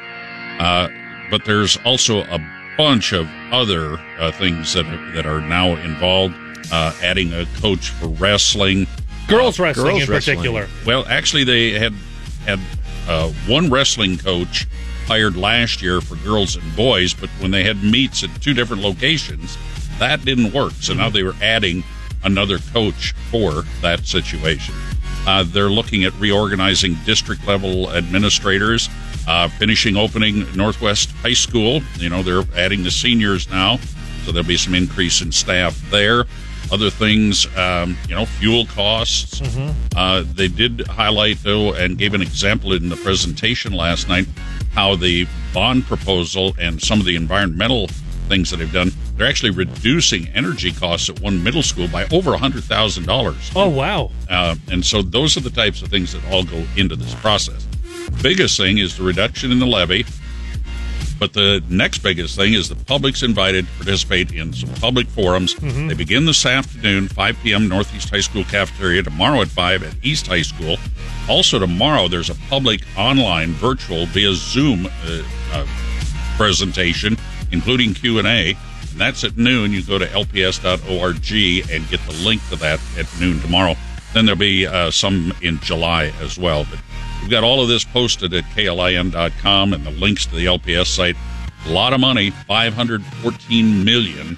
Uh, 0.58 0.88
but 1.30 1.44
there's 1.44 1.76
also 1.78 2.22
a 2.24 2.38
bunch 2.76 3.12
of 3.12 3.28
other 3.50 3.98
uh, 4.18 4.32
things 4.32 4.72
that 4.74 4.86
are, 4.86 5.12
that 5.12 5.26
are 5.26 5.40
now 5.40 5.76
involved. 5.76 6.34
Uh, 6.70 6.94
adding 7.02 7.34
a 7.34 7.44
coach 7.60 7.90
for 7.90 8.06
wrestling, 8.06 8.86
Girls 9.28 9.58
wrestling 9.58 9.98
in 9.98 10.06
particular. 10.06 10.68
Well, 10.86 11.04
actually, 11.06 11.44
they 11.44 11.72
had 11.72 11.92
had 12.46 12.60
uh, 13.06 13.30
one 13.46 13.70
wrestling 13.70 14.16
coach 14.16 14.66
hired 15.06 15.36
last 15.36 15.82
year 15.82 16.00
for 16.00 16.16
girls 16.16 16.56
and 16.56 16.76
boys, 16.76 17.12
but 17.12 17.28
when 17.40 17.50
they 17.50 17.64
had 17.64 17.82
meets 17.82 18.22
at 18.22 18.30
two 18.40 18.54
different 18.54 18.82
locations, 18.82 19.58
that 19.98 20.24
didn't 20.24 20.52
work. 20.52 20.72
So 20.80 20.94
now 20.94 21.10
they 21.10 21.22
were 21.22 21.34
adding 21.42 21.84
another 22.24 22.58
coach 22.58 23.12
for 23.30 23.64
that 23.80 24.06
situation. 24.06 24.74
Uh, 25.26 25.44
they're 25.44 25.70
looking 25.70 26.04
at 26.04 26.12
reorganizing 26.18 26.96
district 27.04 27.46
level 27.46 27.90
administrators, 27.92 28.88
uh, 29.26 29.48
finishing 29.48 29.96
opening 29.96 30.46
Northwest 30.56 31.10
High 31.22 31.32
School. 31.34 31.80
You 31.96 32.08
know, 32.08 32.22
they're 32.22 32.44
adding 32.56 32.82
the 32.82 32.90
seniors 32.90 33.48
now, 33.50 33.78
so 34.24 34.32
there'll 34.32 34.46
be 34.46 34.56
some 34.56 34.74
increase 34.74 35.20
in 35.22 35.32
staff 35.32 35.78
there. 35.90 36.24
Other 36.70 36.88
things, 36.90 37.46
um, 37.56 37.96
you 38.08 38.14
know, 38.14 38.24
fuel 38.24 38.64
costs. 38.66 39.42
Uh, 39.94 40.24
they 40.34 40.48
did 40.48 40.86
highlight, 40.86 41.42
though, 41.42 41.74
and 41.74 41.98
gave 41.98 42.14
an 42.14 42.22
example 42.22 42.72
in 42.72 42.88
the 42.88 42.96
presentation 42.96 43.72
last 43.72 44.08
night 44.08 44.26
how 44.72 44.96
the 44.96 45.26
bond 45.52 45.84
proposal 45.84 46.54
and 46.58 46.80
some 46.80 46.98
of 46.98 47.04
the 47.04 47.14
environmental 47.14 47.88
things 48.28 48.50
that 48.50 48.56
they've 48.56 48.72
done, 48.72 48.90
they're 49.16 49.26
actually 49.28 49.50
reducing 49.50 50.28
energy 50.28 50.72
costs 50.72 51.10
at 51.10 51.20
one 51.20 51.42
middle 51.44 51.62
school 51.62 51.88
by 51.88 52.04
over 52.04 52.30
$100,000. 52.30 53.52
Oh, 53.54 53.68
wow. 53.68 54.10
Uh, 54.30 54.54
and 54.70 54.84
so 54.84 55.02
those 55.02 55.36
are 55.36 55.40
the 55.40 55.50
types 55.50 55.82
of 55.82 55.88
things 55.88 56.12
that 56.12 56.24
all 56.32 56.42
go 56.44 56.64
into 56.76 56.96
this 56.96 57.14
process. 57.16 57.66
Biggest 58.22 58.56
thing 58.56 58.78
is 58.78 58.96
the 58.96 59.02
reduction 59.04 59.50
in 59.52 59.58
the 59.58 59.66
levy. 59.66 60.04
But 61.18 61.34
the 61.34 61.62
next 61.68 61.98
biggest 61.98 62.34
thing 62.36 62.54
is 62.54 62.68
the 62.68 62.74
public's 62.74 63.22
invited 63.22 63.66
to 63.66 63.72
participate 63.74 64.32
in 64.32 64.52
some 64.52 64.70
public 64.74 65.06
forums. 65.08 65.54
Mhm. 65.54 65.88
They 65.88 65.94
begin 65.94 66.24
this 66.26 66.44
afternoon, 66.44 67.06
5 67.08 67.36
p.m. 67.44 67.68
Northeast 67.68 68.10
High 68.10 68.20
School 68.20 68.42
cafeteria. 68.44 69.04
Tomorrow 69.04 69.42
at 69.42 69.48
5 69.48 69.84
at 69.84 69.94
East 70.02 70.26
High 70.26 70.42
School. 70.42 70.78
Also 71.28 71.60
tomorrow, 71.60 72.08
there's 72.08 72.28
a 72.30 72.34
public 72.50 72.82
online 72.96 73.52
virtual 73.52 74.06
via 74.06 74.34
Zoom 74.34 74.86
uh, 74.86 75.22
uh, 75.52 75.66
presentation, 76.36 77.16
including 77.52 77.94
Q 77.94 78.18
and 78.18 78.26
A. 78.26 78.56
And 78.90 79.00
that's 79.00 79.22
at 79.22 79.36
noon. 79.36 79.72
You 79.72 79.82
go 79.82 79.98
to 79.98 80.06
lps.org 80.06 81.70
and 81.70 81.88
get 81.88 82.00
the 82.06 82.24
link 82.24 82.42
to 82.50 82.56
that 82.56 82.80
at 82.98 83.06
noon 83.20 83.40
tomorrow. 83.40 83.76
Then 84.12 84.26
there'll 84.26 84.38
be 84.38 84.66
uh, 84.66 84.90
some 84.90 85.32
in 85.40 85.60
July 85.60 86.12
as 86.20 86.36
well. 86.36 86.66
But 86.68 86.80
we've 87.22 87.30
got 87.30 87.42
all 87.44 87.62
of 87.62 87.68
this 87.68 87.84
posted 87.84 88.34
at 88.34 88.44
klin.com 88.44 89.72
and 89.72 89.86
the 89.86 89.90
links 89.92 90.26
to 90.26 90.36
the 90.36 90.46
LPS 90.46 90.86
site. 90.86 91.16
A 91.66 91.70
lot 91.70 91.92
of 91.92 92.00
money, 92.00 92.30
514 92.30 93.84
million 93.84 94.36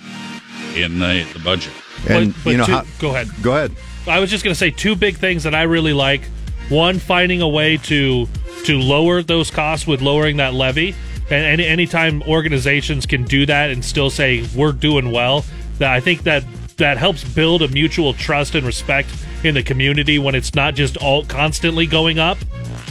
in 0.76 0.99
the, 0.99 1.26
the 1.32 1.41
budget. 1.41 1.72
And 2.09 2.35
But 2.45 2.51
you 2.51 2.57
know 2.59 2.66
two- 2.66 2.72
how, 2.72 2.85
go 2.99 3.11
ahead. 3.11 3.28
Go 3.43 3.53
ahead. 3.53 3.72
I 4.07 4.20
was 4.20 4.30
just 4.30 4.45
going 4.45 4.53
to 4.53 4.59
say 4.59 4.70
two 4.70 4.95
big 4.95 5.16
things 5.16 5.43
that 5.45 5.55
I 5.55 5.62
really 5.62 5.95
like. 5.95 6.22
One, 6.68 6.99
finding 6.99 7.41
a 7.41 7.49
way 7.49 7.76
to 7.78 8.28
to 8.64 8.78
lower 8.80 9.22
those 9.22 9.51
costs 9.51 9.87
with 9.87 10.01
lowering 10.01 10.37
that 10.39 10.55
levy. 10.55 10.95
And 11.30 11.45
any 11.45 11.64
anytime 11.66 12.22
organizations 12.22 13.07
can 13.07 13.24
do 13.24 13.47
that 13.47 13.70
and 13.70 13.82
still 13.85 14.11
say 14.11 14.47
we're 14.55 14.72
doing 14.72 15.11
well, 15.11 15.45
that 15.78 15.91
I 15.91 16.01
think 16.01 16.22
that 16.24 16.45
that 16.76 16.99
helps 16.99 17.24
build 17.24 17.62
a 17.62 17.68
mutual 17.68 18.12
trust 18.12 18.55
and 18.55 18.66
respect 18.66 19.09
in 19.43 19.55
the 19.55 19.62
community 19.62 20.18
when 20.18 20.35
it's 20.35 20.55
not 20.55 20.74
just 20.74 20.97
all 20.99 21.24
constantly 21.24 21.87
going 21.87 22.18
up. 22.18 22.37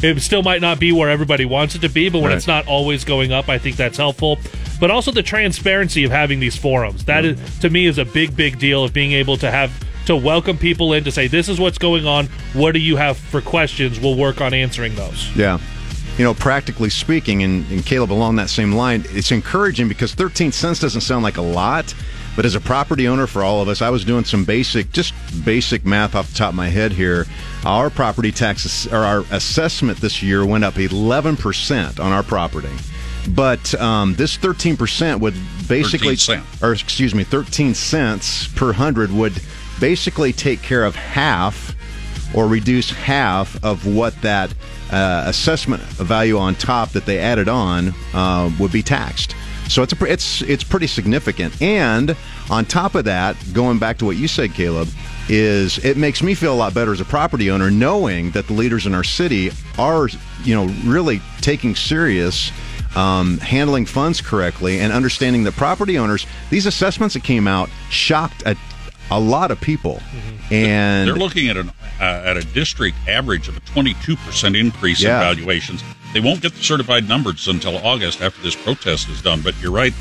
It 0.04 0.22
still 0.22 0.44
might 0.44 0.60
not 0.62 0.80
be 0.80 0.92
where 0.92 1.10
everybody 1.10 1.46
wants 1.46 1.76
it 1.76 1.82
to 1.82 1.90
be, 1.90 2.10
but 2.10 2.20
when 2.20 2.30
Right. 2.30 2.38
it's 2.38 2.48
not 2.48 2.68
always 2.68 3.06
going 3.06 3.32
up, 3.32 3.48
I 3.48 3.58
think 3.58 3.78
that's 3.78 3.98
helpful. 3.98 4.38
But 4.80 4.92
also 4.92 5.12
the 5.12 5.24
transparency 5.24 6.04
of 6.04 6.12
having 6.12 6.40
these 6.42 6.58
forums. 6.58 7.06
That 7.06 7.24
is 7.24 7.38
to 7.62 7.70
me 7.70 7.86
is 7.86 7.98
a 7.98 8.06
big, 8.06 8.36
big 8.36 8.60
deal 8.60 8.84
of 8.84 8.92
being 8.94 9.14
able 9.14 9.38
to 9.38 9.50
have 9.50 9.72
to 10.06 10.16
welcome 10.18 10.58
people 10.58 10.92
in 10.92 11.06
to 11.06 11.12
say 11.12 11.28
this 11.28 11.48
is 11.48 11.58
what's 11.60 11.78
going 11.78 12.06
on. 12.06 12.28
What 12.52 12.74
do 12.74 12.80
you 12.80 12.98
have 12.98 13.16
for 13.18 13.40
questions? 13.40 13.98
We'll 14.00 14.16
work 14.16 14.42
on 14.42 14.54
answering 14.54 14.96
those. 14.96 15.30
Yeah. 15.38 15.58
You 16.18 16.26
know, 16.26 16.34
practically 16.34 16.90
speaking, 16.90 17.42
and, 17.42 17.66
and 17.72 17.86
Caleb 17.86 18.12
along 18.12 18.36
that 18.36 18.50
same 18.50 18.74
line, 18.74 19.06
it's 19.12 19.32
encouraging 19.32 19.88
because 19.88 20.14
13 20.14 20.52
cents 20.52 20.80
doesn't 20.80 21.02
sound 21.02 21.24
like 21.24 21.38
a 21.38 21.42
lot, 21.42 21.96
But 22.36 22.46
as 22.46 22.56
a 22.56 22.62
property 22.62 23.08
owner 23.08 23.28
for 23.28 23.44
all 23.44 23.62
of 23.62 23.68
us, 23.68 23.82
I 23.82 23.90
was 23.90 24.04
doing 24.04 24.26
some 24.26 24.44
basic, 24.44 24.92
just 24.92 25.14
basic 25.46 25.86
math 25.86 26.16
off 26.16 26.30
the 26.32 26.38
top 26.38 26.50
of 26.50 26.56
my 26.56 26.70
head 26.70 26.92
here. 26.92 27.26
Our 27.64 27.90
property 27.90 28.32
taxes 28.32 28.92
or 28.92 28.98
our 28.98 29.24
assessment 29.32 30.00
this 30.00 30.24
year 30.24 30.46
went 30.46 30.64
up 30.64 30.76
11% 30.76 32.00
on 32.00 32.12
our 32.12 32.24
property. 32.24 32.70
But 33.30 33.74
um, 33.80 34.16
this 34.16 34.38
13% 34.38 35.20
would 35.20 35.36
basically, 35.68 36.16
13 36.16 36.44
or 36.62 36.74
excuse 36.74 37.16
me, 37.16 37.24
13 37.24 37.74
cents 37.74 38.48
per 38.48 38.74
hundred 38.74 39.12
would 39.12 39.42
basically 39.80 40.34
take 40.34 40.62
care 40.62 40.84
of 40.84 40.96
half 40.96 41.76
or 42.34 42.48
reduce 42.48 42.90
half 42.90 43.64
of 43.64 43.86
what 43.86 44.20
that 44.22 44.54
uh, 44.92 45.24
assessment 45.28 45.82
value 45.84 46.38
on 46.38 46.56
top 46.56 46.90
that 46.90 47.06
they 47.06 47.20
added 47.20 47.48
on 47.48 47.94
uh, 48.14 48.52
would 48.60 48.72
be 48.72 48.82
taxed. 48.82 49.36
So 49.70 49.82
it's 49.84 49.94
a, 49.94 50.06
it's 50.06 50.42
it's 50.44 50.64
pretty 50.64 50.88
significant. 50.88 51.60
And 51.62 52.16
on 52.50 52.66
top 52.66 52.96
of 52.96 53.06
that, 53.06 53.36
going 53.54 53.80
back 53.80 53.98
to 54.00 54.06
what 54.06 54.18
you 54.18 54.28
said, 54.28 54.54
Caleb, 54.54 54.90
is 55.30 55.78
it 55.84 55.98
makes 55.98 56.22
me 56.22 56.36
feel 56.36 56.54
a 56.54 56.56
lot 56.56 56.74
better 56.74 56.92
as 56.92 57.00
a 57.02 57.06
property 57.06 57.50
owner 57.50 57.72
knowing 57.72 58.32
that 58.32 58.48
the 58.48 58.54
leaders 58.54 58.86
in 58.86 58.94
our 58.94 59.04
city 59.04 59.52
are 59.80 60.10
you 60.44 60.54
know 60.54 60.66
really 60.86 61.22
taking 61.42 61.76
serious 61.76 62.52
um, 62.96 63.38
handling 63.40 63.86
funds 63.86 64.22
correctly 64.22 64.80
and 64.80 64.92
understanding 64.94 65.44
that 65.46 65.54
property 65.54 65.98
owners 65.98 66.28
these 66.50 66.66
assessments 66.66 67.14
that 67.16 67.24
came 67.24 67.48
out 67.48 67.70
shocked 67.90 68.44
a, 68.46 68.56
a 69.10 69.20
lot 69.20 69.50
of 69.50 69.60
people 69.62 70.00
and 70.52 71.08
They're 71.08 71.16
looking 71.16 71.48
at 71.50 71.58
an 71.58 71.72
uh, 72.00 72.04
at 72.04 72.38
a 72.38 72.42
district 72.54 72.98
average 73.08 73.48
of 73.48 73.56
a 73.58 73.62
22 73.62 74.16
percent 74.18 74.56
increase 74.56 75.02
Yeah. 75.02 75.28
in 75.30 75.36
valuations. 75.38 75.84
They 76.14 76.20
won't 76.20 76.42
get 76.42 76.54
the 76.54 76.62
certified 76.64 77.08
numbers 77.10 77.48
until 77.48 77.78
August 77.86 78.22
after 78.22 78.42
this 78.42 78.56
protest 78.56 79.10
is 79.10 79.22
done. 79.22 79.42
But 79.42 79.60
you're 79.62 79.72
right. 79.72 79.94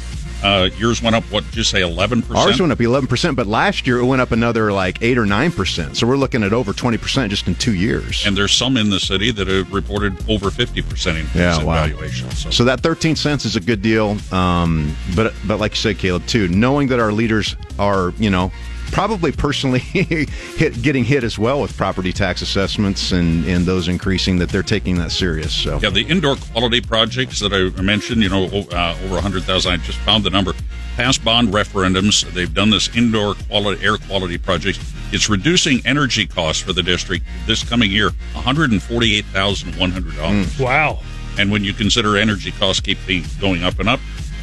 Uh, 0.43 0.69
yours 0.77 1.01
went 1.01 1.15
up. 1.15 1.23
What 1.31 1.45
did 1.45 1.55
you 1.57 1.63
say? 1.63 1.83
11 1.83 2.23
percent. 2.23 2.39
Ours 2.39 2.61
went 2.61 2.73
up 2.73 2.79
11%, 2.79 3.37
but 3.37 3.47
last 3.47 3.87
year 3.87 3.99
it 3.99 4.05
went 4.05 4.21
up 4.21 4.33
another 4.33 4.73
like 4.73 5.01
8 5.01 5.17
or 5.19 5.25
9%. 5.25 5.95
So 5.95 6.05
we're 6.07 6.17
looking 6.17 6.43
at 6.43 6.53
over 6.53 6.73
20% 6.73 7.29
just 7.31 7.47
in 7.47 7.55
two 7.55 7.75
years. 7.75 8.27
And 8.27 8.37
there's 8.37 8.51
some 8.53 8.77
in 8.77 8.91
the 8.91 8.99
city 8.99 9.31
that 9.31 9.47
have 9.47 9.73
reported 9.73 10.17
over 10.29 10.51
50 10.51 10.83
percent 10.83 11.19
increase 11.19 11.37
Yeah, 11.37 11.61
in 11.61 11.67
wow. 11.67 11.87
valuation. 11.87 12.29
So, 12.33 12.51
So 12.51 12.65
that 12.65 12.81
13 12.81 13.15
cents 13.15 13.45
is 13.45 13.55
a 13.55 13.61
good 13.61 13.83
deal. 13.83 14.17
Um, 14.33 14.97
but, 15.15 15.33
but 15.47 15.61
like 15.61 15.73
you 15.73 15.77
said, 15.77 15.99
Caleb, 15.99 16.27
too, 16.27 16.49
knowing 16.49 16.89
that 16.89 16.99
our 16.99 17.13
leaders 17.13 17.55
are, 17.79 18.13
you 18.19 18.29
know, 18.31 18.51
probably 18.93 19.33
personally 19.33 19.79
hit, 19.81 20.81
getting 20.83 21.03
hit 21.05 21.25
as 21.25 21.37
well 21.39 21.61
with 21.61 21.77
property 21.77 22.13
tax 22.13 22.43
assessments 22.43 23.11
and, 23.11 23.45
and 23.47 23.67
those 23.67 23.89
increasing, 23.89 24.39
that 24.39 24.51
they're 24.51 24.63
taking 24.63 24.97
that 24.99 25.11
serious. 25.11 25.53
So 25.53 25.81
Yeah, 25.83 25.91
the 25.91 26.03
indoor 26.03 26.37
quality 26.37 26.81
projects 26.81 27.41
that 27.41 27.53
I 27.53 27.71
mentioned, 27.83 28.23
you 28.23 28.29
know, 28.29 28.49
o- 28.53 28.69
uh, 28.71 28.97
over 29.05 29.15
100,000, 29.15 29.73
I 29.73 29.79
just 29.79 29.99
found 30.01 30.23
the 30.23 30.31
number. 30.31 30.53
Past 30.97 31.25
bond 31.25 31.49
referendums, 31.49 32.31
they've 32.33 32.53
done 32.53 32.69
this 32.71 32.95
indoor 32.95 33.35
quality, 33.49 33.83
air 33.85 33.97
quality 33.97 34.37
project. 34.39 34.79
It's 35.11 35.29
reducing 35.29 35.85
energy 35.87 36.27
costs 36.27 36.63
for 36.63 36.73
the 36.75 36.83
district 36.83 37.25
this 37.47 37.65
coming 37.65 37.91
year, 37.91 38.11
$148,100. 38.35 40.61
Wow. 40.61 41.01
And 41.39 41.51
when 41.51 41.65
you 41.65 41.73
consider 41.73 42.19
energy 42.19 42.53
costs 42.53 42.81
keep 42.81 42.99
going 43.41 43.65
up 43.65 43.79
and 43.79 43.89
up, 43.89 44.01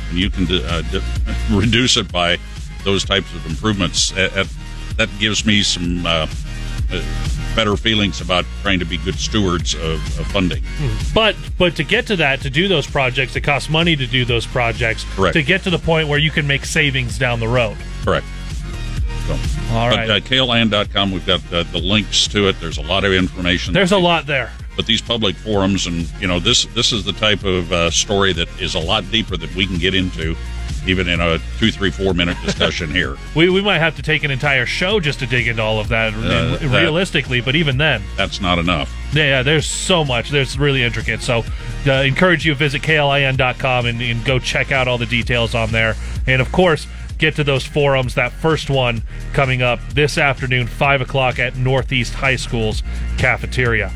and 0.09 0.17
you 0.17 0.31
can 0.31 0.47
uh, 0.51 0.81
reduce 1.51 1.97
it 1.97 2.11
by 2.11 2.39
those 2.83 3.03
types 3.05 3.33
of 3.33 3.45
improvements, 3.45 4.15
uh, 4.15 4.29
uh, 4.35 4.45
that 4.97 5.09
gives 5.19 5.45
me 5.45 5.61
some 5.63 6.05
uh, 6.05 6.27
uh, 6.91 7.03
better 7.55 7.75
feelings 7.75 8.21
about 8.21 8.45
trying 8.61 8.79
to 8.79 8.85
be 8.85 8.97
good 8.97 9.15
stewards 9.15 9.73
of, 9.75 10.19
of 10.19 10.27
funding. 10.27 10.63
But 11.13 11.35
but 11.57 11.75
to 11.77 11.83
get 11.83 12.07
to 12.07 12.15
that, 12.17 12.41
to 12.41 12.49
do 12.49 12.67
those 12.67 12.87
projects, 12.87 13.35
it 13.35 13.41
costs 13.41 13.69
money 13.69 13.95
to 13.95 14.07
do 14.07 14.25
those 14.25 14.45
projects. 14.45 15.05
Correct. 15.15 15.33
To 15.33 15.43
get 15.43 15.63
to 15.63 15.69
the 15.69 15.79
point 15.79 16.07
where 16.07 16.19
you 16.19 16.31
can 16.31 16.47
make 16.47 16.65
savings 16.65 17.17
down 17.17 17.39
the 17.39 17.47
road. 17.47 17.77
Correct. 18.03 18.25
So, 19.27 19.33
All 19.73 19.89
but, 19.89 19.97
right. 19.97 20.09
uh, 20.09 20.19
KLIN.com, 20.21 21.11
we've 21.11 21.25
got 21.25 21.41
uh, 21.53 21.63
the 21.63 21.77
links 21.77 22.27
to 22.29 22.47
it. 22.47 22.59
There's 22.59 22.79
a 22.79 22.81
lot 22.81 23.03
of 23.03 23.13
information. 23.13 23.73
There's 23.73 23.91
a 23.91 23.97
lot 23.97 24.25
there. 24.25 24.51
But 24.75 24.87
these 24.87 25.01
public 25.01 25.35
forums, 25.35 25.85
and 25.85 26.09
you 26.19 26.27
know, 26.27 26.39
this 26.39 26.65
this 26.67 26.91
is 26.91 27.03
the 27.03 27.13
type 27.13 27.43
of 27.43 27.71
uh, 27.71 27.91
story 27.91 28.33
that 28.33 28.47
is 28.61 28.75
a 28.75 28.79
lot 28.79 29.09
deeper 29.11 29.37
that 29.37 29.53
we 29.53 29.67
can 29.67 29.77
get 29.77 29.93
into, 29.93 30.35
even 30.87 31.07
in 31.07 31.19
a 31.21 31.39
two, 31.59 31.71
three, 31.71 31.91
four 31.91 32.13
minute 32.13 32.37
discussion 32.45 32.89
here. 32.91 33.17
We, 33.35 33.49
we 33.49 33.61
might 33.61 33.79
have 33.79 33.95
to 33.97 34.01
take 34.01 34.23
an 34.23 34.31
entire 34.31 34.65
show 34.65 34.99
just 34.99 35.19
to 35.19 35.27
dig 35.27 35.47
into 35.47 35.61
all 35.61 35.79
of 35.79 35.89
that, 35.89 36.13
Uh, 36.13 36.17
re- 36.17 36.57
that- 36.67 36.81
realistically. 36.81 37.41
But 37.41 37.55
even 37.55 37.77
then, 37.77 38.01
That's 38.17 38.41
not 38.41 38.59
enough. 38.59 38.93
yeah, 39.13 39.23
yeah, 39.25 39.43
there's 39.43 39.65
so 39.65 40.03
much. 40.05 40.29
There's 40.29 40.57
really 40.57 40.83
intricate. 40.83 41.21
So, 41.21 41.43
uh, 41.87 41.91
encourage 41.93 42.45
you 42.45 42.53
to 42.53 42.57
visit 42.59 42.81
klin.com 42.81 43.85
and, 43.85 44.01
and 44.01 44.23
go 44.25 44.39
check 44.39 44.71
out 44.71 44.87
all 44.87 44.97
the 44.97 45.05
details 45.05 45.55
on 45.55 45.71
there. 45.71 45.95
And 46.27 46.41
of 46.41 46.51
course, 46.51 46.87
get 47.17 47.35
to 47.35 47.43
those 47.43 47.65
forums. 47.65 48.15
That 48.15 48.31
first 48.31 48.69
one 48.69 49.01
coming 49.33 49.61
up 49.61 49.79
this 49.93 50.17
afternoon, 50.17 50.67
five 50.67 51.01
o'clock 51.01 51.39
at 51.39 51.55
Northeast 51.55 52.13
High 52.13 52.35
School's 52.37 52.83
cafeteria. 53.17 53.91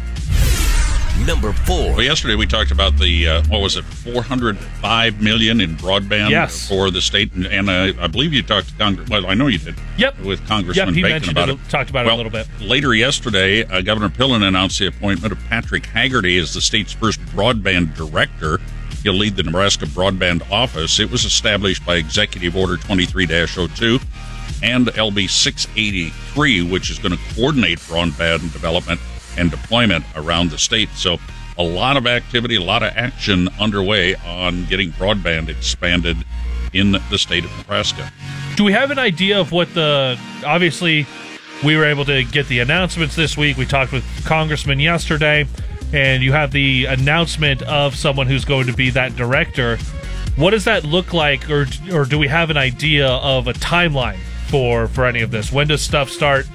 Number 1.25 1.53
four. 1.53 1.93
Well, 1.93 2.01
yesterday 2.01 2.35
we 2.35 2.45
talked 2.45 2.71
about 2.71 2.97
the 2.97 3.27
uh, 3.29 3.43
what 3.47 3.61
was 3.61 3.77
it, 3.77 3.85
405 3.85 5.21
million 5.21 5.61
in 5.61 5.77
broadband 5.77 6.31
Yes. 6.31 6.67
for 6.67 6.91
the 6.91 7.01
state, 7.01 7.31
and, 7.33 7.45
and 7.45 7.69
uh, 7.69 7.93
I 8.03 8.07
believe 8.07 8.33
you 8.33 8.43
talked 8.43 8.67
to 8.69 8.73
Congress. 8.75 9.09
Well, 9.09 9.25
I 9.27 9.33
know 9.33 9.47
you 9.47 9.57
did. 9.57 9.75
Yep. 9.97 10.19
With 10.19 10.45
Congressman 10.47 10.87
Yep, 10.87 10.95
he 10.95 11.01
Bacon 11.01 11.29
about 11.29 11.47
it, 11.49 11.53
it. 11.53 11.69
talked 11.69 11.89
about 11.89 12.07
it 12.07 12.11
a 12.11 12.15
little 12.15 12.31
bit. 12.31 12.47
Later 12.59 12.93
yesterday, 12.93 13.63
uh, 13.63 13.81
Governor 13.81 14.09
Pillen 14.09 14.43
announced 14.45 14.79
the 14.79 14.87
appointment 14.87 15.31
of 15.31 15.39
Patrick 15.47 15.85
Haggerty 15.85 16.37
as 16.39 16.53
the 16.53 16.59
state's 16.61 16.91
first 16.91 17.21
broadband 17.27 17.95
director. 17.95 18.59
He'll 19.01 19.13
lead 19.13 19.37
the 19.37 19.43
Nebraska 19.43 19.85
Broadband 19.85 20.49
Office. 20.51 20.99
It 20.99 21.09
was 21.09 21.23
established 21.23 21.85
by 21.85 21.95
Executive 21.95 22.57
Order 22.57 22.75
23-02 22.77 24.01
and 24.61 24.87
LB 24.87 25.29
683, 25.29 26.63
which 26.69 26.89
is 26.89 26.99
going 26.99 27.15
to 27.17 27.19
coordinate 27.33 27.79
broadband 27.79 28.51
development 28.51 28.99
and 29.37 29.51
deployment 29.51 30.05
around 30.15 30.51
the 30.51 30.57
state. 30.57 30.89
So, 30.95 31.17
a 31.57 31.63
lot 31.63 31.97
of 31.97 32.07
activity, 32.07 32.55
a 32.55 32.61
lot 32.61 32.81
of 32.81 32.93
action 32.95 33.47
underway 33.59 34.15
on 34.15 34.65
getting 34.65 34.91
broadband 34.91 35.49
expanded 35.49 36.17
in 36.73 36.93
the 36.93 37.17
state 37.17 37.45
of 37.45 37.55
Nebraska. 37.57 38.11
Do 38.55 38.63
we 38.63 38.71
have 38.71 38.89
an 38.89 38.97
idea 38.97 39.39
of 39.39 39.51
what 39.51 39.71
the 39.75 40.19
obviously 40.43 41.05
we 41.63 41.77
were 41.77 41.85
able 41.85 42.05
to 42.05 42.23
get 42.23 42.47
the 42.47 42.59
announcements 42.59 43.15
this 43.15 43.37
week. 43.37 43.57
We 43.57 43.65
talked 43.65 43.91
with 43.91 44.03
Congressman 44.25 44.79
yesterday, 44.79 45.47
and 45.93 46.21
you 46.21 46.33
have 46.33 46.51
the 46.51 46.85
announcement 46.85 47.61
of 47.63 47.95
someone 47.95 48.27
who's 48.27 48.45
going 48.45 48.67
to 48.67 48.73
be 48.73 48.89
that 48.91 49.15
director. 49.15 49.77
What 50.35 50.51
does 50.51 50.65
that 50.65 50.83
look 50.83 51.13
like, 51.13 51.49
or 51.49 51.67
or 51.91 52.05
do 52.05 52.17
we 52.19 52.27
have 52.27 52.49
an 52.49 52.57
idea 52.57 53.07
of 53.07 53.47
a 53.47 53.53
timeline 53.53 54.19
for 54.47 54.87
for 54.87 55.05
any 55.05 55.21
of 55.21 55.31
this? 55.31 55.51
When 55.51 55.67
does 55.67 55.81
stuff 55.81 56.09
start? 56.09 56.47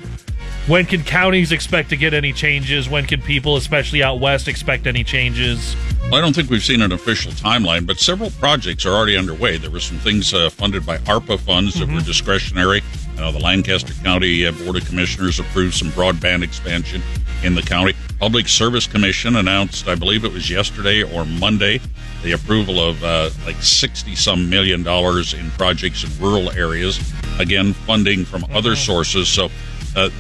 When 0.69 0.85
can 0.85 1.03
counties 1.03 1.51
expect 1.51 1.89
to 1.89 1.97
get 1.97 2.12
any 2.12 2.31
changes? 2.31 2.91
When 2.91 3.07
can 3.07 3.23
people, 3.23 3.57
especially 3.57 4.03
out 4.03 4.21
west, 4.21 4.49
expect 4.49 4.87
any 4.87 5.03
changes? 5.03 5.75
Well, 6.03 6.16
I 6.16 6.21
don't 6.21 6.35
think 6.35 6.51
we've 6.51 6.62
seen 6.62 6.83
an 6.83 6.93
official 6.93 7.33
timeline, 7.33 7.87
but 7.87 7.99
several 7.99 8.31
projects 8.33 8.85
are 8.85 8.93
already 8.93 9.16
underway. 9.16 9.57
There 9.57 9.71
were 9.71 9.81
some 9.81 9.97
things 9.97 10.35
uh, 10.35 10.51
funded 10.51 10.85
by 10.85 10.99
ARPA 10.99 11.41
funds 11.41 11.81
that 11.81 11.89
were 11.89 12.03
discretionary. 12.03 12.83
I 13.16 13.21
know 13.21 13.33
the 13.33 13.39
Lancaster 13.39 13.95
County 14.05 14.47
uh, 14.47 14.53
Board 14.53 14.77
of 14.77 14.87
Commissioners 14.87 15.41
approved 15.41 15.73
some 15.73 15.89
broadband 15.89 16.43
expansion 16.43 17.01
in 17.43 17.55
the 17.55 17.62
county. 17.62 17.95
Public 18.19 18.47
Service 18.47 18.87
Commission 18.87 19.37
announced, 19.37 19.89
I 19.89 19.95
believe 19.95 20.27
it 20.27 20.33
was 20.35 20.51
yesterday 20.51 21.03
or 21.03 21.25
Monday, 21.25 21.81
the 22.23 22.33
approval 22.33 22.79
of 22.79 23.03
uh, 23.03 23.31
like 23.47 23.57
60 23.62 24.14
some 24.16 24.51
million 24.51 24.83
dollars 24.83 25.33
in 25.33 25.51
projects 25.53 26.05
in 26.05 26.23
rural 26.23 26.51
areas. 26.51 27.01
Again, 27.39 27.73
funding 27.73 28.27
from 28.27 28.45
other 28.53 28.77
sources. 28.77 29.29
So, 29.29 29.49
uh, 29.97 30.11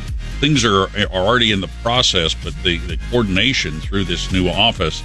things 0.40 0.64
are, 0.64 0.84
are 0.84 1.06
already 1.10 1.52
in 1.52 1.60
the 1.60 1.70
process, 1.82 2.34
but 2.34 2.54
the, 2.62 2.78
the 2.78 2.98
coordination 3.10 3.80
through 3.80 4.04
this 4.04 4.32
new 4.32 4.48
office 4.48 5.02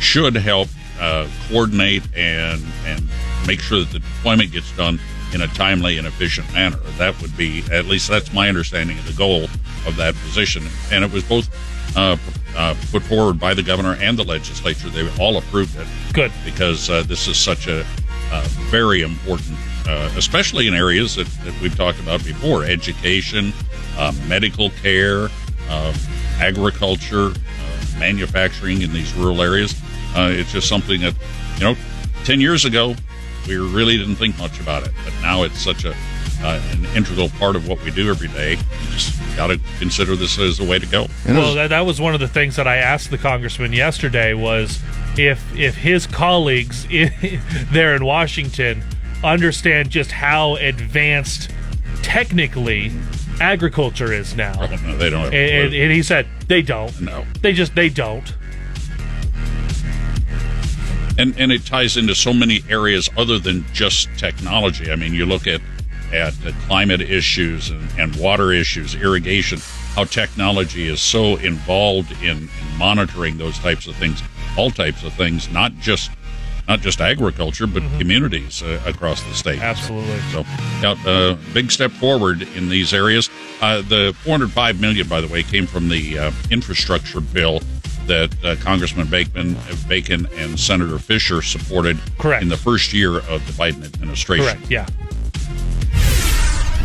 should 0.00 0.36
help 0.36 0.68
uh, 1.00 1.28
coordinate 1.48 2.02
and 2.16 2.62
and 2.86 3.02
make 3.46 3.60
sure 3.60 3.80
that 3.80 3.90
the 3.90 3.98
deployment 3.98 4.52
gets 4.52 4.74
done 4.76 4.98
in 5.32 5.42
a 5.42 5.48
timely 5.48 5.98
and 5.98 6.06
efficient 6.06 6.50
manner. 6.52 6.76
That 6.98 7.20
would 7.20 7.36
be 7.36 7.64
at 7.72 7.86
least 7.86 8.08
that's 8.08 8.32
my 8.32 8.48
understanding 8.48 8.98
of 8.98 9.06
the 9.06 9.12
goal 9.12 9.44
of 9.86 9.96
that 9.96 10.14
position. 10.16 10.62
And 10.92 11.04
it 11.04 11.10
was 11.10 11.24
both 11.24 11.48
uh, 11.96 12.16
uh, 12.56 12.74
put 12.92 13.02
forward 13.02 13.38
by 13.40 13.54
the 13.54 13.62
governor 13.62 13.96
and 14.00 14.16
the 14.16 14.24
legislature. 14.24 14.88
They 14.88 15.08
all 15.18 15.36
approved 15.36 15.76
it. 15.76 15.86
Good 16.12 16.32
because 16.44 16.88
uh, 16.88 17.02
this 17.02 17.26
is 17.26 17.36
such 17.36 17.66
a 17.66 17.84
very 18.70 19.02
important, 19.02 19.56
uh, 19.86 20.10
especially 20.16 20.66
in 20.66 20.74
areas 20.74 21.14
that, 21.14 21.26
that 21.44 21.60
we've 21.60 21.76
talked 21.76 22.00
about 22.00 22.24
before: 22.24 22.64
education, 22.64 23.52
medical 24.26 24.70
care, 24.70 25.28
uh, 25.68 25.94
agriculture, 26.38 27.30
uh, 27.30 27.98
manufacturing 27.98 28.82
in 28.82 28.92
these 28.92 29.12
rural 29.14 29.42
areas. 29.42 29.74
Uh, 30.16 30.30
it's 30.32 30.52
just 30.52 30.68
something 30.68 31.00
that, 31.00 31.14
you 31.56 31.64
know, 31.64 31.76
10 32.24 32.40
years 32.40 32.64
ago, 32.64 32.94
we 33.46 33.56
really 33.56 33.96
didn't 33.96 34.16
think 34.16 34.38
much 34.38 34.60
about 34.60 34.84
it. 34.86 34.92
But 35.04 35.12
now 35.22 35.42
it's 35.42 35.60
such 35.60 35.84
a 35.84 35.94
uh, 36.42 36.60
an 36.72 36.84
integral 36.96 37.30
part 37.30 37.56
of 37.56 37.66
what 37.66 37.82
we 37.82 37.90
do 37.90 38.10
every 38.10 38.28
day. 38.28 38.52
You 38.52 38.90
just 38.90 39.18
got 39.36 39.46
to 39.46 39.58
consider 39.78 40.14
this 40.14 40.38
as 40.38 40.60
a 40.60 40.64
way 40.64 40.78
to 40.78 40.86
go. 40.86 41.06
well, 41.26 41.54
that, 41.54 41.68
that 41.68 41.86
was 41.86 42.00
one 42.00 42.12
of 42.12 42.20
the 42.20 42.28
things 42.28 42.56
that 42.56 42.66
I 42.66 42.76
asked 42.76 43.10
the 43.10 43.18
congressman 43.18 43.72
yesterday 43.72 44.34
was 44.34 44.80
if 45.16 45.54
if 45.56 45.76
his 45.76 46.06
colleagues 46.06 46.86
in, 46.90 47.10
there 47.72 47.94
in 47.96 48.04
Washington 48.04 48.82
understand 49.22 49.90
just 49.90 50.12
how 50.12 50.56
advanced 50.56 51.50
technically 52.02 52.92
agriculture 53.40 54.12
is 54.12 54.34
now. 54.36 54.54
No, 54.54 54.96
they 54.96 55.10
don't. 55.10 55.24
Have 55.24 55.34
And, 55.34 55.74
and, 55.74 55.92
he 55.92 56.02
said 56.02 56.26
they 56.48 56.62
don't. 56.62 56.98
No. 57.00 57.24
They 57.42 57.52
just 57.52 57.74
they 57.74 57.88
don't. 57.88 58.34
and 61.18 61.38
and 61.38 61.52
it 61.52 61.64
ties 61.64 61.96
into 61.96 62.14
so 62.14 62.32
many 62.32 62.62
areas 62.68 63.08
other 63.16 63.38
than 63.38 63.64
just 63.72 64.08
technology. 64.16 64.90
I 64.90 64.96
mean, 64.96 65.14
you 65.14 65.26
look 65.26 65.46
at 65.46 65.60
at 66.12 66.34
climate 66.66 67.00
issues 67.00 67.70
and, 67.70 67.88
and 67.98 68.16
water 68.16 68.52
issues, 68.52 68.94
irrigation, 68.94 69.58
how 69.94 70.04
technology 70.04 70.88
is 70.88 71.00
so 71.00 71.36
involved 71.36 72.12
in, 72.22 72.48
in 72.60 72.78
monitoring 72.78 73.36
those 73.38 73.58
types 73.58 73.86
of 73.86 73.96
things, 73.96 74.22
all 74.56 74.70
types 74.70 75.02
of 75.02 75.12
things, 75.14 75.50
not 75.50 75.72
just 75.78 76.10
not 76.68 76.80
just 76.80 77.00
agriculture, 77.00 77.66
but 77.66 77.82
communities 77.98 78.62
uh, 78.62 78.80
across 78.86 79.22
the 79.22 79.34
state. 79.34 79.60
Absolutely. 79.60 80.18
So, 80.32 80.44
yeah, 80.80 80.96
uh, 81.06 81.36
big 81.52 81.70
step 81.70 81.90
forward 81.92 82.42
in 82.56 82.68
these 82.68 82.94
areas. 82.94 83.28
Uh, 83.60 83.82
the 83.82 84.16
405 84.24 84.80
million, 84.80 85.08
by 85.08 85.20
the 85.20 85.28
way, 85.28 85.42
came 85.42 85.66
from 85.66 85.88
the 85.88 86.18
uh, 86.18 86.32
infrastructure 86.50 87.20
bill 87.20 87.60
that 88.06 88.34
uh, 88.44 88.56
Congressman 88.56 89.08
Bacon, 89.08 89.56
Bacon 89.88 90.28
and 90.34 90.58
Senator 90.58 90.98
Fischer 90.98 91.40
supported 91.40 91.98
Correct. 92.18 92.42
in 92.42 92.48
the 92.48 92.56
first 92.56 92.92
year 92.92 93.16
of 93.16 93.46
the 93.46 93.52
Biden 93.52 93.84
administration. 93.84 94.44
Correct. 94.44 94.70
Yeah. 94.70 94.86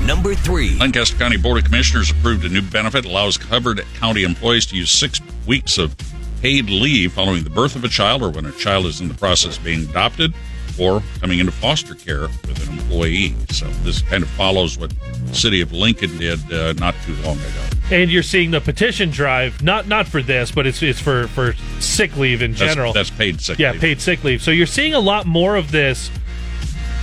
Number 0.05 0.33
three. 0.33 0.77
Lancaster 0.77 1.17
County 1.17 1.37
Board 1.37 1.57
of 1.59 1.65
Commissioners 1.65 2.09
approved 2.09 2.45
a 2.45 2.49
new 2.49 2.61
benefit 2.61 3.05
allows 3.05 3.37
covered 3.37 3.83
county 3.99 4.23
employees 4.23 4.65
to 4.67 4.75
use 4.75 4.91
six 4.91 5.19
weeks 5.45 5.77
of 5.77 5.95
paid 6.41 6.69
leave 6.69 7.13
following 7.13 7.43
the 7.43 7.49
birth 7.49 7.75
of 7.75 7.83
a 7.83 7.87
child 7.89 8.21
or 8.23 8.29
when 8.29 8.45
a 8.45 8.51
child 8.53 8.85
is 8.85 9.01
in 9.01 9.07
the 9.07 9.13
process 9.13 9.57
of 9.57 9.63
being 9.63 9.89
adopted 9.89 10.33
or 10.79 11.03
coming 11.19 11.39
into 11.39 11.51
foster 11.51 11.93
care 11.93 12.21
with 12.47 12.67
an 12.69 12.77
employee. 12.79 13.35
So 13.49 13.65
this 13.83 14.01
kind 14.03 14.23
of 14.23 14.29
follows 14.29 14.77
what 14.77 14.91
the 15.27 15.35
city 15.35 15.59
of 15.61 15.73
Lincoln 15.73 16.17
did 16.17 16.39
uh, 16.53 16.73
not 16.73 16.95
too 17.05 17.13
long 17.23 17.37
ago. 17.37 17.63
And 17.91 18.09
you're 18.09 18.23
seeing 18.23 18.51
the 18.51 18.61
petition 18.61 19.09
drive, 19.09 19.61
not 19.63 19.87
not 19.87 20.07
for 20.07 20.21
this, 20.21 20.51
but 20.51 20.65
it's 20.67 20.81
it's 20.81 20.99
for 21.01 21.27
for 21.29 21.53
sick 21.79 22.15
leave 22.17 22.41
in 22.41 22.51
That's- 22.53 22.69
general. 22.69 22.93
that's 22.93 23.09
paid 23.09 23.41
sick 23.41 23.57
yeah, 23.59 23.71
leave. 23.71 23.81
paid 23.81 23.99
sick 24.01 24.23
leave. 24.23 24.41
So 24.41 24.51
you're 24.51 24.67
seeing 24.67 24.93
a 24.93 24.99
lot 24.99 25.25
more 25.25 25.55
of 25.55 25.71
this 25.71 26.09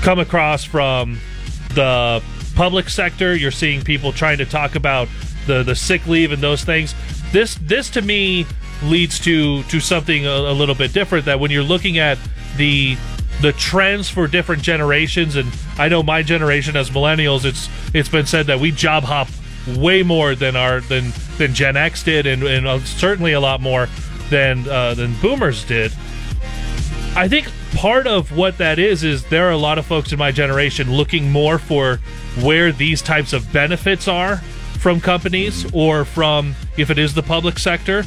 come 0.02 0.18
across 0.18 0.64
from 0.64 1.18
the 1.74 2.22
public 2.54 2.88
sector. 2.88 3.34
You're 3.36 3.50
seeing 3.50 3.82
people 3.82 4.12
trying 4.12 4.38
to 4.38 4.46
talk 4.46 4.76
about 4.76 5.08
the 5.46 5.62
the 5.62 5.74
sick 5.74 6.06
leave 6.06 6.32
and 6.32 6.40
those 6.42 6.64
things. 6.64 6.94
This 7.32 7.56
this 7.56 7.90
to 7.90 8.00
me 8.02 8.46
leads 8.82 9.18
to 9.20 9.62
to 9.64 9.80
something 9.80 10.26
a, 10.26 10.30
a 10.30 10.52
little 10.52 10.74
bit 10.74 10.92
different. 10.92 11.24
That 11.24 11.40
when 11.40 11.50
you're 11.50 11.62
looking 11.62 11.98
at 11.98 12.18
the 12.56 12.96
the 13.40 13.52
trends 13.52 14.08
for 14.08 14.26
different 14.26 14.62
generations, 14.62 15.36
and 15.36 15.52
I 15.78 15.88
know 15.88 16.02
my 16.02 16.22
generation 16.22 16.76
as 16.76 16.90
millennials, 16.90 17.44
it's 17.44 17.68
it's 17.94 18.08
been 18.08 18.26
said 18.26 18.46
that 18.46 18.60
we 18.60 18.70
job 18.70 19.04
hop 19.04 19.28
way 19.76 20.02
more 20.02 20.34
than 20.34 20.56
our 20.56 20.80
than 20.80 21.12
than 21.38 21.54
Gen 21.54 21.76
X 21.76 22.02
did, 22.02 22.26
and, 22.26 22.42
and 22.42 22.66
uh, 22.66 22.78
certainly 22.80 23.32
a 23.32 23.40
lot 23.40 23.60
more 23.60 23.88
than 24.30 24.68
uh, 24.68 24.94
than 24.94 25.14
Boomers 25.20 25.64
did. 25.64 25.92
I 27.14 27.28
think 27.28 27.50
part 27.74 28.06
of 28.06 28.36
what 28.36 28.58
that 28.58 28.78
is 28.78 29.02
is 29.02 29.24
there 29.24 29.48
are 29.48 29.52
a 29.52 29.56
lot 29.56 29.78
of 29.78 29.86
folks 29.86 30.12
in 30.12 30.18
my 30.18 30.32
generation 30.32 30.92
looking 30.92 31.30
more 31.30 31.58
for 31.58 31.96
where 32.42 32.72
these 32.72 33.00
types 33.00 33.32
of 33.32 33.50
benefits 33.52 34.06
are 34.06 34.36
from 34.78 35.00
companies 35.00 35.66
or 35.72 36.04
from 36.04 36.54
if 36.76 36.90
it 36.90 36.98
is 36.98 37.14
the 37.14 37.22
public 37.22 37.58
sector 37.58 38.04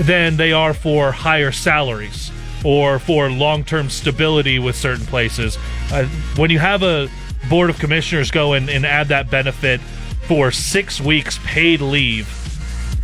than 0.00 0.36
they 0.36 0.52
are 0.52 0.74
for 0.74 1.12
higher 1.12 1.52
salaries 1.52 2.30
or 2.64 2.98
for 2.98 3.30
long-term 3.30 3.88
stability 3.90 4.58
with 4.58 4.76
certain 4.76 5.06
places. 5.06 5.56
Uh, 5.92 6.04
when 6.36 6.50
you 6.50 6.58
have 6.58 6.82
a 6.82 7.08
board 7.48 7.70
of 7.70 7.78
commissioners 7.78 8.30
go 8.30 8.54
and, 8.54 8.68
and 8.68 8.84
add 8.84 9.08
that 9.08 9.30
benefit 9.30 9.80
for 10.26 10.50
six 10.50 11.00
weeks 11.00 11.38
paid 11.44 11.80
leave, 11.80 12.28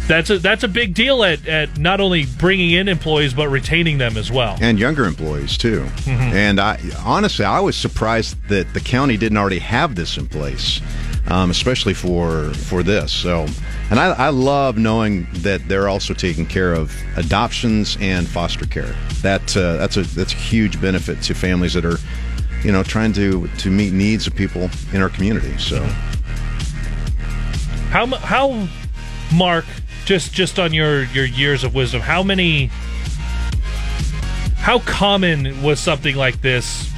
that's 0.09 0.31
a 0.31 0.39
that's 0.41 0.65
a 0.65 0.69
big 0.69 0.95
deal 0.95 1.23
at, 1.23 1.47
at 1.47 1.79
not 1.79 2.01
only 2.01 2.27
bringing 2.27 2.73
in 2.73 2.89
employees 2.89 3.33
but 3.33 3.49
retaining 3.49 3.99
them 3.99 4.17
as 4.17 4.33
well. 4.33 4.59
and 4.61 4.77
younger 4.77 5.05
employees 5.05 5.57
too. 5.57 5.87
Mhm. 6.01 6.33
And 6.33 6.59
I 6.61 6.81
honestly, 7.05 7.45
I 7.45 7.61
was 7.61 7.77
surprised 7.77 8.37
that 8.49 8.75
the 8.75 8.81
county 8.81 9.17
didn't 9.17 9.39
already 9.39 9.61
have 9.61 9.95
this 9.95 10.17
in 10.19 10.27
place, 10.27 10.81
um, 11.29 11.51
especially 11.51 11.95
for 11.95 12.53
for 12.55 12.83
this. 12.83 13.13
So, 13.13 13.47
and 13.91 13.99
I, 13.99 14.11
I 14.11 14.29
love 14.31 14.77
knowing 14.77 15.27
that 15.35 15.67
they're 15.69 15.89
also 15.89 16.15
taking 16.15 16.47
care 16.47 16.73
of 16.73 16.95
adoptions 17.17 17.97
and 18.01 18.29
foster 18.29 18.67
care. 18.67 18.95
That 19.23 19.57
uh, 19.57 19.77
that's 19.77 19.97
a 19.97 20.03
that's 20.03 20.33
a 20.33 20.37
huge 20.37 20.81
benefit 20.81 21.23
to 21.23 21.35
families 21.35 21.75
that 21.75 21.85
are, 21.85 21.99
you 22.63 22.73
know, 22.73 22.83
trying 22.83 23.13
to 23.15 23.49
to 23.49 23.71
meet 23.71 23.93
needs 23.93 24.27
of 24.27 24.35
people 24.35 24.71
in 24.93 25.03
our 25.03 25.09
community. 25.09 25.57
So. 25.59 25.83
How 27.91 28.07
how 28.07 28.69
Mark 29.35 29.67
just 30.05 30.33
just 30.33 30.59
on 30.59 30.73
your 30.73 31.05
your 31.05 31.25
years 31.25 31.65
of 31.65 31.75
wisdom, 31.75 32.01
how 32.01 32.23
many 32.23 32.71
how 34.57 34.79
common 34.81 35.61
was 35.63 35.81
something 35.81 36.15
like 36.15 36.41
this 36.41 36.89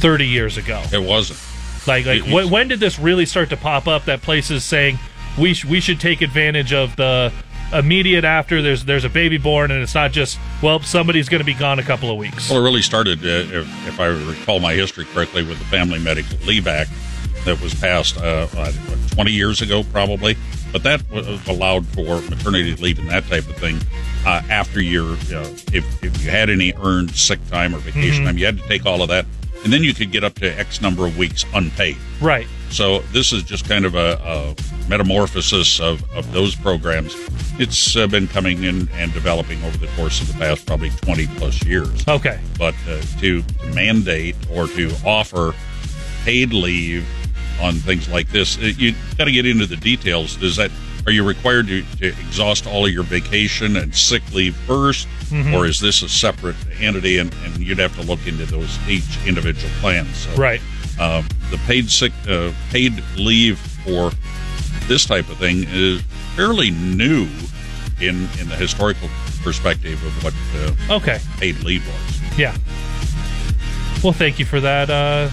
30 0.00 0.26
years 0.26 0.56
ago? 0.56 0.82
It 0.92 1.02
wasn't. 1.02 1.40
Like 1.88 2.06
like 2.06 2.22
when, 2.50 2.68
did 2.68 2.78
this 2.80 2.98
really 2.98 3.26
start 3.26 3.48
to 3.50 3.56
pop 3.56 3.88
up 3.88 4.04
that 4.04 4.22
places 4.22 4.62
saying 4.64 4.98
we 5.38 5.54
sh- 5.54 5.64
we 5.64 5.80
should 5.80 5.98
take 6.00 6.20
advantage 6.20 6.72
of 6.72 6.94
the 6.96 7.32
immediate 7.72 8.24
after 8.24 8.62
there's 8.62 8.84
there's 8.84 9.04
a 9.04 9.08
baby 9.10 9.36
born 9.38 9.70
and 9.70 9.82
it's 9.82 9.94
not 9.94 10.10
just 10.12 10.38
well 10.62 10.80
somebody's 10.80 11.28
going 11.28 11.40
to 11.40 11.44
be 11.44 11.54
gone 11.54 11.78
a 11.78 11.82
couple 11.82 12.10
of 12.10 12.16
weeks. 12.16 12.48
Well, 12.50 12.60
it 12.60 12.64
really 12.64 12.82
started, 12.82 13.24
uh, 13.24 13.28
if, 13.58 13.88
if 13.88 14.00
I 14.00 14.06
recall 14.06 14.60
my 14.60 14.74
history 14.74 15.04
correctly, 15.06 15.42
with 15.42 15.58
the 15.58 15.64
Family 15.66 15.98
Medical 15.98 16.38
Leave 16.46 16.66
Act 16.66 16.90
that 17.44 17.60
was 17.62 17.74
passed 17.74 18.18
uh, 18.18 18.46
what, 18.48 18.74
20 19.12 19.30
years 19.32 19.62
ago, 19.62 19.82
probably. 19.84 20.36
But 20.72 20.82
that 20.82 21.02
was 21.10 21.26
allowed 21.48 21.86
for 21.86 22.20
maternity 22.28 22.74
leave 22.76 22.98
and 22.98 23.08
that 23.08 23.24
type 23.28 23.48
of 23.48 23.56
thing 23.56 23.78
uh, 24.26 24.42
after 24.50 24.82
your, 24.82 25.16
you 25.16 25.34
know, 25.34 25.42
if, 25.72 26.04
if 26.04 26.22
you 26.22 26.30
had 26.30 26.50
any 26.50 26.74
earned 26.82 27.12
sick 27.14 27.38
time 27.48 27.74
or 27.74 27.78
vacation 27.78 28.24
Mhm. 28.24 28.26
time, 28.26 28.38
you 28.38 28.44
had 28.44 28.58
to 28.58 28.68
take 28.68 28.84
all 28.84 29.00
of 29.00 29.08
that. 29.08 29.24
And 29.64 29.72
then 29.72 29.82
you 29.82 29.92
could 29.94 30.12
get 30.12 30.24
up 30.24 30.34
to 30.36 30.58
X 30.58 30.80
number 30.80 31.06
of 31.06 31.18
weeks 31.18 31.44
unpaid. 31.54 31.96
Right. 32.20 32.46
So 32.70 33.00
this 33.12 33.32
is 33.32 33.42
just 33.42 33.68
kind 33.68 33.84
of 33.84 33.94
a, 33.94 34.20
a 34.22 34.88
metamorphosis 34.88 35.80
of, 35.80 36.02
of 36.12 36.30
those 36.32 36.54
programs. 36.54 37.14
It's 37.58 37.96
uh, 37.96 38.06
been 38.06 38.28
coming 38.28 38.62
in 38.64 38.88
and 38.92 39.12
developing 39.12 39.62
over 39.64 39.76
the 39.78 39.88
course 39.88 40.20
of 40.20 40.28
the 40.28 40.34
past 40.34 40.66
probably 40.66 40.90
20 40.90 41.26
plus 41.38 41.64
years. 41.64 42.06
Okay. 42.06 42.38
But 42.58 42.74
uh, 42.88 43.00
to, 43.20 43.42
to 43.42 43.66
mandate 43.74 44.36
or 44.52 44.66
to 44.68 44.92
offer 45.04 45.54
paid 46.24 46.52
leave 46.52 47.06
on 47.60 47.74
things 47.74 48.08
like 48.08 48.28
this, 48.28 48.58
uh, 48.58 48.72
you 48.76 48.94
got 49.16 49.24
to 49.24 49.32
get 49.32 49.46
into 49.46 49.66
the 49.66 49.76
details. 49.76 50.36
Does 50.36 50.56
that 50.56 50.70
are 51.08 51.10
you 51.10 51.24
required 51.24 51.66
to, 51.68 51.82
to 52.00 52.08
exhaust 52.08 52.66
all 52.66 52.84
of 52.84 52.92
your 52.92 53.02
vacation 53.02 53.78
and 53.78 53.94
sick 53.94 54.22
leave 54.34 54.54
1st 54.66 55.06
Mhm. 55.30 55.54
or 55.54 55.64
is 55.66 55.80
this 55.80 56.02
a 56.02 56.08
separate 56.08 56.54
entity? 56.80 57.16
And, 57.16 57.34
and 57.44 57.56
you'd 57.58 57.78
have 57.78 57.94
to 57.96 58.02
look 58.02 58.26
into 58.26 58.44
those 58.44 58.78
each 58.86 59.04
individual 59.26 59.70
plans. 59.80 60.14
So, 60.18 60.30
Right. 60.36 60.60
um, 61.00 61.26
the 61.50 61.56
paid 61.66 61.88
sick, 61.90 62.12
uh, 62.28 62.50
paid 62.70 63.02
leave 63.16 63.58
for 63.86 64.12
this 64.86 65.06
type 65.06 65.30
of 65.30 65.38
thing 65.38 65.64
is 65.70 66.02
fairly 66.36 66.70
new 66.72 67.26
in 68.00 68.28
in 68.38 68.48
the 68.50 68.56
historical 68.56 69.08
perspective 69.42 70.02
of 70.04 70.22
what 70.24 70.34
uh, 70.90 70.94
Okay. 70.96 71.20
paid 71.40 71.58
leave 71.62 71.86
was. 71.86 72.38
Yeah. 72.38 72.54
Well, 74.04 74.12
thank 74.12 74.38
you 74.38 74.44
for 74.44 74.60
that 74.60 74.90
uh 74.90 75.30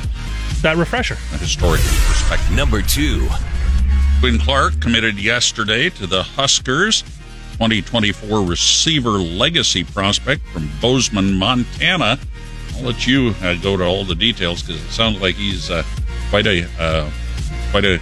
that 0.62 0.78
refresher. 0.78 1.18
A 1.34 1.38
historical 1.38 1.84
perspective. 2.08 2.52
Number 2.52 2.82
two. 2.82 3.28
Quinn 4.20 4.40
Clark 4.40 4.80
committed 4.80 5.20
yesterday 5.20 5.90
to 5.92 6.08
the 6.08 6.24
Huskers. 6.24 7.04
2024 7.54 8.42
receiver 8.42 9.12
legacy 9.12 9.84
prospect 9.84 10.46
from 10.48 10.70
Bozeman, 10.82 11.34
Montana. 11.36 12.20
I'll 12.76 12.84
let 12.84 13.08
you 13.08 13.34
uh, 13.42 13.56
go 13.62 13.78
to 13.78 13.84
all 13.86 14.04
the 14.04 14.16
details 14.16 14.62
because 14.62 14.84
it 14.84 14.90
sounds 14.90 15.22
like 15.22 15.36
he's 15.36 15.72
uh, 15.72 15.84
quite 16.30 16.46
a 16.48 16.68
uh, 16.78 17.10
quite 17.72 17.86
a 17.86 18.00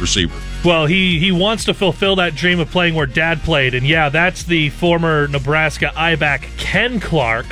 receiver. 0.00 0.34
Well, 0.64 0.86
he 0.86 1.18
he 1.18 1.32
wants 1.32 1.64
to 1.64 1.74
fulfill 1.74 2.16
that 2.16 2.36
dream 2.36 2.60
of 2.60 2.70
playing 2.70 2.94
where 2.94 3.06
Dad 3.06 3.42
played, 3.42 3.74
and 3.74 3.84
yeah, 3.84 4.08
that's 4.08 4.44
the 4.44 4.70
former 4.70 5.26
Nebraska 5.26 5.92
I-back 5.96 6.48
Ken 6.56 7.00
Clark 7.00 7.46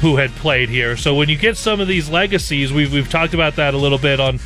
who 0.00 0.16
had 0.16 0.30
played 0.32 0.68
here. 0.68 0.98
So 0.98 1.14
when 1.14 1.30
you 1.30 1.36
get 1.36 1.56
some 1.56 1.80
of 1.80 1.88
these 1.88 2.10
legacies, 2.10 2.72
we've 2.72 2.92
we've 2.92 3.08
talked 3.08 3.32
about 3.32 3.56
that 3.56 3.72
a 3.72 3.78
little 3.78 3.98
bit 3.98 4.20
on 4.20 4.38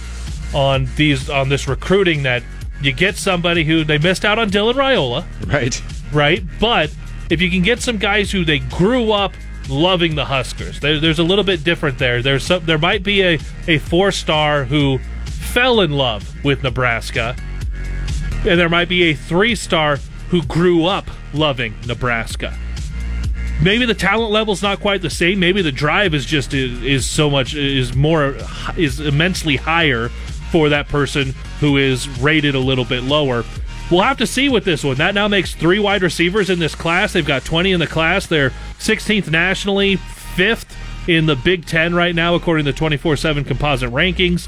on 0.54 0.88
these 0.94 1.28
on 1.28 1.48
this 1.48 1.66
recruiting 1.66 2.22
that 2.22 2.44
you 2.82 2.92
get 2.92 3.16
somebody 3.16 3.64
who 3.64 3.84
they 3.84 3.98
missed 3.98 4.24
out 4.24 4.38
on 4.38 4.50
Dylan 4.50 4.74
Raiola, 4.74 5.24
Right. 5.52 5.82
right? 6.12 6.42
But 6.60 6.94
if 7.30 7.40
you 7.42 7.50
can 7.50 7.62
get 7.62 7.80
some 7.80 7.98
guys 7.98 8.30
who 8.30 8.44
they 8.44 8.58
grew 8.60 9.12
up 9.12 9.32
loving 9.68 10.14
the 10.14 10.24
Huskers, 10.26 10.80
there, 10.80 10.98
there's 11.00 11.18
a 11.18 11.24
little 11.24 11.44
bit 11.44 11.64
different 11.64 11.98
there. 11.98 12.22
There's 12.22 12.44
some, 12.44 12.64
there 12.66 12.78
might 12.78 13.02
be 13.02 13.22
a, 13.22 13.38
a 13.66 13.78
four 13.78 14.12
star 14.12 14.64
who 14.64 14.98
fell 15.26 15.80
in 15.80 15.92
love 15.92 16.32
with 16.44 16.62
Nebraska, 16.62 17.34
and 18.46 18.58
there 18.60 18.68
might 18.68 18.88
be 18.88 19.10
a 19.10 19.14
three 19.14 19.54
star 19.54 19.96
who 20.30 20.42
grew 20.42 20.84
up 20.84 21.08
loving 21.34 21.74
Nebraska. 21.86 22.56
maybe 23.62 23.84
the 23.86 23.94
talent 23.94 24.30
level's 24.30 24.62
not 24.62 24.78
quite 24.80 25.02
the 25.02 25.10
same. 25.10 25.40
Maybe 25.40 25.62
the 25.62 25.72
drive 25.72 26.14
is 26.14 26.24
just 26.24 26.54
is, 26.54 26.82
is 26.82 27.06
so 27.06 27.28
much 27.28 27.54
is 27.54 27.94
more 27.96 28.36
is 28.76 29.00
immensely 29.00 29.56
higher 29.56 30.10
for 30.52 30.68
that 30.68 30.88
person 30.88 31.34
who 31.60 31.76
is 31.76 32.08
rated 32.20 32.54
a 32.54 32.58
little 32.60 32.84
bit 32.84 33.02
lower. 33.02 33.44
We'll 33.90 34.02
have 34.02 34.18
to 34.18 34.26
see 34.26 34.48
with 34.48 34.64
this 34.64 34.84
one. 34.84 34.96
That 34.96 35.14
now 35.14 35.28
makes 35.28 35.54
three 35.54 35.78
wide 35.78 36.02
receivers 36.02 36.50
in 36.50 36.58
this 36.58 36.74
class. 36.74 37.12
They've 37.14 37.24
got 37.26 37.44
20 37.44 37.72
in 37.72 37.80
the 37.80 37.86
class. 37.86 38.26
They're 38.26 38.50
16th 38.78 39.30
nationally, 39.30 39.96
fifth 39.96 40.76
in 41.08 41.24
the 41.26 41.36
Big 41.36 41.64
Ten 41.64 41.94
right 41.94 42.14
now, 42.14 42.34
according 42.34 42.66
to 42.66 42.72
the 42.72 42.78
24 42.78 43.16
7 43.16 43.44
composite 43.44 43.90
rankings. 43.90 44.46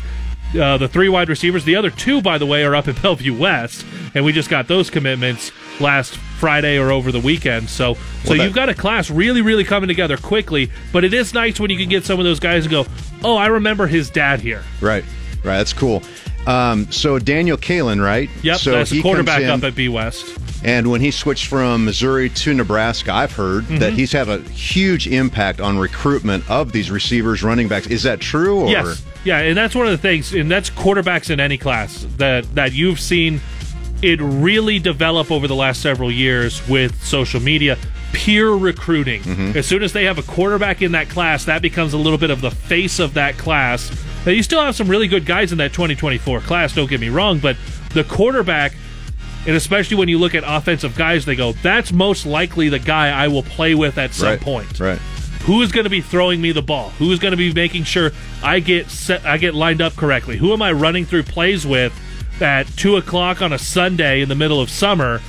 Uh, 0.60 0.76
the 0.76 0.88
three 0.88 1.08
wide 1.08 1.28
receivers. 1.28 1.64
The 1.64 1.76
other 1.76 1.90
two, 1.90 2.20
by 2.20 2.36
the 2.36 2.44
way, 2.44 2.64
are 2.64 2.74
up 2.74 2.88
in 2.88 2.96
Bellevue 3.02 3.34
West, 3.38 3.86
and 4.14 4.24
we 4.24 4.32
just 4.32 4.50
got 4.50 4.66
those 4.68 4.90
commitments 4.90 5.52
last 5.80 6.16
Friday 6.16 6.76
or 6.76 6.90
over 6.90 7.12
the 7.12 7.20
weekend. 7.20 7.70
So, 7.70 7.94
so 7.94 8.00
Well, 8.26 8.38
that- 8.38 8.44
you've 8.44 8.52
got 8.52 8.68
a 8.68 8.74
class 8.74 9.10
really, 9.10 9.40
really 9.42 9.64
coming 9.64 9.86
together 9.88 10.16
quickly. 10.18 10.70
But 10.92 11.04
it 11.04 11.14
is 11.14 11.32
nice 11.32 11.58
when 11.60 11.70
you 11.70 11.78
can 11.78 11.88
get 11.88 12.04
some 12.04 12.18
of 12.18 12.24
those 12.24 12.40
guys 12.40 12.64
and 12.66 12.70
go, 12.72 12.84
"Oh, 13.24 13.36
I 13.36 13.46
remember 13.46 13.86
his 13.86 14.10
dad 14.10 14.40
here." 14.40 14.64
Right, 14.80 15.04
right. 15.44 15.56
That's 15.58 15.72
cool. 15.72 16.02
Um, 16.50 16.90
so 16.90 17.18
Daniel 17.18 17.56
Kaelin, 17.56 18.02
right? 18.02 18.28
Yep, 18.42 18.58
so 18.58 18.70
that's 18.72 18.90
the 18.90 18.96
comes 18.96 19.02
quarterback 19.02 19.42
in- 19.42 19.50
up 19.50 19.62
at 19.64 19.74
B 19.74 19.88
West. 19.88 20.36
And 20.62 20.90
when 20.90 21.00
he 21.00 21.10
switched 21.10 21.46
from 21.46 21.84
Missouri 21.86 22.28
to 22.28 22.52
Nebraska, 22.52 23.14
I've 23.14 23.32
heard 23.32 23.66
that 23.68 23.92
Mhm. 23.92 23.96
he's 23.96 24.12
had 24.12 24.28
a 24.28 24.40
huge 24.50 25.06
impact 25.06 25.60
on 25.60 25.78
recruitment 25.78 26.44
of 26.50 26.72
these 26.72 26.90
receivers, 26.90 27.42
running 27.42 27.66
backs. 27.68 27.86
Is 27.86 28.02
that 28.02 28.20
true? 28.20 28.60
Or? 28.60 28.70
Yes, 28.70 29.02
yeah, 29.24 29.38
and 29.38 29.56
that's 29.56 29.74
one 29.74 29.86
of 29.86 29.92
the 29.92 29.98
things, 29.98 30.34
and 30.34 30.50
that's 30.50 30.68
quarterbacks 30.68 31.30
in 31.30 31.40
any 31.40 31.56
class 31.56 32.06
that 32.18 32.44
that 32.56 32.72
you've 32.74 33.00
seen 33.00 33.40
it 34.02 34.18
really 34.22 34.78
develop 34.78 35.30
over 35.30 35.46
the 35.46 35.54
last 35.54 35.80
several 35.82 36.10
years 36.10 36.60
with 36.68 37.02
social 37.04 37.40
media. 37.40 37.76
Peer 38.12 38.50
recruiting. 38.50 39.22
Mm-hmm. 39.22 39.58
As 39.58 39.66
soon 39.66 39.82
as 39.82 39.92
they 39.92 40.04
have 40.04 40.18
a 40.18 40.22
quarterback 40.22 40.82
in 40.82 40.92
that 40.92 41.08
class, 41.08 41.44
that 41.44 41.62
becomes 41.62 41.92
a 41.92 41.98
little 41.98 42.18
bit 42.18 42.30
of 42.30 42.40
the 42.40 42.50
face 42.50 42.98
of 42.98 43.14
that 43.14 43.38
class. 43.38 43.90
Now, 44.26 44.32
you 44.32 44.42
still 44.42 44.60
have 44.62 44.74
some 44.76 44.88
really 44.88 45.08
good 45.08 45.24
guys 45.24 45.52
in 45.52 45.58
that 45.58 45.72
2024 45.72 46.40
class, 46.40 46.74
don't 46.74 46.90
get 46.90 47.00
me 47.00 47.08
wrong, 47.08 47.38
but 47.38 47.56
the 47.94 48.04
quarterback, 48.04 48.74
and 49.46 49.56
especially 49.56 49.96
when 49.96 50.08
you 50.08 50.18
look 50.18 50.34
at 50.34 50.42
offensive 50.46 50.96
guys, 50.96 51.24
they 51.24 51.34
go, 51.36 51.52
that's 51.52 51.92
most 51.92 52.26
likely 52.26 52.68
the 52.68 52.78
guy 52.78 53.08
I 53.10 53.28
will 53.28 53.42
play 53.42 53.74
with 53.74 53.96
at 53.96 54.12
some 54.12 54.28
Right, 54.28 54.40
point. 54.40 54.78
Right. 54.80 54.98
Who 55.44 55.62
is 55.62 55.72
going 55.72 55.84
to 55.84 55.90
be 55.90 56.02
throwing 56.02 56.42
me 56.42 56.52
the 56.52 56.60
ball? 56.62 56.90
Who 56.98 57.10
is 57.12 57.18
going 57.18 57.30
to 57.30 57.36
be 57.38 57.52
making 57.52 57.84
sure 57.84 58.10
I 58.42 58.60
get 58.60 58.90
set, 58.90 59.24
I 59.24 59.38
get 59.38 59.54
lined 59.54 59.80
up 59.80 59.96
correctly? 59.96 60.36
Who 60.36 60.52
am 60.52 60.60
I 60.60 60.72
running 60.72 61.06
through 61.06 61.22
plays 61.22 61.66
with 61.66 61.98
at 62.42 62.66
two 62.76 62.96
o'clock 62.96 63.40
on 63.40 63.52
a 63.52 63.58
Sunday 63.58 64.20
in 64.20 64.28
the 64.28 64.34
middle 64.34 64.60
of 64.60 64.68
summer, 64.68 65.20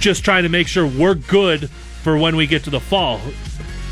just 0.00 0.24
trying 0.24 0.42
to 0.42 0.48
make 0.48 0.66
sure 0.66 0.84
we're 0.86 1.14
good 1.14 1.70
for 2.02 2.16
when 2.16 2.36
we 2.36 2.46
get 2.46 2.64
to 2.64 2.70
the 2.70 2.80
fall? 2.80 3.20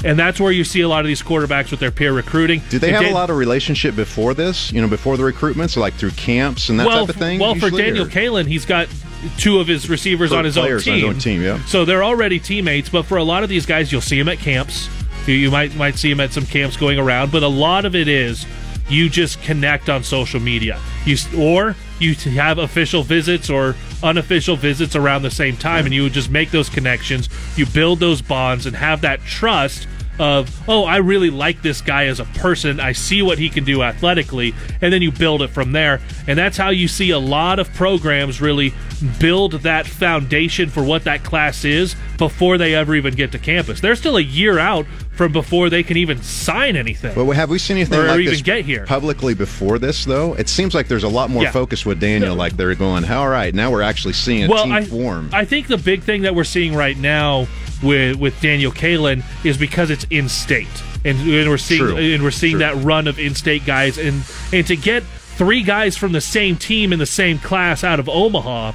And 0.02 0.18
that's 0.18 0.40
where 0.40 0.50
you 0.50 0.64
see 0.64 0.80
a 0.80 0.88
lot 0.88 1.00
of 1.00 1.06
these 1.06 1.22
quarterbacks 1.22 1.70
with 1.70 1.80
their 1.80 1.90
peer 1.90 2.12
recruiting. 2.12 2.62
Do 2.70 2.78
they 2.78 2.90
have 2.92 3.02
Dan- 3.02 3.12
a 3.12 3.14
lot 3.14 3.28
of 3.28 3.36
relationship 3.36 3.94
before 3.94 4.32
this? 4.32 4.72
You 4.72 4.80
know, 4.80 4.88
before 4.88 5.16
the 5.18 5.22
recruitments, 5.24 5.76
like 5.76 5.94
through 5.94 6.12
camps 6.12 6.70
and 6.70 6.80
that 6.80 6.86
well, 6.86 7.06
type 7.06 7.14
of 7.14 7.20
thing. 7.20 7.38
Well, 7.38 7.54
for 7.54 7.70
Daniel 7.70 8.06
or- 8.06 8.08
Kaelin, 8.08 8.46
he's 8.46 8.64
got 8.64 8.88
two 9.36 9.60
of 9.60 9.66
his 9.66 9.90
receivers 9.90 10.30
For 10.30 10.36
on 10.38 10.44
his 10.46 10.56
own 10.56 10.64
players 10.64 10.88
on 10.88 10.94
team. 10.94 11.04
his 11.06 11.14
own 11.14 11.20
team, 11.20 11.42
yeah. 11.42 11.62
So 11.66 11.84
they're 11.84 12.02
already 12.04 12.38
teammates. 12.38 12.88
But 12.88 13.04
for 13.04 13.18
a 13.18 13.24
lot 13.24 13.42
of 13.42 13.50
these 13.50 13.66
guys, 13.66 13.92
you'll 13.92 14.00
see 14.00 14.18
them 14.18 14.28
at 14.30 14.38
camps. 14.38 14.88
You, 15.26 15.34
you 15.34 15.50
might 15.50 15.76
might 15.76 15.96
see 15.96 16.08
them 16.08 16.20
at 16.20 16.32
some 16.32 16.46
camps 16.46 16.78
going 16.78 16.98
around. 16.98 17.30
But 17.30 17.42
a 17.42 17.48
lot 17.48 17.84
of 17.84 17.94
it 17.94 18.08
is 18.08 18.46
you 18.88 19.10
just 19.10 19.42
connect 19.42 19.90
on 19.90 20.02
social 20.02 20.40
media. 20.40 20.80
You 21.04 21.16
or 21.36 21.76
you 21.98 22.14
have 22.14 22.56
official 22.56 23.02
visits 23.02 23.50
or 23.50 23.76
unofficial 24.02 24.56
visits 24.56 24.96
around 24.96 25.22
the 25.22 25.30
same 25.30 25.56
time, 25.56 25.84
and 25.84 25.94
you 25.94 26.02
would 26.02 26.12
just 26.12 26.30
make 26.30 26.50
those 26.50 26.68
connections. 26.68 27.28
You 27.56 27.66
build 27.66 28.00
those 28.00 28.22
bonds 28.22 28.66
and 28.66 28.76
have 28.76 29.00
that 29.02 29.20
trust 29.24 29.86
of 30.20 30.68
oh 30.68 30.84
i 30.84 30.98
really 30.98 31.30
like 31.30 31.62
this 31.62 31.80
guy 31.80 32.04
as 32.04 32.20
a 32.20 32.26
person. 32.26 32.78
I 32.78 32.92
see 32.92 33.22
what 33.22 33.38
he 33.38 33.48
can 33.48 33.64
do 33.64 33.82
athletically. 33.82 34.54
And 34.82 34.92
then 34.92 35.00
you 35.00 35.10
build 35.10 35.40
it 35.40 35.48
from 35.48 35.72
there. 35.72 36.00
And 36.26 36.38
that's 36.38 36.58
how 36.58 36.68
you 36.68 36.88
see 36.88 37.10
a 37.10 37.18
lot 37.18 37.58
of 37.58 37.72
programs 37.72 38.40
really 38.40 38.74
build 39.18 39.52
that 39.62 39.86
foundation 39.86 40.68
for 40.68 40.84
what 40.84 41.04
that 41.04 41.24
class 41.24 41.64
is 41.64 41.96
before 42.18 42.58
they 42.58 42.74
ever 42.74 42.94
even 42.94 43.14
get 43.14 43.32
to 43.32 43.38
campus. 43.38 43.80
They're 43.80 43.96
still 43.96 44.18
a 44.18 44.22
year 44.22 44.58
out 44.58 44.84
from 45.20 45.32
before 45.32 45.68
they 45.68 45.82
can 45.82 45.98
even 45.98 46.22
sign 46.22 46.76
anything 46.76 47.14
But 47.14 47.26
have 47.32 47.50
we 47.50 47.58
seen 47.58 47.76
anything 47.76 48.00
or 48.00 48.06
like 48.06 48.20
even 48.20 48.32
this 48.32 48.40
get 48.40 48.64
here 48.64 48.86
publicly 48.86 49.34
before 49.34 49.78
this, 49.78 50.06
though? 50.06 50.32
It 50.32 50.48
seems 50.48 50.74
like 50.74 50.88
there's 50.88 51.04
a 51.04 51.10
lot 51.10 51.28
more 51.28 51.42
Yeah. 51.42 51.50
focus 51.50 51.84
with 51.84 52.00
Daniel. 52.00 52.34
Like 52.34 52.56
they're 52.56 52.74
going, 52.74 53.04
all 53.04 53.28
right, 53.28 53.54
now 53.54 53.70
we're 53.70 53.82
actually 53.82 54.14
seeing 54.14 54.44
a 54.44 54.48
team 54.48 54.72
I, 54.72 54.82
form. 54.82 55.28
I 55.34 55.44
think 55.44 55.66
the 55.66 55.76
big 55.76 56.04
thing 56.04 56.22
that 56.22 56.34
we're 56.34 56.44
seeing 56.44 56.74
right 56.74 56.96
now 56.96 57.48
with 57.82 58.16
with 58.16 58.40
Daniel 58.40 58.72
Kaelin 58.72 59.22
is 59.44 59.58
because 59.58 59.90
it's 59.90 60.06
in 60.08 60.26
state, 60.30 60.68
and, 61.04 61.18
and 61.18 61.50
we're 61.50 61.58
seeing 61.58 61.80
True. 61.82 61.96
and 61.98 62.22
we're 62.22 62.30
seeing 62.30 62.52
True. 62.52 62.60
that 62.60 62.76
run 62.82 63.06
of 63.06 63.18
in 63.18 63.34
state 63.34 63.66
guys, 63.66 63.98
and 63.98 64.22
and 64.54 64.66
to 64.68 64.74
get 64.76 65.02
three 65.02 65.62
guys 65.62 65.98
from 65.98 66.12
the 66.12 66.22
same 66.22 66.56
team 66.56 66.94
in 66.94 66.98
the 66.98 67.04
same 67.04 67.38
class 67.38 67.84
out 67.84 68.00
of 68.00 68.08
Omaha, 68.08 68.72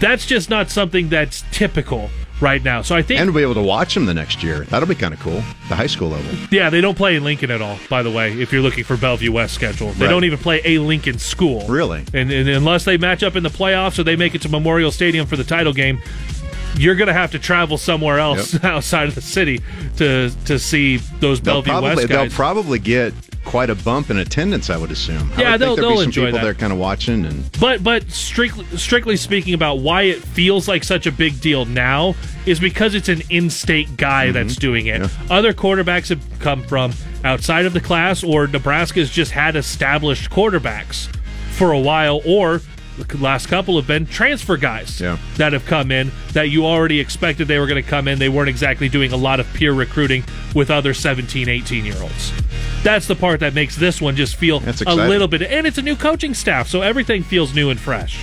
that's 0.00 0.26
just 0.26 0.50
not 0.50 0.68
something 0.68 1.10
that's 1.10 1.44
typical 1.52 2.10
right 2.40 2.62
now. 2.62 2.82
So 2.82 2.94
I 2.96 3.02
think 3.02 3.20
and 3.20 3.30
we'll 3.30 3.36
be 3.40 3.42
able 3.42 3.60
to 3.62 3.66
watch 3.66 3.94
them 3.94 4.06
the 4.06 4.14
next 4.14 4.42
year. 4.42 4.64
That'll 4.64 4.88
be 4.88 4.94
kind 4.94 5.12
of 5.14 5.20
cool. 5.20 5.42
The 5.68 5.76
high 5.76 5.86
school 5.86 6.08
level. 6.08 6.34
Yeah, 6.50 6.70
they 6.70 6.80
don't 6.80 6.96
play 6.96 7.16
in 7.16 7.24
Lincoln 7.24 7.50
at 7.50 7.60
all, 7.60 7.78
by 7.88 8.02
the 8.02 8.10
way, 8.10 8.32
if 8.40 8.52
you're 8.52 8.62
looking 8.62 8.84
for 8.84 8.96
Bellevue 8.96 9.32
West 9.32 9.54
schedule. 9.54 9.92
They 9.92 10.06
Right. 10.06 10.10
don't 10.10 10.24
even 10.24 10.38
play 10.38 10.60
a 10.64 10.78
Lincoln 10.78 11.18
school. 11.18 11.66
Really? 11.68 12.04
And, 12.14 12.30
and 12.32 12.48
unless 12.48 12.84
they 12.84 12.96
match 12.96 13.22
up 13.22 13.36
in 13.36 13.42
the 13.42 13.50
playoffs 13.50 13.98
or 13.98 14.02
they 14.04 14.16
make 14.16 14.34
it 14.34 14.42
to 14.42 14.48
Memorial 14.48 14.90
Stadium 14.90 15.26
for 15.26 15.36
the 15.36 15.44
title 15.44 15.72
game, 15.72 16.00
you're 16.76 16.94
going 16.94 17.08
to 17.08 17.12
have 17.12 17.32
to 17.32 17.38
travel 17.38 17.76
somewhere 17.76 18.18
else 18.18 18.62
outside 18.64 19.08
of 19.08 19.14
the 19.14 19.20
city 19.20 19.60
to 19.96 20.30
to 20.46 20.58
see 20.58 20.96
those 21.18 21.40
They'll 21.40 21.62
Bellevue 21.62 21.70
probably 21.72 21.96
West 21.96 22.08
they'll 22.08 22.24
guys. 22.24 22.34
probably 22.34 22.78
get 22.78 23.12
quite 23.44 23.70
a 23.70 23.74
bump 23.74 24.10
in 24.10 24.18
attendance. 24.18 24.70
I 24.70 24.76
would 24.76 24.90
assume. 24.90 25.30
I 25.36 25.40
Yeah, 25.40 25.50
would 25.52 25.60
they'll- 25.60 25.68
think 25.76 25.76
there'd 25.76 25.76
they'll 25.78 25.90
be 25.90 25.96
some 25.96 26.04
enjoy 26.04 26.24
people 26.26 26.38
that. 26.38 26.44
there 26.44 26.54
kind 26.54 26.72
of 26.72 26.78
watching 26.78 27.24
and 27.24 27.50
But 27.58 27.82
but 27.82 28.10
strictly 28.10 28.64
strictly 28.76 29.16
speaking 29.16 29.54
about 29.54 29.78
why 29.80 30.02
it 30.02 30.22
feels 30.22 30.68
like 30.68 30.84
such 30.84 31.06
a 31.06 31.12
big 31.12 31.40
deal 31.40 31.64
now 31.64 32.14
is 32.46 32.60
because 32.60 32.94
it's 32.94 33.08
an 33.08 33.22
in-state 33.30 33.96
guy 33.96 34.26
Mm-hmm. 34.26 34.32
that's 34.34 34.56
doing 34.56 34.86
it. 34.86 35.08
Other 35.30 35.52
quarterbacks 35.52 36.08
have 36.08 36.20
come 36.38 36.62
from 36.64 36.92
outside 37.24 37.66
of 37.66 37.72
the 37.74 37.80
class, 37.80 38.22
or 38.24 38.46
Nebraska's 38.46 39.10
just 39.10 39.32
had 39.32 39.56
established 39.56 40.30
quarterbacks 40.30 41.08
for 41.52 41.72
a 41.72 41.78
while, 41.78 42.22
or 42.24 42.60
the 43.08 43.16
last 43.18 43.46
couple 43.48 43.76
have 43.76 43.86
been 43.86 44.06
transfer 44.06 44.56
guys 44.56 45.00
Yeah. 45.00 45.18
that 45.36 45.52
have 45.52 45.66
come 45.66 45.90
in 45.90 46.10
that 46.32 46.50
you 46.50 46.64
already 46.66 47.00
expected 47.00 47.48
they 47.48 47.58
were 47.58 47.66
going 47.66 47.82
to 47.82 47.88
come 47.88 48.06
in. 48.08 48.18
They 48.18 48.28
weren't 48.28 48.48
exactly 48.48 48.88
doing 48.88 49.12
a 49.12 49.16
lot 49.16 49.40
of 49.40 49.52
peer 49.54 49.72
recruiting 49.72 50.24
with 50.54 50.70
other 50.70 50.94
17, 50.94 51.48
18 51.48 51.84
year 51.84 51.96
olds. 52.00 52.32
That's 52.82 53.06
the 53.06 53.16
part 53.16 53.40
that 53.40 53.54
makes 53.54 53.76
this 53.76 54.00
one 54.00 54.16
just 54.16 54.36
feel 54.36 54.62
a 54.86 54.94
little 54.96 55.28
bit, 55.28 55.42
and 55.42 55.66
it's 55.66 55.78
a 55.78 55.82
new 55.82 55.96
coaching 55.96 56.34
staff, 56.34 56.68
so 56.68 56.80
everything 56.82 57.22
feels 57.22 57.54
new 57.54 57.70
and 57.70 57.78
fresh. 57.78 58.18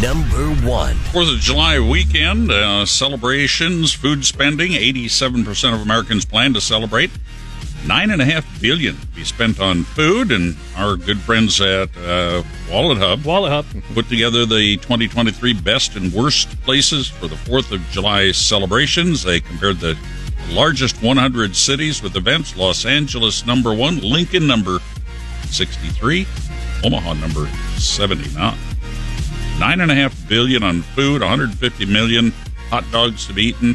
Number 0.00 0.46
one. 0.66 0.94
Fourth 1.12 1.28
of 1.28 1.40
July 1.40 1.78
weekend, 1.78 2.50
uh, 2.50 2.86
celebrations, 2.86 3.92
food 3.92 4.24
spending. 4.24 4.72
87% 4.72 5.74
of 5.74 5.82
Americans 5.82 6.24
plan 6.24 6.54
to 6.54 6.60
celebrate. 6.60 7.10
Nine 7.86 8.10
and 8.10 8.20
a 8.20 8.24
half 8.24 8.44
billion 8.60 8.98
to 8.98 9.06
be 9.08 9.24
spent 9.24 9.58
on 9.58 9.84
food, 9.84 10.30
and 10.30 10.54
our 10.76 10.96
good 10.96 11.18
friends 11.18 11.60
at 11.60 11.88
uh, 11.96 12.42
Wallet 12.70 12.98
Hub, 12.98 13.24
Wallet 13.24 13.52
Hub, 13.52 13.66
put 13.94 14.08
together 14.08 14.44
the 14.44 14.76
2023 14.76 15.54
best 15.54 15.96
and 15.96 16.12
worst 16.12 16.60
places 16.62 17.08
for 17.08 17.26
the 17.26 17.36
Fourth 17.36 17.72
of 17.72 17.80
July 17.90 18.32
celebrations. 18.32 19.22
They 19.22 19.40
compared 19.40 19.80
the 19.80 19.96
largest 20.50 21.02
100 21.02 21.56
cities 21.56 22.02
with 22.02 22.16
events: 22.16 22.54
Los 22.54 22.84
Angeles 22.84 23.46
number 23.46 23.72
one, 23.72 23.98
Lincoln 24.00 24.46
number 24.46 24.78
63, 25.46 26.26
Omaha 26.84 27.14
number 27.14 27.46
79. 27.78 28.56
Nine 29.58 29.80
and 29.80 29.90
a 29.90 29.94
half 29.94 30.28
billion 30.28 30.62
on 30.62 30.82
food, 30.82 31.22
150 31.22 31.86
million 31.86 32.32
hot 32.68 32.84
dogs 32.92 33.26
to 33.26 33.32
be 33.32 33.44
eaten, 33.44 33.74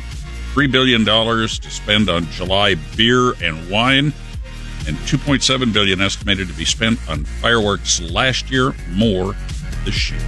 three 0.56 0.68
billion 0.68 1.04
dollars 1.04 1.60
to 1.60 1.70
spend 1.70 2.10
on 2.10 2.24
July 2.28 2.76
beer 2.96 3.34
and 3.44 3.70
wine, 3.70 4.14
and 4.88 4.96
2.7 5.00 5.74
billion 5.74 6.00
estimated 6.00 6.48
to 6.48 6.54
be 6.54 6.64
spent 6.64 6.98
on 7.10 7.26
fireworks 7.26 8.00
last 8.02 8.50
year. 8.50 8.74
More 8.92 9.36
this 9.84 10.12
year. 10.12 10.22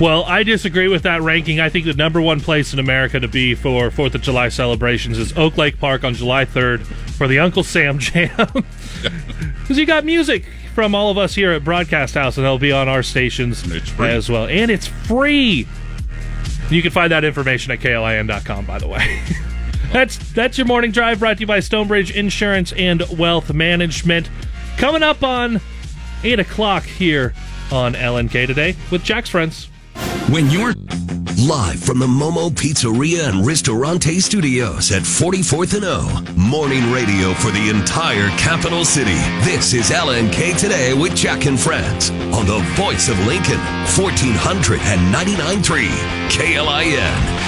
Well, 0.00 0.24
I 0.24 0.42
disagree 0.42 0.88
with 0.88 1.04
that 1.04 1.22
ranking. 1.22 1.60
I 1.60 1.68
think 1.68 1.84
the 1.84 1.94
number 1.94 2.20
one 2.20 2.40
place 2.40 2.72
in 2.72 2.80
America 2.80 3.20
to 3.20 3.28
be 3.28 3.54
for 3.54 3.92
Fourth 3.92 4.16
of 4.16 4.22
July 4.22 4.48
celebrations 4.48 5.18
is 5.18 5.32
Oak 5.38 5.56
Lake 5.56 5.78
Park 5.78 6.02
on 6.02 6.14
July 6.14 6.46
3rd 6.46 6.84
for 7.12 7.28
the 7.28 7.38
Uncle 7.38 7.62
Sam 7.62 7.98
Jam. 8.00 8.30
Because 9.62 9.78
you 9.78 9.86
got 9.86 10.04
music 10.04 10.46
from 10.74 10.96
all 10.96 11.12
of 11.12 11.16
us 11.18 11.32
here 11.32 11.52
at 11.52 11.62
Broadcast 11.62 12.14
House, 12.16 12.36
and 12.36 12.44
they'll 12.44 12.58
be 12.58 12.72
on 12.72 12.88
our 12.88 13.04
stations 13.04 13.62
as 14.00 14.28
well. 14.28 14.48
And 14.48 14.68
it's 14.68 14.88
free. 14.88 15.68
You 16.70 16.82
can 16.82 16.90
find 16.90 17.12
that 17.12 17.22
information 17.22 17.70
at 17.70 17.78
klin.com, 17.78 18.64
by 18.64 18.78
the 18.80 18.88
way. 18.88 19.22
that's 19.92 20.32
that's 20.32 20.58
your 20.58 20.66
morning 20.66 20.90
drive 20.90 21.18
brought 21.18 21.36
to 21.36 21.40
you 21.40 21.46
by 21.46 21.60
Stonebridge 21.60 22.14
Insurance 22.14 22.72
and 22.72 23.02
Wealth 23.18 23.52
Management. 23.52 24.30
Coming 24.76 25.02
up 25.02 25.22
on 25.22 25.60
8 26.22 26.40
o'clock 26.40 26.84
here 26.84 27.34
on 27.72 27.94
LNK 27.94 28.46
today 28.46 28.76
with 28.90 29.02
Jack's 29.02 29.30
Friends. 29.30 29.68
When 30.28 30.50
you're 30.50 30.74
Live 31.46 31.82
from 31.82 31.98
the 31.98 32.06
Momo 32.06 32.50
Pizzeria 32.50 33.30
and 33.30 33.46
Ristorante 33.46 34.20
Studios 34.20 34.92
at 34.92 35.00
44th 35.00 35.74
and 35.74 35.86
O. 35.86 36.02
Morning 36.36 36.92
radio 36.92 37.32
for 37.32 37.50
the 37.50 37.70
entire 37.70 38.28
capital 38.36 38.84
city. 38.84 39.16
This 39.42 39.72
is 39.72 39.88
LNK 39.90 40.58
Today 40.58 40.92
with 40.92 41.16
Jack 41.16 41.46
and 41.46 41.58
Friends 41.58 42.10
on 42.10 42.44
the 42.44 42.58
voice 42.74 43.08
of 43.08 43.18
Lincoln, 43.26 43.56
1499.3 43.86 45.88
KLIN. 46.28 47.39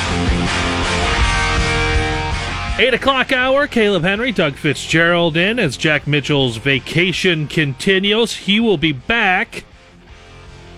8 2.79 2.95
o'clock 2.95 3.33
hour, 3.33 3.67
Caleb 3.67 4.03
Henry, 4.03 4.33
Doug 4.33 4.55
Fitzgerald 4.55 5.37
in 5.37 5.59
as 5.59 5.77
Jack 5.77 6.07
Mitchell's 6.07 6.57
vacation 6.57 7.47
continues. 7.47 8.35
He 8.35 8.59
will 8.61 8.79
be 8.79 8.93
back 8.93 9.65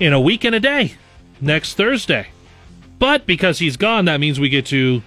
in 0.01 0.13
a 0.13 0.21
week 0.21 0.45
and 0.45 0.55
a 0.55 0.61
day 0.61 0.95
next 1.41 1.75
Thursday. 1.75 2.27
But 2.99 3.27
because 3.27 3.59
he's 3.61 3.77
gone, 3.77 4.05
that 4.07 4.19
means 4.21 4.39
we 4.39 4.49
get 4.49 4.67
to 4.67 5.03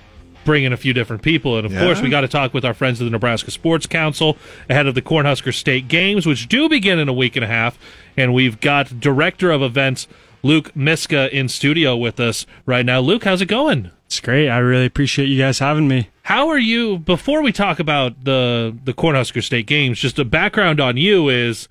bring 0.46 0.64
in 0.64 0.72
a 0.74 0.78
few 0.78 0.94
different 0.94 1.22
people. 1.22 1.58
And 1.58 1.66
of 1.66 1.74
Yeah. 1.74 1.82
course, 1.82 2.02
we 2.02 2.10
got 2.10 2.22
to 2.22 2.28
talk 2.28 2.54
with 2.54 2.64
our 2.66 2.74
friends 2.74 3.00
of 3.02 3.06
the 3.06 3.12
Nebraska 3.12 3.52
Sports 3.52 3.86
Council 3.86 4.38
ahead 4.70 4.88
of 4.88 4.96
the 4.96 5.02
Cornhusker 5.02 5.54
State 5.54 5.88
Games, 5.90 6.26
which 6.26 6.48
do 6.48 6.68
begin 6.70 7.00
in 7.00 7.10
a 7.10 7.14
week 7.14 7.36
and 7.36 7.44
a 7.44 7.50
half. 7.50 7.78
And 8.16 8.34
we've 8.34 8.60
got 8.62 9.00
Director 9.00 9.52
of 9.52 9.62
Events 9.62 10.08
Luke 10.42 10.72
Mieska 10.76 11.30
in 11.30 11.50
studio 11.50 11.98
with 11.98 12.20
us 12.20 12.46
right 12.66 12.86
now. 12.86 13.02
Luke, 13.02 13.26
how's 13.26 13.42
it 13.42 13.48
going? 13.48 13.92
It's 14.08 14.22
great. 14.22 14.48
I 14.48 14.60
really 14.60 14.86
appreciate 14.86 15.26
you 15.26 15.38
guys 15.38 15.60
having 15.60 15.86
me. 15.86 16.10
How 16.24 16.48
are 16.48 16.58
you? 16.58 16.98
Before 16.98 17.42
we 17.42 17.52
talk 17.52 17.80
about 17.80 18.24
the 18.24 18.76
the 18.86 18.94
Cornhusker 18.94 19.44
State 19.44 19.68
games, 19.68 20.00
just 20.00 20.18
a 20.18 20.24
background 20.24 20.80
on 20.80 20.96
you 20.96 21.28
is 21.28 21.68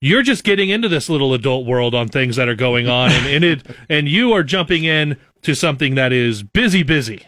you're 0.00 0.22
just 0.22 0.44
getting 0.44 0.68
into 0.68 0.88
this 0.88 1.08
little 1.08 1.34
adult 1.34 1.66
world 1.66 1.92
on 1.92 2.06
things 2.06 2.36
that 2.36 2.48
are 2.48 2.54
going 2.54 2.88
on, 2.88 3.10
and, 3.10 3.26
and 3.26 3.44
it 3.44 3.66
and 3.88 4.08
you 4.08 4.32
are 4.32 4.44
jumping 4.44 4.84
in 4.84 5.16
to 5.42 5.54
something 5.54 5.96
that 5.96 6.12
is 6.12 6.44
busy, 6.44 6.84
busy. 6.84 7.26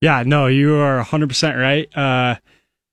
Yeah, 0.00 0.22
no, 0.24 0.46
you 0.46 0.76
are 0.76 1.04
100% 1.04 1.60
right. 1.60 1.94
Uh, 1.96 2.36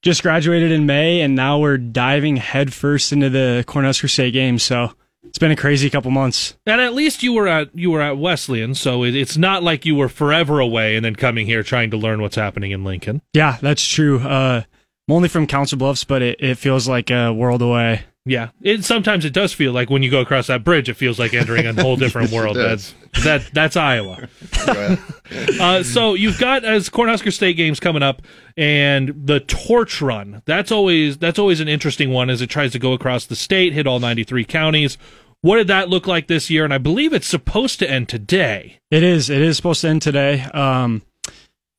just 0.02 0.24
graduated 0.24 0.72
in 0.72 0.86
May, 0.88 1.22
and 1.22 1.36
now 1.36 1.60
we're 1.60 1.78
diving 1.78 2.38
headfirst 2.38 3.14
into 3.14 3.30
the 3.30 3.64
Cornhusker 3.68 4.10
State 4.10 4.34
Games. 4.34 4.64
So 4.64 4.94
it's 5.28 5.38
been 5.38 5.52
a 5.52 5.56
crazy 5.56 5.90
couple 5.90 6.12
months. 6.12 6.58
And 6.66 6.82
at 6.82 6.94
least 6.94 7.24
you 7.24 7.34
were 7.34 7.48
at 7.48 7.70
you 7.74 7.92
were 7.92 8.02
at 8.02 8.18
Wesleyan, 8.18 8.76
so 8.76 9.04
it, 9.04 9.16
it's 9.16 9.38
not 9.38 9.64
like 9.64 9.86
you 9.86 9.96
were 9.96 10.10
forever 10.10 10.60
away 10.60 10.96
and 10.96 11.06
then 11.06 11.16
coming 11.16 11.46
here 11.46 11.64
trying 11.64 11.92
to 11.92 11.98
learn 11.98 12.22
what's 12.22 12.36
happening 12.36 12.72
in 12.72 12.84
Lincoln. 12.84 13.22
Yeah, 13.34 13.58
that's 13.62 13.86
true. 13.86 14.20
Uh, 14.20 14.64
I'm 15.08 15.16
only 15.16 15.30
from 15.30 15.48
Council 15.48 15.78
Bluffs, 15.78 16.04
but 16.04 16.22
it, 16.22 16.42
it 16.42 16.56
feels 16.58 16.88
like 16.88 17.10
a 17.10 17.32
world 17.32 17.62
away. 17.62 18.06
Yeah, 18.30 18.50
it 18.62 18.84
sometimes 18.84 19.26
it 19.26 19.34
does 19.34 19.54
feel 19.54 19.72
like 19.72 19.90
when 19.90 20.04
you 20.04 20.12
go 20.12 20.22
across 20.22 20.48
that 20.48 20.64
bridge, 20.64 20.90
it 20.90 20.96
feels 20.96 21.18
like 21.20 21.34
entering 21.34 21.66
a 21.66 21.74
whole 21.82 21.96
different 21.98 22.32
world. 22.32 22.58
That's 22.58 22.94
that 23.24 23.50
that's 23.54 23.76
Iowa. 23.76 24.28
uh, 25.60 25.84
so 25.84 26.14
you've 26.14 26.40
got 26.40 26.64
as 26.64 26.90
Cornhusker 26.90 27.32
State 27.32 27.58
games 27.58 27.80
coming 27.80 28.04
up, 28.04 28.22
and 28.56 29.14
the 29.28 29.40
torch 29.40 30.02
run. 30.02 30.42
That's 30.46 30.72
always 30.72 31.18
that's 31.18 31.40
always 31.40 31.60
an 31.60 31.68
interesting 31.68 32.12
one 32.12 32.30
as 32.30 32.42
it 32.42 32.50
tries 32.50 32.72
to 32.74 32.80
go 32.80 32.94
across 32.94 33.26
the 33.26 33.36
state, 33.36 33.74
hit 33.74 33.88
all 33.88 34.00
ninety 34.00 34.24
three 34.24 34.46
counties. 34.46 34.98
What 35.42 35.58
did 35.58 35.68
that 35.68 35.90
look 35.90 36.08
like 36.08 36.28
this 36.28 36.50
year? 36.50 36.64
And 36.64 36.74
I 36.74 36.80
believe 36.80 37.14
it's 37.14 37.28
supposed 37.28 37.80
to 37.80 37.90
end 37.90 38.10
today. 38.10 38.80
It 38.90 39.04
is. 39.04 39.30
It 39.30 39.42
is 39.42 39.56
supposed 39.56 39.82
to 39.82 39.90
end 39.90 40.02
today. 40.02 40.42
Um, 40.42 41.04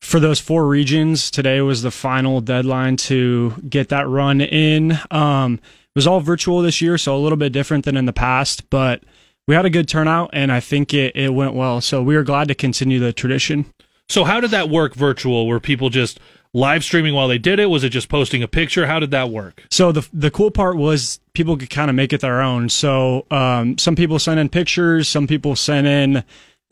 for 0.00 0.20
those 0.20 0.40
four 0.40 0.66
regions, 0.66 1.30
today 1.30 1.60
was 1.60 1.82
the 1.82 1.90
final 1.90 2.40
deadline 2.40 2.96
to 2.96 3.54
get 3.68 3.88
that 3.88 4.08
run 4.08 4.40
in. 4.40 4.98
Um, 5.10 5.54
it 5.54 5.60
was 5.98 6.06
all 6.06 6.20
virtual 6.20 6.62
this 6.62 6.80
year, 6.80 6.96
so 6.96 7.16
a 7.16 7.18
little 7.18 7.36
bit 7.36 7.52
different 7.52 7.84
than 7.84 7.96
in 7.96 8.06
the 8.06 8.12
past, 8.12 8.70
but 8.70 9.02
we 9.48 9.56
had 9.56 9.64
a 9.64 9.70
good 9.70 9.88
turnout, 9.88 10.30
and 10.32 10.52
I 10.52 10.60
think 10.60 10.94
it, 10.94 11.16
it 11.16 11.34
went 11.34 11.54
well. 11.54 11.80
So 11.80 12.04
we 12.04 12.14
are 12.14 12.22
glad 12.22 12.46
to 12.46 12.54
continue 12.54 13.00
the 13.00 13.12
tradition. 13.12 13.66
So 14.08 14.22
how 14.22 14.40
did 14.40 14.52
that 14.52 14.70
work 14.70 14.94
virtual? 14.94 15.48
Were 15.48 15.58
people 15.58 15.90
just 15.90 16.20
live 16.54 16.84
streaming 16.84 17.14
while 17.14 17.26
they 17.26 17.38
did 17.38 17.58
it? 17.58 17.66
Was 17.66 17.82
it 17.82 17.88
just 17.88 18.08
posting 18.08 18.44
a 18.44 18.46
picture? 18.46 18.86
How 18.86 19.00
did 19.00 19.10
that 19.10 19.30
work? 19.30 19.64
So 19.72 19.90
the 19.90 20.08
the 20.12 20.30
cool 20.30 20.52
part 20.52 20.76
was 20.76 21.18
people 21.34 21.56
could 21.56 21.68
kind 21.68 21.90
of 21.90 21.96
make 21.96 22.12
it 22.12 22.20
their 22.20 22.42
own. 22.42 22.68
So 22.68 23.26
um, 23.32 23.76
some 23.76 23.96
people 23.96 24.20
sent 24.20 24.38
in 24.38 24.48
pictures, 24.48 25.08
some 25.08 25.26
people 25.26 25.56
sent 25.56 25.88
in 25.88 26.22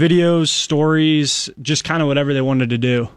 videos, 0.00 0.50
stories, 0.50 1.50
just 1.60 1.82
kind 1.82 2.00
of 2.00 2.06
whatever 2.06 2.32
they 2.32 2.42
wanted 2.42 2.70
to 2.70 2.78
do. 2.78 3.08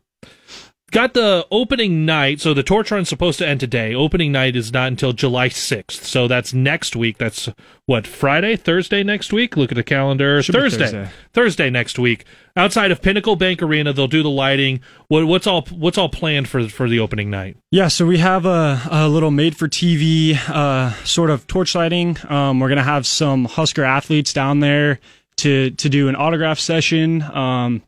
Got 0.91 1.14
the 1.14 1.45
opening 1.52 2.06
night. 2.06 2.41
So 2.41 2.53
the 2.53 2.64
torch 2.64 2.91
run's 2.91 3.10
supposed 3.10 3.38
to 3.40 3.48
end 3.48 3.60
today. 3.60 3.94
Opening 3.94 4.32
night 4.32 4.56
is 4.56 4.74
not 4.74 4.88
until 4.88 5.14
July 5.14 5.49
6th. 5.49 6.03
So 6.03 6.28
that's 6.28 6.53
next 6.53 6.95
week. 6.95 7.18
That's 7.18 7.49
what, 7.86 8.07
Friday, 8.07 8.56
Thursday 8.56 9.03
next 9.03 9.32
week? 9.32 9.56
Look 9.56 9.72
at 9.72 9.76
the 9.76 9.84
calendar. 9.84 10.41
Thursday. 10.41 10.80
Thursday. 10.80 11.10
Thursday 11.34 11.70
next 11.70 11.99
week. 11.99 12.26
Outside 12.56 12.91
of 12.91 13.02
Pinnacle 13.02 13.36
Bank 13.36 13.61
Arena, 13.61 13.94
they'll 13.94 14.07
do 14.07 14.24
the 14.24 14.30
lighting. 14.30 14.82
What, 15.07 15.26
what's 15.28 15.48
all 15.48 15.66
what's 15.72 15.98
all 15.98 16.10
planned 16.10 16.48
for 16.48 16.68
for 16.68 16.90
the 16.90 16.99
opening 16.99 17.30
night? 17.30 17.57
Yeah, 17.72 17.88
so 17.88 18.06
we 18.06 18.18
have 18.18 18.45
a, 18.45 18.82
a 18.90 19.07
little 19.07 19.32
made 19.32 19.56
for 19.56 19.68
TV 19.68 20.36
uh, 20.49 20.91
sort 21.03 21.30
of 21.30 21.48
torch 21.48 21.76
lighting. 21.76 22.18
Um, 22.28 22.60
we're 22.60 22.70
gonna 22.70 22.84
have 22.84 23.06
some 23.06 23.45
Husker 23.45 23.84
athletes 23.84 24.34
down 24.34 24.60
there 24.60 24.99
to 25.38 25.72
to 25.72 25.90
do 25.90 26.10
an 26.10 26.16
autograph 26.16 26.60
session. 26.60 27.22
Um, 27.22 27.84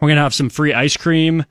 we're 0.00 0.08
gonna 0.08 0.22
have 0.22 0.34
some 0.34 0.48
free 0.48 0.72
ice 0.72 0.96
cream. 0.96 1.44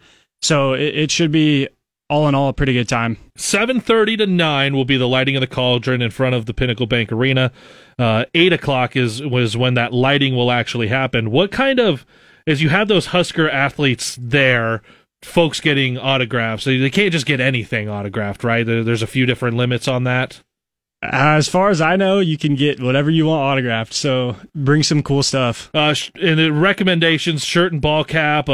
So 0.43 0.73
it, 0.73 0.95
it 0.95 1.11
should 1.11 1.31
be 1.31 1.67
all 2.09 2.27
in 2.27 2.35
all 2.35 2.49
a 2.49 2.53
pretty 2.53 2.73
good 2.73 2.89
time. 2.89 3.17
7.30 3.37 4.17
to 4.19 4.27
9 4.27 4.75
will 4.75 4.85
be 4.85 4.97
the 4.97 5.07
lighting 5.07 5.35
of 5.35 5.41
the 5.41 5.47
cauldron 5.47 6.01
in 6.01 6.11
front 6.11 6.35
of 6.35 6.45
the 6.45 6.53
pinnacle 6.53 6.85
bank 6.85 7.11
arena. 7.11 7.51
Uh, 7.97 8.25
8 8.35 8.53
o'clock 8.53 8.95
is 8.95 9.21
was 9.23 9.55
when 9.57 9.73
that 9.75 9.93
lighting 9.93 10.35
will 10.35 10.51
actually 10.51 10.89
happen. 10.89 11.31
What 11.31 11.51
kind 11.51 11.79
of 11.79 12.05
as 12.45 12.61
you 12.61 12.69
have 12.69 12.87
those 12.89 13.07
husker 13.07 13.49
athletes 13.49 14.17
there 14.21 14.81
folks 15.21 15.61
getting 15.61 15.97
autographs 15.97 16.65
they 16.65 16.77
they 16.77 16.89
can't 16.89 17.13
just 17.13 17.25
get 17.25 17.39
anything 17.39 17.87
autographed 17.89 18.43
right? 18.43 18.65
There- 18.65 18.83
there's 18.83 19.01
a 19.01 19.07
few 19.07 19.25
different 19.25 19.55
limits 19.55 19.87
on 19.87 20.03
that 20.03 20.43
As 21.11 21.47
far 21.49 21.69
as 21.69 21.81
I 21.81 21.95
know, 21.95 22.19
you 22.19 22.37
can 22.37 22.55
get 22.55 22.81
whatever 22.81 23.09
you 23.09 23.25
want 23.25 23.41
autographed. 23.41 23.93
So 23.93 24.37
bring 24.55 24.83
some 24.83 25.03
cool 25.03 25.23
stuff. 25.23 25.69
uh, 25.73 25.93
sh- 25.93 26.11
and 26.21 26.39
the 26.39 26.51
recommendations 26.51 27.43
shirt 27.43 27.71
and 27.73 27.81
ball 27.81 28.03
cap 28.03 28.47
a, 28.49 28.51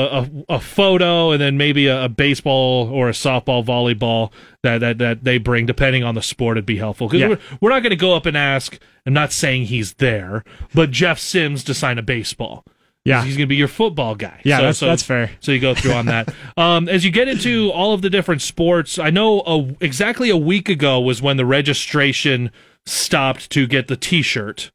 a, 0.49 0.55
a 0.55 0.59
photo 0.59 1.31
and 1.31 1.41
then 1.41 1.57
maybe 1.57 1.88
a, 1.88 2.05
a 2.05 2.09
baseball 2.09 2.88
or 2.89 3.09
a 3.09 3.13
softball 3.13 3.63
volleyball 3.65 4.31
that, 4.63 4.80
that, 4.80 4.97
that 4.97 5.23
they 5.23 5.38
bring 5.38 5.65
depending 5.65 6.03
on 6.03 6.15
the 6.15 6.21
sport 6.21 6.55
would 6.55 6.65
be 6.65 6.77
helpful 6.77 7.07
because 7.07 7.21
Yeah. 7.21 7.27
we're, 7.30 7.39
we're 7.61 7.69
not 7.69 7.81
going 7.84 7.91
to 7.91 7.95
go 7.95 8.13
up 8.15 8.26
and 8.26 8.35
ask 8.35 8.77
i'm 9.05 9.13
not 9.13 9.31
saying 9.31 9.65
he's 9.67 9.93
there 9.95 10.43
but 10.73 10.91
jeff 10.91 11.17
sims 11.17 11.63
to 11.63 11.73
sign 11.73 11.97
a 11.97 12.01
baseball 12.01 12.65
Yeah. 13.10 13.23
he's 13.23 13.36
going 13.36 13.48
to 13.48 13.49
be 13.49 13.56
your 13.56 13.68
football 13.68 14.15
guy 14.15 14.40
Yeah, 14.44 14.57
that's- 14.57 14.80
that's 14.80 15.03
fair. 15.03 15.31
so 15.40 15.52
you 15.52 15.60
go 15.60 15.73
through 15.76 15.94
on 15.94 16.06
that 16.06 16.34
um, 16.57 16.88
as 16.88 17.03
you 17.03 17.11
get 17.11 17.27
into 17.27 17.72
all 17.72 17.94
of 17.94 18.02
the 18.02 18.10
different 18.10 18.41
sports 18.41 18.98
i 18.99 19.10
know 19.10 19.41
a, 19.41 19.76
exactly 19.84 20.30
a 20.30 20.38
week 20.38 20.69
ago 20.69 20.99
was 20.99 21.22
when 21.22 21.38
the 21.38 21.45
registration 21.45 22.52
stopped 22.86 23.49
to 23.52 23.68
get 23.68 23.88
the 23.88 23.98
t-shirt 23.98 24.72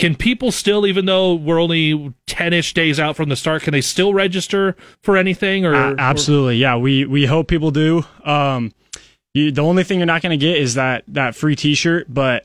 can 0.00 0.16
people 0.16 0.50
still, 0.50 0.88
even 0.88 1.06
though 1.06 1.34
we're 1.34 1.60
only 1.62 2.12
ten-ish 2.26 2.74
days 2.74 2.98
out 2.98 3.14
from 3.14 3.28
the 3.28 3.36
start, 3.36 3.62
can 3.62 3.70
they 3.70 3.80
still 3.80 4.12
register 4.12 4.74
for 5.04 5.16
anything? 5.16 5.64
Or 5.64 5.72
A- 5.72 5.94
absolutely, 5.96 6.56
yeah. 6.56 6.76
We 6.76 7.04
we 7.04 7.26
hope 7.26 7.46
people 7.46 7.70
do. 7.70 8.04
Um, 8.24 8.72
you, 9.34 9.52
the 9.52 9.62
only 9.62 9.84
thing 9.84 10.00
you're 10.00 10.06
not 10.06 10.20
going 10.20 10.36
to 10.36 10.44
get 10.46 10.56
is 10.58 10.74
that 10.74 11.04
that 11.06 11.36
free 11.36 11.54
T-shirt, 11.54 12.12
but 12.12 12.44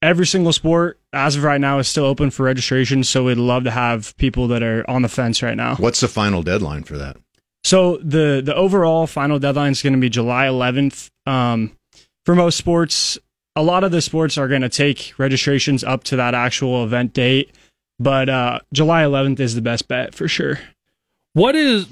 every 0.00 0.28
single 0.28 0.52
sport 0.52 0.99
as 1.12 1.36
of 1.36 1.42
right 1.42 1.60
now 1.60 1.78
is 1.78 1.88
still 1.88 2.04
open 2.04 2.30
for 2.30 2.44
registration. 2.44 3.04
So 3.04 3.24
we'd 3.24 3.38
love 3.38 3.64
to 3.64 3.70
have 3.70 4.16
people 4.16 4.48
that 4.48 4.62
are 4.62 4.88
on 4.88 5.02
the 5.02 5.08
fence 5.08 5.42
right 5.42 5.56
now. 5.56 5.76
What's 5.76 6.00
the 6.00 6.08
final 6.08 6.42
deadline 6.42 6.84
for 6.84 6.98
that? 6.98 7.16
So 7.64 7.98
the 7.98 8.40
the 8.44 8.54
overall 8.54 9.06
final 9.06 9.38
deadline 9.38 9.72
is 9.72 9.82
going 9.82 9.92
to 9.92 9.98
be 9.98 10.08
July 10.08 10.46
11th. 10.46 11.10
Um, 11.26 11.72
for 12.24 12.34
most 12.34 12.56
sports, 12.56 13.18
a 13.56 13.62
lot 13.62 13.84
of 13.84 13.90
the 13.90 14.00
sports 14.00 14.38
are 14.38 14.48
going 14.48 14.62
to 14.62 14.68
take 14.68 15.12
registrations 15.18 15.84
up 15.84 16.04
to 16.04 16.16
that 16.16 16.34
actual 16.34 16.84
event 16.84 17.12
date, 17.12 17.54
but 17.98 18.28
uh, 18.28 18.60
July 18.72 19.02
11th 19.02 19.40
is 19.40 19.54
the 19.54 19.62
best 19.62 19.88
bet 19.88 20.14
for 20.14 20.28
sure. 20.28 20.58
What 21.32 21.54
is? 21.54 21.86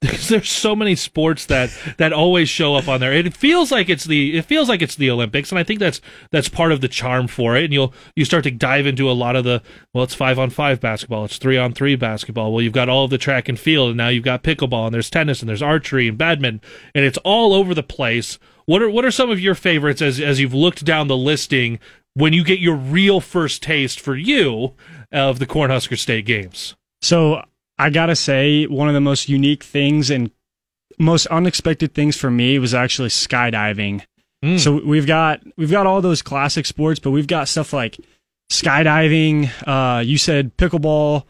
There's 0.00 0.50
so 0.50 0.76
many 0.76 0.96
sports 0.96 1.46
that 1.46 1.70
that 1.96 2.12
always 2.12 2.48
show 2.48 2.74
up 2.74 2.88
on 2.88 3.00
there. 3.00 3.12
It 3.12 3.34
feels 3.34 3.72
like 3.72 3.88
it's 3.88 4.04
the 4.04 4.36
it 4.36 4.44
feels 4.44 4.68
like 4.68 4.82
it's 4.82 4.96
the 4.96 5.10
Olympics, 5.10 5.50
and 5.50 5.58
I 5.58 5.62
think 5.62 5.80
that's 5.80 6.00
that's 6.30 6.48
part 6.48 6.72
of 6.72 6.80
the 6.80 6.88
charm 6.88 7.26
for 7.26 7.56
it. 7.56 7.64
And 7.64 7.72
you'll 7.72 7.94
you 8.14 8.24
start 8.24 8.44
to 8.44 8.50
dive 8.50 8.86
into 8.86 9.10
a 9.10 9.12
lot 9.12 9.34
of 9.34 9.44
the 9.44 9.62
well, 9.92 10.04
it's 10.04 10.14
five 10.14 10.38
on 10.38 10.50
five 10.50 10.80
basketball, 10.80 11.24
it's 11.24 11.38
three 11.38 11.56
on 11.56 11.72
three 11.72 11.96
basketball. 11.96 12.52
Well, 12.52 12.62
you've 12.62 12.72
got 12.72 12.88
all 12.88 13.04
of 13.04 13.10
the 13.10 13.18
track 13.18 13.48
and 13.48 13.58
field, 13.58 13.90
and 13.90 13.96
now 13.96 14.08
you've 14.08 14.24
got 14.24 14.42
pickleball, 14.42 14.86
and 14.86 14.94
there's 14.94 15.10
tennis, 15.10 15.40
and 15.40 15.48
there's 15.48 15.62
archery 15.62 16.06
and 16.06 16.18
badminton, 16.18 16.60
and 16.94 17.04
it's 17.04 17.18
all 17.18 17.54
over 17.54 17.74
the 17.74 17.82
place. 17.82 18.38
What 18.66 18.82
are 18.82 18.90
what 18.90 19.04
are 19.04 19.10
some 19.10 19.30
of 19.30 19.40
your 19.40 19.54
favorites 19.54 20.02
as 20.02 20.20
as 20.20 20.38
you've 20.38 20.54
looked 20.54 20.84
down 20.84 21.08
the 21.08 21.16
listing 21.16 21.78
when 22.12 22.32
you 22.32 22.44
get 22.44 22.60
your 22.60 22.76
real 22.76 23.20
first 23.20 23.62
taste 23.62 24.00
for 24.00 24.16
you 24.16 24.74
of 25.10 25.38
the 25.38 25.46
Cornhusker 25.46 25.98
State 25.98 26.26
games? 26.26 26.76
So 27.00 27.42
I 27.78 27.90
gotta 27.90 28.16
say, 28.16 28.66
one 28.66 28.88
of 28.88 28.94
the 28.94 29.00
most 29.00 29.28
unique 29.28 29.64
things 29.64 30.10
and 30.10 30.30
most 30.98 31.26
unexpected 31.26 31.94
things 31.94 32.16
for 32.16 32.30
me 32.30 32.58
was 32.58 32.74
actually 32.74 33.08
skydiving. 33.08 34.02
So 34.58 34.78
we've 34.84 35.06
got 35.06 35.40
we've 35.56 35.70
got 35.70 35.86
all 35.86 36.02
those 36.02 36.20
classic 36.20 36.66
sports, 36.66 37.00
but 37.00 37.12
we've 37.12 37.26
got 37.26 37.48
stuff 37.48 37.72
like 37.72 37.96
skydiving. 38.52 39.50
Uh, 39.66 40.00
you 40.00 40.18
said 40.18 40.54
pickleball. 40.58 41.24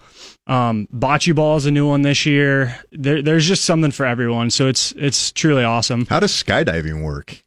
Um, 0.48 0.88
bocce 0.92 1.32
ball 1.32 1.56
is 1.56 1.64
a 1.64 1.70
new 1.70 1.86
one 1.86 2.02
this 2.02 2.26
year. 2.26 2.76
There, 2.90 3.22
there's 3.22 3.46
just 3.46 3.64
something 3.64 3.92
for 3.92 4.04
everyone. 4.04 4.50
So 4.50 4.66
it's 4.66 4.92
it's 4.96 5.30
truly 5.30 5.62
awesome. 5.62 6.06
How 6.06 6.18
does 6.18 6.32
skydiving 6.32 7.04
work? 7.04 7.40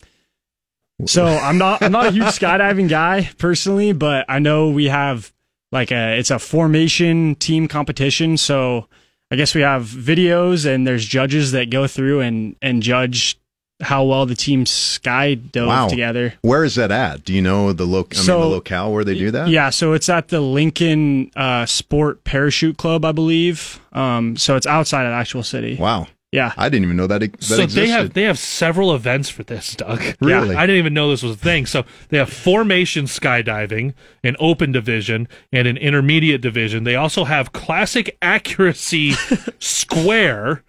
So 1.05 1.25
I'm 1.25 1.57
not 1.57 1.83
I'm 1.83 1.91
not 1.91 2.07
a 2.07 2.11
huge 2.11 2.27
skydiving 2.27 2.87
guy 2.87 3.29
personally, 3.37 3.91
but 3.91 4.25
I 4.29 4.39
know 4.39 4.69
we 4.69 4.85
have 4.85 5.33
like 5.71 5.91
a 5.91 6.17
it's 6.17 6.31
a 6.31 6.39
formation 6.39 7.35
team 7.35 7.67
competition. 7.67 8.37
So 8.37 8.87
I 9.31 9.35
guess 9.35 9.53
we 9.55 9.61
have 9.61 9.83
videos 9.83 10.65
and 10.65 10.87
there's 10.87 11.05
judges 11.05 11.51
that 11.51 11.69
go 11.69 11.87
through 11.87 12.21
and 12.21 12.55
and 12.61 12.81
judge 12.81 13.37
how 13.79 14.03
well 14.03 14.25
the 14.25 14.33
team 14.33 14.65
sky 14.65 15.35
dove 15.35 15.67
Wow. 15.67 15.87
together. 15.87 16.33
Where 16.41 16.63
is 16.63 16.73
that 16.75 16.89
at? 16.91 17.23
Do 17.23 17.31
you 17.31 17.43
know 17.43 17.73
the 17.73 17.85
loc? 17.85 18.15
I 18.15 18.19
So- 18.19 18.39
mean, 18.39 18.49
the 18.49 18.55
locale 18.55 18.91
where 18.91 19.03
they 19.03 19.13
do 19.13 19.29
that? 19.31 19.49
Yeah, 19.49 19.69
so 19.69 19.93
it's 19.93 20.09
at 20.09 20.29
the 20.29 20.39
Lincoln 20.41 21.29
uh, 21.35 21.67
Sport 21.67 22.23
Parachute 22.23 22.77
Club, 22.77 23.05
I 23.05 23.11
believe. 23.11 23.79
Um, 23.93 24.35
so 24.35 24.55
it's 24.55 24.65
outside 24.65 25.03
of 25.05 25.11
the 25.11 25.15
actual 25.15 25.43
city. 25.43 25.75
Wow. 25.79 26.07
Yeah. 26.31 26.53
I 26.57 26.67
didn't 26.67 26.85
even 26.85 26.97
know 26.97 27.07
that, 27.07 27.19
that 27.21 27.43
so 27.43 27.63
existed. 27.63 27.81
they 27.81 27.87
have 27.87 28.13
they 28.13 28.23
have 28.23 28.37
several 28.37 28.93
events 28.93 29.29
for 29.29 29.43
this, 29.43 29.75
Doug. 29.75 30.01
Really? 30.21 30.55
I 30.55 30.65
didn't 30.65 30.79
even 30.79 30.93
know 30.93 31.09
this 31.09 31.23
was 31.23 31.35
a 31.35 31.39
thing. 31.39 31.65
So 31.65 31.85
they 32.09 32.17
have 32.17 32.31
formation 32.31 33.05
skydiving, 33.05 33.93
an 34.23 34.35
open 34.39 34.71
division, 34.71 35.27
and 35.53 35.67
an 35.67 35.77
intermediate 35.77 36.41
division. 36.41 36.83
They 36.83 36.95
also 36.95 37.23
have 37.23 37.53
classic 37.53 38.17
accuracy 38.21 39.13
square, 39.59 40.63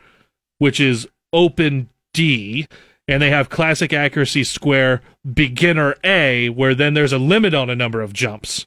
which 0.58 0.78
is 0.78 1.08
open 1.32 1.88
D, 2.14 2.68
and 3.08 3.20
they 3.20 3.30
have 3.30 3.50
classic 3.50 3.92
accuracy 3.92 4.44
square 4.44 5.02
beginner 5.30 5.96
A, 6.04 6.50
where 6.50 6.74
then 6.74 6.94
there's 6.94 7.12
a 7.12 7.18
limit 7.18 7.52
on 7.52 7.68
a 7.68 7.74
number 7.74 8.00
of 8.00 8.12
jumps. 8.12 8.66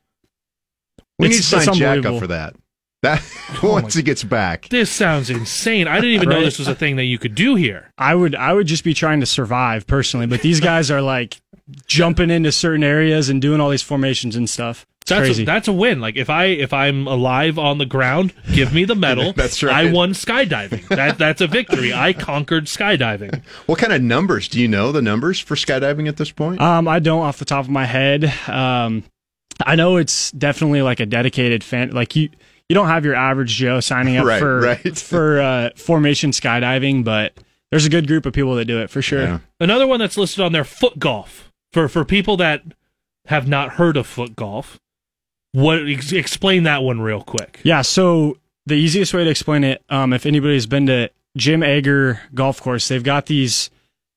we 1.18 1.30
need 1.30 1.38
to 1.38 1.44
sign 1.44 1.74
Jack 1.74 2.06
up 2.06 2.20
for 2.20 2.28
that. 2.28 2.56
That 3.02 3.24
once 3.64 3.96
he 3.96 4.04
gets 4.04 4.24
back. 4.24 4.70
This 4.70 4.90
sounds 4.90 5.30
insane. 5.30 5.88
I 5.88 5.96
didn't 5.96 6.12
even 6.12 6.30
know 6.30 6.42
this 6.42 6.60
was 6.60 6.68
a 6.68 6.76
thing 6.76 6.98
that 6.98 7.06
you 7.06 7.18
could 7.18 7.36
do 7.36 7.56
here. 7.56 7.92
I 7.98 8.16
would 8.16 8.36
I 8.36 8.54
would 8.54 8.68
just 8.68 8.84
be 8.84 8.94
trying 8.94 9.20
to 9.22 9.26
survive 9.26 9.88
personally, 9.88 10.28
but 10.28 10.42
these 10.42 10.60
guys 10.60 10.92
are 10.92 11.02
like 11.02 11.42
jumping 11.88 12.30
into 12.30 12.52
certain 12.52 12.84
areas 12.84 13.30
and 13.30 13.42
doing 13.42 13.60
all 13.60 13.70
these 13.70 13.82
formations 13.82 14.36
and 14.36 14.50
stuff. 14.50 14.86
It's 15.02 15.10
That's 15.10 15.22
crazy. 15.22 15.44
a, 15.44 15.46
that's 15.48 15.68
a 15.68 15.74
win. 15.74 16.00
Like 16.00 16.16
if 16.16 16.30
I 16.30 16.46
if 16.46 16.74
I'm 16.74 17.08
alive 17.08 17.58
on 17.58 17.80
the 17.80 17.88
ground, 17.88 18.34
give 18.54 18.72
me 18.72 18.86
the 18.86 18.94
medal. 18.94 19.34
That's 19.34 19.64
right. 19.64 19.88
I 19.88 19.92
won 19.92 20.12
skydiving. 20.12 20.88
That 20.90 21.18
that's 21.18 21.42
a 21.42 21.48
victory. 21.48 21.92
I 21.92 22.14
conquered 22.14 22.66
skydiving. 22.66 23.42
What 23.66 23.80
kind 23.80 23.94
of 23.94 24.04
numbers? 24.04 24.48
Do 24.48 24.62
you 24.62 24.68
know 24.68 24.92
the 24.92 25.02
numbers 25.02 25.40
for 25.40 25.56
skydiving 25.56 26.08
at 26.08 26.18
this 26.18 26.30
point? 26.30 26.62
Um, 26.62 26.88
I 26.88 27.00
don't 27.00 27.24
off 27.24 27.40
the 27.40 27.46
top 27.46 27.66
of 27.66 27.72
my 27.72 27.86
head. 27.86 28.26
Um, 28.48 29.04
I 29.66 29.76
know 29.76 29.98
it's 29.98 30.30
definitely 30.32 30.84
like 30.84 31.00
a 31.00 31.08
dedicated 31.08 31.64
fan. 31.64 31.90
Like 31.92 32.16
you, 32.16 32.30
you 32.72 32.76
don't 32.76 32.88
have 32.88 33.04
your 33.04 33.16
average 33.16 33.54
Joe 33.56 33.82
signing 33.82 34.16
up 34.16 34.26
Right, 34.32 34.40
for 34.40 34.62
right. 34.62 34.98
for 34.98 35.42
uh, 35.42 35.70
formation 35.76 36.32
skydiving, 36.32 37.04
but 37.04 37.34
there's 37.70 37.86
a 37.86 37.90
good 37.90 38.08
group 38.08 38.26
of 38.26 38.32
people 38.32 38.56
that 38.56 38.64
do 38.64 38.80
it 38.80 38.90
for 38.90 39.02
sure. 39.02 39.24
Yeah. 39.24 39.40
Another 39.60 39.86
one 39.86 40.00
that's 40.00 40.16
listed 40.16 40.40
on 40.42 40.54
there, 40.54 40.64
foot 40.64 40.98
golf. 40.98 41.52
For 41.74 41.90
for 41.90 42.06
people 42.06 42.38
that 42.38 42.64
have 43.26 43.46
not 43.46 43.74
heard 43.74 43.98
of 43.98 44.08
foot 44.08 44.38
golf, 44.38 44.80
what 45.52 45.86
ex- 45.86 46.14
explain 46.14 46.64
that 46.64 46.82
one 46.82 47.02
real 47.02 47.22
quick. 47.22 47.60
Yeah, 47.64 47.82
so 47.82 48.38
the 48.66 48.76
easiest 48.76 49.14
way 49.14 49.26
to 49.26 49.30
explain 49.30 49.66
it, 49.66 49.84
um, 49.90 50.14
if 50.14 50.26
anybody's 50.26 50.66
been 50.66 50.88
to 50.88 51.10
Jim 51.36 51.64
Ager 51.64 52.22
Golf 52.34 52.62
Course, 52.62 52.88
they've 52.88 53.04
got 53.04 53.26
these 53.26 53.70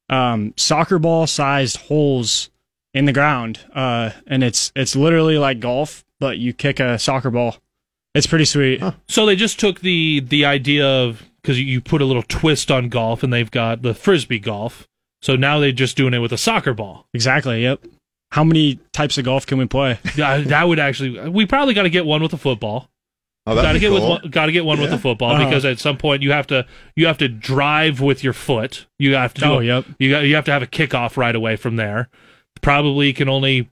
um, 0.09 0.55
soccer 0.56 1.01
ball 1.01 1.26
sized 1.26 1.78
holes 1.78 2.51
in 2.93 3.05
the 3.06 3.12
ground, 3.12 3.59
uh, 3.74 4.10
and 4.28 4.44
it's 4.44 4.70
it's 4.76 4.94
literally 4.94 5.39
like 5.39 5.59
golf, 5.59 6.05
but 6.20 6.39
you 6.39 6.52
kick 6.52 6.78
a 6.78 7.01
soccer 7.01 7.31
ball. 7.32 7.56
It's 8.15 8.27
pretty 8.27 8.45
sweet. 8.45 8.81
So 9.09 9.27
they 9.27 9.36
just 9.36 9.59
took 9.59 9.81
the 9.81 10.20
the 10.20 10.45
idea 10.45 10.86
of 10.86 11.23
because 11.43 11.61
you 11.61 11.81
put 11.81 12.01
a 12.01 12.05
little 12.05 12.23
twist 12.23 12.70
on 12.70 12.89
golf, 12.89 13.23
and 13.23 13.32
they've 13.32 13.51
got 13.51 13.82
the 13.82 13.93
frisbee 13.95 14.39
golf. 14.39 14.86
So 15.23 15.36
now 15.36 15.59
they're 15.59 15.73
just 15.73 15.97
doing 15.97 16.15
it 16.15 16.19
with 16.19 16.32
a 16.32 16.39
soccer 16.39 16.74
ball. 16.74 17.07
Exactly. 17.15 17.62
Yep. 17.62 17.85
How 18.32 18.45
many 18.45 18.78
types 18.93 19.16
of 19.19 19.24
golf 19.24 19.47
can 19.47 19.59
we 19.59 19.66
play? 19.66 19.99
Yeah, 20.16 20.39
that 20.39 20.69
would 20.69 20.78
actually. 20.78 21.28
We 21.31 21.47
probably 21.47 21.74
got 21.74 21.82
to 21.85 21.91
get 21.91 22.05
one 22.07 22.23
with 22.23 22.32
a 22.32 22.39
football. 22.39 22.89
Oh, 23.47 23.55
got 23.55 23.73
to 23.73 23.78
get 23.78 23.89
cool. 23.89 23.95
with 24.01 24.23
one, 24.23 24.31
got 24.31 24.47
to 24.47 24.53
get 24.53 24.65
one 24.65 24.81
with 24.81 24.89
Yeah. 24.91 24.97
the 24.97 25.03
football 25.03 25.32
Uh-huh. 25.32 25.45
because 25.45 25.65
at 25.66 25.78
some 25.78 25.97
point 25.99 26.23
you 26.23 26.32
have 26.32 26.47
to 26.47 26.66
you 26.97 27.07
have 27.07 27.19
to 27.19 27.28
drive 27.28 28.01
with 28.01 28.24
your 28.24 28.32
foot. 28.32 28.86
You 28.99 29.15
have 29.16 29.35
to 29.35 29.41
do 29.43 29.47
Oh, 29.47 29.59
a- 29.61 29.65
yep. 29.65 29.85
you 29.99 30.11
got 30.11 30.20
you 30.20 30.35
have 30.36 30.45
to 30.47 30.53
have 30.53 30.62
a 30.62 30.66
kickoff 30.66 31.16
right 31.19 31.35
away 31.36 31.57
from 31.57 31.77
there. 31.77 32.09
Probably 32.62 33.12
can 33.12 33.28
only 33.28 33.69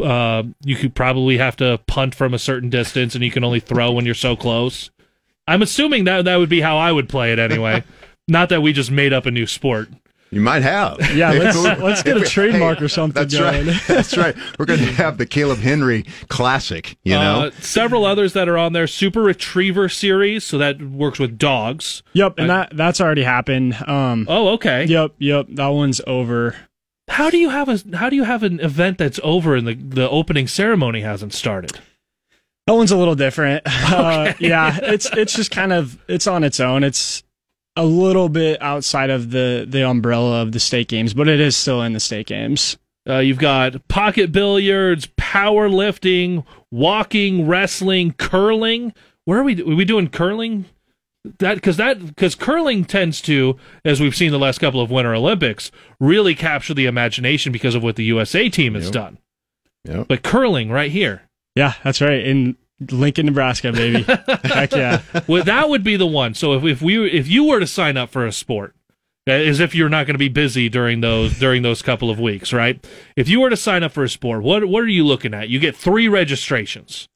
uh 0.00 0.42
you 0.64 0.76
could 0.76 0.94
probably 0.94 1.38
have 1.38 1.56
to 1.56 1.78
punt 1.86 2.14
from 2.14 2.34
a 2.34 2.38
certain 2.38 2.70
distance 2.70 3.14
and 3.14 3.24
you 3.24 3.30
can 3.30 3.44
only 3.44 3.60
throw 3.60 3.92
when 3.92 4.04
you're 4.04 4.14
so 4.14 4.36
close. 4.36 4.90
I'm 5.48 5.62
assuming 5.62 6.04
that 6.04 6.24
that 6.24 6.36
would 6.36 6.48
be 6.48 6.60
how 6.60 6.76
I 6.76 6.92
would 6.92 7.08
play 7.08 7.32
it 7.32 7.38
anyway. 7.38 7.84
Not 8.28 8.48
that 8.48 8.60
we 8.62 8.72
just 8.72 8.90
made 8.90 9.12
up 9.12 9.26
a 9.26 9.30
new 9.30 9.46
sport. 9.46 9.88
You 10.32 10.40
might 10.40 10.64
have. 10.64 10.98
Yeah, 11.14 11.30
let's- 11.54 11.56
let's 11.80 12.02
get 12.02 12.14
a 12.16 12.20
if 12.20 12.22
we- 12.24 12.28
trademark 12.28 12.82
or 12.82 12.88
something 12.88 13.22
That's 13.22 13.32
going. 13.38 13.68
right. 13.68 13.80
That's 13.86 14.16
right. 14.16 14.34
We're 14.58 14.64
going 14.66 14.80
to 14.80 14.86
have 14.94 15.18
the 15.18 15.24
Caleb 15.26 15.58
Henry 15.60 16.04
Classic. 16.28 16.98
You 17.04 17.14
know, 17.14 17.42
Uh, 17.44 17.50
several 17.60 18.04
others 18.04 18.32
that 18.32 18.48
are 18.48 18.58
on 18.58 18.72
there. 18.72 18.88
Super 18.88 19.22
Retriever 19.22 19.88
series, 19.88 20.42
so 20.42 20.58
that 20.58 20.82
works 20.82 21.20
with 21.20 21.38
dogs. 21.38 22.02
Yep, 22.14 22.34
and 22.38 22.50
that 22.50 22.76
that's 22.76 23.00
already 23.00 23.22
happened. 23.22 23.76
Um, 23.88 24.26
Oh, 24.28 24.48
okay. 24.54 24.84
Yep, 24.86 25.12
yep, 25.18 25.46
that 25.50 25.68
one's 25.68 26.00
over. 26.08 26.56
How 27.08 27.30
do 27.30 27.38
you 27.38 27.50
have 27.50 27.68
a 27.68 27.96
how 27.96 28.10
do 28.10 28.16
you 28.16 28.24
have 28.24 28.42
an 28.42 28.60
event 28.60 28.98
that's 28.98 29.20
over 29.22 29.54
and 29.56 29.66
the 29.66 29.74
the 29.74 30.08
opening 30.10 30.48
ceremony 30.48 31.00
hasn't 31.02 31.32
started? 31.32 31.78
That 32.66 32.74
one's 32.74 32.90
a 32.90 32.96
little 32.96 33.14
different. 33.14 33.64
Uh, 33.86 34.32
yeah, 34.40 34.76
it's 34.82 35.08
it's 35.12 35.34
just 35.34 35.52
kind 35.52 35.72
of 35.72 35.96
it's 36.08 36.26
on 36.26 36.42
its 36.42 36.58
own. 36.58 36.82
It's 36.82 37.22
a 37.76 37.84
little 37.84 38.28
bit 38.28 38.60
outside 38.60 39.10
of 39.10 39.30
the 39.30 39.64
the 39.68 39.86
umbrella 39.86 40.42
of 40.42 40.50
the 40.52 40.58
state 40.58 40.88
games, 40.88 41.14
but 41.14 41.28
it 41.28 41.38
is 41.38 41.56
still 41.56 41.82
in 41.82 41.92
the 41.92 42.00
state 42.00 42.26
games. 42.26 42.76
Uh, 43.08 43.18
you've 43.18 43.38
got 43.38 43.86
pocket 43.86 44.32
billiards, 44.32 45.06
powerlifting, 45.16 46.44
walking, 46.72 47.46
wrestling, 47.46 48.12
curling. 48.14 48.92
Where 49.24 49.38
are 49.38 49.44
we? 49.44 49.62
Are 49.62 49.76
we 49.76 49.84
doing 49.84 50.08
curling? 50.08 50.64
That 51.38 51.54
because 51.56 51.76
that 51.76 52.04
because 52.04 52.34
curling 52.34 52.84
tends 52.84 53.20
to, 53.22 53.56
as 53.84 54.00
we've 54.00 54.14
seen 54.16 54.32
the 54.32 54.38
last 54.38 54.58
couple 54.58 54.80
of 54.80 54.90
Winter 54.90 55.14
Olympics, 55.14 55.70
really 56.00 56.34
capture 56.34 56.74
the 56.74 56.86
imagination 56.86 57.52
because 57.52 57.74
of 57.74 57.82
what 57.82 57.96
the 57.96 58.04
USA 58.04 58.48
team 58.48 58.74
has 58.74 58.84
Yep. 58.86 58.92
done. 58.92 59.18
Yep. 59.84 60.08
But 60.08 60.22
curling 60.22 60.70
right 60.70 60.90
here, 60.90 61.22
Yeah, 61.54 61.74
that's 61.84 62.00
right. 62.00 62.24
In 62.24 62.56
Lincoln, 62.90 63.26
Nebraska, 63.26 63.72
baby. 63.72 64.02
Heck 64.44 64.72
yeah. 64.72 65.02
well, 65.26 65.42
that 65.44 65.68
would 65.68 65.82
be 65.84 65.96
the 65.96 66.06
one. 66.06 66.34
So 66.34 66.52
if 66.54 66.64
if 66.64 66.82
we 66.82 67.08
if 67.10 67.28
you 67.28 67.44
were 67.44 67.60
to 67.60 67.66
sign 67.66 67.96
up 67.96 68.10
for 68.10 68.26
a 68.26 68.32
sport, 68.32 68.74
uh, 69.28 69.32
as 69.32 69.60
if 69.60 69.74
you're 69.74 69.88
not 69.88 70.06
going 70.06 70.14
to 70.14 70.18
be 70.18 70.28
busy 70.28 70.68
during 70.68 71.00
those 71.00 71.38
during 71.38 71.62
those 71.62 71.80
couple 71.82 72.10
of 72.10 72.20
weeks, 72.20 72.52
right? 72.52 72.84
If 73.16 73.28
you 73.28 73.40
were 73.40 73.50
to 73.50 73.56
sign 73.56 73.82
up 73.82 73.92
for 73.92 74.04
a 74.04 74.08
sport, 74.08 74.42
what 74.42 74.66
what 74.66 74.82
are 74.82 74.88
you 74.88 75.06
looking 75.06 75.32
at? 75.34 75.48
You 75.48 75.58
get 75.58 75.74
three 75.76 76.06
registrations. 76.08 77.08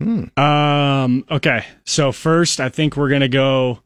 Um. 0.00 1.24
Okay. 1.30 1.64
So 1.86 2.12
first, 2.12 2.60
I 2.60 2.68
think 2.68 2.96
we're 2.96 3.10
gonna 3.10 3.28
go 3.28 3.80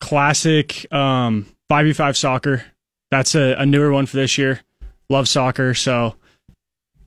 classic 0.00 0.90
um 0.92 1.46
five 1.68 1.86
v 1.86 1.92
five 1.92 2.16
soccer. 2.16 2.64
That's 3.10 3.34
a, 3.34 3.54
a 3.58 3.66
newer 3.66 3.90
one 3.92 4.06
for 4.06 4.16
this 4.16 4.36
year. 4.38 4.60
Love 5.08 5.28
soccer, 5.28 5.74
so 5.74 6.16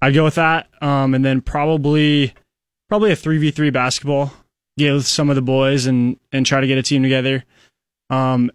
I'd 0.01 0.13
go 0.15 0.23
with 0.23 0.35
that. 0.35 0.67
Um, 0.81 1.13
and 1.13 1.23
then 1.23 1.41
probably 1.41 2.33
probably 2.89 3.11
a 3.11 3.15
three 3.15 3.37
v 3.37 3.51
three 3.51 3.69
basketball. 3.69 4.33
Get 4.77 4.93
with 4.93 5.05
some 5.05 5.29
of 5.29 5.35
the 5.35 5.41
boys 5.41 5.85
and 5.85 6.19
and 6.31 6.45
try 6.45 6.61
to 6.61 6.67
get 6.67 6.77
a 6.77 6.83
team 6.83 7.03
together. 7.03 7.43
Um, 8.09 8.51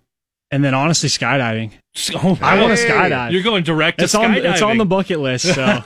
and 0.50 0.64
then 0.64 0.74
honestly, 0.74 1.08
skydiving. 1.08 1.72
Oh, 2.14 2.38
I 2.42 2.60
want 2.60 2.76
to 2.76 2.84
skydive. 2.86 3.32
You're 3.32 3.42
going 3.42 3.64
direct 3.64 3.98
to 3.98 4.04
It's 4.04 4.14
on 4.14 4.30
skydiving. 4.34 4.52
it's 4.52 4.62
on 4.62 4.76
the 4.76 4.84
bucket 4.84 5.18
list, 5.18 5.54
so 5.54 5.80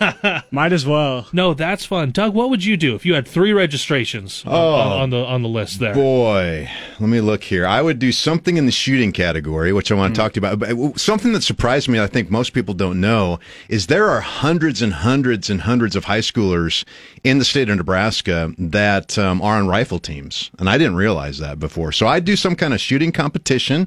might 0.50 0.72
as 0.72 0.84
well. 0.84 1.28
No, 1.32 1.54
that's 1.54 1.84
fun, 1.84 2.10
Doug. 2.10 2.34
What 2.34 2.50
would 2.50 2.64
you 2.64 2.76
do 2.76 2.94
if 2.96 3.06
you 3.06 3.14
had 3.14 3.28
three 3.28 3.52
registrations 3.52 4.42
on- 4.44 4.52
Oh. 4.52 4.74
on, 4.74 4.92
on 5.02 5.10
the 5.10 5.24
on 5.24 5.42
the 5.42 5.48
list 5.48 5.78
there? 5.78 5.94
Boy, 5.94 6.68
let 6.98 7.08
me 7.08 7.20
look 7.20 7.44
here. 7.44 7.64
I 7.66 7.80
would 7.80 7.98
do 8.00 8.10
something 8.10 8.56
in 8.56 8.66
the 8.66 8.72
shooting 8.72 9.12
category, 9.12 9.72
which 9.72 9.92
I 9.92 9.94
want 9.94 10.14
to 10.14 10.20
talk 10.20 10.32
to 10.32 10.40
you 10.40 10.46
about. 10.48 10.58
But 10.58 10.98
something 10.98 11.32
that 11.32 11.42
surprised 11.42 11.88
me, 11.88 12.00
I 12.00 12.08
think 12.08 12.28
most 12.30 12.52
people 12.54 12.74
don't 12.74 13.00
know, 13.00 13.38
is 13.68 13.86
there 13.86 14.08
are 14.10 14.20
hundreds 14.20 14.82
and 14.82 14.92
hundreds 14.92 15.48
and 15.48 15.60
hundreds 15.62 15.94
of 15.94 16.04
high 16.04 16.20
schoolers 16.20 16.84
in 17.22 17.38
the 17.38 17.44
state 17.44 17.68
of 17.70 17.76
Nebraska 17.76 18.52
that 18.58 19.16
um, 19.16 19.40
are 19.42 19.58
on 19.58 19.68
rifle 19.68 20.00
teams, 20.00 20.50
and 20.58 20.68
I 20.68 20.76
didn't 20.76 20.96
realize 20.96 21.38
that 21.38 21.60
before. 21.60 21.92
So 21.92 22.08
I'd 22.08 22.24
do 22.24 22.34
some 22.34 22.56
kind 22.56 22.74
of 22.74 22.80
shooting 22.80 23.12
competition, 23.12 23.86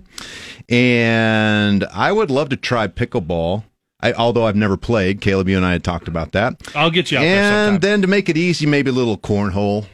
and 0.69 1.83
I 1.93 2.12
would 2.13 2.31
love 2.31 2.49
to 2.49 2.55
try 2.57 2.87
pickleball. 2.87 3.63
I, 4.01 4.13
although 4.13 4.45
I've 4.47 4.55
never 4.55 4.75
played, 4.77 5.21
Caleb, 5.21 5.47
you 5.47 5.55
and 5.57 5.65
I 5.65 5.71
had 5.73 5.83
talked 5.83 6.07
about 6.09 6.33
that. 6.33 6.61
I'll 6.75 6.91
get 6.91 7.11
you 7.11 7.17
out 7.17 7.21
there 7.21 7.43
and 7.43 7.65
sometime. 7.75 7.79
then 7.79 8.01
to 8.01 8.07
make 8.07 8.27
it 8.29 8.35
easy, 8.37 8.65
maybe 8.65 8.89
a 8.89 8.93
little 8.93 9.17
cornhole. 9.17 9.85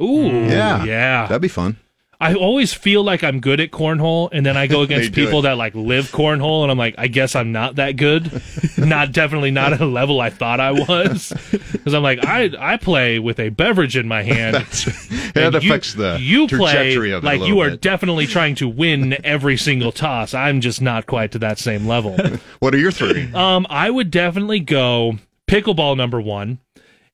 Ooh, 0.00 0.28
Yeah, 0.46 0.84
yeah. 0.84 1.26
that'd 1.26 1.40
be 1.42 1.48
fun. 1.48 1.76
I 2.20 2.34
always 2.34 2.72
feel 2.72 3.02
like 3.04 3.22
I'm 3.22 3.40
good 3.40 3.60
at 3.60 3.70
cornhole, 3.70 4.30
and 4.32 4.44
then 4.46 4.56
I 4.56 4.66
go 4.66 4.80
against 4.82 5.12
people 5.12 5.40
it. 5.40 5.42
that 5.42 5.56
like 5.58 5.74
live 5.74 6.06
cornhole, 6.06 6.62
and 6.62 6.70
I'm 6.70 6.78
like, 6.78 6.94
I 6.96 7.08
guess 7.08 7.34
I'm 7.36 7.52
not 7.52 7.76
that 7.76 7.92
good. 7.96 8.30
not 8.78 9.12
definitely 9.12 9.50
not 9.50 9.72
at 9.72 9.80
a 9.80 9.86
level 9.86 10.20
I 10.20 10.30
thought 10.30 10.58
I 10.60 10.72
was, 10.72 11.32
because 11.72 11.92
I'm 11.94 12.02
like, 12.02 12.24
I 12.24 12.50
I 12.58 12.76
play 12.78 13.18
with 13.18 13.38
a 13.38 13.50
beverage 13.50 13.96
in 13.96 14.08
my 14.08 14.22
hand. 14.22 14.54
That 14.56 15.36
and 15.54 15.62
you- 15.62 15.70
affects 15.70 15.94
the 15.94 16.16
you 16.20 16.46
play 16.48 16.72
trajectory 16.72 17.10
of 17.12 17.22
it 17.22 17.26
a 17.26 17.30
like 17.30 17.46
you 17.48 17.60
are 17.60 17.70
bit. 17.70 17.80
definitely 17.82 18.26
trying 18.26 18.54
to 18.56 18.68
win 18.68 19.16
every 19.24 19.56
single 19.56 19.92
toss. 19.92 20.32
I'm 20.34 20.60
just 20.60 20.80
not 20.80 21.06
quite 21.06 21.32
to 21.32 21.38
that 21.40 21.58
same 21.58 21.86
level. 21.86 22.16
What 22.60 22.74
are 22.74 22.78
your 22.78 22.92
three? 22.92 23.30
Um, 23.34 23.66
I 23.68 23.90
would 23.90 24.10
definitely 24.10 24.60
go 24.60 25.18
pickleball 25.46 25.96
number 25.96 26.20
one, 26.20 26.60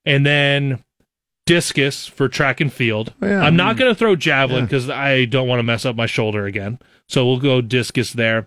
and 0.06 0.24
then 0.24 0.82
discus 1.46 2.06
for 2.06 2.28
track 2.28 2.60
and 2.60 2.72
field. 2.72 3.14
Oh, 3.20 3.26
yeah. 3.26 3.40
I'm 3.40 3.56
not 3.56 3.76
mm. 3.76 3.80
going 3.80 3.90
to 3.92 3.98
throw 3.98 4.16
javelin 4.16 4.60
Yeah. 4.60 4.66
because 4.66 4.90
I 4.90 5.24
don't 5.24 5.48
want 5.48 5.58
to 5.58 5.64
mess 5.64 5.84
up 5.84 5.96
my 5.96 6.06
shoulder 6.06 6.46
again. 6.46 6.78
So 7.08 7.26
we'll 7.26 7.40
go 7.40 7.60
discus 7.60 8.12
there, 8.12 8.46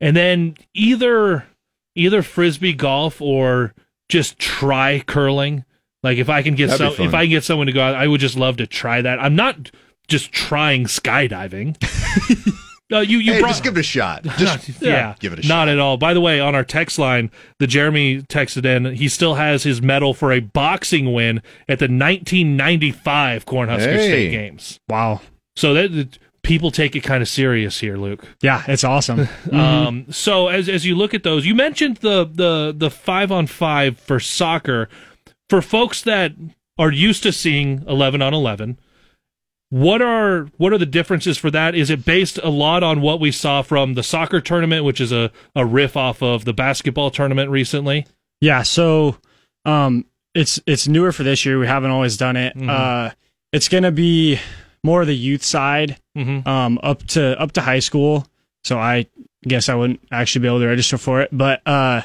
and 0.00 0.16
then 0.16 0.56
either 0.74 1.46
either 1.96 2.22
frisbee 2.22 2.74
golf 2.74 3.20
or 3.20 3.74
just 4.08 4.38
try 4.38 5.02
curling. 5.06 5.64
Like 6.02 6.18
if 6.18 6.28
I 6.28 6.42
can 6.42 6.54
get 6.54 6.68
That'd 6.68 6.96
some, 6.96 7.06
if. 7.06 7.14
I 7.14 7.24
can 7.24 7.30
get 7.30 7.44
someone 7.44 7.66
to 7.66 7.72
go 7.72 7.80
out, 7.80 7.94
I 7.94 8.06
would 8.06 8.20
just 8.20 8.36
love 8.36 8.58
to 8.58 8.66
try 8.66 9.00
that. 9.00 9.18
I'm 9.18 9.34
not 9.34 9.70
just 10.06 10.32
trying 10.32 10.84
skydiving. 10.84 11.76
Uh, 12.92 12.98
you 13.00 13.18
you 13.18 13.32
hey, 13.32 13.40
brought, 13.40 13.48
just 13.48 13.62
give 13.64 13.76
it 13.76 13.80
a 13.80 13.82
shot. 13.82 14.22
Just 14.36 14.80
yeah, 14.82 15.14
give 15.18 15.32
it 15.32 15.38
a 15.38 15.42
shot. 15.42 15.48
Not 15.48 15.68
at 15.68 15.78
all. 15.78 15.96
By 15.96 16.12
the 16.12 16.20
way, 16.20 16.38
on 16.38 16.54
our 16.54 16.64
text 16.64 16.98
line, 16.98 17.30
the 17.58 17.66
Jeremy 17.66 18.20
texted 18.22 18.66
in. 18.66 18.94
He 18.94 19.08
still 19.08 19.36
has 19.36 19.62
his 19.62 19.80
medal 19.80 20.12
for 20.12 20.32
a 20.32 20.40
boxing 20.40 21.12
win 21.14 21.38
at 21.66 21.78
the 21.78 21.86
1995 21.86 23.46
Cornhusker 23.46 23.78
Hey. 23.96 24.08
State 24.08 24.30
Games. 24.30 24.80
Wow. 24.88 25.20
So 25.56 25.72
that 25.74 25.92
that- 25.92 26.18
people 26.42 26.70
take 26.70 26.94
it 26.94 27.00
kind 27.00 27.22
of 27.22 27.28
serious 27.28 27.80
here, 27.80 27.96
Luke. 27.96 28.22
Yeah, 28.42 28.62
it's 28.68 28.84
awesome. 28.84 29.28
Um, 29.50 30.04
so 30.10 30.48
as 30.48 30.68
as 30.68 30.84
you 30.84 30.94
look 30.94 31.14
at 31.14 31.22
those, 31.22 31.46
you 31.46 31.54
mentioned 31.54 31.98
the 31.98 32.24
the 32.30 32.74
the 32.76 32.90
five 32.90 33.32
on 33.32 33.46
five 33.46 33.98
for 33.98 34.20
soccer. 34.20 34.88
For 35.48 35.62
folks 35.62 36.02
that 36.02 36.32
are 36.78 36.90
used 36.90 37.22
to 37.22 37.32
seeing 37.32 37.82
eleven 37.88 38.20
on 38.20 38.34
eleven, 38.34 38.78
what 39.74 40.00
are 40.00 40.46
what 40.56 40.72
are 40.72 40.78
the 40.78 40.86
differences 40.86 41.36
for 41.36 41.50
that? 41.50 41.74
Is 41.74 41.90
it 41.90 42.04
based 42.04 42.38
a 42.44 42.48
lot 42.48 42.84
on 42.84 43.00
what 43.00 43.18
we 43.18 43.32
saw 43.32 43.60
from 43.62 43.94
the 43.94 44.04
soccer 44.04 44.40
tournament, 44.40 44.84
which 44.84 45.00
is 45.00 45.10
a, 45.10 45.32
a 45.56 45.66
riff 45.66 45.96
off 45.96 46.22
of 46.22 46.44
the 46.44 46.52
basketball 46.52 47.10
tournament 47.10 47.50
recently? 47.50 48.06
Yeah, 48.40 48.62
so 48.62 49.16
um 49.64 50.04
it's 50.32 50.60
it's 50.66 50.86
newer 50.86 51.10
for 51.10 51.24
this 51.24 51.44
year. 51.44 51.58
We 51.58 51.66
haven't 51.66 51.90
always 51.90 52.16
done 52.16 52.36
it. 52.36 52.56
Mhm. 52.56 52.68
Uh 52.70 53.10
it's 53.52 53.68
going 53.68 53.82
to 53.82 53.90
be 53.92 54.38
more 54.84 55.00
of 55.00 55.06
the 55.08 55.16
youth 55.16 55.42
side 55.42 55.96
Mhm. 56.16 56.46
um 56.46 56.78
up 56.84 57.04
to 57.08 57.40
up 57.40 57.50
to 57.52 57.60
high 57.60 57.80
school. 57.80 58.28
So 58.62 58.78
I 58.78 59.06
guess 59.42 59.68
I 59.68 59.74
wouldn't 59.74 60.00
actually 60.12 60.42
be 60.42 60.48
able 60.48 60.60
to 60.60 60.66
register 60.68 60.98
for 60.98 61.20
it, 61.20 61.30
but 61.32 61.66
uh 61.66 62.02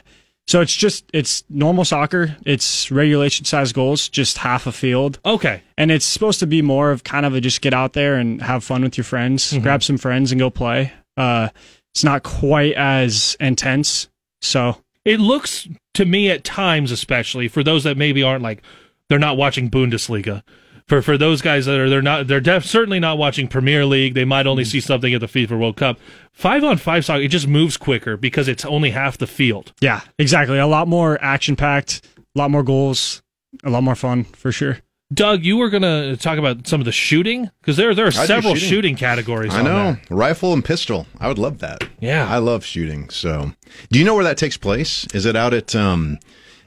so 0.49 0.61
it's 0.61 0.75
just 0.75 1.05
it's 1.13 1.43
normal 1.47 1.85
soccer. 1.85 2.35
It's 2.43 2.89
regulation 2.89 3.45
size 3.45 3.71
goals, 3.71 4.09
just 4.09 4.39
half 4.39 4.65
a 4.65 4.71
field. 4.71 5.19
Okay. 5.23 5.61
And 5.77 5.91
it's 5.91 6.05
supposed 6.05 6.39
to 6.39 6.47
be 6.47 6.63
more 6.63 6.89
of 6.89 7.03
kind 7.03 7.23
of 7.23 7.35
a 7.35 7.39
just 7.41 7.61
get 7.61 7.71
out 7.73 7.93
there 7.93 8.15
and 8.15 8.41
have 8.41 8.63
fun 8.63 8.81
with 8.81 8.97
your 8.97 9.03
friends, 9.03 9.53
Mhm. 9.53 9.61
grab 9.61 9.83
some 9.83 9.97
friends 9.99 10.31
and 10.31 10.39
go 10.39 10.49
play. 10.49 10.91
Uh 11.15 11.49
it's 11.93 12.03
not 12.03 12.23
quite 12.23 12.73
as 12.73 13.37
intense. 13.39 14.09
So 14.41 14.81
It 15.05 15.19
looks 15.19 15.67
to 15.93 16.05
me 16.05 16.29
at 16.31 16.43
times, 16.43 16.91
especially 16.91 17.47
for 17.47 17.63
those 17.63 17.83
that 17.83 17.95
maybe 17.97 18.23
aren't 18.23 18.43
like 18.43 18.63
they're 19.07 19.19
not 19.27 19.37
watching 19.37 19.69
Bundesliga. 19.69 20.41
For 20.89 21.01
for 21.03 21.17
those 21.17 21.41
guys 21.41 21.65
that 21.67 21.79
are 21.79 21.89
they're 21.89 22.01
not 22.01 22.27
they're 22.27 22.41
def- 22.41 22.65
certainly 22.65 22.99
not 22.99 23.17
watching 23.17 23.47
Premier 23.47 23.85
League. 23.85 24.15
They 24.15 24.25
might 24.25 24.47
only 24.47 24.65
see 24.65 24.81
something 24.81 25.13
at 25.13 25.21
the 25.21 25.27
FIFA 25.27 25.59
World 25.59 25.77
Cup. 25.77 25.99
Five 26.33 26.63
on 26.63 26.77
five 26.77 27.05
soccer, 27.05 27.21
it 27.21 27.27
just 27.29 27.47
moves 27.47 27.77
quicker 27.77 28.17
because 28.17 28.47
it's 28.47 28.65
only 28.65 28.89
half 28.89 29.17
the 29.17 29.27
field. 29.27 29.71
Yeah, 29.81 30.01
exactly. 30.17 30.57
A 30.57 30.65
lot 30.67 30.87
more 30.87 31.17
action 31.23 31.55
packed, 31.55 32.01
a 32.35 32.39
lot 32.39 32.49
more 32.51 32.63
goals, 32.63 33.21
a 33.63 33.69
lot 33.69 33.83
more 33.83 33.95
fun 33.95 34.23
for 34.23 34.51
sure. 34.51 34.79
Doug, 35.13 35.43
you 35.43 35.57
were 35.57 35.69
going 35.69 35.81
to 35.81 36.15
talk 36.17 36.37
about 36.37 36.67
some 36.67 36.81
of 36.81 36.85
the 36.85 36.91
shooting 36.91 37.49
because 37.61 37.77
there 37.77 37.93
there 37.95 38.05
are 38.05 38.09
I 38.09 38.25
several 38.25 38.53
shooting. 38.55 38.69
shooting. 38.69 38.95
categories. 38.95 39.53
I 39.55 39.59
on 39.59 39.65
know. 39.65 39.73
there. 39.93 40.01
Rifle 40.09 40.53
and 40.53 40.63
pistol. 40.65 41.07
I 41.19 41.27
would 41.27 41.39
love 41.39 41.59
that. 41.59 41.83
Yeah. 41.99 42.27
I 42.31 42.37
love 42.37 42.63
shooting. 42.65 43.09
So, 43.09 43.51
do 43.91 43.97
you 43.99 44.05
know 44.05 44.13
where 44.15 44.23
that 44.23 44.37
takes 44.37 44.55
place? 44.57 45.05
Is 45.13 45.25
it 45.25 45.35
out 45.35 45.53
at 45.53 45.75
um 45.75 46.17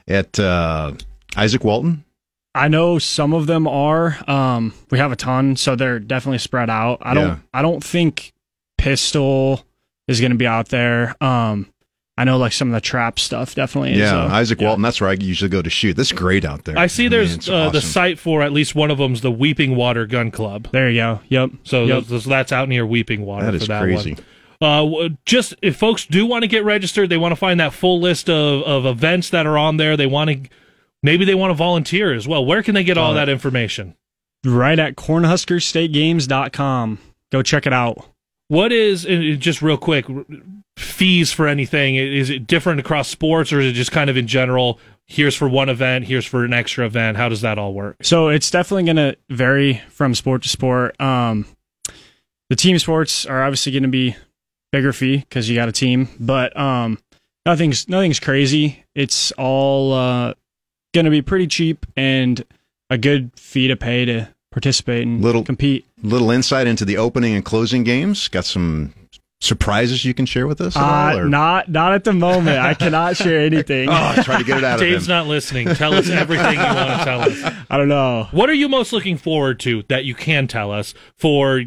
at 0.07 0.39
uh 0.39 0.93
Izaak 1.33 1.63
Walton? 1.63 2.03
I 2.55 2.67
know 2.67 2.99
some 2.99 3.33
of 3.33 3.47
them 3.47 3.67
are. 3.67 4.17
Um, 4.29 4.73
we 4.91 4.99
have 4.99 5.11
a 5.11 5.15
ton, 5.15 5.55
so 5.55 5.75
they're 5.75 5.99
definitely 5.99 6.37
spread 6.37 6.69
out. 6.69 6.99
I 7.01 7.13
don't. 7.13 7.27
Yeah. 7.27 7.37
I 7.53 7.61
don't 7.61 7.83
think 7.83 8.31
pistol 8.77 9.65
is 10.07 10.19
going 10.19 10.31
to 10.31 10.37
be 10.37 10.45
out 10.47 10.69
there. 10.69 11.15
Um, 11.23 11.67
I 12.15 12.25
know 12.25 12.37
like 12.37 12.51
some 12.51 12.67
of 12.67 12.73
the 12.75 12.81
trap 12.81 13.17
stuff 13.17 13.55
definitely 13.55 13.93
is. 13.93 13.99
yeah, 13.99 14.25
uh, 14.25 14.29
Izaak 14.29 14.61
Walton. 14.61 14.83
That's 14.83 15.01
where 15.01 15.09
I 15.09 15.13
usually 15.13 15.49
go 15.49 15.63
to 15.63 15.69
shoot. 15.69 15.95
This 15.95 16.07
is 16.11 16.13
great 16.13 16.45
out 16.45 16.63
there. 16.65 16.77
I 16.77 16.85
see 16.85 17.03
mean, 17.03 17.11
there's 17.11 17.33
it's 17.35 17.49
uh, 17.49 17.71
the 17.71 17.81
site 17.81 18.19
for 18.19 18.43
at 18.43 18.51
least 18.51 18.75
one 18.75 18.91
of 18.91 18.99
them's 18.99 19.21
the 19.21 19.31
Weeping 19.31 19.75
Water 19.75 20.05
Gun 20.05 20.29
Club. 20.29 20.67
There 20.71 20.89
you 20.91 20.99
go. 21.01 21.19
Yep. 21.29 21.49
So 21.63 21.85
Yep. 21.85 22.03
those- 22.05 22.25
that's 22.25 22.51
out 22.51 22.69
near 22.69 22.85
Weeping 22.85 23.25
Water 23.25 23.49
That 23.51 23.59
for 23.61 23.67
that 23.67 23.81
crazy. 23.81 24.13
one. 24.13 24.23
Uh, 24.61 25.09
just 25.25 25.55
if 25.63 25.75
folks 25.75 26.05
do 26.05 26.25
want 26.27 26.43
to 26.43 26.47
get 26.47 26.63
registered, 26.63 27.09
they 27.09 27.17
want 27.17 27.31
to 27.31 27.35
find 27.35 27.59
that 27.59 27.73
full 27.73 27.99
list 27.99 28.29
of, 28.29 28.61
of 28.63 28.85
events 28.85 29.31
that 29.31 29.47
are 29.47 29.57
on 29.57 29.77
there. 29.77 29.97
They 29.97 30.05
want 30.05 30.29
to 30.29 30.49
maybe 31.03 31.25
they 31.25 31.35
want 31.35 31.51
to 31.51 31.55
volunteer 31.55 32.11
as 32.13 32.27
well. 32.27 32.43
Where 32.43 32.63
can 32.63 32.73
they 32.73 32.83
get 32.83 32.97
all 32.97 33.11
Uh, 33.11 33.15
that 33.15 33.29
information? 33.29 33.93
right 34.45 34.79
at 34.79 34.95
cornhuskerstategames.com. 34.95 36.99
Go 37.31 37.41
check 37.41 37.65
it 37.65 37.73
out. 37.73 38.05
What 38.49 38.71
is 38.71 39.05
uh, 39.05 39.35
just 39.39 39.61
real 39.61 39.77
quick 39.77 40.05
fees 40.77 41.31
for 41.31 41.47
anything? 41.47 41.95
Is 41.95 42.29
it 42.29 42.45
different 42.45 42.79
across 42.79 43.07
sports, 43.07 43.51
or 43.53 43.59
is 43.59 43.71
it 43.71 43.73
just 43.73 43.91
kind 43.91 44.09
of 44.09 44.17
in 44.17 44.27
general? 44.27 44.79
Here's 45.07 45.35
for 45.35 45.49
one 45.49 45.69
event. 45.69 46.05
Here's 46.05 46.25
for 46.25 46.45
an 46.45 46.53
extra 46.53 46.85
event. 46.85 47.17
How 47.17 47.29
does 47.29 47.41
that 47.41 47.57
all 47.57 47.73
work? 47.73 47.97
So 48.03 48.29
it's 48.29 48.51
definitely 48.51 48.83
going 48.83 48.95
to 48.97 49.17
vary 49.29 49.81
from 49.89 50.13
sport 50.15 50.43
to 50.43 50.49
sport. 50.49 50.99
Um, 51.01 51.45
the 52.49 52.55
team 52.55 52.77
sports 52.79 53.25
are 53.25 53.43
obviously 53.43 53.71
going 53.71 53.83
to 53.83 53.89
be 53.89 54.15
bigger 54.71 54.93
fee 54.93 55.17
because 55.17 55.49
you 55.49 55.55
got 55.55 55.69
a 55.69 55.73
team, 55.73 56.09
but 56.19 56.55
um, 56.57 56.99
nothing's 57.45 57.87
nothing's 57.89 58.19
crazy. 58.19 58.83
It's 58.93 59.31
all 59.33 59.93
uh, 59.93 60.33
going 60.93 61.05
to 61.05 61.11
be 61.11 61.21
pretty 61.21 61.47
cheap 61.47 61.85
and 61.97 62.43
a 62.89 62.97
good 62.97 63.31
fee 63.37 63.67
to 63.67 63.75
pay 63.75 64.05
to 64.05 64.29
participate 64.51 65.05
and 65.07 65.21
Little- 65.21 65.43
compete. 65.43 65.85
Little 66.01 66.31
insight 66.31 66.67
into 66.67 66.85
the 66.85 66.97
opening 66.97 67.33
and 67.33 67.43
closing 67.45 67.83
games. 67.83 68.27
Got 68.27 68.45
some 68.45 68.93
surprises 69.41 70.05
you 70.05 70.13
can 70.13 70.25
share 70.25 70.47
with 70.47 70.61
us? 70.61 70.75
At 70.77 71.15
Uh, 71.15 71.19
or- 71.19 71.25
not 71.29 71.69
not 71.69 71.93
at 71.93 72.03
the 72.05 72.13
moment. 72.13 72.59
I 72.59 72.73
cannot 72.83 73.17
share 73.17 73.39
anything. 73.41 73.89
Oh, 73.89 74.15
try 74.23 74.37
to 74.37 74.43
get 74.43 74.57
it 74.59 74.63
out 74.63 74.75
of 74.75 74.79
Dave's 74.81 75.05
him. 75.07 75.09
not 75.11 75.27
listening. 75.27 75.67
Tell 75.75 75.93
us 75.93 76.09
everything 76.09 76.53
you 76.53 76.59
want 76.59 76.99
to 76.99 77.05
tell 77.05 77.21
us. 77.21 77.53
I 77.69 77.77
don't 77.77 77.89
know. 77.89 78.27
What 78.31 78.49
are 78.49 78.53
you 78.53 78.69
most 78.69 78.93
looking 78.93 79.17
forward 79.17 79.59
to 79.61 79.83
that 79.89 80.05
you 80.05 80.15
can 80.15 80.47
tell 80.47 80.71
us 80.71 80.93
for 81.17 81.61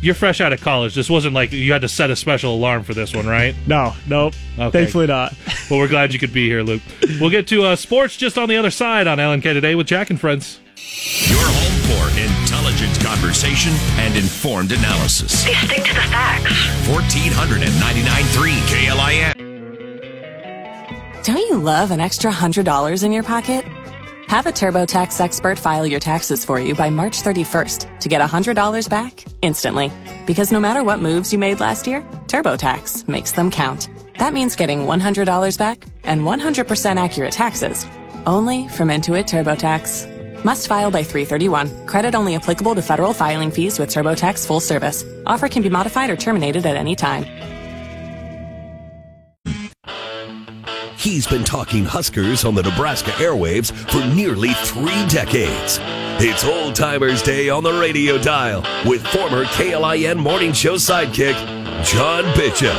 you're 0.00 0.14
fresh 0.14 0.40
out 0.40 0.52
of 0.52 0.60
college. 0.60 0.94
This 0.94 1.10
wasn't 1.10 1.34
like 1.34 1.50
you 1.50 1.72
had 1.72 1.82
to 1.82 1.88
set 1.88 2.10
a 2.10 2.16
special 2.16 2.54
alarm 2.54 2.84
for 2.84 2.94
this 2.94 3.12
one, 3.12 3.26
right? 3.26 3.56
No, 3.66 3.92
nope. 4.06 4.34
Thankfully 4.54 5.08
not. 5.08 5.34
well, 5.68 5.80
we're 5.80 5.88
glad 5.88 6.12
you 6.12 6.20
could 6.20 6.32
be 6.32 6.46
here, 6.46 6.62
Luke. 6.62 6.82
We'll 7.20 7.30
get 7.30 7.48
to 7.48 7.64
uh, 7.64 7.74
sports 7.74 8.16
just 8.16 8.38
on 8.38 8.48
the 8.48 8.56
other 8.56 8.70
side 8.70 9.08
on 9.08 9.18
LNK 9.18 9.42
today 9.42 9.74
with 9.74 9.88
Jack 9.88 10.10
and 10.10 10.20
Friends. 10.20 10.60
Your 11.28 11.38
home 11.42 11.78
for 11.88 12.04
intelligent 12.18 12.98
conversation 13.00 13.72
and 13.98 14.16
informed 14.16 14.72
analysis. 14.72 15.44
They 15.44 15.54
stick 15.54 15.84
to 15.84 15.94
the 15.94 16.00
facts. 16.00 16.52
1499.3 16.88 18.60
KLIN. 18.70 19.34
Don't 21.24 21.36
you 21.36 21.58
love 21.58 21.90
an 21.90 22.00
extra 22.00 22.30
$100 22.32 23.04
in 23.04 23.12
your 23.12 23.22
pocket? 23.22 23.64
Have 24.28 24.46
a 24.46 24.52
TurboTax 24.52 25.20
expert 25.20 25.58
file 25.58 25.86
your 25.86 26.00
taxes 26.00 26.44
for 26.44 26.58
you 26.60 26.74
by 26.74 26.88
March 26.88 27.20
31st 27.22 27.98
to 27.98 28.08
get 28.08 28.22
$100 28.22 28.88
back 28.88 29.24
instantly. 29.42 29.92
Because 30.26 30.52
no 30.52 30.60
matter 30.60 30.82
what 30.82 31.00
moves 31.00 31.32
you 31.32 31.38
made 31.38 31.60
last 31.60 31.86
year, 31.86 32.00
TurboTax 32.26 33.08
makes 33.08 33.32
them 33.32 33.50
count. 33.50 33.88
That 34.18 34.32
means 34.32 34.56
getting 34.56 34.86
$100 34.86 35.58
back 35.58 35.84
and 36.04 36.22
100% 36.22 36.96
accurate 36.96 37.32
taxes 37.32 37.86
only 38.26 38.68
from 38.68 38.88
Intuit 38.88 39.24
TurboTax. 39.24 40.19
Must 40.44 40.66
file 40.66 40.90
by 40.90 41.04
331. 41.04 41.86
Credit 41.86 42.14
only 42.14 42.34
applicable 42.34 42.74
to 42.74 42.82
federal 42.82 43.12
filing 43.12 43.50
fees 43.50 43.78
with 43.78 43.90
TurboTax 43.90 44.46
full 44.46 44.60
service. 44.60 45.04
Offer 45.26 45.48
can 45.48 45.62
be 45.62 45.68
modified 45.68 46.10
or 46.10 46.16
terminated 46.16 46.66
at 46.66 46.76
any 46.76 46.96
time. 46.96 47.24
He's 50.96 51.26
been 51.26 51.44
talking 51.44 51.86
Huskers 51.86 52.44
on 52.44 52.54
the 52.54 52.62
Nebraska 52.62 53.10
airwaves 53.12 53.72
for 53.90 54.06
nearly 54.14 54.52
three 54.52 55.06
decades. 55.08 55.78
It's 56.22 56.44
Old 56.44 56.74
Timers 56.74 57.22
Day 57.22 57.48
on 57.48 57.62
the 57.62 57.72
radio 57.72 58.18
dial 58.18 58.60
with 58.84 59.06
former 59.06 59.46
KLIN 59.46 60.18
morning 60.18 60.52
show 60.52 60.74
sidekick, 60.74 61.34
John 61.84 62.24
Bishop. 62.36 62.76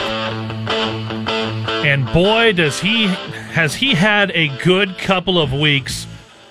And 1.84 2.06
boy, 2.14 2.54
does 2.54 2.80
he 2.80 3.08
has 3.08 3.74
he 3.74 3.96
had 3.96 4.30
a 4.36 4.56
good 4.60 5.00
couple 5.00 5.40
of 5.40 5.52
weeks 5.52 6.06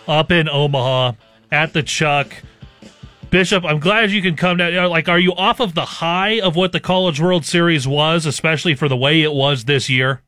up 0.06 0.30
in 0.30 0.48
Omaha 0.48 1.12
at 1.50 1.72
the 1.72 1.82
Chuck. 1.82 2.42
Bishop, 3.30 3.64
I'm 3.64 3.78
glad 3.78 4.10
you 4.10 4.22
can 4.22 4.34
come 4.34 4.56
down. 4.56 4.90
Like, 4.90 5.08
are 5.08 5.18
you 5.18 5.32
off 5.34 5.60
of 5.60 5.74
the 5.74 5.84
high 5.84 6.40
of 6.40 6.56
what 6.56 6.72
the 6.72 6.80
College 6.80 7.20
World 7.20 7.44
Series 7.44 7.86
was, 7.86 8.26
especially 8.26 8.74
for 8.74 8.88
the 8.88 8.96
way 8.96 9.22
it 9.22 9.32
was 9.32 9.64
this 9.64 9.88
year? 9.88 10.22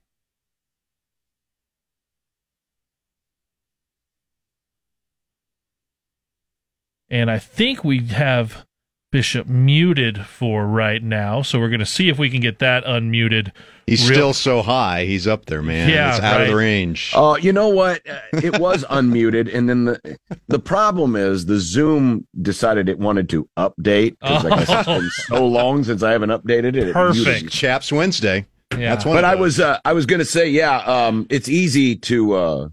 And 7.10 7.30
I 7.30 7.38
think 7.38 7.84
we 7.84 8.06
have 8.06 8.64
Bishop 9.12 9.46
muted 9.46 10.24
for 10.26 10.66
right 10.66 11.02
now, 11.02 11.42
so 11.42 11.60
we're 11.60 11.68
going 11.68 11.78
to 11.80 11.86
see 11.86 12.08
if 12.08 12.18
we 12.18 12.28
can 12.30 12.40
get 12.40 12.58
that 12.60 12.82
unmuted. 12.84 13.52
He's 13.86 14.08
real- 14.08 14.32
still 14.32 14.32
so 14.32 14.62
high. 14.62 15.04
He's 15.04 15.26
up 15.28 15.46
there, 15.46 15.62
man. 15.62 15.88
Yeah, 15.90 16.16
it's 16.16 16.24
out 16.24 16.40
of 16.40 16.48
the 16.48 16.56
range. 16.56 17.12
Oh, 17.14 17.36
you 17.36 17.52
know 17.52 17.68
what? 17.68 18.00
Uh, 18.08 18.18
It 18.42 18.58
was 18.58 18.84
unmuted, 18.90 19.54
and 19.54 19.68
then 19.68 19.84
the 19.84 20.18
the 20.48 20.58
problem 20.58 21.14
is 21.14 21.46
the 21.46 21.60
Zoom 21.60 22.26
decided 22.40 22.88
it 22.88 22.98
wanted 22.98 23.28
to 23.28 23.48
update 23.58 24.16
because 24.20 24.44
I 24.46 24.48
guess 24.58 24.70
it's 24.70 24.86
been 24.88 25.10
so 25.38 25.46
long 25.46 25.84
since 25.84 26.02
I 26.02 26.10
haven't 26.12 26.30
updated 26.30 26.74
it. 26.76 26.88
It 26.88 26.92
Perfect. 26.94 27.24
muted- 27.26 27.50
Chaps 27.50 27.92
Wednesday. 27.92 28.46
Yeah. 28.72 28.94
That's 28.94 29.04
one. 29.04 29.16
But 29.16 29.24
of 29.24 29.30
I 29.30 29.34
was 29.34 29.60
uh, 29.60 29.78
I 29.84 29.92
was 29.92 30.06
going 30.06 30.20
to 30.20 30.24
say, 30.24 30.48
yeah, 30.48 30.78
um, 30.78 31.26
it's 31.28 31.50
easy 31.50 31.94
to 31.96 32.32
uh, 32.32 32.68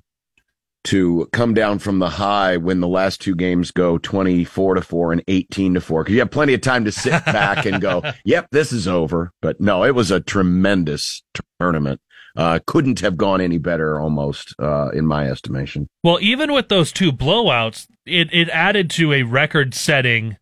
to 0.90 1.28
come 1.34 1.54
down 1.54 1.80
from 1.80 2.00
the 2.00 2.10
high 2.10 2.58
when 2.58 2.80
the 2.80 2.88
last 2.88 3.22
two 3.22 3.36
games 3.36 3.72
go 3.72 3.98
twenty 3.98 4.44
four 4.44 4.76
to 4.76 4.82
four 4.82 5.12
and 5.12 5.24
eighteen 5.28 5.74
to 5.74 5.82
four 5.82 6.04
because 6.04 6.14
you 6.14 6.20
have 6.20 6.32
plenty 6.32 6.54
of 6.54 6.62
time 6.62 6.86
to 6.86 6.92
sit 6.92 7.24
back 7.26 7.66
and 7.66 7.82
go, 7.82 8.04
"Yep, 8.26 8.48
this 8.52 8.72
is 8.72 8.88
over." 8.88 9.32
But 9.42 9.60
no, 9.60 9.84
it 9.84 9.96
was 9.96 10.12
a 10.12 10.20
tremendous 10.20 11.24
tournament. 11.60 12.02
Uh, 12.38 12.60
couldn't 12.68 13.00
have 13.00 13.18
gone 13.18 13.42
any 13.42 13.58
better, 13.58 14.00
almost 14.00 14.54
uh, 14.60 14.90
in 14.92 15.06
my 15.06 15.28
estimation. 15.30 15.88
Well, 16.04 16.20
even 16.22 16.54
with 16.54 16.70
those 16.70 16.92
two 16.92 17.12
blowouts, 17.12 17.88
it, 18.06 18.30
it 18.32 18.48
added 18.50 18.90
to 18.92 19.12
a 19.14 19.24
record 19.24 19.74
setting 19.74 20.38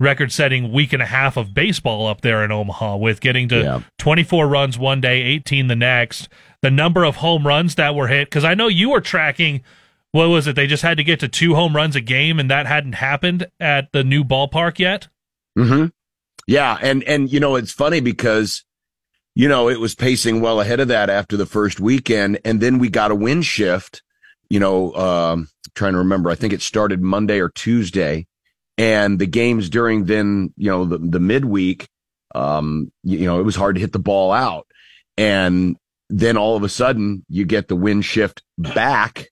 record 0.00 0.30
setting 0.30 0.72
week 0.72 0.92
and 0.92 1.02
a 1.02 1.06
half 1.06 1.36
of 1.36 1.52
baseball 1.52 2.06
up 2.06 2.20
there 2.20 2.44
in 2.44 2.52
Omaha 2.52 2.96
with 2.96 3.20
getting 3.20 3.48
to 3.48 3.60
Yeah. 3.62 3.80
24 3.98 4.46
runs 4.46 4.78
one 4.78 5.00
day, 5.00 5.22
18 5.22 5.66
the 5.66 5.74
next. 5.76 6.28
The 6.62 6.70
number 6.70 7.04
of 7.04 7.16
home 7.16 7.46
runs 7.46 7.76
that 7.76 7.94
were 7.94 8.08
hit 8.08 8.30
cuz 8.30 8.44
I 8.44 8.54
know 8.54 8.68
you 8.68 8.90
were 8.90 9.00
tracking 9.00 9.62
what 10.10 10.28
was 10.28 10.46
it? 10.46 10.56
They 10.56 10.66
just 10.66 10.82
had 10.82 10.96
to 10.96 11.04
get 11.04 11.20
to 11.20 11.28
two 11.28 11.54
home 11.54 11.76
runs 11.76 11.94
a 11.94 12.00
game 12.00 12.38
and 12.40 12.50
that 12.50 12.66
hadn't 12.66 12.94
happened 12.94 13.46
at 13.60 13.92
the 13.92 14.02
new 14.02 14.24
ballpark 14.24 14.78
yet. 14.78 15.08
hmm 15.56 15.86
Yeah, 16.46 16.78
and 16.80 17.04
and 17.04 17.30
you 17.30 17.40
know 17.40 17.56
it's 17.56 17.72
funny 17.72 18.00
because 18.00 18.64
you 19.34 19.48
know 19.48 19.68
it 19.68 19.80
was 19.80 19.94
pacing 19.94 20.40
well 20.40 20.60
ahead 20.60 20.80
of 20.80 20.88
that 20.88 21.10
after 21.10 21.36
the 21.36 21.46
first 21.46 21.78
weekend, 21.80 22.38
and 22.44 22.60
then 22.60 22.78
we 22.78 22.88
got 22.88 23.10
a 23.10 23.14
wind 23.14 23.44
shift. 23.44 24.02
You 24.48 24.60
know, 24.60 24.94
um, 24.94 25.48
trying 25.74 25.92
to 25.92 25.98
remember, 25.98 26.30
I 26.30 26.34
think 26.34 26.54
it 26.54 26.62
started 26.62 27.02
Monday 27.02 27.38
or 27.38 27.50
Tuesday, 27.50 28.26
and 28.78 29.18
the 29.18 29.26
games 29.26 29.68
during 29.68 30.06
then 30.06 30.54
you 30.56 30.70
know 30.70 30.86
the 30.86 30.98
the 30.98 31.20
midweek, 31.20 31.86
um, 32.34 32.90
you, 33.04 33.18
you 33.18 33.26
know 33.26 33.38
it 33.40 33.44
was 33.44 33.56
hard 33.56 33.74
to 33.74 33.80
hit 33.80 33.92
the 33.92 33.98
ball 33.98 34.32
out, 34.32 34.66
and 35.18 35.76
then 36.08 36.36
all 36.36 36.56
of 36.56 36.62
a 36.62 36.68
sudden 36.68 37.24
you 37.28 37.44
get 37.44 37.68
the 37.68 37.76
wind 37.76 38.04
shift 38.04 38.42
back 38.56 39.28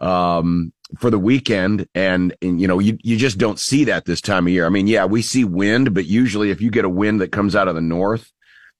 um, 0.00 0.72
for 0.98 1.10
the 1.10 1.18
weekend. 1.18 1.86
And, 1.94 2.34
and, 2.40 2.60
you 2.60 2.66
know, 2.66 2.78
you, 2.78 2.98
you 3.02 3.16
just 3.16 3.38
don't 3.38 3.58
see 3.58 3.84
that 3.84 4.04
this 4.04 4.20
time 4.20 4.46
of 4.46 4.52
year. 4.52 4.66
I 4.66 4.68
mean, 4.70 4.86
yeah, 4.86 5.04
we 5.04 5.22
see 5.22 5.44
wind, 5.44 5.94
but 5.94 6.06
usually 6.06 6.50
if 6.50 6.60
you 6.60 6.70
get 6.70 6.84
a 6.84 6.88
wind 6.88 7.20
that 7.20 7.32
comes 7.32 7.54
out 7.54 7.68
of 7.68 7.74
the 7.74 7.80
north 7.80 8.32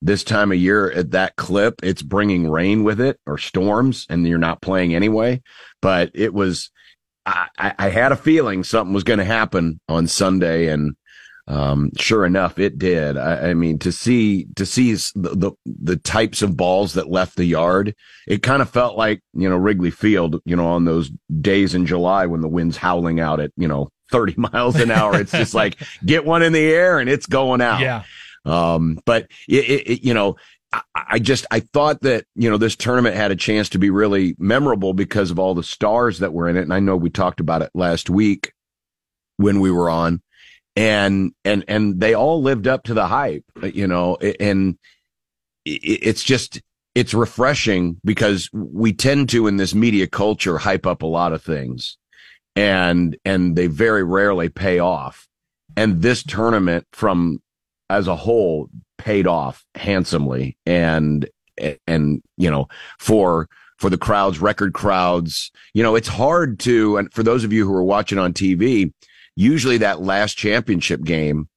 this 0.02 0.24
time 0.24 0.52
of 0.52 0.58
year 0.58 0.90
at 0.90 1.12
that 1.12 1.36
clip, 1.36 1.74
it's 1.82 2.02
bringing 2.02 2.48
rain 2.48 2.84
with 2.84 3.00
it 3.00 3.18
or 3.26 3.38
storms 3.38 4.06
and 4.08 4.26
you're 4.26 4.38
not 4.38 4.62
playing 4.62 4.94
anyway. 4.94 5.42
But 5.82 6.10
it 6.14 6.32
was, 6.34 6.70
I, 7.24 7.48
I 7.58 7.74
I 7.78 7.88
had 7.90 8.12
a 8.12 8.16
feeling 8.16 8.64
something 8.64 8.94
was 8.94 9.04
going 9.04 9.18
to 9.18 9.24
happen 9.24 9.80
on 9.88 10.06
Sunday 10.06 10.68
and, 10.68 10.96
um, 11.48 11.90
sure 11.96 12.26
enough, 12.26 12.58
it 12.58 12.78
did. 12.78 13.16
I, 13.16 13.50
I 13.50 13.54
mean, 13.54 13.78
to 13.80 13.92
see 13.92 14.46
to 14.56 14.66
see 14.66 14.92
the, 14.94 15.10
the 15.14 15.52
the 15.64 15.96
types 15.96 16.42
of 16.42 16.56
balls 16.56 16.94
that 16.94 17.08
left 17.08 17.36
the 17.36 17.44
yard, 17.44 17.94
it 18.26 18.42
kind 18.42 18.62
of 18.62 18.68
felt 18.70 18.96
like 18.96 19.22
you 19.32 19.48
know 19.48 19.56
Wrigley 19.56 19.90
Field. 19.92 20.40
You 20.44 20.56
know, 20.56 20.66
on 20.66 20.84
those 20.86 21.10
days 21.40 21.74
in 21.74 21.86
July 21.86 22.26
when 22.26 22.40
the 22.40 22.48
wind's 22.48 22.76
howling 22.76 23.20
out 23.20 23.38
at 23.40 23.52
you 23.56 23.68
know 23.68 23.88
30 24.10 24.34
miles 24.36 24.76
an 24.76 24.90
hour, 24.90 25.20
it's 25.20 25.32
just 25.32 25.54
like 25.54 25.76
get 26.04 26.24
one 26.24 26.42
in 26.42 26.52
the 26.52 26.64
air 26.64 26.98
and 26.98 27.08
it's 27.10 27.26
going 27.26 27.60
out. 27.60 27.80
Yeah. 27.80 28.02
Um, 28.44 28.98
but 29.04 29.28
it, 29.48 29.64
it, 29.68 29.90
it- 29.90 30.04
you 30.04 30.14
know, 30.14 30.36
I, 30.72 30.80
I 30.94 31.18
just 31.20 31.46
I 31.50 31.60
thought 31.60 32.00
that 32.02 32.24
you 32.34 32.50
know 32.50 32.56
this 32.56 32.74
tournament 32.76 33.14
had 33.14 33.30
a 33.30 33.36
chance 33.36 33.68
to 33.70 33.78
be 33.78 33.90
really 33.90 34.34
memorable 34.38 34.94
because 34.94 35.30
of 35.30 35.38
all 35.38 35.54
the 35.54 35.62
stars 35.62 36.18
that 36.18 36.32
were 36.32 36.48
in 36.48 36.56
it, 36.56 36.62
and 36.62 36.74
I 36.74 36.80
know 36.80 36.96
we 36.96 37.10
talked 37.10 37.38
about 37.40 37.62
it 37.62 37.70
last 37.74 38.10
week 38.10 38.52
when 39.36 39.60
we 39.60 39.70
were 39.70 39.90
on, 39.90 40.22
and 40.76 41.32
and 41.44 41.64
and 41.66 42.00
they 42.00 42.14
all 42.14 42.42
lived 42.42 42.68
up 42.68 42.84
to 42.84 42.94
the 42.94 43.06
hype, 43.06 43.44
you 43.62 43.86
know, 43.86 44.16
and 44.16 44.78
it's 45.64 46.22
just 46.22 46.60
it's 46.94 47.14
refreshing 47.14 48.00
because 48.04 48.48
we 48.52 48.92
tend 48.92 49.28
to 49.30 49.46
in 49.46 49.56
this 49.56 49.74
media 49.74 50.06
culture 50.06 50.58
hype 50.58 50.86
up 50.86 51.02
a 51.02 51.06
lot 51.06 51.32
of 51.32 51.42
things, 51.42 51.96
and 52.54 53.16
and 53.24 53.56
they 53.56 53.66
very 53.66 54.04
rarely 54.04 54.50
pay 54.50 54.78
off, 54.78 55.26
and 55.76 56.02
this 56.02 56.22
tournament 56.22 56.86
from 56.92 57.40
as 57.88 58.06
a 58.06 58.16
whole 58.16 58.68
paid 58.98 59.26
off 59.26 59.64
handsomely 59.76 60.56
and 60.66 61.28
and 61.86 62.22
you 62.36 62.50
know 62.50 62.66
for 62.98 63.48
for 63.78 63.88
the 63.88 63.98
crowds 63.98 64.40
record 64.40 64.74
crowds. 64.74 65.50
You 65.72 65.82
know 65.82 65.94
it's 65.94 66.08
hard 66.08 66.58
to 66.60 66.98
and 66.98 67.12
for 67.14 67.22
those 67.22 67.44
of 67.44 67.52
you 67.52 67.66
who 67.66 67.74
are 67.74 67.84
watching 67.84 68.18
on 68.18 68.34
TV 68.34 68.92
usually 69.36 69.78
that 69.78 70.00
last 70.00 70.34
championship 70.36 71.02
game 71.02 71.48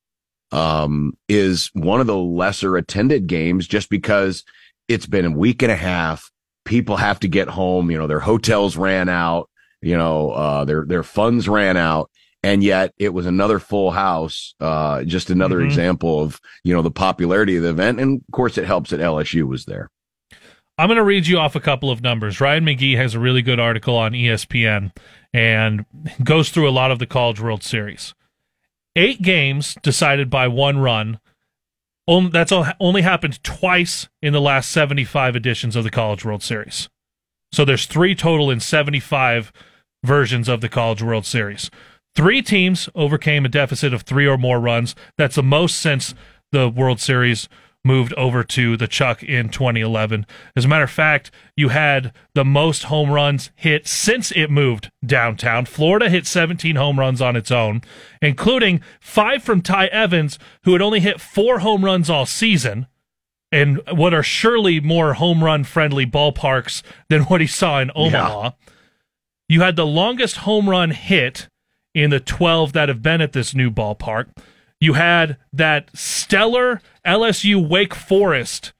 um 0.51 1.14
is 1.27 1.69
one 1.73 2.01
of 2.01 2.07
the 2.07 2.18
lesser 2.18 2.76
attended 2.76 3.27
games 3.27 3.68
just 3.68 3.89
because 3.89 4.43
it's 4.88 5.06
been 5.06 5.26
a 5.26 5.31
week 5.31 5.61
and 5.61 5.72
a 5.72 5.76
half. 5.76 6.31
People 6.65 6.97
have 6.97 7.19
to 7.19 7.27
get 7.27 7.47
home. 7.47 7.91
You 7.91 7.97
know 7.97 8.07
their 8.07 8.19
hotels 8.19 8.76
ran 8.76 9.10
out. 9.10 9.49
You 9.81 9.95
know 9.97 10.31
uh 10.31 10.65
their 10.65 10.85
their 10.85 11.03
funds 11.03 11.47
ran 11.47 11.77
out. 11.77 12.10
And 12.41 12.64
yet 12.64 12.93
it 12.97 13.14
was 13.14 13.26
another 13.26 13.60
full 13.60 13.91
house 13.91 14.56
uh 14.60 15.03
just 15.03 15.30
another 15.30 15.60
Mhm. 15.60 15.65
example 15.65 16.22
of 16.22 16.39
you 16.64 16.73
know 16.73 16.81
the 16.81 16.91
popularity 16.91 17.56
of 17.57 17.64
the 17.64 17.69
event. 17.69 17.99
And 17.99 18.22
of 18.27 18.31
course 18.31 18.57
it 18.57 18.65
helps 18.65 18.89
that 18.89 18.99
LSU 19.01 19.43
was 19.47 19.65
there 19.65 19.89
I'm 20.80 20.88
going 20.88 20.95
to 20.95 21.03
read 21.03 21.27
you 21.27 21.38
off 21.39 21.56
a 21.56 21.60
couple 21.60 21.91
of 21.91 22.01
numbers. 22.01 22.39
Ryan 22.39 22.64
McGee 22.65 22.95
has 22.95 23.14
a 23.14 23.19
really 23.19 23.41
good 23.41 23.60
article 23.60 23.97
on 23.97 24.14
ESPN 24.14 24.95
and 25.34 25.85
goes 26.23 26.49
through 26.51 26.69
a 26.69 26.72
lot 26.72 26.89
of 26.89 26.99
the 26.99 27.06
College 27.06 27.41
World 27.41 27.64
Series. 27.64 28.14
Eight 28.95 29.22
games 29.22 29.76
decided 29.84 30.30
by 30.30 30.47
one 30.47 30.77
run. 30.80 31.19
On- 32.07 32.30
That's 32.31 32.53
only 32.80 33.01
happened 33.01 33.43
twice 33.43 34.07
in 34.22 34.31
the 34.31 34.39
last 34.39 34.72
75 34.72 35.35
editions 35.35 35.76
of 35.76 35.84
the 35.84 35.91
College 35.91 36.23
World 36.23 36.43
Series. 36.43 36.88
So 37.51 37.65
there's 37.65 37.85
three 37.85 38.15
total 38.15 38.49
in 38.49 38.61
75 38.61 39.51
versions 40.06 40.47
of 40.47 40.61
the 40.61 40.69
College 40.69 41.03
World 41.03 41.26
Series. 41.26 41.69
Three 42.15 42.41
teams 42.41 42.88
overcame 42.95 43.43
a 43.43 43.49
deficit 43.49 43.93
of 43.93 44.03
three 44.03 44.26
or 44.27 44.38
more 44.38 44.61
runs. 44.61 44.95
That's 45.18 45.35
the 45.35 45.43
most 45.43 45.77
since 45.77 46.15
the 46.53 46.69
World 46.69 47.01
Series 47.01 47.49
moved 47.84 48.14
over 48.14 48.43
to 48.43 48.76
the 48.76 48.88
Chuck 48.88 49.23
in 49.23 49.49
2011. 49.49 50.26
As 50.56 50.65
a 50.65 50.68
matter 50.68 50.84
of 50.84 50.91
fact, 50.91 51.31
you 51.56 51.69
had 51.69 52.11
the 52.34 52.45
most 52.45 52.84
home 52.84 53.10
runs 53.10 53.51
hit 53.56 53.88
since 53.88 54.31
it 54.31 54.51
moved 54.51 54.91
downtown. 55.06 55.65
Florida 55.65 56.10
hit 56.10 56.27
17 56.27 56.76
home 56.76 56.99
runs 56.99 57.22
on 57.22 57.35
its 57.35 57.51
own, 57.51 57.81
including 58.22 58.81
five 58.99 59.43
from 59.43 59.61
Ty 59.61 59.88
Evans, 59.88 60.38
who 60.64 60.73
had 60.73 60.81
only 60.81 60.99
hit 60.99 61.22
four 61.22 61.60
home 61.60 61.85
runs 61.85 62.10
all 62.10 62.26
season. 62.26 62.88
And 63.51 63.81
what 63.91 64.14
are 64.14 64.22
surely 64.22 64.80
more 64.80 65.15
home 65.15 65.43
run 65.43 65.64
friendly 65.64 66.06
ballparks 66.06 66.84
than 67.10 67.23
what 67.23 67.41
he 67.41 67.47
saw 67.47 67.80
in 67.80 67.89
Omaha. 67.95 68.43
Yeah. 68.43 68.51
You 69.47 69.61
had 69.61 69.76
the 69.76 69.88
longest 69.88 70.38
home 70.38 70.69
run 70.69 70.91
hit 70.91 71.47
in 71.95 72.11
the 72.11 72.19
12 72.19 72.73
that 72.73 72.89
have 72.89 73.01
been 73.01 73.22
at 73.22 73.34
this 73.34 73.56
new 73.56 73.72
ballpark. 73.72 74.27
You 74.80 74.93
had 74.93 75.38
that 75.51 75.89
stellar 75.97 76.81
LSU 77.10 77.68
Wake 77.68 77.95
Forest 77.95 78.72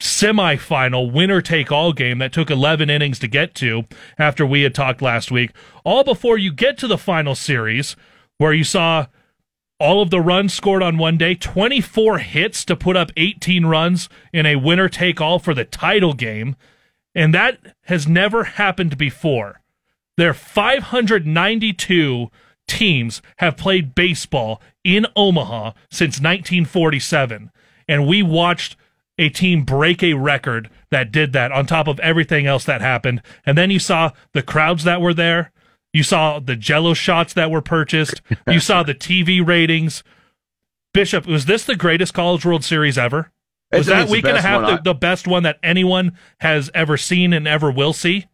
semifinal 0.00 1.12
winner 1.12 1.40
take 1.40 1.70
all 1.70 1.92
game 1.92 2.18
that 2.18 2.32
took 2.32 2.50
11 2.50 2.90
innings 2.90 3.20
to 3.20 3.28
get 3.28 3.54
to 3.54 3.84
after 4.18 4.44
we 4.44 4.62
had 4.62 4.74
talked 4.74 5.00
last 5.00 5.30
week, 5.30 5.52
all 5.84 6.02
before 6.02 6.36
you 6.36 6.52
get 6.52 6.76
to 6.78 6.88
the 6.88 6.98
final 6.98 7.36
series 7.36 7.94
where 8.38 8.52
you 8.52 8.64
saw 8.64 9.06
all 9.78 10.02
of 10.02 10.10
the 10.10 10.20
runs 10.20 10.54
scored 10.54 10.82
on 10.82 10.98
one 10.98 11.16
day, 11.16 11.36
24 11.36 12.18
hits 12.18 12.64
to 12.64 12.74
put 12.74 12.96
up 12.96 13.12
18 13.16 13.64
runs 13.64 14.08
in 14.32 14.44
a 14.44 14.56
winner 14.56 14.88
take 14.88 15.20
all 15.20 15.38
for 15.38 15.54
the 15.54 15.64
title 15.64 16.14
game. 16.14 16.56
And 17.14 17.32
that 17.32 17.60
has 17.84 18.08
never 18.08 18.42
happened 18.42 18.98
before. 18.98 19.60
There 20.16 20.30
are 20.30 20.34
592 20.34 22.28
teams 22.66 23.22
have 23.36 23.56
played 23.56 23.94
baseball 23.94 24.60
in 24.86 25.04
Omaha 25.16 25.72
since 25.90 26.20
1947. 26.20 27.50
And 27.88 28.06
we 28.06 28.22
watched 28.22 28.76
a 29.18 29.28
team 29.28 29.64
break 29.64 30.02
a 30.02 30.14
record 30.14 30.70
that 30.90 31.10
did 31.10 31.32
that 31.32 31.50
on 31.50 31.66
top 31.66 31.88
of 31.88 31.98
everything 32.00 32.46
else 32.46 32.64
that 32.64 32.80
happened. 32.80 33.20
And 33.44 33.58
then 33.58 33.70
you 33.70 33.80
saw 33.80 34.12
the 34.32 34.42
crowds 34.42 34.84
that 34.84 35.00
were 35.00 35.14
there. 35.14 35.50
You 35.92 36.02
saw 36.02 36.38
the 36.38 36.56
jello 36.56 36.94
shots 36.94 37.32
that 37.34 37.50
were 37.50 37.62
purchased. 37.62 38.22
you 38.46 38.60
saw 38.60 38.82
the 38.82 38.94
TV 38.94 39.44
ratings. 39.44 40.04
Bishop, 40.94 41.26
was 41.26 41.46
this 41.46 41.64
the 41.64 41.76
greatest 41.76 42.14
College 42.14 42.44
World 42.46 42.64
Series 42.64 42.96
ever? 42.96 43.32
Was 43.72 43.86
that 43.86 44.08
week 44.08 44.24
and 44.24 44.36
a 44.36 44.42
half 44.42 44.66
the, 44.66 44.92
the 44.92 44.94
best 44.94 45.26
one 45.26 45.42
that 45.42 45.58
anyone 45.62 46.16
has 46.38 46.70
ever 46.72 46.96
seen 46.96 47.32
and 47.32 47.48
ever 47.48 47.70
will 47.70 47.92
see? 47.92 48.26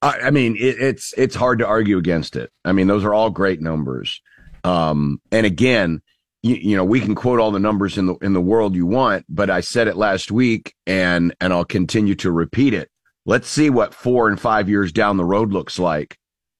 I, 0.00 0.18
I 0.20 0.30
mean, 0.30 0.56
it, 0.56 0.80
it's 0.80 1.12
it's 1.18 1.34
hard 1.34 1.58
to 1.58 1.66
argue 1.66 1.98
against 1.98 2.36
it. 2.36 2.50
I 2.64 2.72
mean, 2.72 2.86
those 2.86 3.04
are 3.04 3.12
all 3.12 3.30
great 3.30 3.60
numbers. 3.60 4.22
Um, 4.68 5.20
and 5.32 5.46
again, 5.46 6.00
you, 6.42 6.56
you, 6.56 6.76
know, 6.76 6.84
we 6.84 7.00
can 7.00 7.14
quote 7.14 7.40
all 7.40 7.50
the 7.50 7.58
numbers 7.58 7.98
in 7.98 8.06
the 8.06 8.14
in 8.16 8.32
the 8.32 8.40
world 8.40 8.74
you 8.74 8.86
want, 8.86 9.24
but 9.28 9.50
I 9.50 9.60
said 9.60 9.88
it 9.88 9.96
last 9.96 10.30
week, 10.30 10.74
and 10.86 11.34
and 11.40 11.52
I'll 11.52 11.64
continue 11.64 12.14
to 12.16 12.30
repeat 12.30 12.74
it. 12.74 12.90
Let's 13.26 13.48
see 13.48 13.70
what 13.70 13.94
four 13.94 14.28
and 14.28 14.40
five 14.40 14.68
years 14.68 14.92
down 14.92 15.16
the 15.16 15.24
road 15.24 15.52
looks 15.52 15.78
like 15.78 16.16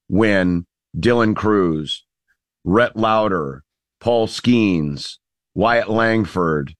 when 0.08 0.66
Dylan 0.96 1.36
Crews, 1.36 2.04
Rhett 2.64 2.96
Lowder, 2.96 3.62
Paul 4.00 4.26
Skenes, 4.26 5.18
Wyatt 5.54 5.88
Langford, 5.88 6.74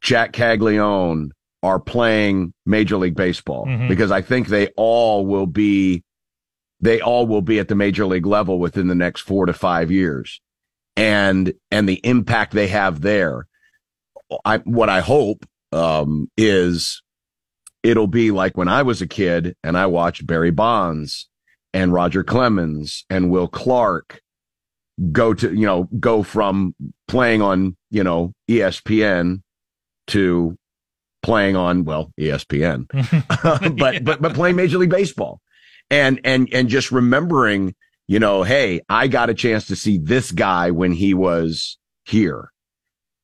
Jack 0.00 0.32
Caglianone, 0.32 1.30
are 1.62 1.80
playing 1.80 2.52
Major 2.66 2.96
League 2.96 3.16
Baseball 3.16 3.66
mm-hmm. 3.66 3.88
because 3.88 4.10
I 4.10 4.22
think 4.22 4.48
they 4.48 4.68
all 4.76 5.24
will 5.26 5.46
be 5.46 6.04
they 6.80 7.00
all 7.00 7.26
will 7.26 7.42
be 7.42 7.58
at 7.58 7.68
the 7.68 7.74
major 7.74 8.06
league 8.06 8.26
level 8.26 8.60
within 8.60 8.86
the 8.86 8.94
next 8.94 9.22
4 9.22 9.46
to 9.46 9.52
5 9.52 9.90
years. 9.90 10.40
And 10.98 11.52
and 11.70 11.88
the 11.88 12.00
impact 12.04 12.52
they 12.52 12.68
have 12.68 13.00
there 13.00 13.46
I 14.44 14.58
what 14.58 14.88
I 14.88 15.00
hope 15.00 15.46
um, 15.72 16.30
is 16.36 17.02
it'll 17.82 18.06
be 18.06 18.30
like 18.30 18.56
when 18.56 18.68
I 18.68 18.82
was 18.82 19.00
a 19.00 19.06
kid 19.06 19.56
and 19.62 19.76
I 19.76 19.86
watched 19.86 20.26
Barry 20.26 20.50
Bonds 20.50 21.28
and 21.72 21.92
Roger 21.92 22.24
Clemens 22.24 23.04
and 23.08 23.30
Will 23.30 23.48
Clark 23.48 24.20
go 25.12 25.32
to 25.32 25.54
you 25.54 25.66
know 25.66 25.88
go 25.98 26.22
from 26.22 26.74
playing 27.06 27.42
on 27.42 27.76
you 27.90 28.04
know 28.04 28.32
ESPN 28.48 29.42
to 30.08 30.56
playing 31.22 31.56
on 31.56 31.84
well 31.84 32.12
ESPN, 32.20 32.86
but 33.78 33.94
yeah. 33.94 34.00
but 34.00 34.20
but 34.20 34.34
playing 34.34 34.56
Major 34.56 34.78
League 34.78 34.90
Baseball, 34.90 35.40
and 35.90 36.20
and 36.24 36.48
and 36.52 36.68
just 36.68 36.92
remembering, 36.92 37.74
you 38.08 38.18
know, 38.18 38.42
hey, 38.42 38.80
I 38.88 39.06
got 39.06 39.30
a 39.30 39.34
chance 39.34 39.68
to 39.68 39.76
see 39.76 39.98
this 39.98 40.32
guy 40.32 40.72
when 40.72 40.92
he 40.92 41.14
was 41.14 41.78
here, 42.04 42.50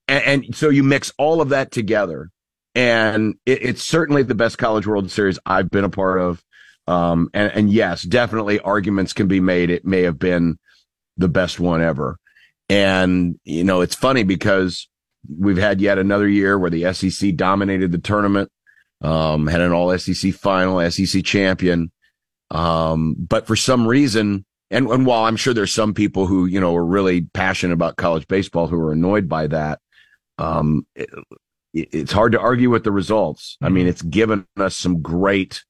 and, 0.06 0.44
and 0.44 0.56
so 0.56 0.69
you 0.69 0.85
mix 0.85 1.12
all 1.19 1.40
of 1.40 1.48
that 1.48 1.73
together, 1.73 2.31
and 2.74 3.35
it, 3.44 3.62
it's 3.62 3.82
certainly 3.82 4.23
the 4.23 4.36
best 4.36 4.59
College 4.59 4.86
World 4.86 5.11
Series 5.11 5.39
I've 5.44 5.70
been 5.70 5.85
a 5.85 5.90
part 5.90 6.20
of. 6.20 6.43
Um, 6.86 7.31
and, 7.32 7.51
and 7.52 7.73
yes, 7.73 8.02
definitely 8.02 8.61
arguments 8.61 9.12
can 9.12 9.27
be 9.27 9.40
made. 9.40 9.70
It 9.70 9.86
may 9.86 10.02
have 10.02 10.19
been 10.19 10.59
the 11.16 11.28
best 11.28 11.61
one 11.61 11.82
ever. 11.82 12.19
And, 12.69 13.39
you 13.44 13.65
know, 13.65 13.81
it's 13.81 13.94
funny 13.94 14.23
because 14.23 14.89
we've 15.28 15.59
had 15.59 15.81
yet 15.81 15.98
another 15.98 16.28
year 16.28 16.59
where 16.59 16.70
the 16.70 16.93
SEC 16.93 17.36
dominated 17.36 17.93
the 17.93 17.98
tournament, 17.98 18.51
um, 19.02 19.47
had 19.47 19.61
an 19.61 19.73
all 19.73 19.97
SEC 19.97 20.32
final, 20.35 20.90
SEC 20.90 21.24
champion. 21.24 21.90
Um, 22.51 23.15
but 23.19 23.47
for 23.47 23.56
some 23.56 23.86
reason, 23.86 24.44
and, 24.70 24.88
and 24.88 25.06
while 25.06 25.24
I'm 25.24 25.36
sure 25.36 25.54
there's 25.54 25.72
some 25.72 25.94
people 25.94 26.26
who, 26.26 26.46
you 26.46 26.60
know, 26.60 26.74
are 26.74 26.84
really 26.84 27.22
passionate 27.22 27.74
about 27.74 27.96
college 27.96 28.26
baseball 28.26 28.66
who 28.66 28.80
are 28.80 28.92
annoyed 28.92 29.28
by 29.28 29.46
that, 29.48 29.80
um, 30.38 30.86
it, 30.94 31.10
it's 31.72 32.12
hard 32.12 32.32
to 32.32 32.40
argue 32.40 32.70
with 32.70 32.84
the 32.84 32.92
results. 32.92 33.56
I 33.60 33.68
mean, 33.68 33.82
mm-hmm. 33.82 33.90
it's 33.90 34.02
given 34.02 34.46
us 34.56 34.76
some 34.76 35.02
great, 35.02 35.64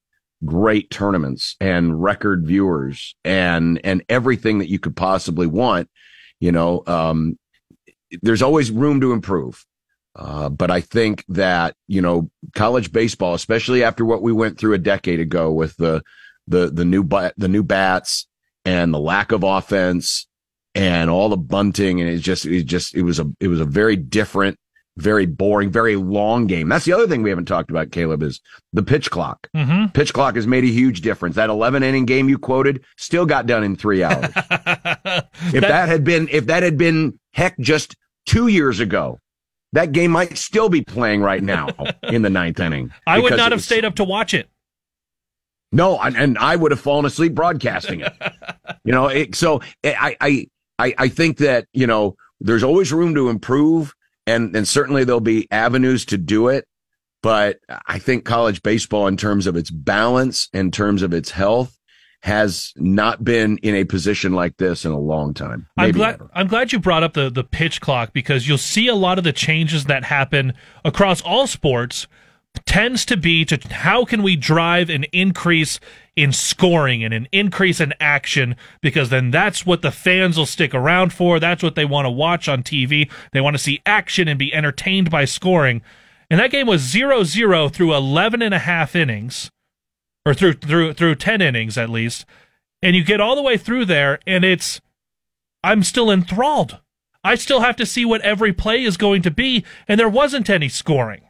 great 0.44 0.90
tournaments 0.90 1.56
and 1.60 2.02
record 2.02 2.46
viewers 2.46 3.14
and, 3.24 3.80
and 3.84 4.04
everything 4.08 4.58
that 4.58 4.68
you 4.68 4.78
could 4.78 4.96
possibly 4.96 5.46
want. 5.46 5.88
You 6.40 6.52
know, 6.52 6.82
um, 6.86 7.38
there's 8.22 8.42
always 8.42 8.70
room 8.70 9.00
to 9.00 9.12
improve. 9.12 9.64
Uh, 10.16 10.48
but 10.48 10.70
I 10.70 10.80
think 10.80 11.24
that, 11.28 11.74
you 11.88 12.00
know, 12.00 12.30
college 12.54 12.92
baseball, 12.92 13.34
especially 13.34 13.82
after 13.82 14.04
what 14.04 14.22
we 14.22 14.32
went 14.32 14.58
through 14.58 14.74
a 14.74 14.78
decade 14.78 15.18
ago 15.18 15.50
with 15.50 15.76
the, 15.76 16.02
the, 16.46 16.70
the 16.70 16.84
new, 16.84 17.02
the 17.36 17.48
new 17.48 17.64
bats 17.64 18.28
and 18.64 18.92
the 18.92 18.98
lack 18.98 19.32
of 19.32 19.42
offense 19.42 20.26
and 20.74 21.10
all 21.10 21.28
the 21.28 21.36
bunting. 21.36 22.00
And 22.00 22.10
it 22.10 22.18
just, 22.18 22.46
it 22.46 22.64
just, 22.64 22.94
it 22.94 23.02
was 23.02 23.18
a, 23.18 23.30
it 23.40 23.48
was 23.48 23.60
a 23.60 23.64
very 23.64 23.96
different, 23.96 24.58
very 24.96 25.26
boring, 25.26 25.70
very 25.70 25.96
long 25.96 26.46
game. 26.46 26.68
That's 26.68 26.84
the 26.84 26.92
other 26.92 27.06
thing 27.06 27.22
we 27.22 27.30
haven't 27.30 27.46
talked 27.46 27.70
about, 27.70 27.90
Caleb, 27.90 28.22
is 28.22 28.40
the 28.72 28.82
pitch 28.82 29.10
clock. 29.10 29.48
Mm-hmm. 29.54 29.92
Pitch 29.92 30.12
clock 30.12 30.36
has 30.36 30.46
made 30.46 30.64
a 30.64 30.68
huge 30.68 31.00
difference. 31.00 31.36
That 31.36 31.50
11 31.50 31.82
inning 31.82 32.06
game 32.06 32.28
you 32.28 32.38
quoted 32.38 32.84
still 32.96 33.26
got 33.26 33.46
done 33.46 33.64
in 33.64 33.76
three 33.76 34.02
hours. 34.02 34.24
if 34.34 34.34
that, 34.34 35.60
that 35.60 35.88
had 35.88 36.04
been, 36.04 36.28
if 36.30 36.46
that 36.46 36.62
had 36.62 36.78
been 36.78 37.18
heck 37.32 37.58
just 37.58 37.96
two 38.26 38.46
years 38.48 38.80
ago, 38.80 39.18
that 39.74 39.90
game 39.90 40.12
might 40.12 40.38
still 40.38 40.68
be 40.68 40.82
playing 40.82 41.20
right 41.20 41.42
now 41.42 41.68
in 42.04 42.22
the 42.22 42.30
ninth 42.30 42.60
inning. 42.60 42.92
I 43.06 43.18
would 43.18 43.36
not 43.36 43.52
have 43.52 43.62
stayed 43.62 43.84
up 43.84 43.96
to 43.96 44.04
watch 44.04 44.32
it. 44.32 44.48
No, 45.74 45.98
and 46.00 46.38
I 46.38 46.54
would 46.54 46.70
have 46.70 46.80
fallen 46.80 47.04
asleep 47.04 47.34
broadcasting 47.34 48.00
it. 48.00 48.12
you 48.84 48.92
know, 48.92 49.08
it, 49.08 49.34
so 49.34 49.60
eh, 49.82 49.94
I, 49.98 50.16
I, 50.20 50.46
I, 50.78 50.94
I 50.98 51.08
think 51.08 51.38
that 51.38 51.66
you 51.72 51.86
know 51.86 52.16
there's 52.40 52.62
always 52.62 52.92
room 52.92 53.14
to 53.16 53.28
improve, 53.28 53.94
and 54.26 54.54
and 54.54 54.68
certainly 54.68 55.04
there'll 55.04 55.20
be 55.20 55.48
avenues 55.50 56.04
to 56.06 56.18
do 56.18 56.48
it. 56.48 56.66
But 57.22 57.58
I 57.86 57.98
think 57.98 58.24
college 58.24 58.62
baseball, 58.62 59.06
in 59.06 59.16
terms 59.16 59.46
of 59.46 59.56
its 59.56 59.70
balance, 59.70 60.48
in 60.52 60.70
terms 60.70 61.02
of 61.02 61.14
its 61.14 61.30
health, 61.30 61.78
has 62.22 62.72
not 62.76 63.24
been 63.24 63.58
in 63.58 63.74
a 63.74 63.84
position 63.84 64.32
like 64.32 64.56
this 64.58 64.84
in 64.84 64.92
a 64.92 64.98
long 64.98 65.34
time. 65.34 65.66
I'm 65.76 65.92
glad 65.92 66.20
I'm 66.34 66.46
glad 66.46 66.72
you 66.72 66.78
brought 66.78 67.02
up 67.02 67.14
the 67.14 67.30
the 67.30 67.44
pitch 67.44 67.80
clock 67.80 68.12
because 68.12 68.46
you'll 68.46 68.58
see 68.58 68.86
a 68.86 68.94
lot 68.94 69.18
of 69.18 69.24
the 69.24 69.32
changes 69.32 69.86
that 69.86 70.04
happen 70.04 70.54
across 70.84 71.20
all 71.20 71.46
sports 71.46 72.06
tends 72.66 73.04
to 73.04 73.16
be 73.16 73.44
to 73.44 73.58
how 73.72 74.04
can 74.04 74.22
we 74.22 74.36
drive 74.36 74.90
an 74.90 75.04
increase 75.12 75.78
in 76.16 76.32
scoring 76.32 77.04
and 77.04 77.12
an 77.12 77.28
increase 77.30 77.80
in 77.80 77.92
action 78.00 78.56
because 78.80 79.10
then 79.10 79.30
that's 79.30 79.66
what 79.66 79.82
the 79.82 79.90
fans 79.90 80.38
will 80.38 80.46
stick 80.46 80.74
around 80.74 81.12
for 81.12 81.38
that's 81.38 81.62
what 81.62 81.74
they 81.74 81.84
want 81.84 82.06
to 82.06 82.10
watch 82.10 82.48
on 82.48 82.62
TV 82.62 83.10
they 83.32 83.40
want 83.40 83.54
to 83.54 83.62
see 83.62 83.82
action 83.84 84.28
and 84.28 84.38
be 84.38 84.54
entertained 84.54 85.10
by 85.10 85.24
scoring 85.24 85.82
and 86.30 86.40
that 86.40 86.50
game 86.50 86.66
was 86.66 86.82
0-0 86.82 87.72
through 87.72 87.94
11 87.94 88.40
and 88.42 88.54
a 88.54 88.60
half 88.60 88.96
innings 88.96 89.50
or 90.24 90.32
through 90.32 90.54
through 90.54 90.94
through 90.94 91.14
10 91.14 91.42
innings 91.42 91.76
at 91.76 91.90
least 91.90 92.24
and 92.84 92.94
you 92.94 93.02
get 93.02 93.20
all 93.20 93.34
the 93.34 93.42
way 93.42 93.56
through 93.56 93.84
there 93.84 94.20
and 94.26 94.44
it's 94.44 94.80
I'm 95.64 95.82
still 95.82 96.10
enthralled. 96.10 96.80
I 97.24 97.36
still 97.36 97.60
have 97.60 97.76
to 97.76 97.86
see 97.86 98.04
what 98.04 98.20
every 98.20 98.52
play 98.52 98.84
is 98.84 98.98
going 98.98 99.22
to 99.22 99.30
be 99.30 99.64
and 99.88 99.98
there 99.98 100.08
wasn't 100.08 100.50
any 100.50 100.68
scoring. 100.68 101.22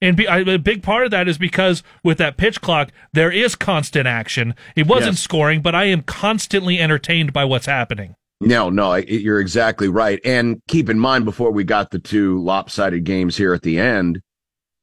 And 0.00 0.16
be, 0.16 0.28
I, 0.28 0.40
a 0.40 0.58
big 0.58 0.82
part 0.82 1.04
of 1.04 1.10
that 1.12 1.28
is 1.28 1.38
because 1.38 1.82
with 2.02 2.18
that 2.18 2.36
pitch 2.36 2.60
clock, 2.60 2.90
there 3.12 3.30
is 3.30 3.54
constant 3.54 4.06
action. 4.06 4.54
It 4.76 4.86
wasn't 4.86 5.14
yes. 5.14 5.22
scoring, 5.22 5.62
but 5.62 5.74
I 5.74 5.84
am 5.84 6.02
constantly 6.02 6.78
entertained 6.78 7.32
by 7.32 7.44
what's 7.44 7.66
happening. 7.66 8.14
No, 8.40 8.68
no, 8.68 8.92
I- 8.92 8.98
you're 8.98 9.40
exactly 9.40 9.88
right. 9.88 10.20
And 10.24 10.60
keep 10.68 10.90
in 10.90 10.98
mind, 10.98 11.24
before 11.24 11.50
we 11.50 11.64
got 11.64 11.90
the 11.90 11.98
two 11.98 12.42
lopsided 12.42 13.04
games 13.04 13.36
here 13.36 13.54
at 13.54 13.62
the 13.62 13.78
end, 13.78 14.20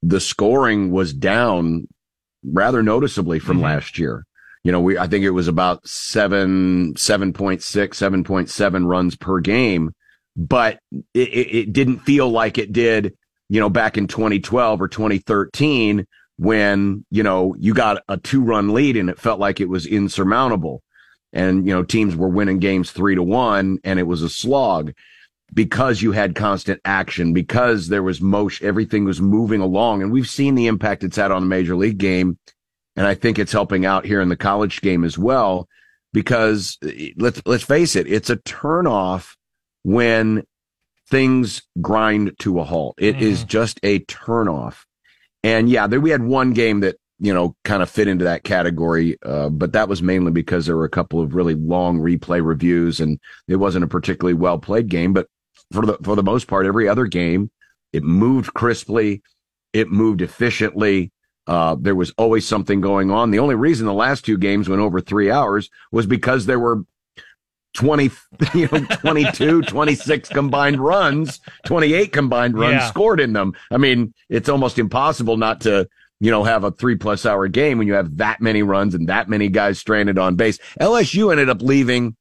the 0.02 0.20
scoring 0.20 0.92
was 0.92 1.14
down 1.14 1.88
rather 2.44 2.82
noticeably 2.82 3.40
from 3.40 3.58
mm-hmm. 3.58 3.66
last 3.66 4.00
year. 4.00 4.26
You 4.64 4.72
know, 4.72 4.82
we, 4.82 4.98
I 4.98 5.08
think 5.08 5.26
it 5.26 5.32
was 5.32 5.48
about 5.48 5.88
seven, 5.88 6.94
7.6, 6.94 7.60
7.7 7.60 8.88
runs 8.88 9.16
per 9.16 9.40
game, 9.40 9.92
but 10.36 10.80
it, 11.14 11.20
it 11.20 11.74
didn't 11.74 12.00
feel 12.00 12.30
like 12.30 12.58
it 12.58 12.72
did, 12.72 13.16
you 13.52 13.60
know, 13.60 13.70
back 13.70 13.98
in 13.98 14.08
2012 14.08 14.82
or 14.82 14.88
2013 14.88 16.08
when, 16.38 17.06
you 17.12 17.22
know, 17.22 17.54
you 17.60 17.74
got 17.74 18.02
a 18.08 18.16
two 18.16 18.42
run 18.42 18.74
lead 18.74 18.96
and 18.96 19.10
it 19.10 19.20
felt 19.20 19.42
like 19.42 19.60
it 19.60 19.68
was 19.68 19.86
insurmountable. 19.86 20.82
And 21.34 21.68
you 21.68 21.74
know 21.74 21.84
teams 21.84 22.16
were 22.16 22.30
winning 22.30 22.60
games 22.60 22.92
three 22.92 23.16
to 23.16 23.24
one 23.24 23.80
and 23.84 24.00
it 24.00 24.04
was 24.04 24.22
a 24.22 24.30
slog 24.30 24.94
because 25.54 26.02
you 26.02 26.14
had 26.14 26.36
constant 26.36 26.80
action 26.86 27.34
because 27.34 27.90
there 27.90 28.04
was 28.04 28.22
motion 28.22 28.66
everything 28.66 29.04
was 29.04 29.22
moving 29.22 29.60
along. 29.60 30.02
And 30.02 30.14
we've 30.14 30.30
seen 30.30 30.56
the 30.56 30.68
impact 30.68 31.04
it's 31.04 31.18
had 31.18 31.32
on 31.32 31.44
the 31.44 31.48
major 31.48 31.76
league 31.76 31.98
game. 31.98 32.38
And 32.96 33.06
i 33.06 33.16
think 33.16 33.38
it's 33.38 33.54
helping 33.54 33.86
out 33.86 34.06
here 34.06 34.22
in 34.22 34.30
the 34.30 34.38
college 34.38 34.82
game 34.82 35.04
as 35.04 35.18
well 35.18 35.68
because 36.14 36.78
let's 37.16 37.42
let's 37.46 37.64
face 37.64 37.96
it 37.96 38.08
it's 38.08 38.30
a 38.30 38.36
turnoff 38.36 39.36
when 39.84 40.44
things 41.12 41.62
grind 41.82 42.32
to 42.40 42.60
a 42.60 42.64
halt 42.64 42.96
It 42.98 43.22
is 43.22 43.44
just 43.44 43.80
a 43.84 44.00
turnoff 44.00 44.86
and 45.44 45.70
yeah, 45.70 45.88
there, 45.88 46.02
we 46.02 46.12
had 46.12 46.24
one 46.24 46.54
game 46.54 46.82
that, 46.82 46.98
you 47.20 47.34
know, 47.34 47.56
kind 47.64 47.84
of 47.84 47.90
fit 47.90 48.08
into 48.08 48.26
that 48.26 48.44
category. 48.44 49.18
Uh, 49.24 49.50
but 49.50 49.74
that 49.74 49.90
was 49.90 50.02
mainly 50.02 50.32
because 50.32 50.66
there 50.66 50.78
were 50.78 50.86
a 50.86 50.90
couple 50.90 51.20
of 51.22 51.36
really 51.36 51.56
long 51.56 52.00
replay 52.00 52.44
reviews 52.46 53.00
and 53.00 53.20
it 53.48 53.58
wasn't 53.58 53.84
a 53.84 53.88
particularly 53.88 54.34
well 54.34 54.60
played 54.60 54.88
game. 54.90 55.14
But 55.14 55.28
for 55.72 55.86
the, 55.86 55.98
for 56.04 56.16
the 56.16 56.24
most 56.24 56.48
part, 56.48 56.66
every 56.66 56.88
other 56.88 57.06
game, 57.06 57.52
it 57.94 58.04
moved 58.04 58.54
crisply. 58.54 59.22
It 59.74 59.90
moved 59.90 60.22
efficiently. 60.22 61.12
Uh, 61.48 61.76
there 61.80 61.96
was 61.96 62.14
always 62.18 62.48
something 62.48 62.82
going 62.82 63.10
on. 63.10 63.32
The 63.32 63.40
only 63.40 63.56
reason 63.56 63.86
the 63.88 63.94
last 63.94 64.24
two 64.24 64.38
games 64.38 64.70
went 64.70 64.82
over 64.82 65.02
three 65.02 65.32
hours 65.32 65.70
was 65.92 66.06
because 66.06 66.46
there 66.46 66.60
were 66.60 66.84
20, 67.74 68.10
you 68.54 68.68
know, 68.72 68.86
22, 68.86 69.62
26 69.64 70.30
combined 70.30 70.80
runs, 70.80 71.40
28 71.66 72.12
combined 72.12 72.58
runs 72.58 72.74
Yeah. 72.74 72.88
scored 72.90 73.20
in 73.20 73.34
them. 73.34 73.54
I 73.72 73.78
mean, 73.78 74.14
it's 74.30 74.50
almost 74.50 74.78
impossible 74.80 75.38
not 75.38 75.62
to, 75.62 75.88
you 76.20 76.32
know, 76.32 76.44
have 76.44 76.64
a 76.64 76.72
three 76.72 76.96
plus 76.96 77.26
hour 77.26 77.48
game 77.48 77.78
when 77.78 77.88
you 77.88 77.94
have 77.94 78.18
that 78.18 78.42
many 78.42 78.62
runs 78.64 78.94
and 78.94 79.08
that 79.10 79.30
many 79.30 79.48
guys 79.50 79.80
stranded 79.80 80.18
on 80.20 80.36
base. 80.36 80.60
LSU 80.80 81.32
ended 81.32 81.50
up 81.50 81.62
leaving 81.62 82.16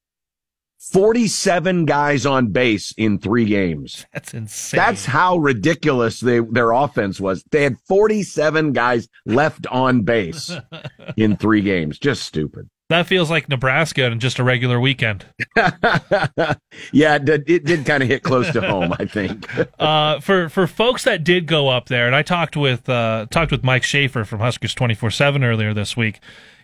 47 0.92 1.84
guys 1.84 2.24
on 2.24 2.48
base 2.48 2.92
in 2.96 3.18
three 3.18 3.44
games. 3.44 4.06
That's 4.14 4.32
insane. 4.32 4.78
That's 4.78 5.04
how 5.04 5.36
ridiculous 5.36 6.20
they, 6.20 6.40
their 6.40 6.72
offense 6.72 7.20
was. 7.20 7.44
They 7.50 7.62
had 7.62 7.76
47 7.86 8.72
guys 8.72 9.08
left 9.26 9.66
on 9.66 10.02
base 10.02 10.50
in 11.18 11.36
three 11.36 11.60
games. 11.60 11.98
Just 11.98 12.22
stupid. 12.22 12.70
That 12.90 13.06
feels 13.06 13.30
like 13.30 13.48
Nebraska 13.48 14.06
and 14.06 14.20
just 14.20 14.40
a 14.40 14.44
regular 14.44 14.80
weekend. 14.80 15.24
yeah, 15.56 17.14
it 17.14 17.24
did, 17.24 17.48
it 17.48 17.64
did 17.64 17.86
kind 17.86 18.02
of 18.02 18.08
hit 18.08 18.24
close 18.24 18.50
to 18.50 18.60
home, 18.60 18.92
I 18.98 19.04
think. 19.04 19.48
uh, 19.78 20.18
for 20.18 20.48
for 20.48 20.66
folks 20.66 21.04
that 21.04 21.22
did 21.22 21.46
go 21.46 21.68
up 21.68 21.86
there, 21.86 22.08
and 22.08 22.16
I 22.16 22.22
talked 22.22 22.56
with 22.56 22.88
uh, 22.88 23.26
talked 23.30 23.52
with 23.52 23.62
Mike 23.62 23.84
Schaefer 23.84 24.24
from 24.24 24.40
Huskers 24.40 24.74
twenty 24.74 24.94
four 24.94 25.12
seven 25.12 25.44
earlier 25.44 25.72
this 25.72 25.96
week. 25.96 26.18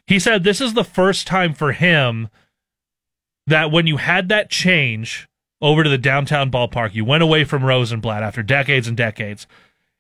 He 0.09 0.19
said 0.19 0.43
this 0.43 0.61
is 0.61 0.75
the 0.75 0.83
first 0.83 1.29
time 1.29 1.55
for 1.55 1.71
him 1.71 2.29
that 3.47 3.71
when 3.71 3.87
you 3.87 3.99
had 3.99 4.29
that 4.29 4.51
change 4.51 5.29
over 5.63 5.85
to 5.85 5.89
the 5.89 5.97
downtown 5.97 6.51
ballpark, 6.51 6.93
you 6.93 7.05
went 7.05 7.23
away 7.23 7.45
from 7.45 7.63
Rosenblatt 7.63 8.25
after 8.25 8.43
decades 8.43 8.89
and 8.89 8.97
decades. 8.97 9.47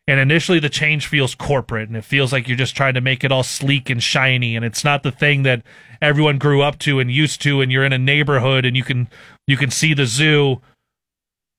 And 0.08 0.20
initially, 0.20 0.60
the 0.60 0.68
change 0.68 1.08
feels 1.08 1.34
corporate, 1.34 1.88
and 1.88 1.96
it 1.96 2.04
feels 2.04 2.32
like 2.32 2.46
you're 2.46 2.56
just 2.56 2.76
trying 2.76 2.94
to 2.94 3.00
make 3.00 3.24
it 3.24 3.32
all 3.32 3.42
sleek 3.42 3.90
and 3.90 4.00
shiny, 4.00 4.54
and 4.54 4.64
it's 4.64 4.84
not 4.84 5.02
the 5.02 5.10
thing 5.10 5.42
that 5.42 5.62
everyone 6.00 6.38
grew 6.38 6.62
up 6.62 6.78
to 6.80 7.00
and 7.00 7.10
used 7.10 7.42
to. 7.42 7.60
And 7.60 7.72
you're 7.72 7.84
in 7.84 7.92
a 7.92 7.98
neighborhood, 7.98 8.64
and 8.64 8.76
you 8.76 8.84
can 8.84 9.08
you 9.48 9.56
can 9.56 9.70
see 9.70 9.94
the 9.94 10.06
zoo. 10.06 10.60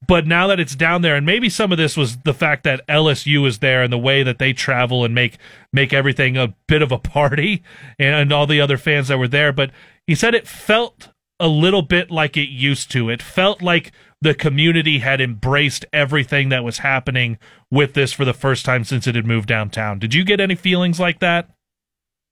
But 0.07 0.27
now 0.27 0.47
that 0.47 0.59
it's 0.59 0.75
down 0.75 1.01
there, 1.01 1.15
and 1.15 1.25
maybe 1.25 1.49
some 1.49 1.73
of 1.73 1.77
this 1.77 1.97
was 1.97 2.17
the 2.19 2.33
fact 2.33 2.63
that 2.63 2.87
LSU 2.87 3.45
is 3.47 3.59
there 3.59 3.83
and 3.83 3.91
the 3.91 3.97
way 3.97 4.23
that 4.23 4.37
they 4.37 4.53
travel 4.53 5.03
and 5.03 5.13
make 5.13 5.37
make 5.73 5.91
everything 5.91 6.37
a 6.37 6.55
bit 6.67 6.81
of 6.81 6.93
a 6.93 6.99
party, 6.99 7.63
and, 7.99 8.15
and 8.21 8.31
all 8.31 8.47
the 8.47 8.61
other 8.61 8.77
fans 8.77 9.09
that 9.09 9.17
were 9.17 9.27
there. 9.27 9.51
But 9.51 9.71
he 10.05 10.15
said 10.15 10.33
it 10.33 10.47
felt 10.47 11.09
a 11.39 11.47
little 11.47 11.81
bit 11.81 12.09
like 12.09 12.37
it 12.37 12.49
used 12.49 12.91
to. 12.91 13.09
It 13.09 13.21
felt 13.21 13.61
like 13.61 13.91
the 14.21 14.33
community 14.33 14.99
had 14.99 15.21
embraced 15.21 15.85
everything 15.93 16.49
that 16.49 16.63
was 16.63 16.79
happening 16.79 17.37
with 17.69 17.93
this 17.93 18.13
for 18.13 18.25
the 18.25 18.33
first 18.33 18.65
time 18.65 18.83
since 18.83 19.07
it 19.07 19.15
had 19.15 19.25
moved 19.25 19.47
downtown. 19.47 19.99
Did 19.99 20.13
you 20.13 20.23
get 20.23 20.39
any 20.39 20.55
feelings 20.55 20.99
like 20.99 21.19
that? 21.19 21.49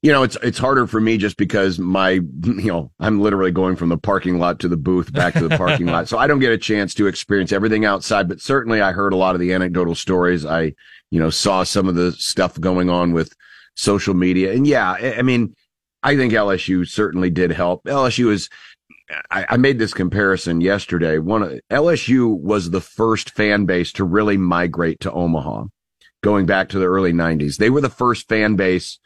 You 0.01 0.11
know, 0.11 0.21
it's 0.21 0.37
it's 0.43 0.59
harder 0.59 0.85
for 0.85 1.01
me 1.01 1.17
just 1.17 1.35
because 1.35 1.79
my 1.79 2.11
you 2.11 2.67
know 2.67 2.91
I'm 2.99 3.21
literally 3.21 3.51
going 3.51 3.75
from 3.75 3.89
the 3.89 3.97
parking 3.97 4.37
lot 4.37 4.59
to 4.59 4.67
the 4.67 4.77
booth 4.77 5.11
back 5.11 5.33
to 5.33 5.47
the 5.47 5.57
parking 5.57 5.87
lot, 5.87 6.07
so 6.09 6.19
I 6.19 6.27
don't 6.27 6.39
get 6.39 6.51
a 6.51 6.59
chance 6.59 6.93
to 6.95 7.07
experience 7.07 7.51
everything 7.51 7.85
outside. 7.85 8.27
But 8.27 8.39
certainly, 8.39 8.81
I 8.81 8.91
heard 8.91 9.13
a 9.13 9.17
lot 9.17 9.33
of 9.33 9.41
the 9.41 9.51
anecdotal 9.51 9.95
stories. 9.95 10.45
I 10.45 10.73
you 11.09 11.19
know 11.19 11.31
saw 11.31 11.63
some 11.63 11.87
of 11.87 11.95
the 11.95 12.11
stuff 12.11 12.59
going 12.59 12.87
on 12.87 13.13
with 13.13 13.33
social 13.75 14.13
media, 14.13 14.53
and 14.53 14.67
yeah, 14.67 14.91
I, 14.91 15.15
I 15.15 15.21
mean, 15.23 15.55
I 16.03 16.15
think 16.15 16.33
LSU 16.33 16.87
certainly 16.87 17.31
did 17.31 17.51
help. 17.51 17.83
LSU 17.85 18.31
is. 18.31 18.49
I, 19.29 19.45
I 19.49 19.57
made 19.57 19.79
this 19.79 19.93
comparison 19.93 20.61
yesterday. 20.61 21.17
One 21.19 21.59
LSU 21.69 22.37
was 22.37 22.69
the 22.69 22.81
first 22.81 23.31
fan 23.31 23.65
base 23.65 23.91
to 23.93 24.03
really 24.03 24.37
migrate 24.37 24.99
to 25.01 25.11
Omaha, 25.11 25.65
going 26.23 26.45
back 26.45 26.69
to 26.69 26.79
the 26.79 26.85
early 26.85 27.13
'90s. 27.13 27.57
They 27.57 27.69
were 27.69 27.81
the 27.81 27.89
first 27.89 28.27
fan 28.27 28.55
base 28.55 28.99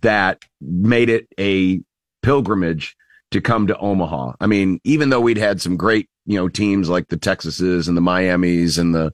that 0.00 0.44
made 0.60 1.08
it 1.08 1.26
a 1.38 1.80
pilgrimage 2.22 2.96
to 3.32 3.40
come 3.40 3.66
to 3.66 3.78
Omaha. 3.78 4.34
I 4.40 4.46
mean, 4.46 4.80
even 4.84 5.10
though 5.10 5.20
we'd 5.20 5.38
had 5.38 5.60
some 5.60 5.76
great, 5.76 6.08
you 6.24 6.36
know, 6.36 6.48
teams 6.48 6.88
like 6.88 7.08
the 7.08 7.18
Texases 7.18 7.88
and 7.88 7.96
the 7.96 8.00
Miamis 8.00 8.78
and 8.78 8.94
the 8.94 9.12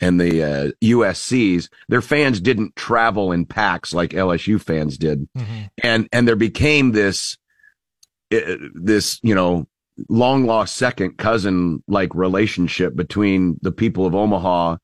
and 0.00 0.20
the 0.20 0.42
uh, 0.42 0.70
USCs, 0.82 1.68
their 1.88 2.02
fans 2.02 2.40
didn't 2.40 2.76
travel 2.76 3.32
in 3.32 3.44
packs 3.46 3.92
like 3.92 4.10
LSU 4.10 4.60
fans 4.60 4.98
did, 4.98 5.28
and 5.82 6.08
and 6.12 6.26
there 6.26 6.36
became 6.36 6.92
this 6.92 7.36
this 8.30 9.20
you 9.22 9.34
know 9.34 9.66
long 10.08 10.46
lost 10.46 10.76
second 10.76 11.18
cousin 11.18 11.82
like 11.88 12.14
relationship 12.14 12.94
between 12.94 13.58
the 13.62 13.72
people 13.72 14.06
of 14.06 14.14
Omaha, 14.14 14.76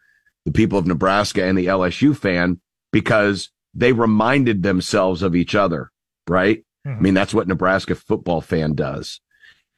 the 0.44 0.52
people 0.52 0.78
of 0.78 0.86
Nebraska, 0.86 1.44
and 1.44 1.56
the 1.56 1.66
LSU 1.66 2.16
fan 2.16 2.60
because 2.92 3.50
they 3.74 3.92
reminded 3.92 4.62
themselves 4.62 5.22
of 5.22 5.34
each 5.34 5.54
other, 5.54 5.90
right? 6.28 6.64
Mm-hmm. 6.86 6.98
I 6.98 7.00
mean, 7.00 7.14
that's 7.14 7.34
what 7.34 7.48
Nebraska 7.48 7.94
football 7.94 8.40
fan 8.40 8.74
does. 8.74 9.20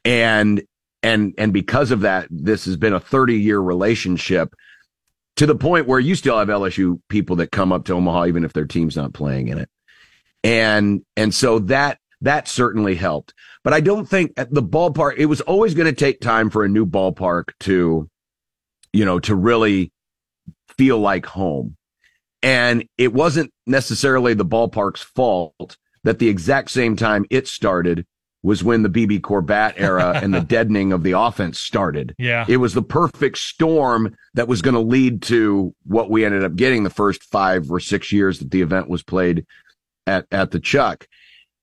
And, 0.05 0.63
and, 1.03 1.33
and 1.37 1.51
because 1.53 1.91
of 1.91 2.01
that, 2.01 2.27
this 2.29 2.65
has 2.65 2.77
been 2.77 2.93
a 2.93 2.99
30 2.99 3.35
year 3.35 3.59
relationship 3.59 4.53
to 5.37 5.45
the 5.45 5.55
point 5.55 5.87
where 5.87 5.99
you 5.99 6.15
still 6.15 6.37
have 6.37 6.47
LSU 6.47 6.99
people 7.09 7.37
that 7.37 7.51
come 7.51 7.71
up 7.71 7.85
to 7.85 7.93
Omaha, 7.93 8.27
even 8.27 8.43
if 8.43 8.53
their 8.53 8.65
team's 8.65 8.95
not 8.95 9.13
playing 9.13 9.49
in 9.49 9.57
it. 9.57 9.69
And, 10.43 11.03
and 11.15 11.33
so 11.33 11.59
that, 11.59 11.99
that 12.21 12.47
certainly 12.47 12.95
helped. 12.95 13.33
But 13.63 13.73
I 13.73 13.79
don't 13.79 14.07
think 14.07 14.33
at 14.37 14.53
the 14.53 14.63
ballpark, 14.63 15.15
it 15.17 15.25
was 15.25 15.41
always 15.41 15.73
going 15.73 15.87
to 15.87 15.95
take 15.95 16.19
time 16.19 16.49
for 16.49 16.63
a 16.63 16.69
new 16.69 16.85
ballpark 16.85 17.51
to, 17.61 18.09
you 18.93 19.05
know, 19.05 19.19
to 19.19 19.35
really 19.35 19.91
feel 20.77 20.99
like 20.99 21.25
home. 21.25 21.75
And 22.41 22.85
it 22.97 23.13
wasn't 23.13 23.51
necessarily 23.65 24.33
the 24.33 24.45
ballpark's 24.45 25.01
fault 25.01 25.77
that 26.03 26.19
the 26.19 26.29
exact 26.29 26.71
same 26.71 26.95
time 26.95 27.25
it 27.29 27.47
started 27.47 28.05
was 28.43 28.63
when 28.63 28.83
the 28.83 28.89
BBCOR 28.89 29.45
bat 29.45 29.73
era 29.77 30.19
and 30.23 30.33
the 30.33 30.41
deadening 30.41 30.93
of 30.93 31.03
the 31.03 31.11
offense 31.11 31.59
started. 31.59 32.15
Yeah. 32.17 32.45
It 32.47 32.57
was 32.57 32.73
the 32.73 32.83
perfect 32.83 33.39
storm 33.39 34.15
that 34.35 34.47
was 34.47 34.61
going 34.61 34.75
to 34.75 34.79
lead 34.79 35.21
to 35.23 35.75
what 35.85 36.09
we 36.09 36.23
ended 36.23 36.43
up 36.43 36.55
getting 36.55 36.83
the 36.83 36.89
first 36.89 37.23
five 37.23 37.69
or 37.69 37.79
six 37.79 38.11
years 38.11 38.39
that 38.39 38.51
the 38.51 38.61
event 38.61 38.89
was 38.89 39.03
played 39.03 39.45
at, 40.05 40.25
at 40.31 40.51
the 40.51 40.59
Chuck. 40.59 41.07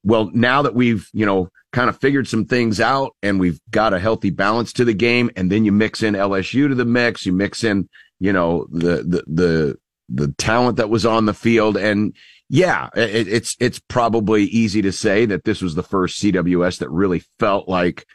Well, 0.04 0.30
now 0.32 0.62
that 0.62 0.74
we've, 0.74 1.08
you 1.12 1.26
know, 1.26 1.48
kind 1.72 1.88
of 1.88 1.98
figured 1.98 2.28
some 2.28 2.44
things 2.44 2.80
out 2.80 3.16
and 3.22 3.40
we've 3.40 3.58
got 3.70 3.94
a 3.94 3.98
healthy 3.98 4.30
balance 4.30 4.72
to 4.74 4.84
the 4.84 4.94
game, 4.94 5.30
and 5.36 5.50
then 5.50 5.64
you 5.64 5.72
mix 5.72 6.02
in 6.02 6.14
LSU 6.14 6.68
to 6.68 6.74
the 6.74 6.84
mix, 6.84 7.26
you 7.26 7.32
mix 7.32 7.64
in, 7.64 7.88
you 8.20 8.32
know, 8.32 8.66
the, 8.70 9.02
the, 9.02 9.24
the, 9.26 9.78
the 10.08 10.32
talent 10.38 10.76
that 10.76 10.90
was 10.90 11.04
on 11.04 11.26
the 11.26 11.34
field. 11.34 11.76
And 11.76 12.14
yeah, 12.48 12.90
it, 12.94 13.26
it's, 13.26 13.56
it's 13.58 13.80
probably 13.80 14.44
easy 14.44 14.82
to 14.82 14.92
say 14.92 15.26
that 15.26 15.44
this 15.44 15.62
was 15.62 15.74
the 15.74 15.82
first 15.82 16.22
CWS 16.22 16.78
that 16.78 16.90
really 16.90 17.22
felt 17.38 17.68
like 17.68 18.06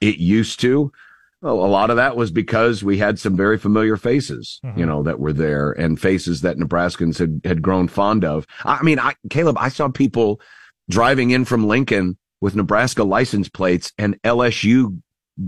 it 0.00 0.18
used 0.18 0.60
to. 0.60 0.92
Well, 1.40 1.64
a 1.64 1.66
lot 1.66 1.90
of 1.90 1.96
that 1.96 2.16
was 2.16 2.32
because 2.32 2.82
we 2.82 2.98
had 2.98 3.18
some 3.18 3.36
very 3.36 3.58
familiar 3.58 3.96
faces, 3.96 4.60
you 4.62 4.70
mm-hmm. 4.70 4.84
know, 4.86 5.02
that 5.04 5.20
were 5.20 5.32
there 5.32 5.70
and 5.70 6.00
faces 6.00 6.40
that 6.40 6.56
Nebraskans 6.56 7.18
had, 7.18 7.40
had 7.44 7.62
grown 7.62 7.86
fond 7.86 8.24
of. 8.24 8.44
I 8.64 8.82
mean, 8.82 8.98
I, 8.98 9.14
Caleb, 9.30 9.56
I 9.58 9.68
saw 9.68 9.88
people 9.88 10.40
driving 10.88 11.30
in 11.30 11.44
from 11.44 11.66
Lincoln 11.66 12.18
with 12.40 12.56
Nebraska 12.56 13.04
license 13.04 13.48
plates 13.48 13.92
and 13.98 14.20
LSU 14.22 15.00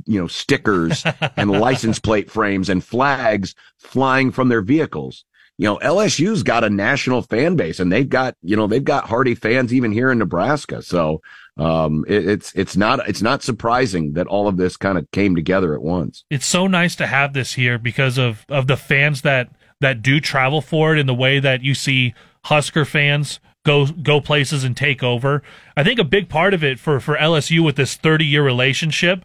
you 0.06 0.20
know, 0.20 0.26
stickers 0.26 1.04
and 1.36 1.50
license 1.50 1.98
plate 1.98 2.30
frames 2.30 2.68
and 2.68 2.84
flags 2.84 3.54
flying 3.78 4.30
from 4.30 4.48
their 4.48 4.62
vehicles. 4.62 5.24
You 5.58 5.66
know, 5.66 5.78
LSU's 5.78 6.42
got 6.42 6.64
a 6.64 6.70
national 6.70 7.22
fan 7.22 7.56
base 7.56 7.80
and 7.80 7.92
they've 7.92 8.08
got, 8.08 8.34
you 8.42 8.56
know, 8.56 8.66
they've 8.66 8.82
got 8.82 9.08
hardy 9.08 9.34
fans 9.34 9.74
even 9.74 9.92
here 9.92 10.10
in 10.10 10.18
Nebraska. 10.18 10.80
So, 10.80 11.20
um, 11.58 12.04
it, 12.08 12.26
it's, 12.26 12.54
it's 12.54 12.76
not, 12.76 13.06
it's 13.06 13.20
not 13.20 13.42
surprising 13.42 14.14
that 14.14 14.26
all 14.26 14.48
of 14.48 14.56
this 14.56 14.78
kind 14.78 14.96
of 14.96 15.10
came 15.10 15.34
together 15.34 15.74
at 15.74 15.82
once. 15.82 16.24
It's 16.30 16.46
so 16.46 16.66
nice 16.66 16.96
to 16.96 17.06
have 17.06 17.34
this 17.34 17.54
here 17.54 17.78
because 17.78 18.16
of, 18.16 18.46
of 18.48 18.68
the 18.68 18.76
fans 18.78 19.20
that, 19.22 19.50
that 19.80 20.00
do 20.00 20.20
travel 20.20 20.62
for 20.62 20.94
it 20.94 20.98
in 20.98 21.06
the 21.06 21.14
way 21.14 21.40
that 21.40 21.62
you 21.62 21.74
see 21.74 22.14
Husker 22.44 22.86
fans 22.86 23.38
go 23.64 23.86
go 23.86 24.20
places 24.20 24.64
and 24.64 24.76
take 24.76 25.02
over. 25.02 25.42
I 25.76 25.84
think 25.84 25.98
a 25.98 26.04
big 26.04 26.28
part 26.28 26.54
of 26.54 26.64
it 26.64 26.78
for 26.78 27.00
for 27.00 27.16
LSU 27.16 27.64
with 27.64 27.76
this 27.76 27.94
30 27.96 28.24
year 28.24 28.44
relationship 28.44 29.24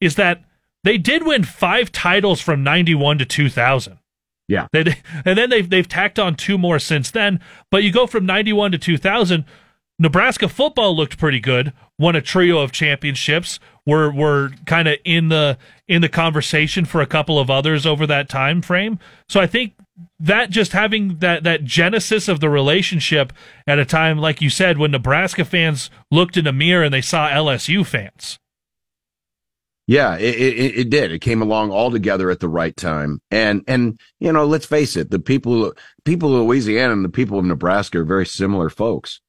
is 0.00 0.16
that 0.16 0.44
they 0.84 0.98
did 0.98 1.26
win 1.26 1.44
five 1.44 1.90
titles 1.92 2.40
from 2.40 2.62
91 2.62 3.18
to 3.18 3.24
2000. 3.24 3.98
Yeah. 4.48 4.66
They, 4.72 4.96
and 5.24 5.36
then 5.36 5.50
they've 5.50 5.68
they've 5.68 5.88
tacked 5.88 6.18
on 6.18 6.34
two 6.34 6.58
more 6.58 6.78
since 6.78 7.10
then. 7.10 7.40
But 7.70 7.82
you 7.82 7.92
go 7.92 8.06
from 8.06 8.26
91 8.26 8.72
to 8.72 8.78
2000. 8.78 9.44
Nebraska 10.00 10.48
football 10.48 10.96
looked 10.96 11.18
pretty 11.18 11.40
good. 11.40 11.72
Won 11.98 12.14
a 12.14 12.22
trio 12.22 12.58
of 12.58 12.70
championships. 12.70 13.58
Were 13.84 14.10
were 14.12 14.52
kind 14.64 14.88
of 14.88 14.96
in 15.04 15.28
the 15.28 15.58
in 15.88 16.02
the 16.02 16.08
conversation 16.08 16.84
for 16.84 17.00
a 17.00 17.06
couple 17.06 17.38
of 17.38 17.50
others 17.50 17.84
over 17.84 18.06
that 18.06 18.28
time 18.28 18.62
frame. 18.62 18.98
So 19.28 19.40
I 19.40 19.46
think 19.46 19.74
that 20.20 20.50
just 20.50 20.72
having 20.72 21.18
that 21.18 21.44
that 21.44 21.64
genesis 21.64 22.28
of 22.28 22.40
the 22.40 22.50
relationship 22.50 23.32
at 23.66 23.78
a 23.78 23.84
time 23.84 24.18
like 24.18 24.40
you 24.40 24.50
said 24.50 24.78
when 24.78 24.90
Nebraska 24.90 25.44
fans 25.44 25.90
looked 26.10 26.36
in 26.36 26.44
the 26.44 26.52
mirror 26.52 26.84
and 26.84 26.94
they 26.94 27.00
saw 27.00 27.28
LSU 27.28 27.84
fans. 27.84 28.38
Yeah, 29.88 30.18
it, 30.18 30.34
it, 30.34 30.78
it 30.80 30.90
did. 30.90 31.12
It 31.12 31.20
came 31.20 31.40
along 31.40 31.70
all 31.70 31.90
together 31.90 32.30
at 32.30 32.40
the 32.40 32.48
right 32.48 32.76
time. 32.76 33.22
And, 33.30 33.64
and, 33.66 33.98
you 34.20 34.30
know, 34.30 34.44
let's 34.44 34.66
face 34.66 34.96
it, 34.96 35.10
the 35.10 35.18
people, 35.18 35.72
people 36.04 36.36
of 36.36 36.42
Louisiana 36.42 36.92
and 36.92 37.02
the 37.02 37.08
people 37.08 37.38
of 37.38 37.46
Nebraska 37.46 38.00
are 38.00 38.04
very 38.04 38.26
similar 38.26 38.68
folks. 38.68 39.22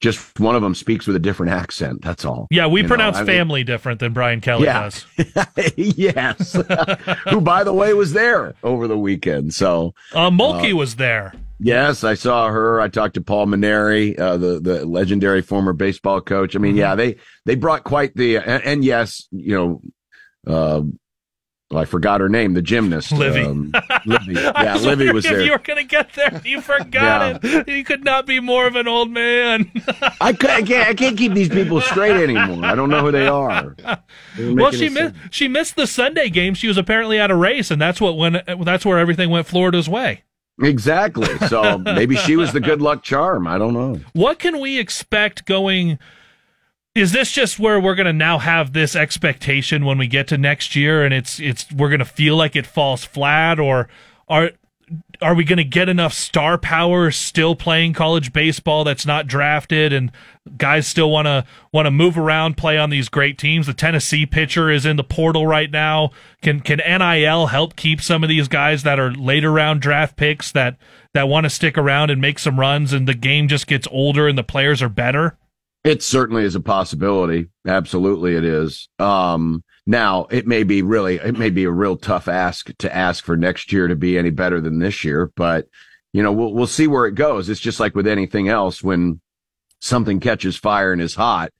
Just 0.00 0.38
one 0.38 0.54
of 0.54 0.60
them 0.62 0.74
speaks 0.74 1.06
with 1.06 1.16
a 1.16 1.20
different 1.20 1.52
accent. 1.52 2.02
That's 2.02 2.24
all. 2.24 2.46
Yeah, 2.50 2.66
we 2.66 2.80
You 2.80 2.82
know, 2.82 2.88
pronounce 2.88 3.16
mean- 3.18 3.26
family 3.26 3.64
different 3.64 4.00
than 4.00 4.12
Brian 4.12 4.40
Kelly 4.40 4.64
Yeah. 4.64 4.82
does. 4.90 5.06
yes. 5.76 6.52
Who, 7.30 7.40
by 7.40 7.64
the 7.64 7.72
way, 7.72 7.94
was 7.94 8.12
there 8.12 8.54
over 8.62 8.86
the 8.86 8.98
weekend. 8.98 9.54
So, 9.54 9.94
Uh, 10.12 10.30
Mulkey 10.30 10.72
was 10.74 10.96
there. 10.96 11.32
Yes, 11.60 12.04
I 12.04 12.14
saw 12.14 12.48
her. 12.48 12.80
I 12.80 12.88
talked 12.88 13.14
to 13.14 13.20
Paul 13.22 13.46
Mainieri, 13.46 14.18
uh, 14.18 14.36
the 14.36 14.60
the 14.60 14.84
legendary 14.84 15.40
former 15.40 15.72
baseball 15.72 16.20
coach. 16.20 16.54
I 16.54 16.58
mean, 16.58 16.72
Mm-hmm. 16.72 16.78
yeah, 16.80 16.94
they 16.96 17.16
they 17.46 17.54
brought 17.54 17.84
quite 17.84 18.14
the 18.16 18.36
and, 18.38 18.62
and 18.64 18.84
yes, 18.84 19.26
you 19.30 19.54
know, 19.54 20.52
uh, 20.52 20.82
well, 21.70 21.80
I 21.80 21.86
forgot 21.86 22.20
her 22.20 22.28
name, 22.28 22.54
the 22.54 22.62
gymnast, 22.62 23.10
Livvy. 23.10 23.40
Um, 23.40 23.72
Livvy. 24.06 24.34
Yeah, 24.34 24.76
Livvy 24.76 25.10
was 25.10 25.24
if 25.24 25.32
there. 25.32 25.40
you 25.40 25.50
were 25.50 25.58
going 25.58 25.78
to 25.78 25.84
get 25.84 26.12
there. 26.12 26.40
You 26.44 26.60
forgot 26.60 27.42
it. 27.42 27.68
You 27.68 27.82
could 27.84 28.04
not 28.04 28.26
be 28.26 28.38
more 28.38 28.66
of 28.66 28.76
an 28.76 28.86
old 28.86 29.10
man. 29.10 29.72
I, 30.20 30.34
could, 30.34 30.50
I 30.50 30.62
can't 30.62 30.88
I 30.88 30.94
can't 30.94 31.16
keep 31.16 31.32
these 31.32 31.48
people 31.48 31.80
straight 31.80 32.22
anymore. 32.22 32.64
I 32.64 32.74
don't 32.74 32.90
know 32.90 33.00
who 33.00 33.10
they 33.10 33.26
are. 33.26 33.74
Well, 34.38 34.72
she 34.72 34.88
missed 34.88 35.14
she 35.30 35.48
missed 35.48 35.76
the 35.76 35.86
Sunday 35.86 36.28
game. 36.28 36.54
She 36.54 36.68
was 36.68 36.76
apparently 36.76 37.18
at 37.18 37.30
a 37.30 37.36
race, 37.36 37.70
and 37.70 37.80
that's 37.80 38.00
what 38.00 38.16
went. 38.16 38.36
That's 38.46 38.84
where 38.84 38.98
everything 38.98 39.30
went 39.30 39.46
Florida's 39.46 39.88
way. 39.88 40.22
Exactly. 40.62 41.26
So 41.48 41.78
maybe 41.78 42.14
she 42.16 42.36
was 42.36 42.52
the 42.52 42.60
good 42.60 42.80
luck 42.80 43.02
charm. 43.02 43.46
I 43.46 43.58
don't 43.58 43.74
know. 43.74 44.00
What 44.12 44.38
can 44.38 44.60
we 44.60 44.78
expect 44.78 45.46
going? 45.46 45.98
Is 46.94 47.10
this 47.10 47.32
just 47.32 47.58
where 47.58 47.80
we're 47.80 47.96
going 47.96 48.06
to 48.06 48.12
now 48.12 48.38
have 48.38 48.72
this 48.72 48.94
expectation 48.94 49.84
when 49.84 49.98
we 49.98 50.06
get 50.06 50.28
to 50.28 50.38
next 50.38 50.76
year, 50.76 51.04
and 51.04 51.12
it's 51.12 51.40
it's 51.40 51.70
we're 51.72 51.88
going 51.88 51.98
to 51.98 52.04
feel 52.04 52.36
like 52.36 52.54
it 52.54 52.66
falls 52.66 53.04
flat, 53.04 53.58
or 53.58 53.88
are 54.28 54.52
are 55.20 55.34
we 55.34 55.42
going 55.42 55.56
to 55.56 55.64
get 55.64 55.88
enough 55.88 56.12
star 56.12 56.56
power 56.56 57.10
still 57.10 57.56
playing 57.56 57.94
college 57.94 58.32
baseball 58.32 58.84
that's 58.84 59.04
not 59.04 59.26
drafted, 59.26 59.92
and 59.92 60.12
guys 60.56 60.86
still 60.86 61.10
want 61.10 61.26
to 61.26 61.44
want 61.72 61.86
to 61.86 61.90
move 61.90 62.16
around, 62.16 62.56
play 62.56 62.78
on 62.78 62.90
these 62.90 63.08
great 63.08 63.38
teams? 63.38 63.66
The 63.66 63.74
Tennessee 63.74 64.24
pitcher 64.24 64.70
is 64.70 64.86
in 64.86 64.94
the 64.96 65.02
portal 65.02 65.48
right 65.48 65.72
now. 65.72 66.12
Can 66.42 66.60
can 66.60 66.78
NIL 66.78 67.46
help 67.48 67.74
keep 67.74 68.00
some 68.02 68.22
of 68.22 68.28
these 68.28 68.46
guys 68.46 68.84
that 68.84 69.00
are 69.00 69.10
later 69.10 69.50
round 69.50 69.82
draft 69.82 70.14
picks 70.16 70.52
that 70.52 70.76
that 71.12 71.26
want 71.26 71.42
to 71.42 71.50
stick 71.50 71.76
around 71.76 72.10
and 72.10 72.20
make 72.20 72.38
some 72.38 72.60
runs, 72.60 72.92
and 72.92 73.08
the 73.08 73.14
game 73.14 73.48
just 73.48 73.66
gets 73.66 73.88
older 73.90 74.28
and 74.28 74.38
the 74.38 74.44
players 74.44 74.80
are 74.80 74.88
better? 74.88 75.36
It 75.84 76.02
certainly 76.02 76.44
is 76.44 76.54
a 76.54 76.60
possibility. 76.60 77.50
Absolutely, 77.66 78.34
it 78.34 78.44
is. 78.44 78.88
Um, 78.98 79.62
now 79.86 80.26
it 80.30 80.46
may 80.46 80.62
be 80.62 80.80
really, 80.80 81.16
it 81.16 81.38
may 81.38 81.50
be 81.50 81.64
a 81.64 81.70
real 81.70 81.96
tough 81.96 82.26
ask 82.26 82.74
to 82.78 82.94
ask 82.94 83.22
for 83.22 83.36
next 83.36 83.70
year 83.70 83.86
to 83.86 83.94
be 83.94 84.16
any 84.16 84.30
better 84.30 84.60
than 84.60 84.78
this 84.78 85.04
year, 85.04 85.30
but 85.36 85.66
you 86.14 86.22
know, 86.22 86.32
we'll, 86.32 86.54
we'll 86.54 86.66
see 86.66 86.86
where 86.86 87.06
it 87.06 87.16
goes. 87.16 87.50
It's 87.50 87.60
just 87.60 87.80
like 87.80 87.94
with 87.94 88.06
anything 88.06 88.48
else. 88.48 88.82
When 88.82 89.20
something 89.80 90.20
catches 90.20 90.56
fire 90.56 90.92
and 90.92 91.02
is 91.02 91.16
hot, 91.16 91.50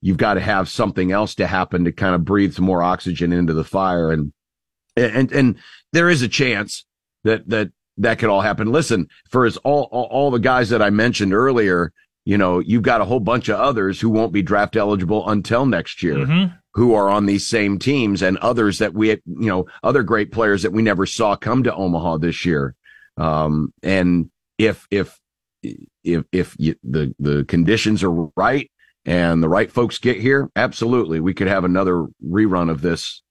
you've 0.00 0.16
got 0.16 0.34
to 0.34 0.40
have 0.40 0.68
something 0.68 1.10
else 1.10 1.34
to 1.34 1.46
happen 1.46 1.84
to 1.84 1.92
kind 1.92 2.14
of 2.14 2.24
breathe 2.24 2.54
some 2.54 2.64
more 2.64 2.82
oxygen 2.82 3.32
into 3.32 3.52
the 3.52 3.64
fire. 3.64 4.12
And, 4.12 4.32
and, 4.96 5.32
and 5.32 5.56
there 5.92 6.08
is 6.08 6.22
a 6.22 6.28
chance 6.28 6.86
that, 7.24 7.48
that, 7.48 7.72
that 7.98 8.20
could 8.20 8.28
all 8.28 8.40
happen. 8.40 8.70
Listen, 8.70 9.08
for 9.28 9.46
as 9.46 9.56
all, 9.58 9.88
all, 9.90 10.04
all 10.04 10.30
the 10.30 10.38
guys 10.38 10.68
that 10.70 10.80
I 10.80 10.90
mentioned 10.90 11.34
earlier, 11.34 11.92
you 12.24 12.38
know, 12.38 12.58
you've 12.58 12.82
got 12.82 13.00
a 13.00 13.04
whole 13.04 13.20
bunch 13.20 13.48
of 13.48 13.58
others 13.60 14.00
who 14.00 14.08
won't 14.08 14.32
be 14.32 14.42
draft 14.42 14.76
eligible 14.76 15.28
until 15.28 15.66
next 15.66 16.02
year 16.02 16.16
Mhm. 16.26 16.58
who 16.74 16.94
are 16.94 17.08
on 17.08 17.26
these 17.26 17.46
same 17.46 17.78
teams 17.78 18.22
and 18.22 18.36
others 18.38 18.78
that 18.78 18.94
we, 18.94 19.10
you 19.10 19.20
know, 19.26 19.66
other 19.82 20.02
great 20.02 20.32
players 20.32 20.62
that 20.62 20.72
we 20.72 20.82
never 20.82 21.06
saw 21.06 21.36
come 21.36 21.62
to 21.62 21.74
Omaha 21.74 22.18
this 22.18 22.44
year. 22.44 22.74
Um, 23.16 23.72
and 23.82 24.30
if, 24.58 24.86
if, 24.90 25.18
if, 26.02 26.24
if 26.32 26.56
you, 26.58 26.74
the, 26.82 27.14
the 27.18 27.44
conditions 27.44 28.02
are 28.02 28.10
right 28.36 28.70
and 29.06 29.42
the 29.42 29.48
right 29.48 29.70
folks 29.70 29.98
get 29.98 30.20
here, 30.20 30.50
absolutely, 30.56 31.20
we 31.20 31.34
could 31.34 31.46
have 31.48 31.64
another 31.64 32.06
rerun 32.26 32.70
of 32.70 32.80
this 32.80 33.22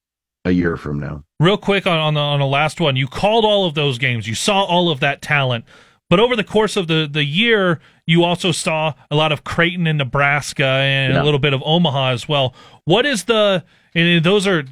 a 0.45 0.51
year 0.51 0.75
from 0.77 0.99
now. 0.99 1.23
Real 1.39 1.57
quick 1.57 1.87
on 1.87 1.97
on 1.97 2.13
the, 2.13 2.19
on 2.19 2.39
the 2.39 2.45
last 2.45 2.79
one, 2.81 2.95
you 2.95 3.07
called 3.07 3.45
all 3.45 3.65
of 3.65 3.73
those 3.75 3.97
games. 3.97 4.27
You 4.27 4.35
saw 4.35 4.63
all 4.63 4.89
of 4.89 4.99
that 4.99 5.21
talent. 5.21 5.65
But 6.09 6.19
over 6.19 6.35
the 6.35 6.43
course 6.43 6.75
of 6.75 6.87
the, 6.87 7.07
the 7.11 7.23
year, 7.23 7.79
you 8.05 8.23
also 8.23 8.51
saw 8.51 8.93
a 9.09 9.15
lot 9.15 9.31
of 9.31 9.43
Creighton 9.43 9.87
and 9.87 9.97
Nebraska 9.97 10.65
and 10.65 11.13
Yeah. 11.13 11.21
a 11.21 11.23
little 11.23 11.39
bit 11.39 11.53
of 11.53 11.63
Omaha 11.65 12.11
as 12.11 12.27
well. 12.27 12.53
What 12.85 13.05
is 13.05 13.23
the 13.23 13.63
and 13.95 14.23
those 14.23 14.45
are 14.47 14.63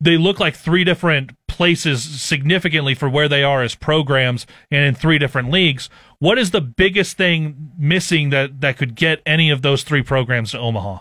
they 0.00 0.16
look 0.16 0.38
like 0.40 0.54
three 0.56 0.84
different 0.84 1.32
places 1.48 2.02
significantly 2.20 2.94
for 2.94 3.08
where 3.08 3.28
they 3.28 3.42
are 3.42 3.62
as 3.62 3.74
programs 3.74 4.46
and 4.70 4.84
in 4.84 4.94
three 4.94 5.18
different 5.18 5.50
leagues. 5.50 5.88
What 6.18 6.38
is 6.38 6.50
the 6.50 6.60
biggest 6.60 7.16
thing 7.16 7.72
missing 7.78 8.30
that 8.30 8.60
that 8.60 8.76
could 8.76 8.94
get 8.94 9.22
any 9.24 9.50
of 9.50 9.62
those 9.62 9.82
three 9.84 10.02
programs 10.02 10.50
to 10.50 10.58
Omaha? 10.58 10.98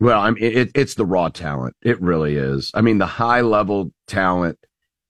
Well, 0.00 0.20
I 0.20 0.30
mean, 0.30 0.42
it, 0.42 0.70
it's 0.74 0.94
the 0.94 1.06
raw 1.06 1.28
talent. 1.28 1.76
It 1.82 2.00
really 2.00 2.34
is. 2.36 2.70
I 2.74 2.80
mean, 2.80 2.98
the 2.98 3.06
high 3.06 3.42
level 3.42 3.92
talent 4.08 4.58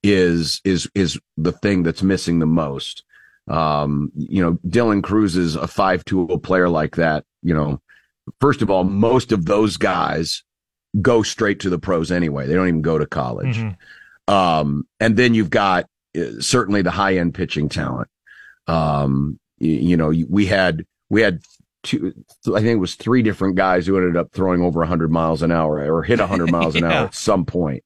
is 0.02 0.60
is 0.64 0.88
is 0.94 1.18
the 1.36 1.52
thing 1.52 1.82
that's 1.84 2.02
missing 2.02 2.38
the 2.40 2.46
most. 2.46 3.02
Um, 3.48 4.10
you 4.14 4.42
know, 4.42 4.58
Dylan 4.66 5.02
Crews 5.02 5.36
is 5.36 5.56
a 5.56 5.66
five 5.66 6.04
tool 6.04 6.38
player 6.38 6.68
like 6.68 6.96
that. 6.96 7.24
You 7.42 7.54
know, 7.54 7.80
first 8.40 8.62
of 8.62 8.70
all, 8.70 8.84
most 8.84 9.32
of 9.32 9.46
those 9.46 9.76
guys 9.76 10.42
go 11.00 11.22
straight 11.22 11.60
to 11.60 11.70
the 11.70 11.78
pros 11.78 12.12
anyway. 12.12 12.46
They 12.46 12.54
don't 12.54 12.68
even 12.68 12.82
go 12.82 12.98
to 12.98 13.06
college. 13.06 13.58
Um, 14.28 14.86
and 15.00 15.16
then 15.16 15.34
you've 15.34 15.50
got 15.50 15.86
uh, 16.16 16.40
certainly 16.40 16.82
the 16.82 16.90
high 16.90 17.16
end 17.16 17.34
pitching 17.34 17.68
talent. 17.68 18.08
Um, 18.66 19.38
you, 19.58 19.72
you 19.72 19.96
know, 19.96 20.12
we 20.28 20.46
had, 20.46 20.84
we 21.10 21.22
had 21.22 21.40
two, 21.82 22.12
I 22.46 22.60
think 22.60 22.66
it 22.68 22.76
was 22.76 22.94
three 22.94 23.22
different 23.22 23.56
guys 23.56 23.86
who 23.86 23.96
ended 23.96 24.16
up 24.16 24.30
throwing 24.32 24.62
over 24.62 24.78
100 24.80 25.10
miles 25.10 25.42
an 25.42 25.50
hour 25.50 25.78
or 25.92 26.02
hit 26.02 26.20
100 26.20 26.50
miles 26.50 26.76
an 26.76 26.82
Yeah. 26.88 26.88
hour 27.00 27.06
at 27.06 27.14
some 27.14 27.44
point 27.44 27.82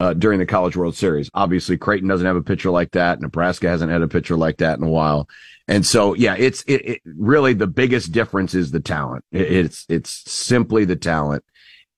uh, 0.00 0.12
during 0.14 0.38
the 0.38 0.46
College 0.46 0.76
World 0.76 0.94
Series. 0.94 1.30
Obviously, 1.34 1.76
Creighton 1.76 2.08
doesn't 2.08 2.26
have 2.26 2.36
a 2.36 2.42
pitcher 2.42 2.70
like 2.70 2.92
that. 2.92 3.20
Nebraska 3.20 3.68
hasn't 3.68 3.90
had 3.90 4.02
a 4.02 4.08
pitcher 4.08 4.36
like 4.36 4.58
that 4.58 4.78
in 4.78 4.84
a 4.84 4.90
while. 4.90 5.28
And 5.68 5.84
so, 5.84 6.14
yeah, 6.14 6.36
it's 6.38 6.62
it, 6.62 6.86
it 6.86 7.02
really 7.04 7.54
the 7.54 7.66
biggest 7.66 8.12
difference 8.12 8.54
is 8.54 8.70
the 8.70 8.80
talent. 8.80 9.24
It, 9.32 9.50
it's 9.50 9.86
it's 9.88 10.10
simply 10.30 10.84
the 10.84 10.96
talent, 10.96 11.44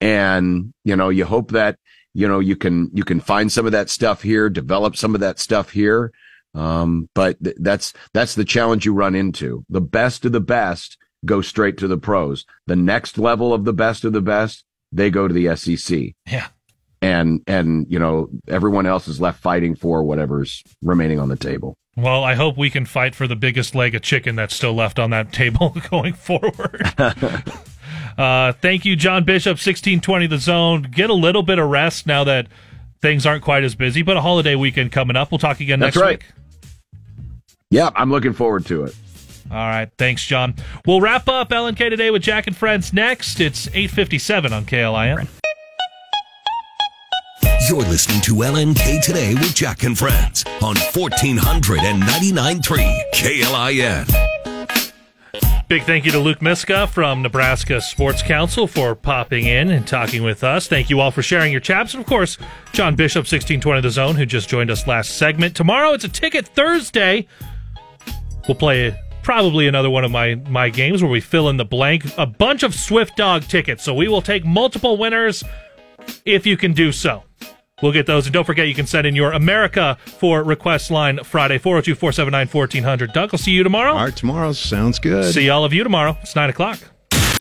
and 0.00 0.72
you 0.84 0.96
know, 0.96 1.10
you 1.10 1.24
hope 1.24 1.50
that 1.52 1.78
you 2.14 2.26
know 2.28 2.38
you 2.38 2.56
can 2.56 2.90
you 2.94 3.04
can 3.04 3.20
find 3.20 3.52
some 3.52 3.66
of 3.66 3.72
that 3.72 3.90
stuff 3.90 4.22
here, 4.22 4.48
develop 4.48 4.96
some 4.96 5.14
of 5.14 5.20
that 5.20 5.38
stuff 5.38 5.70
here. 5.70 6.12
Um, 6.54 7.10
but 7.14 7.42
th- 7.44 7.56
that's 7.60 7.92
that's 8.14 8.34
the 8.34 8.44
challenge 8.44 8.86
you 8.86 8.94
run 8.94 9.14
into. 9.14 9.64
The 9.68 9.82
best 9.82 10.24
of 10.24 10.32
the 10.32 10.40
best 10.40 10.96
go 11.26 11.42
straight 11.42 11.76
to 11.78 11.88
the 11.88 11.98
pros. 11.98 12.46
The 12.66 12.76
next 12.76 13.18
level 13.18 13.52
of 13.52 13.64
the 13.64 13.72
best 13.74 14.04
of 14.04 14.12
the 14.12 14.22
best, 14.22 14.64
they 14.92 15.10
go 15.10 15.28
to 15.28 15.34
the 15.34 15.54
SEC. 15.56 16.14
Yeah. 16.26 16.48
And 17.00 17.42
and 17.46 17.86
you 17.88 17.98
know 17.98 18.28
everyone 18.48 18.86
else 18.86 19.06
is 19.06 19.20
left 19.20 19.40
fighting 19.40 19.76
for 19.76 20.02
whatever's 20.02 20.62
remaining 20.82 21.20
on 21.20 21.28
the 21.28 21.36
table. 21.36 21.76
Well, 21.96 22.22
I 22.24 22.34
hope 22.34 22.56
we 22.56 22.70
can 22.70 22.86
fight 22.86 23.14
for 23.14 23.26
the 23.26 23.36
biggest 23.36 23.74
leg 23.74 23.94
of 23.94 24.02
chicken 24.02 24.36
that's 24.36 24.54
still 24.54 24.74
left 24.74 24.98
on 24.98 25.10
that 25.10 25.32
table 25.32 25.76
going 25.90 26.14
forward. 26.14 26.82
Uh, 28.18 28.52
thank 28.52 28.84
you, 28.84 28.96
John 28.96 29.22
Bishop, 29.22 29.52
1620 29.52 30.26
The 30.26 30.38
Zone. 30.38 30.82
Get 30.82 31.08
a 31.08 31.14
little 31.14 31.44
bit 31.44 31.60
of 31.60 31.70
rest 31.70 32.04
now 32.04 32.24
that 32.24 32.48
things 33.00 33.24
aren't 33.24 33.44
quite 33.44 33.62
as 33.62 33.76
busy, 33.76 34.02
but 34.02 34.16
a 34.16 34.20
holiday 34.20 34.56
weekend 34.56 34.90
coming 34.90 35.16
up. 35.16 35.30
We'll 35.30 35.38
talk 35.38 35.60
again 35.60 35.78
That's 35.78 35.94
next 35.94 36.02
right. 36.04 36.18
week. 36.18 36.26
Yeah, 37.70 37.90
I'm 37.94 38.10
looking 38.10 38.32
forward 38.32 38.66
to 38.66 38.84
it. 38.84 38.96
All 39.52 39.56
right. 39.56 39.88
Thanks, 39.98 40.24
John. 40.24 40.56
We'll 40.84 41.00
wrap 41.00 41.28
up 41.28 41.50
LNK 41.50 41.90
today 41.90 42.10
with 42.10 42.22
Jack 42.22 42.48
and 42.48 42.56
Friends 42.56 42.92
next. 42.92 43.40
It's 43.40 43.68
857 43.68 44.52
on 44.52 44.64
KLIN. 44.64 45.28
You're 47.68 47.80
listening 47.80 48.20
to 48.22 48.32
LNK 48.32 49.02
Today 49.02 49.34
with 49.34 49.54
Jack 49.54 49.82
and 49.82 49.98
Friends 49.98 50.42
on 50.62 50.74
1499.3 50.74 53.12
KLIN. 53.12 54.06
Big 55.68 55.82
thank 55.82 56.06
you 56.06 56.12
to 56.12 56.18
Luke 56.18 56.38
Mieska 56.38 56.88
from 56.88 57.20
Nebraska 57.20 57.82
Sports 57.82 58.22
Council 58.22 58.66
for 58.66 58.94
popping 58.94 59.44
in 59.44 59.70
and 59.70 59.86
talking 59.86 60.22
with 60.22 60.42
us. 60.42 60.66
Thank 60.66 60.88
you 60.88 61.00
all 61.00 61.10
for 61.10 61.20
sharing 61.20 61.52
your 61.52 61.60
chaps. 61.60 61.92
And 61.92 62.00
of 62.00 62.06
course, 62.06 62.38
John 62.72 62.96
Bishop, 62.96 63.24
1620 63.24 63.82
The 63.82 63.90
Zone, 63.90 64.16
who 64.16 64.24
just 64.24 64.48
joined 64.48 64.70
us 64.70 64.86
last 64.86 65.18
segment. 65.18 65.54
Tomorrow, 65.54 65.92
it's 65.92 66.04
a 66.04 66.08
ticket 66.08 66.48
Thursday. 66.48 67.26
We'll 68.48 68.54
play 68.54 68.98
probably 69.22 69.68
another 69.68 69.90
one 69.90 70.06
of 70.06 70.10
my, 70.10 70.36
my 70.48 70.70
games 70.70 71.02
where 71.02 71.12
we 71.12 71.20
fill 71.20 71.50
in 71.50 71.58
the 71.58 71.66
blank. 71.66 72.06
A 72.16 72.24
bunch 72.24 72.62
of 72.62 72.74
Swift 72.74 73.18
Dog 73.18 73.42
tickets. 73.42 73.84
So 73.84 73.92
we 73.92 74.08
will 74.08 74.22
take 74.22 74.46
multiple 74.46 74.96
winners 74.96 75.44
if 76.24 76.46
you 76.46 76.56
can 76.56 76.72
do 76.72 76.92
so. 76.92 77.24
We'll 77.82 77.92
get 77.92 78.06
those. 78.06 78.26
And 78.26 78.32
don't 78.32 78.44
forget, 78.44 78.68
you 78.68 78.74
can 78.74 78.86
send 78.86 79.06
in 79.06 79.14
your 79.14 79.32
America 79.32 79.96
for 80.04 80.42
request 80.42 80.90
line 80.90 81.22
Friday, 81.24 81.58
402 81.58 81.94
479 81.94 82.48
1400. 82.48 83.12
Doug, 83.12 83.30
I'll 83.32 83.38
see 83.38 83.52
you 83.52 83.62
tomorrow. 83.62 83.92
All 83.92 84.04
right, 84.04 84.16
tomorrow 84.16 84.52
sounds 84.52 84.98
good. 84.98 85.32
See 85.32 85.48
all 85.50 85.64
of 85.64 85.72
you 85.72 85.84
tomorrow. 85.84 86.16
It's 86.22 86.36
9 86.36 86.50
o'clock. 86.50 86.80